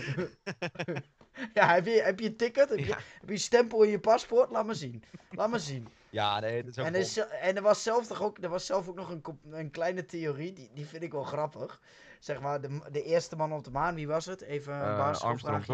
Ja, 1.54 1.74
heb 1.74 1.86
je, 1.86 2.02
heb 2.02 2.20
je 2.20 2.26
een 2.26 2.36
ticket? 2.36 2.68
Heb 2.68 2.78
je, 2.78 2.86
Ja. 2.86 2.94
heb 2.96 3.26
je 3.26 3.32
een 3.32 3.38
stempel 3.38 3.82
in 3.82 3.90
je 3.90 4.00
paspoort? 4.00 4.50
Laat 4.50 4.66
me 4.66 4.74
zien. 4.74 5.04
Laat 5.30 5.50
me 5.50 5.58
zien. 5.58 5.88
Ja, 6.10 6.40
nee, 6.40 6.62
dat 6.62 6.70
is 6.70 6.78
ook 6.78 6.86
En 6.86 6.94
er, 6.94 7.00
is, 7.00 7.16
en 7.16 7.56
er 7.56 7.62
was 7.62 7.82
zelf 7.82 8.06
toch 8.06 8.22
ook, 8.22 8.38
er 8.42 8.48
was 8.48 8.66
zelf 8.66 8.88
ook 8.88 8.94
nog 8.96 9.10
een, 9.10 9.22
een 9.50 9.70
kleine 9.70 10.04
theorie, 10.04 10.52
die, 10.52 10.70
die 10.74 10.86
vind 10.86 11.02
ik 11.02 11.12
wel 11.12 11.22
grappig. 11.22 11.80
Zeg 12.18 12.40
maar, 12.40 12.60
de, 12.60 12.80
de 12.90 13.02
eerste 13.02 13.36
man 13.36 13.52
op 13.52 13.64
de 13.64 13.70
maan, 13.70 13.94
wie 13.94 14.06
was 14.06 14.26
het? 14.26 14.40
Even 14.40 14.74
een 14.74 14.80
Eh, 14.82 14.96
basisschoolvraagje. 14.96 15.72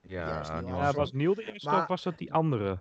Ja, 0.00 0.28
Ja, 0.28 0.40
is 0.40 0.48
niet 0.48 0.60
Neil 0.60 0.64
Armstrong. 0.66 0.86
Ja, 0.86 0.92
was 0.92 1.12
Neil 1.12 1.34
de 1.34 1.52
eerste 1.52 1.68
Maar- 1.70 1.80
of 1.82 1.86
was 1.88 2.02
dat 2.02 2.18
die 2.18 2.32
andere? 2.32 2.78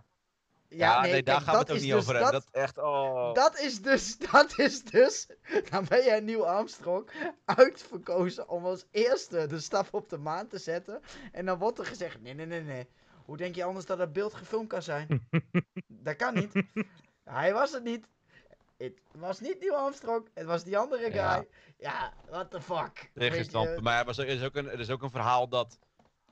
Ja, 0.70 1.02
nee, 1.02 1.24
daar 1.24 1.36
kijk, 1.36 1.46
gaan 1.46 1.54
we 1.54 1.60
het 1.60 1.72
ook 1.72 1.80
niet 1.80 1.92
dus- 1.92 2.00
over 2.00 2.14
hebben. 2.14 2.32
Dat, 2.32 2.44
Dat 2.52 2.62
echt, 2.62 2.78
oh. 2.78 3.34
dat 3.34 3.60
is 3.60 3.82
dus, 3.82 4.18
dat 4.32 4.60
is 4.60 4.84
dus, 4.84 5.28
dan 5.70 5.86
ben 5.88 6.04
jij 6.04 6.20
Neil 6.20 6.48
Armstrong 6.48 7.10
uitverkozen 7.46 8.50
om 8.50 8.66
als 8.66 8.86
eerste 8.92 9.48
de 9.48 9.60
stap 9.60 9.88
op 9.92 10.10
de 10.10 10.18
maan 10.18 10.48
te 10.48 10.58
zetten. 10.58 11.02
En 11.32 11.46
dan 11.46 11.58
wordt 11.58 11.80
er 11.80 11.86
gezegd, 11.86 12.22
nee, 12.22 12.34
nee, 12.34 12.46
nee, 12.46 12.62
nee. 12.62 12.88
Hoe 13.26 13.38
denk 13.38 13.56
je 13.56 13.64
anders 13.64 13.86
dat 13.86 13.98
dat 13.98 14.14
beeld 14.14 14.34
gefilmd 14.34 14.68
kan 14.68 14.82
zijn? 14.82 15.28
dat 15.88 16.16
kan 16.16 16.34
niet. 16.34 16.64
Hij 17.24 17.54
was 17.54 17.72
het 17.72 17.84
niet. 17.84 18.08
Het 18.78 19.00
was 19.12 19.40
niet 19.40 19.60
Neil 19.60 19.76
Armstrong, 19.76 20.28
het 20.34 20.46
was 20.46 20.64
die 20.64 20.78
andere 20.78 21.04
guy. 21.04 21.14
Ja. 21.14 21.46
Ja, 21.78 22.14
what 22.30 22.52
the 22.52 22.62
fuck. 22.62 23.10
Tegenstand. 23.14 23.82
Maar 23.82 24.00
er, 24.00 24.06
was, 24.06 24.18
er, 24.18 24.28
is 24.28 24.44
ook 24.44 24.56
een, 24.56 24.70
er 24.70 24.80
is 24.80 24.90
ook 24.90 25.02
een 25.02 25.12
verhaal 25.12 25.48
dat. 25.48 25.80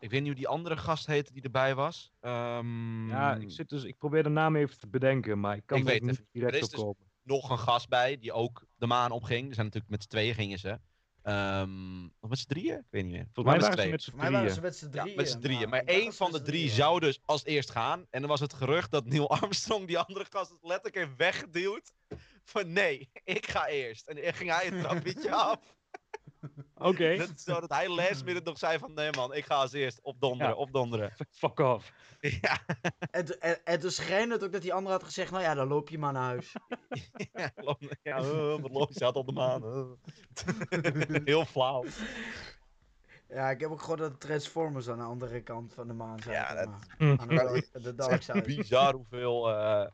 Ik 0.05 0.11
weet 0.11 0.19
niet 0.19 0.29
hoe 0.29 0.39
die 0.39 0.47
andere 0.47 0.77
gast 0.77 1.05
heette 1.05 1.33
die 1.33 1.41
erbij 1.43 1.75
was. 1.75 2.11
Ehm, 2.19 3.09
Ja, 3.09 3.35
ik, 3.35 3.51
zit 3.51 3.69
dus, 3.69 3.83
ik 3.83 3.97
probeer 3.97 4.23
de 4.23 4.29
naam 4.29 4.55
even 4.55 4.79
te 4.79 4.87
bedenken, 4.87 5.39
maar 5.39 5.55
ik 5.55 5.63
kan 5.65 5.77
Ik 5.77 5.83
er 5.85 5.89
weet 5.91 6.01
niet 6.01 6.11
even 6.11 6.23
niet. 6.23 6.33
direct 6.33 6.55
Er 6.55 6.61
is 6.61 6.69
dus-. 6.69 6.93
Nog 7.23 7.49
een 7.49 7.59
gast 7.59 7.89
bij 7.89 8.17
die 8.17 8.31
ook 8.33 8.65
de 8.75 8.87
maan 8.87 9.11
opging. 9.11 9.47
Er 9.47 9.53
zijn 9.53 9.65
natuurlijk 9.65 9.91
met 9.91 10.03
z'n 10.03 10.09
tweeën 10.09 10.33
gingen 10.33 10.59
ze. 10.59 10.79
Ehm 11.21 12.05
of 12.19 12.29
met 12.29 12.39
z'n 12.39 12.47
drieën? 12.47 12.77
Ik 12.77 12.83
weet 12.89 13.03
niet 13.03 13.11
meer. 13.13 13.27
Volgens 13.33 13.55
mij 13.57 13.65
waren 13.69 13.83
ze 13.83 13.89
met 13.89 14.03
z'n 14.03 14.09
Voor 14.09 14.19
mij 14.19 14.31
waren 14.31 14.47
drieën. 14.47 14.55
ze 14.55 14.61
met 14.61 14.77
z'n 14.77 14.85
Ja, 14.97 15.01
drieën. 15.01 15.17
met 15.17 15.29
z'n 15.29 15.39
drieën. 15.39 15.69
Maar 15.69 15.83
één 15.83 16.13
van 16.13 16.31
de 16.31 16.41
drie 16.41 16.45
drieën. 16.59 16.69
zou 16.75 16.99
dus 16.99 17.19
als 17.25 17.45
eerst 17.45 17.71
gaan. 17.71 18.05
En 18.09 18.19
dan 18.19 18.29
was 18.29 18.39
het 18.39 18.53
gerucht 18.53 18.91
dat 18.91 19.05
Neil 19.05 19.29
Armstrong 19.29 19.87
die 19.87 19.99
andere 19.99 20.25
gast 20.29 20.53
letterlijk 20.61 20.95
heeft 20.95 21.15
weggeduwd. 21.17 21.93
Van 22.43 22.71
nee, 22.73 23.09
ik 23.23 23.47
ga 23.47 23.67
eerst. 23.67 24.07
En 24.07 24.15
dan 24.23 24.33
ging 24.33 24.49
hij 24.51 24.65
het 24.65 24.79
trappetje 24.79 25.33
af. 25.49 25.74
Oké, 26.77 27.15
Dat, 27.17 27.31
zodat 27.35 27.69
hij 27.69 27.89
last 27.89 28.25
minute 28.25 28.49
nog 28.49 28.57
zei 28.57 28.77
van 28.79 28.93
nee 28.93 29.09
man, 29.11 29.33
ik 29.33 29.45
ga 29.45 29.55
als 29.55 29.73
eerst 29.73 30.01
opdonderen, 30.01 30.53
Ja. 30.53 30.57
opdonderen. 30.59 31.13
fuck 31.31 31.59
off. 31.59 31.91
Ja, 32.19 32.59
En, 33.11 33.39
en, 33.39 33.65
en 33.65 33.79
toen 33.79 33.91
scheen 33.91 34.29
het 34.31 34.43
ook 34.43 34.51
dat 34.51 34.61
die 34.61 34.73
andere 34.73 34.95
had 34.95 35.03
gezegd, 35.03 35.31
nou 35.31 35.43
ja, 35.43 35.53
dan 35.53 35.67
loop 35.67 35.89
je 35.89 35.97
maar 35.97 36.13
naar 36.13 36.23
huis. 36.23 36.53
ja, 37.33 37.51
loop- 37.55 37.95
ja 38.03 38.19
uh, 38.21 38.59
wat 38.61 38.71
logisch, 38.71 38.99
had 38.99 39.15
op 39.15 39.25
de 39.27 39.33
maan. 39.33 39.63
uh. 39.63 41.21
Heel 41.25 41.45
flauw. 41.45 41.83
Ja, 43.29 43.49
ik 43.49 43.59
heb 43.59 43.69
ook 43.71 43.79
gehoord 43.81 43.99
dat 43.99 44.11
de 44.11 44.17
Transformers 44.27 44.89
aan 44.89 44.97
de 44.97 45.03
andere 45.03 45.41
kant 45.41 45.73
van 45.73 45.87
de 45.87 45.93
maan 45.93 46.19
zijn. 46.19 46.35
Ja, 46.35 46.55
dat- 46.65 46.69
Hm. 46.97 47.15
Aan 47.17 47.27
de, 47.27 47.35
dark- 47.35 47.83
de 47.83 47.95
dark 47.95 48.21
side. 48.21 48.41
Bizar 48.41 48.93
hoeveel. 48.93 49.49
eh, 49.51 49.87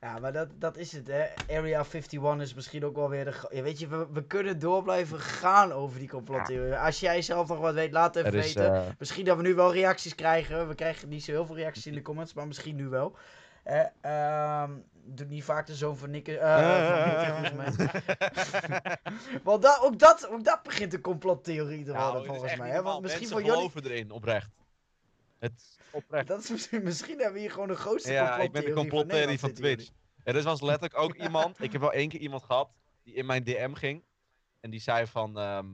Ja, 0.00 0.18
maar 0.18 0.32
dat, 0.32 0.48
dat 0.58 0.76
is 0.76 0.92
het, 0.92 1.06
hè. 1.06 1.26
Area 1.48 1.84
51 1.84 2.40
is 2.40 2.54
misschien 2.54 2.84
ook 2.84 2.96
wel 2.96 3.08
weer 3.08 3.24
de... 3.24 3.34
Ja, 3.50 3.62
weet 3.62 3.78
je, 3.78 3.86
we, 3.86 4.06
we 4.12 4.24
kunnen 4.26 4.58
door 4.58 4.82
blijven 4.82 5.20
gaan 5.20 5.72
over 5.72 5.98
die 5.98 6.08
complottheorie. 6.08 6.76
Als 6.76 7.00
jij 7.00 7.22
zelf 7.22 7.48
nog 7.48 7.58
wat 7.58 7.74
weet, 7.74 7.92
laat 7.92 8.14
het 8.14 8.26
even 8.26 8.38
is, 8.38 8.44
weten. 8.54 8.74
eh, 8.74 8.82
Misschien 8.98 9.24
dat 9.24 9.36
we 9.36 9.42
nu 9.42 9.54
wel 9.54 9.72
reacties 9.72 10.14
krijgen. 10.14 10.68
We 10.68 10.74
krijgen 10.74 11.08
niet 11.08 11.24
zo 11.24 11.32
heel 11.32 11.46
veel 11.46 11.56
reacties 11.56 11.86
in 11.86 11.94
de 11.94 12.02
comments, 12.02 12.34
maar 12.34 12.46
misschien 12.46 12.76
nu 12.76 12.88
wel. 12.88 13.16
Eh, 13.62 13.80
ehm, 14.00 14.70
doe 15.04 15.26
niet 15.26 15.44
vaak 15.44 15.66
de 15.66 15.74
zoon 15.74 15.96
van 15.96 16.14
eh, 16.14 17.52
mij. 17.56 17.72
Want 19.42 19.62
da 19.62 19.78
ook, 19.82 19.98
dat, 19.98 20.28
ook 20.30 20.44
dat 20.44 20.62
begint 20.62 20.94
een 20.94 21.00
complottheorie 21.00 21.84
te 21.84 21.90
worden, 21.92 22.08
nou, 22.12 22.20
is 22.20 22.26
volgens 22.26 22.56
mij. 22.56 22.70
Hè? 22.70 22.82
Want 22.82 23.02
misschien 23.02 23.28
Mensen 23.28 23.46
voor 23.46 23.56
jullie. 23.56 23.90
erin, 23.90 24.10
oprecht. 24.10 24.48
Het 25.40 25.78
oprecht. 25.92 26.26
Dat 26.26 26.42
is 26.42 26.50
misschien, 26.50 26.82
misschien 26.82 27.16
hebben 27.16 27.34
we 27.34 27.40
hier 27.40 27.50
gewoon 27.50 27.68
de 27.68 27.76
grootste 27.76 28.12
Ja, 28.12 28.38
ik 28.38 28.52
ben 28.52 28.64
de 28.64 28.72
complottheorie 28.72 29.38
van 29.38 29.48
Nederland, 29.48 29.76
Twitch. 29.76 29.90
Er 30.24 30.36
is 30.36 30.44
was 30.44 30.60
letterlijk 30.60 30.98
ook 30.98 31.14
iemand, 31.26 31.62
ik 31.62 31.72
heb 31.72 31.80
wel 31.80 31.92
één 31.92 32.08
keer 32.08 32.20
iemand 32.20 32.42
gehad, 32.42 32.70
die 33.02 33.14
in 33.14 33.26
mijn 33.26 33.44
DM 33.44 33.72
ging. 33.72 34.04
En 34.60 34.70
die 34.70 34.80
zei 34.80 35.06
van, 35.06 35.38
ehm, 35.38 35.68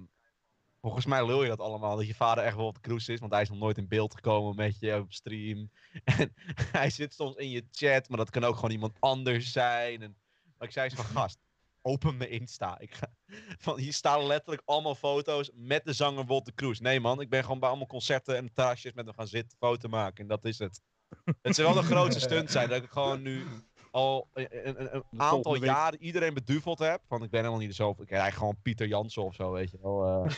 volgens 0.80 1.06
mij 1.06 1.26
lul 1.26 1.42
je 1.42 1.48
dat 1.48 1.60
allemaal, 1.60 1.96
dat 1.96 2.06
je 2.06 2.14
vader 2.14 2.44
echt 2.44 2.56
wel 2.56 2.66
op 2.66 2.74
de 2.74 2.80
cruise 2.80 3.12
is, 3.12 3.20
want 3.20 3.32
hij 3.32 3.42
is 3.42 3.48
nog 3.48 3.58
nooit 3.58 3.78
in 3.78 3.88
beeld 3.88 4.14
gekomen 4.14 4.56
met 4.56 4.78
je 4.80 4.98
op 4.98 5.12
stream. 5.12 5.70
En 6.04 6.34
hij 6.72 6.90
zit 6.90 7.14
soms 7.14 7.36
in 7.36 7.50
je 7.50 7.66
chat, 7.70 8.08
maar 8.08 8.18
dat 8.18 8.30
kan 8.30 8.44
ook 8.44 8.54
gewoon 8.54 8.70
iemand 8.70 8.96
anders 9.00 9.52
zijn. 9.52 10.02
En, 10.02 10.16
maar 10.58 10.68
ik 10.68 10.74
zei 10.74 10.88
zo 10.88 10.96
van, 10.96 11.04
gast, 11.20 11.38
open 11.86 12.16
mijn 12.16 12.30
Insta. 12.30 12.78
Ik 12.78 12.94
ga, 12.94 13.06
van, 13.64 13.78
hier 13.78 13.92
staan 13.92 14.26
letterlijk 14.26 14.62
allemaal 14.64 14.94
foto's 14.94 15.50
met 15.54 15.84
de 15.84 15.92
zanger 15.92 16.24
Wolter 16.26 16.54
Kroes. 16.54 16.80
Nee 16.80 17.00
man, 17.00 17.20
ik 17.20 17.28
ben 17.30 17.42
gewoon 17.42 17.58
bij 17.60 17.68
allemaal 17.68 17.86
concerten 17.86 18.36
en 18.36 18.52
terrasjes 18.52 18.92
met 18.92 19.06
hem 19.06 19.14
gaan 19.14 19.26
zitten, 19.26 19.58
foto 19.58 19.88
maken 19.88 20.22
en 20.22 20.28
dat 20.28 20.44
is 20.44 20.58
het. 20.58 20.80
Het 21.42 21.54
zou 21.54 21.72
wel 21.74 21.82
de 21.82 21.88
grootste 21.88 22.20
stunt 22.20 22.50
zijn, 22.50 22.68
dat 22.68 22.82
ik 22.82 22.90
gewoon 22.90 23.22
nu 23.22 23.44
al 23.90 24.28
een, 24.32 24.48
een, 24.68 24.80
een- 24.80 24.94
een 24.94 25.02
De 25.10 25.18
aantal 25.18 25.54
jaren 25.54 26.02
iedereen 26.02 26.34
beduveld 26.34 26.78
heb. 26.78 27.00
Want 27.08 27.24
ik 27.24 27.30
ben 27.30 27.40
helemaal 27.40 27.60
niet 27.60 27.74
zo. 27.74 27.94
Ik 27.98 28.06
krijg 28.06 28.34
gewoon 28.34 28.56
Pieter 28.62 28.86
Jansen 28.86 29.22
of 29.24 29.34
zo, 29.34 29.50
weet 29.52 29.70
je 29.70 29.78
wel. 29.82 30.24
eh. 30.24 30.32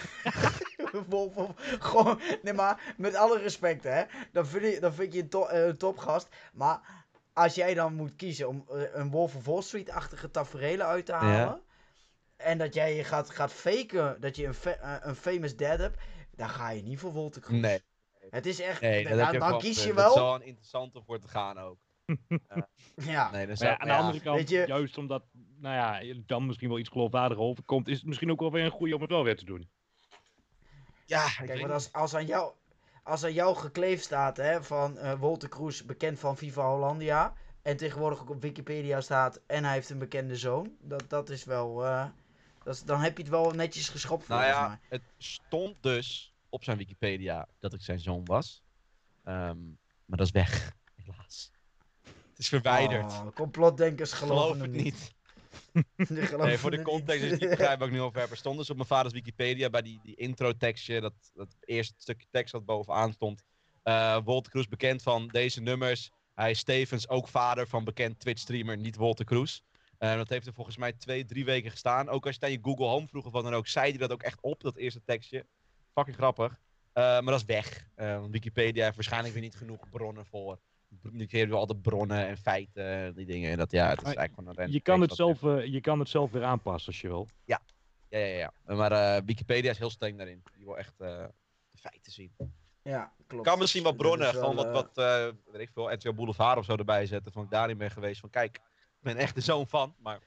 Wolf 1.08 1.36
of- 1.36 1.52
gewoon, 1.80 2.20
nee, 2.42 2.52
maar 2.52 2.94
met 2.96 3.14
alle 3.14 3.38
respect, 3.38 3.82
hè. 3.84 4.02
Dan 4.32 4.46
vind 4.46 4.64
ik, 4.64 4.80
dan 4.80 4.92
vind 4.94 5.12
je 5.12 5.20
een, 5.20 5.28
to- 5.28 5.46
eh, 5.46 5.66
een 5.66 5.76
topgast. 5.76 6.28
Maar 6.52 6.97
als 7.38 7.54
jij 7.54 7.74
dan 7.74 7.94
moet 7.94 8.16
kiezen 8.16 8.48
om 8.48 8.64
eh, 8.68 8.82
een 8.92 9.10
Wolf 9.10 9.36
of 9.36 9.44
Wall 9.44 9.62
Street-achtige 9.62 10.30
tafereelen 10.30 10.86
uit 10.86 11.06
te 11.06 11.12
halen. 11.12 11.60
En 12.36 12.58
dat 12.58 12.74
jij 12.74 12.96
je 12.96 13.04
gaat, 13.04 13.30
gaat 13.30 13.52
faken 13.52 14.20
dat 14.20 14.36
je 14.36 14.46
een, 14.46 14.54
fa- 14.54 14.76
eh, 14.80 14.94
een 15.08 15.14
famous 15.16 15.56
dad 15.56 15.78
hebt. 15.78 15.98
Dan 16.36 16.48
ga 16.48 16.70
je 16.70 16.82
niet 16.82 16.98
voor 16.98 17.12
Wolter 17.12 17.40
Kroes. 17.40 17.60
nee, 17.60 17.80
Het 18.30 18.46
is 18.46 18.60
echt, 18.60 18.80
nee, 18.80 19.16
dat 19.16 19.32
dan, 19.32 19.58
kies 19.58 19.68
je 19.68 19.74
gezegd. 19.74 19.94
wel. 19.94 20.04
Dat 20.04 20.16
is 20.16 20.22
wel 20.22 20.34
een 20.34 20.42
interessante 20.46 21.02
voor 21.02 21.18
te 21.18 21.28
gaan 21.28 21.58
ook. 21.58 21.78
Ja. 22.94 23.30
Nee, 23.30 23.46
dat 23.46 23.48
Maar 23.48 23.56
zou, 23.56 23.70
ja, 23.70 23.78
aan 23.78 23.86
de 23.88 23.92
ja. 23.94 23.98
andere 23.98 24.20
kant, 24.20 24.48
je- 24.48 24.64
juist 24.66 24.98
omdat, 24.98 25.24
nou 25.56 25.74
ja, 25.74 26.14
dan 26.26 26.46
misschien 26.46 26.68
wel 26.68 26.78
iets 26.78 26.88
geloofwaardiger 26.88 27.44
overkomt, 27.44 27.88
is 27.88 27.96
het 27.96 28.06
misschien 28.06 28.30
ook 28.30 28.40
wel 28.40 28.52
weer 28.52 28.64
een 28.64 28.70
goede 28.70 28.94
om 28.94 29.00
het 29.00 29.10
wel 29.10 29.24
weer 29.24 29.36
te 29.36 29.44
doen. 29.44 29.70
Ja, 31.06 31.28
Kijk, 31.28 31.60
want 31.60 31.72
als, 31.72 31.92
als, 31.92 32.14
aan 32.14 32.26
jou, 32.26 32.52
als 33.08 33.24
aan 33.24 33.32
jou 33.32 33.56
gekleefd 33.56 34.04
staat 34.04 34.36
hè, 34.36 34.62
van 34.62 34.98
eh 34.98 35.18
Wolter 35.18 35.48
Kroes, 35.48 35.84
bekend 35.84 36.18
van 36.18 36.36
Viva 36.36 36.68
Hollandia. 36.68 37.32
En 37.62 37.76
tegenwoordig 37.76 38.20
ook 38.20 38.30
op 38.30 38.42
Wikipedia 38.42 39.00
staat 39.00 39.40
en 39.46 39.64
hij 39.64 39.72
heeft 39.72 39.90
een 39.90 39.98
bekende 39.98 40.36
zoon. 40.36 40.76
Dat, 40.80 41.04
dat 41.08 41.30
is 41.30 41.44
wel. 41.44 41.84
eh, 41.84 42.06
dat 42.64 42.74
is, 42.74 42.82
dan 42.82 43.00
heb 43.00 43.16
je 43.16 43.22
het 43.22 43.32
wel 43.32 43.50
netjes 43.50 43.88
geschopt 43.88 44.28
Nou 44.28 44.40
volgens 44.42 44.60
ja, 44.62 44.68
mij. 44.68 44.78
het 44.88 45.02
stond 45.18 45.76
dus 45.80 46.34
op 46.48 46.64
zijn 46.64 46.76
Wikipedia 46.78 47.48
dat 47.58 47.72
ik 47.72 47.82
zijn 47.82 48.00
zoon 48.00 48.24
was. 48.24 48.62
Ehm, 49.24 49.58
maar 50.04 50.18
dat 50.18 50.26
is 50.26 50.32
weg, 50.32 50.72
helaas. 51.04 51.50
Het 52.04 52.38
is 52.38 52.48
verwijderd. 52.48 53.12
Oh, 53.12 53.26
complotdenkers 53.34 54.12
geloven 54.12 54.36
Geloof 54.36 54.52
hem 54.60 54.72
het 54.74 54.82
niet. 54.84 55.14
Nee, 56.08 56.58
voor 56.58 56.70
de 56.70 56.76
het 56.76 56.86
context 56.86 57.22
is 57.22 57.30
niet. 57.30 57.40
niet 57.40 57.50
begrijp 57.50 57.82
ik 57.82 57.90
nu 57.90 58.00
heb. 58.00 58.30
Er 58.30 58.36
stond 58.36 58.58
dus 58.58 58.70
op 58.70 58.76
mijn 58.76 58.88
vaders 58.88 59.14
Wikipedia 59.14 59.70
bij 59.70 59.82
die, 59.82 60.00
die 60.02 60.14
intro 60.14 60.52
tekstje, 60.52 61.00
dat, 61.00 61.14
dat 61.34 61.56
eerste 61.60 61.94
stukje 61.98 62.26
tekst 62.30 62.52
dat 62.52 62.64
bovenaan 62.64 63.12
stond. 63.12 63.42
eh 63.82 64.18
Wolter 64.24 64.52
Kroes 64.52 64.68
bekend 64.68 65.02
van 65.02 65.28
deze 65.28 65.60
nummers. 65.60 66.10
Hij 66.34 66.50
is 66.50 66.62
tevens 66.62 67.08
ook 67.08 67.28
vader 67.28 67.68
van 67.68 67.84
bekend 67.84 68.20
Twitch-streamer, 68.20 68.76
niet 68.76 68.96
Wolter 68.96 69.24
Kroes. 69.24 69.62
Eh, 69.98 70.16
dat 70.16 70.28
heeft 70.28 70.46
er 70.46 70.52
volgens 70.52 70.76
mij 70.76 70.92
twee, 70.92 71.24
drie 71.24 71.44
weken 71.44 71.70
gestaan. 71.70 72.08
Ook 72.08 72.26
als 72.26 72.34
je 72.34 72.40
het 72.40 72.44
aan 72.44 72.56
je 72.56 72.64
Google 72.64 72.86
Home 72.86 73.08
vroeg 73.08 73.26
of 73.26 73.32
wat 73.32 73.44
dan 73.44 73.54
ook, 73.54 73.66
zei 73.66 73.88
hij 73.88 73.98
dat 73.98 74.12
ook 74.12 74.22
echt 74.22 74.40
op, 74.40 74.60
dat 74.60 74.76
eerste 74.76 75.02
tekstje. 75.04 75.46
Fucking 75.94 76.16
grappig. 76.16 76.58
Eh, 76.92 77.04
maar 77.04 77.22
dat 77.22 77.40
is 77.40 77.44
weg. 77.44 77.88
Want 77.94 78.30
Wikipedia 78.30 78.82
heeft 78.84 78.94
waarschijnlijk 78.96 79.32
weer 79.34 79.42
niet 79.42 79.56
genoeg 79.56 79.88
bronnen 79.90 80.26
voor. 80.26 80.60
Ik 81.12 81.30
heb 81.30 81.52
al 81.52 81.66
de 81.66 81.76
bronnen 81.76 82.26
en 82.26 82.36
feiten 82.36 82.84
en 82.84 83.14
die 83.14 83.26
dingen. 83.26 83.50
En 83.50 83.58
dat, 83.58 83.70
ja, 83.70 83.88
het 83.88 83.98
is 83.98 84.04
eigenlijk 84.04 84.34
gewoon 84.34 84.54
een 84.56 84.72
Je 84.72 84.80
kan, 84.80 85.00
het 85.00 85.14
zelf, 85.14 85.42
eh, 85.42 85.64
je 85.64 85.80
kan 85.80 85.98
het 85.98 86.08
zelf 86.08 86.30
weer 86.30 86.44
aanpassen 86.44 86.92
als 86.92 87.00
je 87.00 87.08
wil. 87.08 87.28
ja, 87.44 87.60
ja, 88.08 88.18
ja. 88.18 88.52
Maar 88.64 88.92
eh, 88.92 89.22
Wikipedia 89.24 89.70
is 89.70 89.78
heel 89.78 89.90
streng 89.90 90.16
daarin. 90.16 90.42
Die 90.56 90.64
wil 90.64 90.78
echt 90.78 91.00
eh, 91.00 91.24
de 91.70 91.78
feiten 91.78 92.12
zien. 92.12 92.32
Ja, 92.82 93.12
klopt. 93.26 93.44
kan 93.44 93.58
misschien 93.58 93.82
wat 93.82 93.96
bronnen, 93.96 94.32
wel, 94.32 94.40
gewoon 94.42 94.56
wat, 94.56 94.70
wat 94.70 94.98
eh, 94.98 95.28
weet 95.52 95.60
ik 95.60 95.70
veel, 95.72 95.92
RTL 95.92 96.12
Boulevard 96.12 96.58
of 96.58 96.64
zo 96.64 96.76
erbij 96.76 97.06
zetten. 97.06 97.32
Van 97.32 97.44
ik 97.44 97.50
daarin 97.50 97.78
ben 97.78 97.90
geweest. 97.90 98.20
Van 98.20 98.30
kijk, 98.30 98.56
ik 98.56 99.02
ben 99.02 99.16
echt 99.16 99.34
de 99.34 99.40
zoon 99.40 99.66
van, 99.66 99.94
maar 99.98 100.20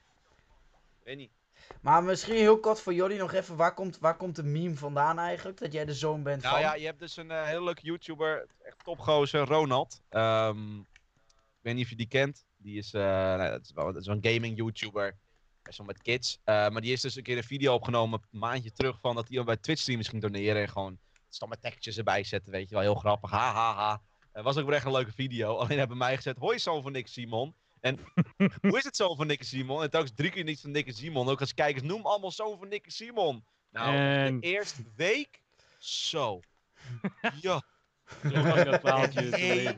weet 1.02 1.16
niet. 1.16 1.32
Maar 1.80 2.02
misschien 2.02 2.36
heel 2.36 2.60
kort 2.60 2.80
voor 2.80 2.94
jullie 2.94 3.18
nog 3.18 3.32
even, 3.32 3.56
waar 3.56 3.74
komt, 3.74 3.98
waar 3.98 4.16
komt 4.16 4.36
de 4.36 4.42
meme 4.42 4.76
vandaan 4.76 5.18
eigenlijk? 5.18 5.58
Dat 5.58 5.72
jij 5.72 5.84
de 5.84 5.94
zoon 5.94 6.22
bent 6.22 6.42
Nou 6.42 6.54
van? 6.54 6.62
ja, 6.62 6.74
je 6.74 6.84
hebt 6.84 7.00
dus 7.00 7.16
een 7.16 7.30
eh, 7.30 7.44
hele 7.44 7.64
leuke 7.64 7.82
YouTuber, 7.82 8.46
echt 8.62 8.84
topgozer, 8.84 9.46
Ronald. 9.46 10.00
Ehm, 10.08 10.78
ik 10.78 11.68
weet 11.68 11.74
niet 11.74 11.84
of 11.84 11.90
je 11.90 11.96
die 11.96 12.08
kent. 12.08 12.44
Die 12.56 12.78
is, 12.78 12.90
nou, 12.90 13.50
dat 13.50 13.64
is 13.64 13.72
wel 13.72 13.84
dat 13.84 14.00
is 14.00 14.06
wel 14.06 14.16
een 14.22 14.32
gaming 14.32 14.56
YouTuber. 14.56 15.16
Best 15.62 15.78
wel 15.78 15.86
met 15.86 16.02
kids. 16.02 16.38
Eh, 16.44 16.68
maar 16.68 16.80
die 16.80 16.92
is 16.92 17.00
dus 17.00 17.16
een 17.16 17.22
keer 17.22 17.36
een 17.36 17.44
video 17.44 17.74
opgenomen, 17.74 18.22
een 18.32 18.38
maandje 18.38 18.72
terug, 18.72 18.98
van 19.00 19.14
dat 19.14 19.28
hij 19.28 19.38
al 19.38 19.44
bij 19.44 19.56
Twitch 19.56 19.80
streamers 19.80 20.08
ging 20.08 20.22
doneren. 20.22 20.62
En 20.62 20.68
gewoon 20.68 20.98
stomme 21.28 21.58
tekstjes 21.58 21.98
erbij 21.98 22.24
zetten, 22.24 22.52
weet 22.52 22.68
je 22.68 22.74
wel. 22.74 22.84
Heel 22.84 22.94
grappig, 22.94 23.30
ha 23.30 23.52
ha 23.52 23.74
ha. 23.74 24.02
Het 24.32 24.44
was 24.44 24.56
ook 24.56 24.66
wel 24.66 24.74
echt 24.74 24.84
een 24.84 24.92
leuke 24.92 25.12
video. 25.12 25.56
Alleen 25.56 25.78
hebben 25.78 25.96
mij 25.96 26.16
gezet, 26.16 26.36
hoi 26.36 26.58
zoon 26.58 26.82
van 26.82 26.92
Nick 26.92 27.06
Simon. 27.06 27.54
En 27.82 27.98
hoe 28.68 28.78
is 28.78 28.84
het 28.84 28.96
zoon 28.96 29.16
van 29.16 29.26
Nick 29.26 29.40
en 29.40 29.46
Simon? 29.46 29.82
En 29.82 29.90
telkens 29.90 30.12
drie 30.14 30.30
keer 30.30 30.44
niet 30.44 30.60
van 30.60 30.70
Nick 30.70 30.86
en 30.86 30.94
Simon. 30.94 31.28
Ook 31.28 31.40
als 31.40 31.54
kijkers, 31.54 31.84
noem 31.84 32.06
allemaal 32.06 32.30
zoon 32.30 32.58
van 32.58 32.68
Nick 32.68 32.84
en 32.84 32.92
Simon. 32.92 33.44
Nou, 33.70 33.96
En- 33.96 34.40
de 34.40 34.46
eerste 34.46 34.82
week, 34.96 35.42
zo. 35.78 36.40
Ja, 37.40 37.62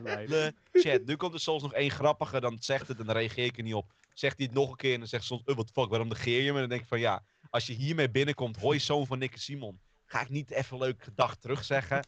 hele 0.03 0.53
chat. 0.71 1.05
Nu 1.05 1.15
komt 1.15 1.33
er 1.33 1.39
soms 1.39 1.61
nog 1.61 1.73
één 1.73 1.91
grappige, 1.91 2.39
dan 2.39 2.57
zegt 2.59 2.87
het 2.87 2.99
en 2.99 3.05
dan 3.05 3.15
reageer 3.15 3.45
ik 3.45 3.57
er 3.57 3.63
niet 3.63 3.73
op. 3.73 3.93
Zegt 4.13 4.37
hij 4.37 4.45
het 4.45 4.55
nog 4.55 4.69
een 4.69 4.75
keer 4.75 4.93
en 4.93 4.99
dan 4.99 5.07
zegt 5.07 5.23
soms, 5.23 5.41
uh, 5.45 5.55
wat 5.55 5.71
fuck, 5.73 5.89
waarom 5.89 6.07
negeer 6.07 6.41
je 6.41 6.53
me? 6.53 6.59
Dan 6.59 6.69
denk 6.69 6.81
ik 6.81 6.87
van 6.87 6.99
ja, 6.99 7.23
als 7.49 7.65
je 7.65 7.73
hiermee 7.73 8.09
binnenkomt, 8.09 8.57
hoi 8.57 8.79
zoon 8.79 9.07
van 9.07 9.19
Nick 9.19 9.33
en 9.33 9.39
Simon. 9.39 9.79
Ga 10.05 10.21
ik 10.21 10.29
niet 10.29 10.51
even 10.51 10.77
leuk 10.77 11.03
gedag 11.03 11.35
terugzeggen. 11.35 12.07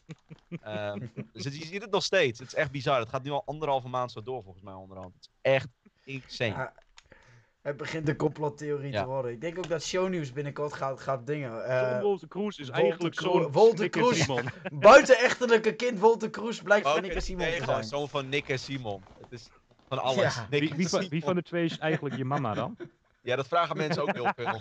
Ehm 0.60 1.06
dus 1.32 1.44
je 1.44 1.50
ziet 1.50 1.82
het 1.82 1.90
nog 1.90 2.04
steeds. 2.04 2.38
Het 2.38 2.48
is 2.48 2.54
echt 2.54 2.70
bizar. 2.70 3.00
Het 3.00 3.08
gaat 3.08 3.22
nu 3.22 3.30
al 3.30 3.42
anderhalve 3.46 3.88
maand 3.88 4.12
zo 4.12 4.22
door 4.22 4.42
volgens 4.42 4.64
mij 4.64 4.74
onderhand. 4.74 5.14
Het 5.14 5.22
is 5.22 5.30
echt 5.52 5.68
insane. 6.08 6.50
Ja, 6.54 6.72
het 7.62 7.76
begint 7.76 8.08
een 8.08 8.16
complottheorie 8.16 8.92
Ja. 8.92 9.02
te 9.02 9.08
worden. 9.08 9.30
Ik 9.32 9.40
denk 9.40 9.58
ook 9.58 9.68
dat 9.68 9.82
shownieuws 9.84 10.32
binnenkort 10.32 10.72
gaat, 10.72 11.00
gaat 11.00 11.26
dingen. 11.26 11.64
eh, 11.64 11.90
Zo'n 11.90 12.00
Wolter 12.00 12.28
Kroes 12.28 12.58
is 12.58 12.66
Wolter 12.66 12.82
eigenlijk 12.84 13.20
zo'n 13.20 13.52
Wolter 13.52 13.88
Kroes. 13.88 14.18
Simon. 14.22 14.48
buitenechtelijke 14.72 15.74
kind 15.74 15.98
Wolter 15.98 16.30
Kroes 16.30 16.62
blijkt 16.62 16.88
van 16.88 17.02
Nick 17.02 17.14
en 17.14 17.22
Simon 17.22 17.46
nee, 17.46 17.58
te 17.58 17.64
zijn. 17.64 17.84
zoon 17.84 18.08
van 18.08 18.28
Nick 18.28 18.48
en 18.48 18.58
Simon. 18.58 19.02
Het 19.20 19.32
is 19.32 19.48
van 19.88 19.98
alles. 20.02 20.34
Ja. 20.34 20.46
Nick 20.50 20.60
Wie, 20.60 20.74
wie, 20.74 20.88
van, 20.88 20.98
wie 21.00 21.08
Simon. 21.08 21.22
van 21.24 21.34
de 21.34 21.42
twee 21.42 21.64
is 21.64 21.78
eigenlijk 21.78 22.16
je 22.16 22.24
mama 22.24 22.54
dan? 22.54 22.76
Ja, 23.22 23.36
dat 23.36 23.48
vragen 23.48 23.76
mensen 23.76 24.02
ook 24.02 24.12
heel 24.12 24.32
veel. 24.36 24.60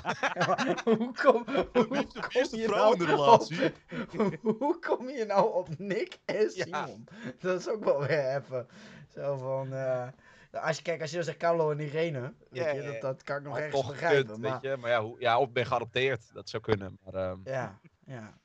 hoe 0.95 1.12
kom, 1.24 1.45
hoe 1.74 1.88
Wie 1.89 2.08
de 2.08 2.20
kom 2.20 2.30
eerste 2.30 2.58
je 2.58 2.64
vrouw 2.68 2.91
in 2.93 2.98
nou 2.98 3.10
de 3.10 3.16
relatie? 3.16 3.74
op- 4.18 4.58
hoe 4.60 4.80
kom 4.80 5.10
je 5.10 5.26
nou 5.26 5.54
op 5.54 5.68
Nick 5.78 6.18
en 6.26 6.52
Ja. 6.54 6.64
Simon? 6.86 7.08
Dat 7.39 7.60
is 7.60 7.70
ook 7.70 7.84
wel 7.84 8.00
weer 8.08 8.36
even 8.36 8.68
zo 9.14 9.38
van... 9.38 9.74
eh, 9.74 10.08
als 10.52 10.78
je, 10.78 10.84
kijk, 10.84 11.02
als 11.02 11.10
je 11.10 11.16
dan 11.16 11.26
zegt 11.26 11.38
Carlo 11.38 11.72
en 11.72 11.80
Irene, 11.80 12.22
weet 12.50 12.64
Ja, 12.64 12.70
je, 12.70 12.82
dat, 12.82 13.02
dat 13.02 13.24
kan 13.24 13.38
ik 13.38 13.43
nog 13.43 13.54
Maar 13.54 13.62
ergens 13.62 13.82
toch 13.82 13.91
begrijpen. 13.91 14.39
maar, 14.39 14.52
weet 14.52 14.62
je. 14.62 14.78
Maar 14.78 14.89
ja, 14.89 15.02
hoe, 15.02 15.20
ja, 15.20 15.39
of 15.39 15.52
ben 15.52 15.66
geadopteerd. 15.66 16.34
Dat 16.34 16.50
zou 16.50 16.64
kunnen. 16.64 17.00
Maar 17.04 17.14
ehm 17.14 17.39
Ja, 17.43 17.80
ja. 18.06 18.39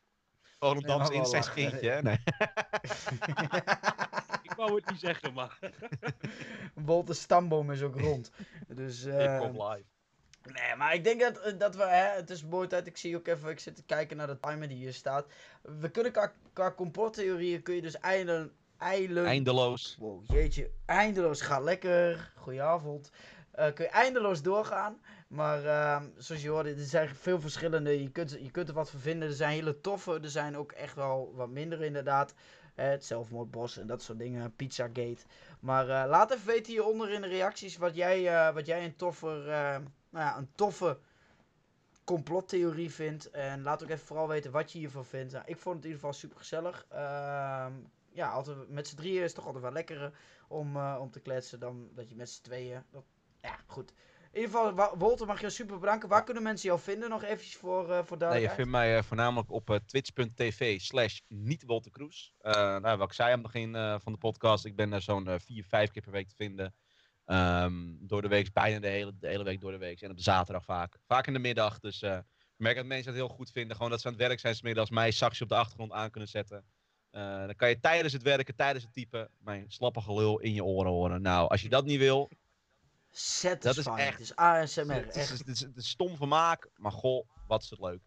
gewoon 0.59 0.77
een 0.77 0.83
Nee, 0.83 0.97
maar 0.97 0.99
dans 0.99 1.11
in 1.11 1.17
wel 1.21 1.27
zes 1.27 1.47
lachen. 1.47 1.55
kindje, 1.55 1.91
hè? 1.91 2.03
Nee. 2.03 2.19
Ik 4.43 4.53
wou 4.59 4.75
het 4.75 4.91
niet 4.91 5.01
zeggen, 5.01 5.33
maar... 5.33 5.59
Wolter's 6.75 7.21
stamboom 7.21 7.71
is 7.71 7.83
ook 7.83 8.01
rond. 8.01 8.31
Dus, 8.69 9.05
eh, 9.05 9.25
Ik 9.35 9.39
kom 9.41 9.63
live. 9.63 9.85
nee, 10.43 10.77
maar 10.77 10.95
ik 10.95 11.05
denk 11.05 11.21
dat, 11.21 11.55
dat 11.61 11.77
we, 11.77 11.83
hè, 11.83 12.15
het 12.17 12.31
is 12.31 12.45
mooi 12.45 12.69
tijd, 12.69 12.87
ik 12.87 12.97
zie 12.97 13.17
ook 13.17 13.27
even, 13.27 13.51
ik 13.51 13.61
zit 13.61 13.77
te 13.77 13.83
kijken 13.85 14.17
naar 14.17 14.27
de 14.27 14.41
timer 14.41 14.69
die 14.69 14.77
hier 14.77 14.93
staat. 14.93 15.27
We 15.63 15.91
kunnen 15.91 16.13
qua, 16.13 16.33
qua 16.53 16.73
complottheorieën 16.73 17.63
kun 17.63 17.75
je 17.75 17.83
dus 17.83 17.99
eilen, 17.99 18.53
eilen, 18.83 19.25
Eindeloos. 19.25 19.97
Wow, 19.99 20.25
jeetje, 20.25 20.71
eindeloos 20.87 21.41
gaat 21.41 21.63
lekker. 21.63 22.33
Goedenavond. 22.37 23.11
Eh 23.53 23.73
kun 23.73 23.85
je 23.85 23.91
eindeloos 23.91 24.43
doorgaan. 24.43 25.01
Maar 25.29 25.65
ehm, 25.65 26.09
zoals 26.17 26.43
je 26.43 26.49
hoorde, 26.49 26.71
er 26.71 26.85
zijn 26.85 27.15
veel 27.15 27.41
verschillende. 27.41 28.03
Je 28.03 28.11
kunt, 28.11 28.31
je 28.31 28.51
kunt 28.51 28.69
er 28.69 28.75
wat 28.75 28.91
van 28.91 29.01
vinden. 29.01 29.29
Er 29.29 29.35
zijn 29.35 29.53
hele 29.53 29.81
toffe. 29.81 30.21
Er 30.23 30.31
zijn 30.31 30.57
ook 30.57 30.73
echt 30.73 30.95
wel 30.95 31.33
wat 31.35 31.49
minder 31.49 31.83
inderdaad. 31.83 32.35
Eh, 32.75 32.89
het 32.89 33.05
zelfmoordbos 33.05 33.79
en 33.79 33.87
dat 33.87 34.03
soort 34.03 34.19
dingen. 34.19 34.57
Pizzagate. 34.57 35.25
Maar 35.61 35.89
eh, 35.89 36.09
laat 36.09 36.31
even 36.31 36.47
weten 36.47 36.73
hieronder 36.73 37.11
in 37.11 37.21
de 37.21 37.29
reacties 37.29 37.77
wat 37.77 37.95
jij, 37.95 38.29
eh, 38.29 38.55
wat 38.55 38.67
jij 38.67 38.85
een 38.85 38.97
toffe, 38.97 39.27
nou 40.11 40.25
ja, 40.25 40.37
een 40.37 40.51
toffe 40.55 40.99
complottheorie 42.05 42.91
vindt. 42.91 43.31
En 43.31 43.63
laat 43.63 43.83
ook 43.83 43.89
even 43.89 44.07
vooral 44.07 44.29
weten 44.29 44.51
wat 44.51 44.73
je 44.73 44.79
hiervan 44.79 45.05
vindt. 45.05 45.33
Nou, 45.33 45.45
ik 45.47 45.59
vond 45.59 45.77
het 45.77 45.85
in 45.85 45.91
ieder 45.91 46.07
geval 46.07 46.21
super 46.21 46.39
gezellig. 46.39 46.87
Ja, 48.15 48.31
altijd, 48.31 48.69
met 48.69 48.89
z'n 48.89 48.97
drieën 48.97 49.17
is 49.21 49.27
het 49.27 49.35
toch 49.35 49.45
altijd 49.47 49.63
wel 49.63 49.73
lekkerder 49.73 50.13
om, 50.49 50.77
eh, 50.77 50.97
om 51.01 51.11
te 51.11 51.21
kletsen 51.21 51.61
dan 51.61 51.89
dat 51.95 52.09
je 52.09 52.17
met 52.17 52.31
z'n 52.31 52.43
tweeën. 52.43 52.83
Dat, 52.91 53.05
ja, 53.41 53.59
goed. 53.67 53.93
In 54.33 54.41
ieder 54.41 54.51
geval, 54.59 54.99
Wolter 54.99 55.27
mag 55.27 55.41
je 55.41 55.51
super 55.51 55.79
bedanken. 55.79 56.09
Waar 56.09 56.25
kunnen 56.25 56.43
mensen 56.43 56.69
jou 56.69 56.81
vinden 56.81 57.09
nog 57.11 57.23
eventjes 57.23 57.57
voor, 57.57 57.81
eh 57.83 57.87
voor 57.89 57.97
Nee, 57.97 58.05
je 58.09 58.17
duidelijkheid? 58.17 58.55
vindt 58.55 58.71
mij 58.71 58.97
eh, 58.97 59.03
voornamelijk 59.03 59.51
op 59.51 59.71
eh, 59.71 59.77
twitch.tv 59.87 60.81
slash 60.81 61.21
niet 61.29 61.63
Wolter 61.65 61.91
Kroes. 61.91 62.35
Eh, 62.39 62.53
nou, 62.79 62.99
wat 62.99 63.09
ik 63.09 63.13
zei 63.15 63.29
aan 63.33 63.43
het 63.43 63.53
begin 63.53 63.75
eh, 63.75 63.97
van 64.01 64.13
de 64.13 64.19
podcast, 64.19 64.65
ik 64.65 64.77
ben 64.77 64.93
er 64.93 65.03
zo'n 65.03 65.29
eh, 65.29 65.35
vier, 65.39 65.65
vijf 65.65 65.91
keer 65.91 66.03
per 66.03 66.13
week 66.13 66.29
te 66.29 66.35
vinden. 66.35 66.75
Ehm, 67.25 67.95
door 68.01 68.23
de 68.23 68.29
week, 68.29 68.53
bijna 68.53 68.79
de 68.81 68.89
hele, 68.89 69.13
de 69.19 69.29
hele 69.29 69.45
week 69.45 69.61
door 69.61 69.71
de 69.73 69.79
week. 69.79 70.01
En 70.01 70.11
op 70.11 70.17
de 70.17 70.23
zaterdag 70.23 70.65
vaak. 70.65 70.99
Vaak 71.07 71.27
in 71.27 71.33
de 71.33 71.39
middag. 71.39 71.79
Dus 71.79 72.03
eh, 72.03 72.17
ik 72.17 72.57
merk 72.57 72.77
dat 72.77 72.87
mensen 72.87 73.07
het 73.13 73.21
heel 73.21 73.29
goed 73.29 73.51
vinden. 73.51 73.77
Gewoon 73.77 73.91
dat 73.91 74.01
ze 74.01 74.07
aan 74.07 74.13
het 74.13 74.23
werk 74.23 74.41
zijn 74.41 74.55
's 74.55 74.63
middags 74.63 74.91
mij 74.91 75.11
saxje 75.11 75.43
op 75.43 75.49
de 75.49 75.55
achtergrond 75.57 75.93
aan 75.93 76.11
kunnen 76.11 76.29
zetten. 76.31 76.65
Eh, 77.13 77.39
dan 77.47 77.55
kan 77.57 77.69
je 77.69 77.81
tijdens 77.81 78.13
het 78.13 78.23
werken, 78.23 78.55
tijdens 78.57 78.85
het 78.85 78.93
typen, 78.93 79.29
mijn 79.39 79.65
slappe 79.69 80.01
gelul 80.01 80.39
in 80.41 80.55
je 80.55 80.65
oren 80.65 80.91
horen. 80.91 81.23
Nou, 81.23 81.49
als 81.49 81.63
je 81.63 81.69
dat 81.69 81.85
niet 81.85 81.99
wil, 81.99 82.31
echt- 83.11 84.19
Het 84.19 84.21
is 84.21 84.37
ASMR. 84.37 84.95
het 84.95 85.17
is, 85.17 85.31
Echt. 85.31 85.39
het, 85.39 85.49
is, 85.49 85.61
het 85.61 85.77
is 85.77 85.89
stom 85.89 86.17
vermaak, 86.17 86.69
maar 86.77 86.93
goh, 86.93 87.29
wat 87.47 87.63
is 87.63 87.71
het 87.71 87.81
leuk. 87.81 88.01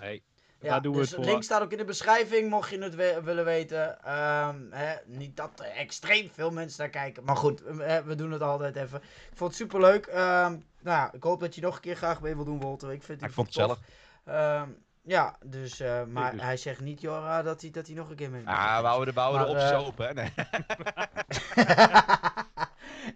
Hey, 0.00 0.22
Ja, 0.60 0.68
daar 0.68 0.82
doen 0.82 0.92
we 0.92 0.98
dus 0.98 1.10
het 1.10 1.18
voor. 1.18 1.28
link 1.28 1.42
staat 1.42 1.62
ook 1.62 1.72
in 1.72 1.78
de 1.78 1.84
beschrijving, 1.84 2.50
mocht 2.50 2.70
je 2.70 2.78
het 2.78 2.94
we- 2.94 3.20
willen 3.24 3.44
weten. 3.44 4.02
Ehm, 4.02 4.70
hè, 4.70 4.96
niet 5.06 5.36
dat 5.36 5.60
er 5.60 5.66
extreem 5.66 6.30
veel 6.30 6.50
mensen 6.50 6.80
naar 6.80 6.90
kijken, 6.90 7.24
maar 7.24 7.36
goed, 7.36 7.60
we, 7.60 8.02
we 8.06 8.14
doen 8.14 8.30
het 8.30 8.42
altijd 8.42 8.76
even. 8.76 8.98
Ik 9.02 9.36
vond 9.36 9.50
het 9.50 9.60
super 9.60 9.80
leuk. 9.80 10.12
nou 10.12 10.62
ja, 10.82 11.12
ik 11.12 11.22
hoop 11.22 11.40
dat 11.40 11.54
je 11.54 11.60
nog 11.60 11.74
een 11.74 11.80
keer 11.80 11.96
graag 11.96 12.20
mee 12.20 12.34
wil 12.34 12.44
doen, 12.44 12.60
Walter. 12.60 12.92
Ik, 12.92 13.02
vind 13.02 13.18
Ik 13.18 13.24
het 13.24 13.34
vond 13.34 13.54
het 13.54 13.68
tof. 13.68 13.78
Ehm, 14.24 14.70
ja, 15.06 15.36
dus, 15.44 15.80
eh, 15.80 16.04
maar 16.04 16.32
dus. 16.32 16.40
hij 16.40 16.56
zegt 16.56 16.80
niet, 16.80 17.00
Jora, 17.00 17.42
dat 17.42 17.60
hij, 17.60 17.70
dat 17.70 17.86
hij 17.86 17.94
nog 17.94 18.10
een 18.10 18.16
keer 18.16 18.30
mee 18.30 18.46
Ah, 18.46 18.80
we 18.80 18.86
houden 18.86 19.14
de, 19.14 19.20
we 19.20 19.26
houden 19.26 19.56
Maar, 19.56 19.72
eh, 19.72 19.86
open, 19.86 20.06
hè? 20.06 20.12
Nee. 20.12 20.32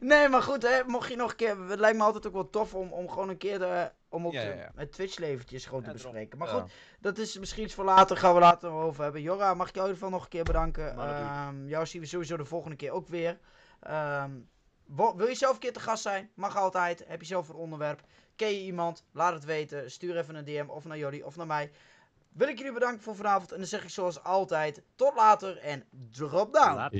nee, 0.10 0.28
maar 0.28 0.42
goed, 0.42 0.62
hè, 0.62 0.84
mocht 0.86 1.08
je 1.08 1.16
nog 1.16 1.30
een 1.30 1.36
keer. 1.36 1.58
Het 1.58 1.80
lijkt 1.80 1.96
me 1.96 2.02
altijd 2.02 2.26
ook 2.26 2.32
wel 2.32 2.50
tof 2.50 2.74
om, 2.74 2.92
om 2.92 3.08
gewoon 3.08 3.28
een 3.28 3.36
keer 3.36 3.58
de, 3.58 3.90
om 4.08 4.30
Ja, 4.30 4.42
ja, 4.42 4.54
ja. 4.54 4.70
het 4.74 4.92
Twitch-leventjes 4.92 5.66
gewoon 5.66 5.82
te 5.82 5.92
bespreken. 5.92 6.38
Maar 6.38 6.48
goed, 6.48 6.72
dat 7.00 7.18
is 7.18 7.38
misschien 7.38 7.64
iets 7.64 7.74
voor 7.74 7.84
later. 7.84 8.16
Gaan 8.16 8.34
we 8.34 8.40
later 8.40 8.70
over 8.70 9.02
hebben. 9.02 9.22
Jora, 9.22 9.54
mag 9.54 9.68
ik 9.68 9.74
jou 9.74 9.88
in 9.88 9.92
ieder 9.94 10.06
geval 10.06 10.10
nog 10.10 10.22
een 10.22 10.28
keer 10.28 10.44
bedanken. 10.44 10.98
Ehm, 10.98 11.66
jou 11.66 11.86
zien 11.86 12.00
we 12.00 12.06
sowieso 12.06 12.36
de 12.36 12.44
volgende 12.44 12.76
keer 12.76 12.90
ook 12.90 13.08
weer. 13.08 13.38
Ehm, 13.80 14.30
wil 15.16 15.28
je 15.28 15.34
zelf 15.34 15.54
een 15.54 15.60
keer 15.60 15.72
te 15.72 15.80
gast 15.80 16.02
zijn? 16.02 16.30
Mag 16.34 16.56
altijd. 16.56 17.04
Heb 17.06 17.20
je 17.20 17.26
zelf 17.26 17.48
een 17.48 17.54
onderwerp? 17.54 18.00
Ken 18.40 18.54
je 18.54 18.62
iemand? 18.62 19.04
Laat 19.12 19.32
het 19.32 19.44
weten. 19.44 19.90
Stuur 19.90 20.18
even 20.18 20.34
een 20.34 20.44
DM 20.44 20.64
of 20.68 20.84
naar 20.84 20.98
jullie 20.98 21.26
of 21.26 21.36
naar 21.36 21.46
mij. 21.46 21.70
Wil 22.32 22.48
ik 22.48 22.58
jullie 22.58 22.72
bedanken 22.72 23.02
voor 23.02 23.16
vanavond. 23.16 23.52
En 23.52 23.58
dan 23.58 23.66
zeg 23.66 23.82
ik 23.82 23.88
zoals 23.88 24.22
altijd: 24.22 24.82
tot 24.94 25.14
later 25.14 25.56
en 25.56 25.84
drop 26.10 26.52
down. 26.52 26.74
Later. 26.74 26.98